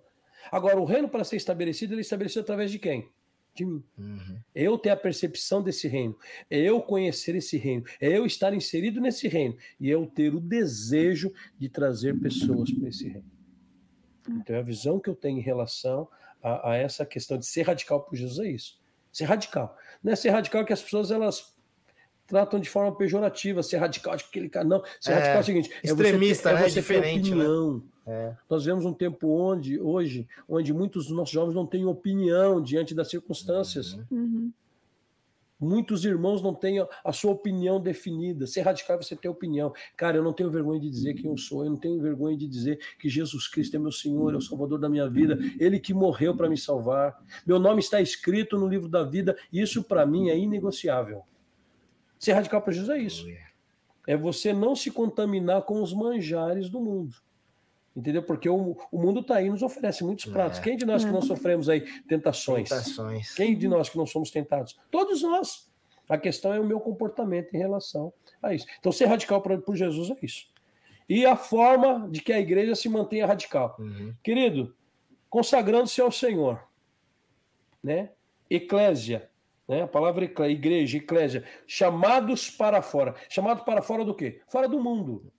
[0.50, 3.08] Agora, o reino, para ser estabelecido, ele é estabelecido através de quem?
[3.54, 3.84] De mim.
[3.96, 4.38] Uhum.
[4.54, 6.18] Eu ter a percepção desse reino,
[6.50, 10.40] é eu conhecer esse reino, é eu estar inserido nesse reino e eu ter o
[10.40, 13.34] desejo de trazer pessoas para esse reino.
[14.28, 16.08] Então, a visão que eu tenho em relação
[16.42, 18.78] a, a, essa questão de ser radical por Jesus é isso.
[19.12, 19.76] Ser radical.
[20.02, 21.54] Não é ser radical que as pessoas elas
[22.26, 24.66] tratam de forma pejorativa, ser radical de aquele cara.
[24.66, 27.08] Não, ser é, radical é o seguinte: extremista, é você ter, é, né?
[27.08, 27.30] é diferente.
[27.30, 27.74] opinião.
[27.76, 27.82] Né?
[28.06, 28.36] É.
[28.50, 32.94] Nós vemos um tempo onde, hoje, onde muitos dos nossos jovens não têm opinião diante
[32.94, 33.94] das circunstâncias.
[33.94, 34.06] Uhum.
[34.10, 34.52] uhum.
[35.60, 38.46] Muitos irmãos não têm a sua opinião definida.
[38.46, 39.72] Ser radical é você ter opinião.
[39.96, 41.64] Cara, eu não tenho vergonha de dizer quem eu sou.
[41.64, 44.78] Eu não tenho vergonha de dizer que Jesus Cristo é meu Senhor, é o Salvador
[44.78, 45.38] da minha vida.
[45.58, 47.18] Ele que morreu para me salvar.
[47.46, 49.36] Meu nome está escrito no livro da vida.
[49.50, 51.22] Isso para mim é inegociável.
[52.18, 53.26] Ser radical para Jesus é isso.
[54.06, 57.14] É você não se contaminar com os manjares do mundo.
[57.96, 58.22] Entendeu?
[58.22, 60.58] Porque o, o mundo está aí nos oferece muitos pratos.
[60.58, 60.62] É.
[60.62, 61.26] Quem de nós que não uhum.
[61.26, 62.68] sofremos aí tentações?
[62.68, 63.34] tentações?
[63.34, 64.76] Quem de nós que não somos tentados?
[64.90, 65.70] Todos nós.
[66.08, 68.12] A questão é o meu comportamento em relação
[68.42, 68.66] a isso.
[68.78, 70.48] Então, ser radical por Jesus é isso.
[71.08, 73.76] E a forma de que a igreja se mantenha radical.
[73.78, 74.12] Uhum.
[74.22, 74.74] Querido,
[75.30, 76.62] consagrando-se ao Senhor.
[77.82, 78.10] Né?
[78.50, 79.30] Eclésia.
[79.68, 79.82] Né?
[79.82, 81.44] A palavra igreja, eclésia.
[81.66, 83.14] Chamados para fora.
[83.28, 84.40] Chamado para fora do quê?
[84.46, 85.32] Fora do mundo.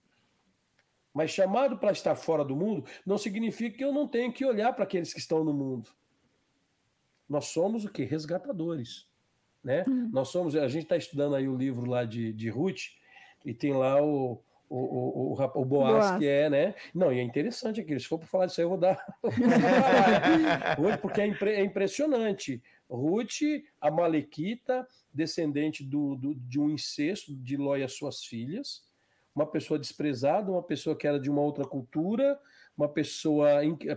[1.16, 4.74] Mas chamado para estar fora do mundo não significa que eu não tenho que olhar
[4.74, 5.88] para aqueles que estão no mundo.
[7.26, 8.04] Nós somos o que?
[8.04, 9.08] Resgatadores.
[9.64, 9.82] Né?
[9.88, 10.10] Hum.
[10.12, 12.90] Nós somos, a gente está estudando aí o livro lá de, de Ruth,
[13.46, 16.74] e tem lá o, o, o, o, o Boaz, Boaz, que é, né?
[16.94, 19.02] Não, e é interessante aqui, se for para falar disso aí, eu vou dar.
[21.00, 22.62] porque é, impre, é, impressionante.
[22.90, 23.40] Ruth,
[23.80, 28.84] a Malequita, descendente do, do, de um incesto de Ló e as suas filhas,
[29.36, 32.40] uma pessoa desprezada, uma pessoa que era de uma outra cultura,
[32.74, 33.48] uma pessoa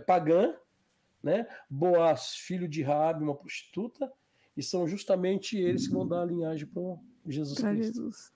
[0.06, 0.54] pagã,
[1.22, 1.46] né?
[1.68, 4.12] Boaz, filho de Rabi, uma prostituta,
[4.54, 6.82] e são justamente eles que vão dar a linhagem para
[7.26, 7.94] Jesus pra Cristo.
[7.94, 8.32] Jesus.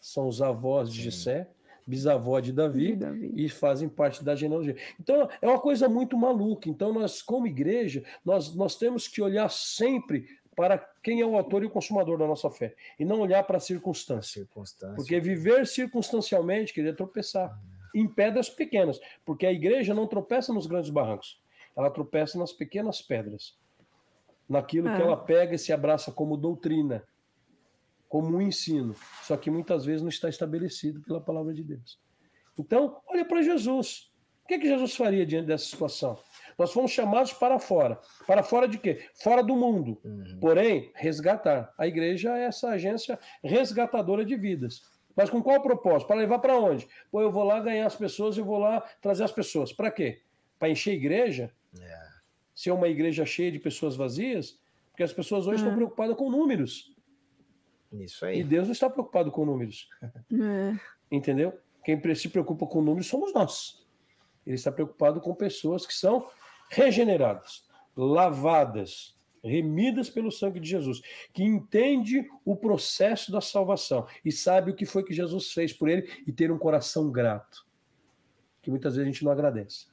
[0.00, 1.50] São os avós de Jessé,
[1.84, 4.76] bisavó de Davi, de Davi, e fazem parte da genealogia.
[5.00, 6.68] Então é uma coisa muito maluca.
[6.68, 11.62] Então nós, como igreja, nós, nós temos que olhar sempre para quem é o autor
[11.62, 14.42] e o consumador da nossa fé, e não olhar para a circunstância.
[14.42, 14.96] circunstância.
[14.96, 17.56] Porque viver circunstancialmente queria tropeçar
[17.94, 21.40] em pedras pequenas, porque a igreja não tropeça nos grandes barrancos,
[21.76, 23.56] ela tropeça nas pequenas pedras,
[24.48, 25.04] naquilo que é.
[25.04, 27.04] ela pega e se abraça como doutrina,
[28.08, 32.00] como um ensino, só que muitas vezes não está estabelecido pela palavra de Deus.
[32.58, 34.10] Então, olha para Jesus.
[34.42, 36.18] O que, é que Jesus faria diante dessa situação?
[36.58, 38.00] Nós fomos chamados para fora.
[38.26, 39.06] Para fora de quê?
[39.14, 39.98] Fora do mundo.
[40.04, 40.38] Uhum.
[40.40, 41.72] Porém, resgatar.
[41.78, 44.82] A igreja é essa agência resgatadora de vidas.
[45.14, 46.08] Mas com qual propósito?
[46.08, 46.88] Para levar para onde?
[47.10, 49.72] Pô, eu vou lá ganhar as pessoas, eu vou lá trazer as pessoas.
[49.72, 50.20] Para quê?
[50.58, 51.52] Para encher a igreja?
[51.74, 52.04] Yeah.
[52.04, 52.08] É.
[52.54, 54.58] Ser uma igreja cheia de pessoas vazias?
[54.90, 56.92] Porque as pessoas hoje estão preocupadas com números.
[57.92, 58.40] Isso aí.
[58.40, 59.88] E Deus não está preocupado com números.
[60.30, 60.78] É.
[61.10, 61.58] Entendeu?
[61.82, 63.82] Quem se preocupa com números somos nós.
[64.46, 66.28] Ele está preocupado com pessoas que são
[66.70, 67.66] regeneradas,
[67.96, 71.00] lavadas, remidas pelo sangue de Jesus,
[71.32, 75.88] que entende o processo da salvação e sabe o que foi que Jesus fez por
[75.88, 77.66] ele e ter um coração grato,
[78.62, 79.86] que muitas vezes a gente não agradece.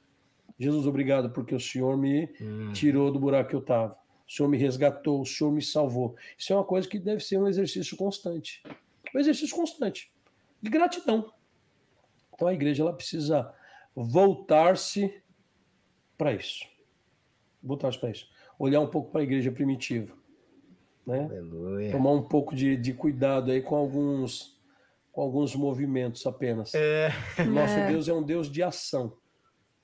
[0.58, 2.72] Jesus, obrigado porque o Senhor me hum.
[2.72, 3.96] tirou do buraco que eu estava.
[4.26, 6.16] O Senhor me resgatou, o Senhor me salvou.
[6.36, 8.62] Isso é uma coisa que deve ser um exercício constante.
[9.14, 10.10] Um exercício constante
[10.60, 11.32] de gratidão.
[12.34, 13.52] Então a igreja ela precisa
[13.94, 15.22] voltar-se
[16.16, 16.64] para isso.
[17.62, 18.28] Voltar para isso.
[18.58, 20.14] Olhar um pouco para a igreja primitiva.
[21.06, 21.24] Né?
[21.24, 21.92] Aleluia.
[21.92, 24.58] Tomar um pouco de, de cuidado aí com alguns,
[25.12, 26.74] com alguns movimentos apenas.
[26.74, 27.10] É.
[27.48, 27.88] Nosso é.
[27.88, 29.16] Deus é um Deus de ação,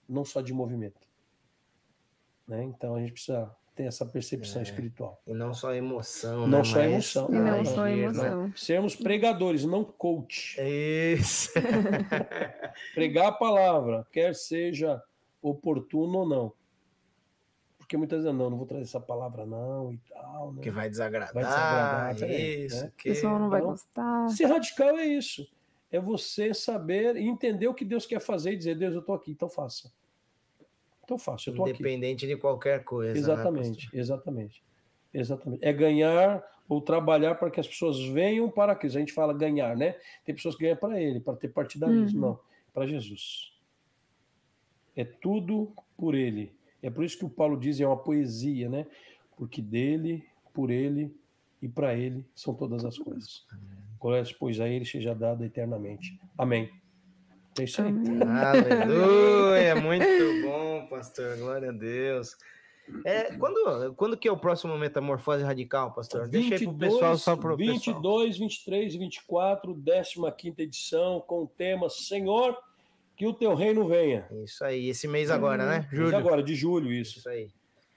[0.09, 1.01] não só de movimento.
[2.47, 2.65] Né?
[2.65, 4.65] Então a gente precisa ter essa percepção é.
[4.65, 5.21] espiritual.
[5.27, 6.47] E não só emoção.
[6.47, 6.65] Não né?
[6.65, 6.87] só Mas...
[6.87, 7.29] emoção.
[7.31, 8.53] E não só emoção.
[8.57, 10.57] Sermos pregadores, não coach.
[10.61, 11.51] Isso.
[12.95, 15.03] Pregar a palavra, quer seja
[15.43, 16.53] oportuno ou não.
[17.79, 20.53] Porque muitas vezes, não, não vou trazer essa palavra não e tal.
[20.53, 20.63] Né?
[20.63, 21.35] Que vai desagradar.
[21.35, 22.31] Vai desagradar.
[22.31, 22.93] Isso, né?
[22.97, 23.11] que...
[23.11, 24.29] O pessoal não vai então, gostar.
[24.31, 25.47] Ser radical é isso.
[25.91, 29.15] É você saber e entender o que Deus quer fazer e dizer, Deus, eu estou
[29.15, 29.93] aqui, então faça.
[31.05, 31.75] Então faça, eu estou aqui.
[31.75, 33.13] Independente de qualquer coisa.
[33.13, 34.65] Né, exatamente, né, exatamente.
[35.13, 35.63] Exatamente.
[35.63, 38.97] É ganhar ou trabalhar para que as pessoas venham para Cristo.
[38.97, 39.97] A gente fala ganhar, né?
[40.25, 42.27] Tem pessoas que ganham para ele, para ter partidarismo.
[42.27, 42.33] Uhum.
[42.33, 42.41] Não,
[42.73, 43.52] para Jesus.
[44.97, 46.53] É tudo por ele.
[46.83, 48.87] É por isso que o Paulo diz, é uma poesia, né?
[49.37, 51.15] Porque dele, por ele
[51.61, 53.47] e para ele são todas as coisas.
[54.01, 56.19] Glória, pois a ele seja dada eternamente.
[56.37, 56.71] Amém.
[57.59, 57.93] É isso aí.
[58.27, 61.37] Aleluia, muito bom, pastor.
[61.37, 62.37] Glória a Deus.
[63.05, 66.29] É, quando, quando que é o próximo Metamorfose Radical, pastor?
[66.29, 68.49] 22, Deixa aí pro pessoal só pro 22, pessoal.
[68.49, 69.83] 23 e 24,
[70.37, 72.57] 15 edição, com o tema Senhor
[73.17, 74.27] que o teu reino venha.
[74.45, 75.89] Isso aí, esse mês agora, né?
[75.91, 76.03] Julho.
[76.11, 77.19] Mês agora, de julho, isso.
[77.19, 77.49] Isso aí.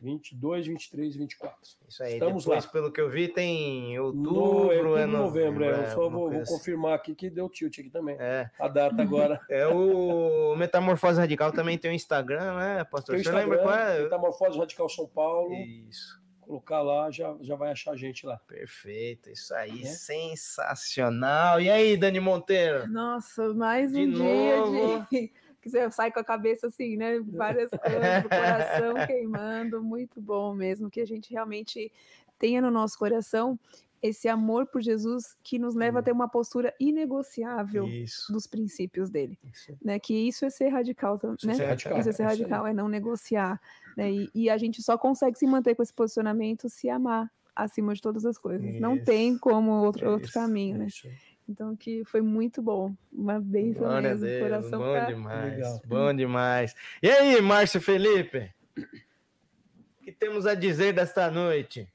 [0.01, 1.57] 22, 23 e 24.
[1.87, 2.71] Isso aí, Estamos depois, lá.
[2.71, 6.09] pelo que eu vi, tem No, outubro, é, é, no- novembro, é, eu é, só
[6.09, 6.53] vou, vou assim.
[6.53, 8.15] confirmar aqui que deu tilt aqui também.
[8.19, 9.39] É, A data agora.
[9.49, 13.15] é o Metamorfose Radical também tem o Instagram, né, pastor?
[13.15, 14.03] Tem o Você lembra qual Instagram, é?
[14.03, 15.53] Metamorfose Radical São Paulo.
[15.55, 18.37] Isso, Colocar lá, já, já vai achar a gente lá.
[18.47, 19.85] perfeito, isso aí, É.
[19.85, 21.59] sensacional.
[21.59, 22.87] E aí, Dani Monteiro?
[22.87, 24.71] Nossa, mais De um novo.
[24.71, 25.31] dia de.
[25.65, 27.19] Que você sai com a cabeça assim, né?
[27.25, 30.91] Várias coisas, o coração queimando, muito bom mesmo.
[30.91, 31.91] Que a gente realmente
[32.37, 33.59] tenha no nosso coração
[34.07, 38.31] esse amor por Jesus que nos leva a ter uma postura inegociável Isso.
[38.31, 39.77] dos princípios dele, Isso.
[39.83, 39.99] né?
[39.99, 41.53] Que isso é ser radical, tam- Isso é né?
[41.55, 43.59] ser radical, Isso é ser é isso radical, é não negociar,
[43.97, 44.11] né?
[44.11, 48.01] E, e a gente só consegue se manter com esse posicionamento se amar acima de
[48.01, 48.79] todas as coisas.
[48.79, 49.39] Não tem Isso.
[49.39, 50.33] como outro, outro Isso.
[50.33, 50.85] caminho, É né?
[50.87, 51.07] isso.
[51.47, 55.05] Então que foi muito bom, uma bênção Glória a mesmo, Deus, coração bom pra...
[55.05, 55.81] demais, Legal.
[55.85, 56.75] bom demais.
[57.03, 58.51] E aí, Márcio Felipe?
[58.77, 61.87] O que temos a dizer desta noite?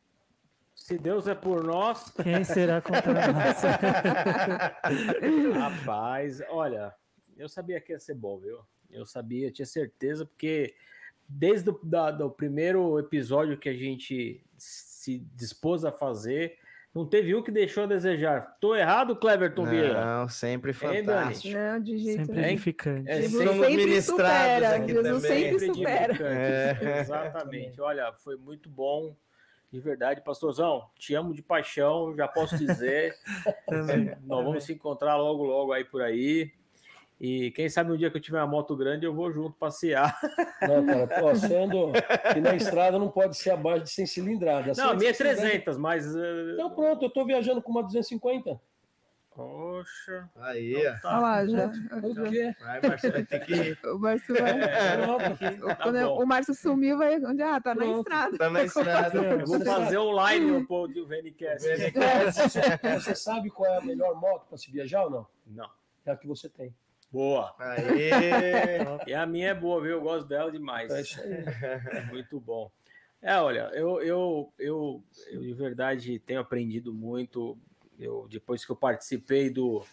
[0.91, 3.63] Se Deus é por nós, Quem será contra nós?
[5.55, 6.93] rapaz, olha,
[7.39, 8.59] eu sabia que ia ser bom, viu?
[8.91, 10.75] Eu sabia, eu tinha certeza, porque
[11.29, 16.59] desde o primeiro episódio que a gente se dispôs a fazer,
[16.93, 18.57] não teve um que deixou a desejar.
[18.61, 20.05] Tô errado, Cleverton Vieira?
[20.05, 21.57] Não, sempre fantástico.
[21.57, 23.09] Não, de jeito Sempre edificante.
[23.09, 25.51] É, somos ministrados supera, aqui Jesus também.
[25.53, 26.17] sempre supera.
[26.21, 26.99] É.
[26.99, 27.81] Exatamente.
[27.81, 29.15] Olha, foi muito bom.
[29.73, 33.15] De verdade, pastorzão, te amo de paixão, já posso dizer.
[33.69, 34.17] Também.
[34.25, 36.51] Nós vamos se encontrar logo, logo aí por aí.
[37.21, 40.19] E quem sabe no dia que eu tiver uma moto grande, eu vou junto passear.
[40.63, 41.93] Não, cara, pô, sendo
[42.33, 44.79] que na estrada não pode ser abaixo de 100 cilindradas.
[44.79, 45.41] Não, a minha é 150.
[45.43, 46.17] 300, mas.
[46.17, 48.59] eh, Então pronto, eu tô viajando com uma 250.
[49.35, 50.29] Poxa.
[50.37, 50.99] Aí, ó.
[51.01, 51.09] tá.
[51.17, 51.67] Olha lá, já.
[52.61, 54.53] Vai, Márcio, vai ter que O Márcio vai.
[55.03, 55.67] Pronto.
[55.67, 56.23] Tá Quando eu- bom.
[56.23, 57.17] o Márcio sumiu, vai.
[57.25, 57.43] Onde?
[57.43, 57.99] Ah, tá na Pronto.
[57.99, 58.39] estrada.
[58.39, 59.19] tá na estrada.
[59.19, 61.67] Eu vou fazer online o pô do VNCast.
[62.95, 65.27] Você sabe qual é a melhor moto para se viajar ou não?
[65.47, 65.71] Não.
[66.05, 66.75] É a que você tem.
[67.13, 67.55] Boa.
[67.59, 68.11] Aí.
[69.07, 69.93] E a minha é boa, viu?
[69.93, 70.91] Eu gosto dela demais.
[71.19, 72.03] É.
[72.11, 72.71] Muito bom.
[73.23, 77.57] É, olha, eu, eu, eu, eu de verdade tenho aprendido muito.
[78.01, 79.85] Eu, depois que eu participei do,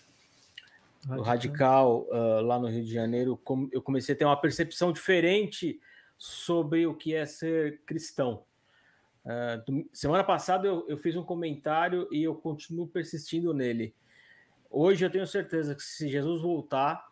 [1.05, 4.91] do Radical ah, lá no Rio de Janeiro, com- eu comecei a ter uma percepção
[4.91, 5.79] diferente
[6.17, 8.43] sobre o que é ser cristão.
[9.65, 13.93] Do- semana passada eu, eu fiz um comentário e eu continuo persistindo nele.
[14.69, 17.11] Hoje eu tenho certeza que se Jesus voltar,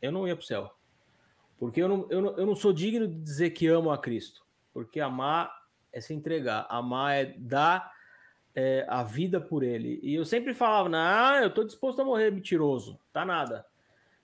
[0.00, 0.74] eu não ia para o céu.
[1.58, 4.44] Porque eu não, eu, não, eu não sou digno de dizer que amo a Cristo.
[4.72, 7.92] Porque amar é se entregar, amar é dar
[8.54, 9.98] é, a vida por ele.
[10.02, 13.64] E eu sempre falava, não, eu estou disposto a morrer mentiroso, tá nada.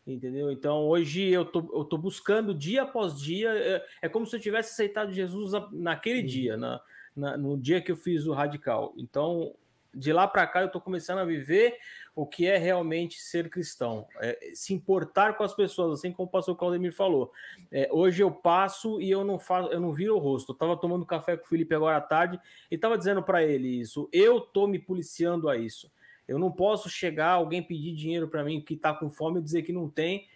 [0.07, 0.51] Entendeu?
[0.51, 4.41] Então hoje eu tô, eu tô buscando dia após dia, é, é como se eu
[4.41, 6.81] tivesse aceitado Jesus naquele dia, na,
[7.15, 8.95] na- no dia que eu fiz o radical.
[8.97, 9.55] Então,
[9.95, 11.77] de lá para cá, eu tô começando a viver
[12.19, 16.31] o que é realmente ser cristão, é, se importar com as pessoas, assim como o
[16.31, 17.31] pastor Claudemir falou.
[17.71, 20.51] É, hoje eu passo e eu não faço, eu não viro o rosto.
[20.51, 23.69] Eu tava tomando café com o Felipe agora à tarde e tava dizendo para ele
[23.69, 24.09] isso.
[24.13, 25.93] Eu tô me policiando a isso.
[26.27, 29.63] Eu não posso chegar alguém pedir dinheiro para mim que tá com fome e dizer
[29.63, 30.27] que não tem,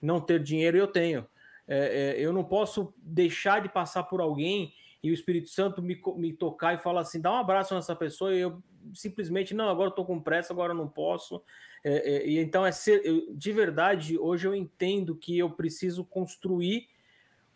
[0.00, 1.26] não ter dinheiro eu tenho.
[1.68, 6.00] É, é, eu não posso deixar de passar por alguém e o Espírito Santo me,
[6.16, 8.62] me tocar e falar assim, dá um abraço nessa pessoa e eu
[8.94, 11.42] simplesmente, não, agora eu tô com pressa, agora eu não posso.
[11.84, 16.04] É, é, e então, é ser, eu- de verdade, hoje eu entendo que eu preciso
[16.04, 16.88] construir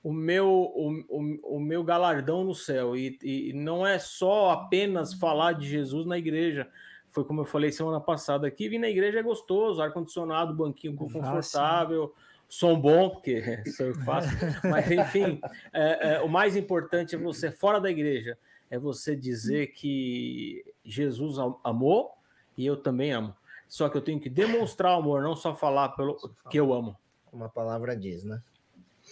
[0.03, 2.97] o meu, o, o, o meu galardão no céu.
[2.97, 6.69] E, e não é só apenas falar de Jesus na igreja.
[7.09, 12.15] Foi como eu falei semana passada aqui, vir na igreja é gostoso, ar-condicionado, banquinho confortável,
[12.51, 14.29] som bom, porque sou eu que faço.
[14.69, 15.41] Mas, enfim,
[15.73, 18.37] é, é, o mais importante é você, fora da igreja,
[18.69, 22.13] é você dizer que Jesus am- amou
[22.59, 23.35] e eu também amo.
[23.69, 26.17] Só que eu tenho que demonstrar o amor, não só falar pelo
[26.51, 26.97] que eu amo.
[27.33, 28.43] Uma palavra diz, né?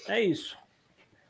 [0.08, 0.58] É isso.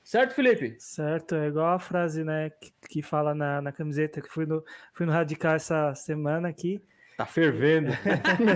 [0.03, 0.77] Certo, Felipe?
[0.79, 4.65] Certo, é igual a frase, né, que, que fala na, na camiseta que fui no,
[4.95, 6.81] fui no Radical essa semana aqui.
[7.19, 7.91] Tá fervendo.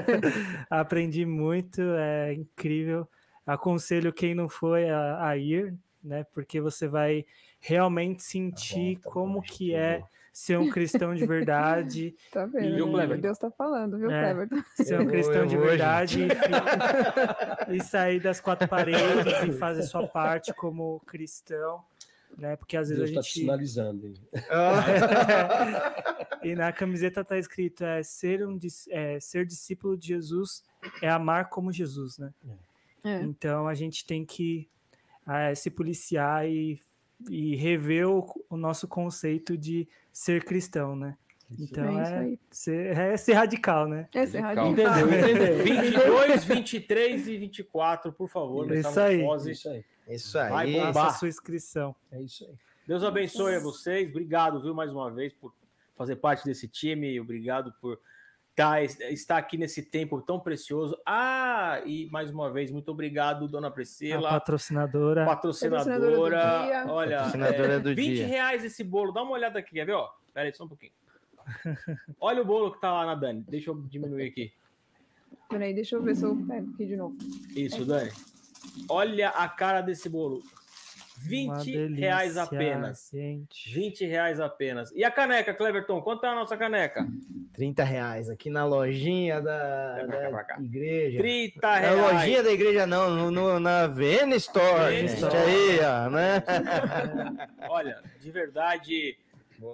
[0.70, 3.06] Aprendi muito, é incrível.
[3.46, 7.24] Aconselho quem não foi a, a ir, né, porque você vai
[7.60, 12.74] realmente sentir tá bom, como gente, que é ser um cristão de verdade, Tá vendo?
[12.74, 12.92] Viu, né?
[12.92, 13.20] Clever?
[13.20, 14.34] Deus tá falando, viu, É.
[14.76, 16.08] Ser um cristão eu de vou, verdade
[17.68, 21.84] e, e sair das quatro paredes e fazer sua parte como cristão,
[22.36, 22.56] né?
[22.56, 24.06] Porque às vezes Deus a está te gente sinalizando.
[24.06, 24.14] hein?
[26.42, 28.58] e na camiseta tá escrito é ser um
[28.90, 30.64] é, ser discípulo de Jesus
[31.00, 32.32] é amar como Jesus, né?
[32.48, 32.71] É.
[33.22, 34.68] Então a gente tem que
[35.26, 36.80] ah, se policiar e
[37.30, 41.16] e rever o, o nosso conceito de ser cristão, né?
[41.58, 44.08] Então é, é, ser, é ser radical, né?
[44.14, 44.68] É ser radical.
[44.72, 45.64] Entendeu, entendeu.
[45.64, 48.72] 22, 23 e 24, por favor.
[48.72, 49.22] Isso aí.
[49.50, 49.84] Isso aí.
[50.08, 50.50] Isso aí.
[50.50, 51.06] Vai bombar.
[51.08, 51.94] a sua inscrição.
[52.10, 52.54] É isso aí.
[52.86, 54.10] Deus abençoe a vocês.
[54.10, 55.52] Obrigado, viu, mais uma vez, por
[55.94, 57.20] fazer parte desse time.
[57.20, 58.00] Obrigado por
[58.54, 60.96] tá, estar aqui nesse tempo tão precioso.
[61.06, 64.28] Ah, e mais uma vez, muito obrigado, dona Priscila.
[64.28, 65.24] A patrocinadora.
[65.24, 66.36] Patrocinadora.
[66.36, 68.26] patrocinadora olha, patrocinadora é, do 20 dia.
[68.26, 69.12] reais esse bolo.
[69.12, 69.92] Dá uma olhada aqui, quer ver?
[69.92, 70.92] Ó, pera aí só um pouquinho.
[72.20, 73.44] Olha o bolo que tá lá na Dani.
[73.48, 74.52] Deixa eu diminuir aqui.
[75.48, 77.16] Peraí, deixa eu ver se eu pego aqui de novo.
[77.54, 78.10] Isso, Dani.
[78.88, 80.42] Olha a cara desse bolo.
[81.26, 83.10] 20 delícia, reais apenas.
[83.12, 83.74] Gente.
[83.74, 84.90] 20 reais apenas.
[84.92, 86.00] E a caneca, Cleverton?
[86.02, 87.06] Quanto é a nossa caneca?
[87.52, 88.30] 30 reais.
[88.30, 91.18] Aqui na lojinha da, da igreja.
[91.18, 91.96] 30 reais.
[91.96, 94.94] Na lojinha da igreja, não, no, no na Vene Store.
[94.94, 95.36] Vene Store.
[95.36, 96.42] Aí, ó, né?
[97.68, 99.16] Olha, de verdade,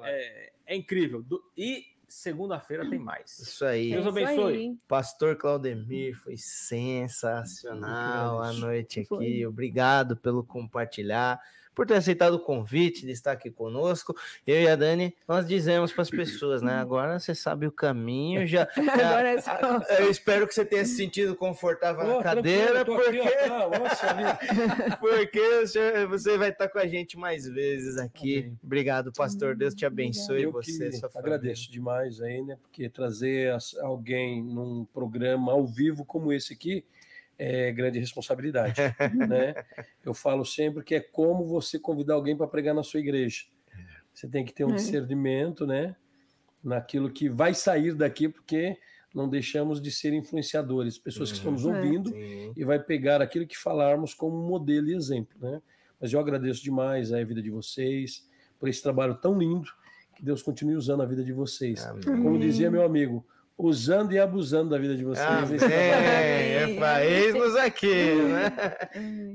[0.04, 1.24] é, é, incrível.
[1.56, 3.38] E segunda-feira tem mais.
[3.38, 3.90] Isso aí.
[3.90, 4.78] Deus abençoe.
[4.88, 9.08] Pastor Claudemir, foi sensacional a noite aqui.
[9.08, 9.46] Foi.
[9.46, 11.40] Obrigado pelo compartilhar
[11.78, 14.12] por ter aceitado o convite de estar aqui conosco.
[14.44, 16.74] Eu e a Dani, nós dizemos para as pessoas, né?
[16.74, 18.66] Agora você sabe o caminho, já.
[18.74, 19.52] já é só...
[19.96, 23.20] Eu espero que você tenha se sentido confortável oh, na cadeira, porque.
[23.20, 25.40] Aqui, Nossa, porque
[26.08, 28.40] você vai estar com a gente mais vezes aqui.
[28.40, 28.58] Amém.
[28.60, 29.54] Obrigado, pastor.
[29.54, 30.42] Deus te abençoe.
[30.42, 32.58] Eu você, agradeço demais aí, né?
[32.60, 36.84] Porque trazer alguém num programa ao vivo como esse aqui
[37.38, 38.80] é grande responsabilidade.
[39.28, 39.54] né?
[40.04, 43.44] Eu falo sempre que é como você convidar alguém para pregar na sua igreja.
[44.12, 44.74] Você tem que ter um é.
[44.74, 45.94] discernimento, né?
[46.62, 48.76] Naquilo que vai sair daqui, porque
[49.14, 52.52] não deixamos de ser influenciadores, pessoas que estão nos ouvindo é.
[52.56, 55.62] e vai pegar aquilo que falarmos como modelo e exemplo, né?
[56.00, 59.68] Mas eu agradeço demais a vida de vocês por esse trabalho tão lindo.
[60.16, 61.84] Que Deus continue usando a vida de vocês.
[61.86, 62.02] Amém.
[62.02, 63.24] Como dizia meu amigo,
[63.58, 65.26] usando e abusando da vida de vocês.
[65.26, 68.52] Ah, é, é para eis-nos aqui, né?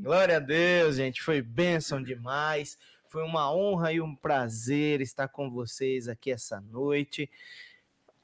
[0.02, 1.22] Glória a Deus, gente.
[1.22, 2.78] Foi bênção demais.
[3.10, 7.30] Foi uma honra e um prazer estar com vocês aqui essa noite.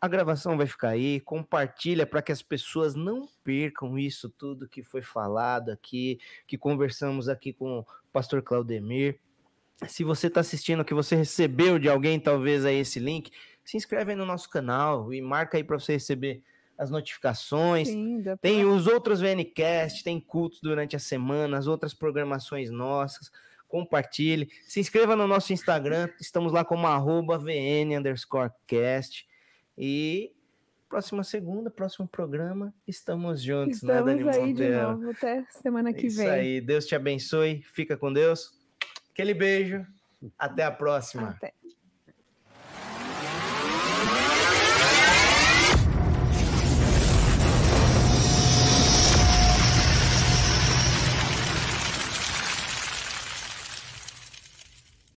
[0.01, 4.81] A gravação vai ficar aí, compartilha para que as pessoas não percam isso tudo que
[4.81, 9.19] foi falado aqui, que conversamos aqui com o pastor Claudemir.
[9.87, 13.31] Se você está assistindo, que você recebeu de alguém, talvez aí esse link,
[13.69, 16.41] se inscreve aí no nosso canal e marca aí para você receber
[16.75, 17.87] as notificações.
[17.87, 23.31] Sim, tem os outros VNcast, tem cultos durante a semana, as outras programações nossas.
[23.67, 24.49] Compartilhe.
[24.65, 26.09] Se inscreva no nosso Instagram.
[26.19, 28.01] Estamos lá como arroba VN
[28.65, 29.27] cast.
[29.77, 30.33] E
[30.89, 34.55] próxima segunda, próximo programa, estamos juntos, estamos né, Dani aí Monteiro?
[34.55, 36.25] de novo, até semana que Isso vem.
[36.25, 38.51] Isso aí, Deus te abençoe, fica com Deus.
[39.11, 39.85] Aquele beijo,
[40.39, 41.29] até a próxima.
[41.29, 41.53] Até.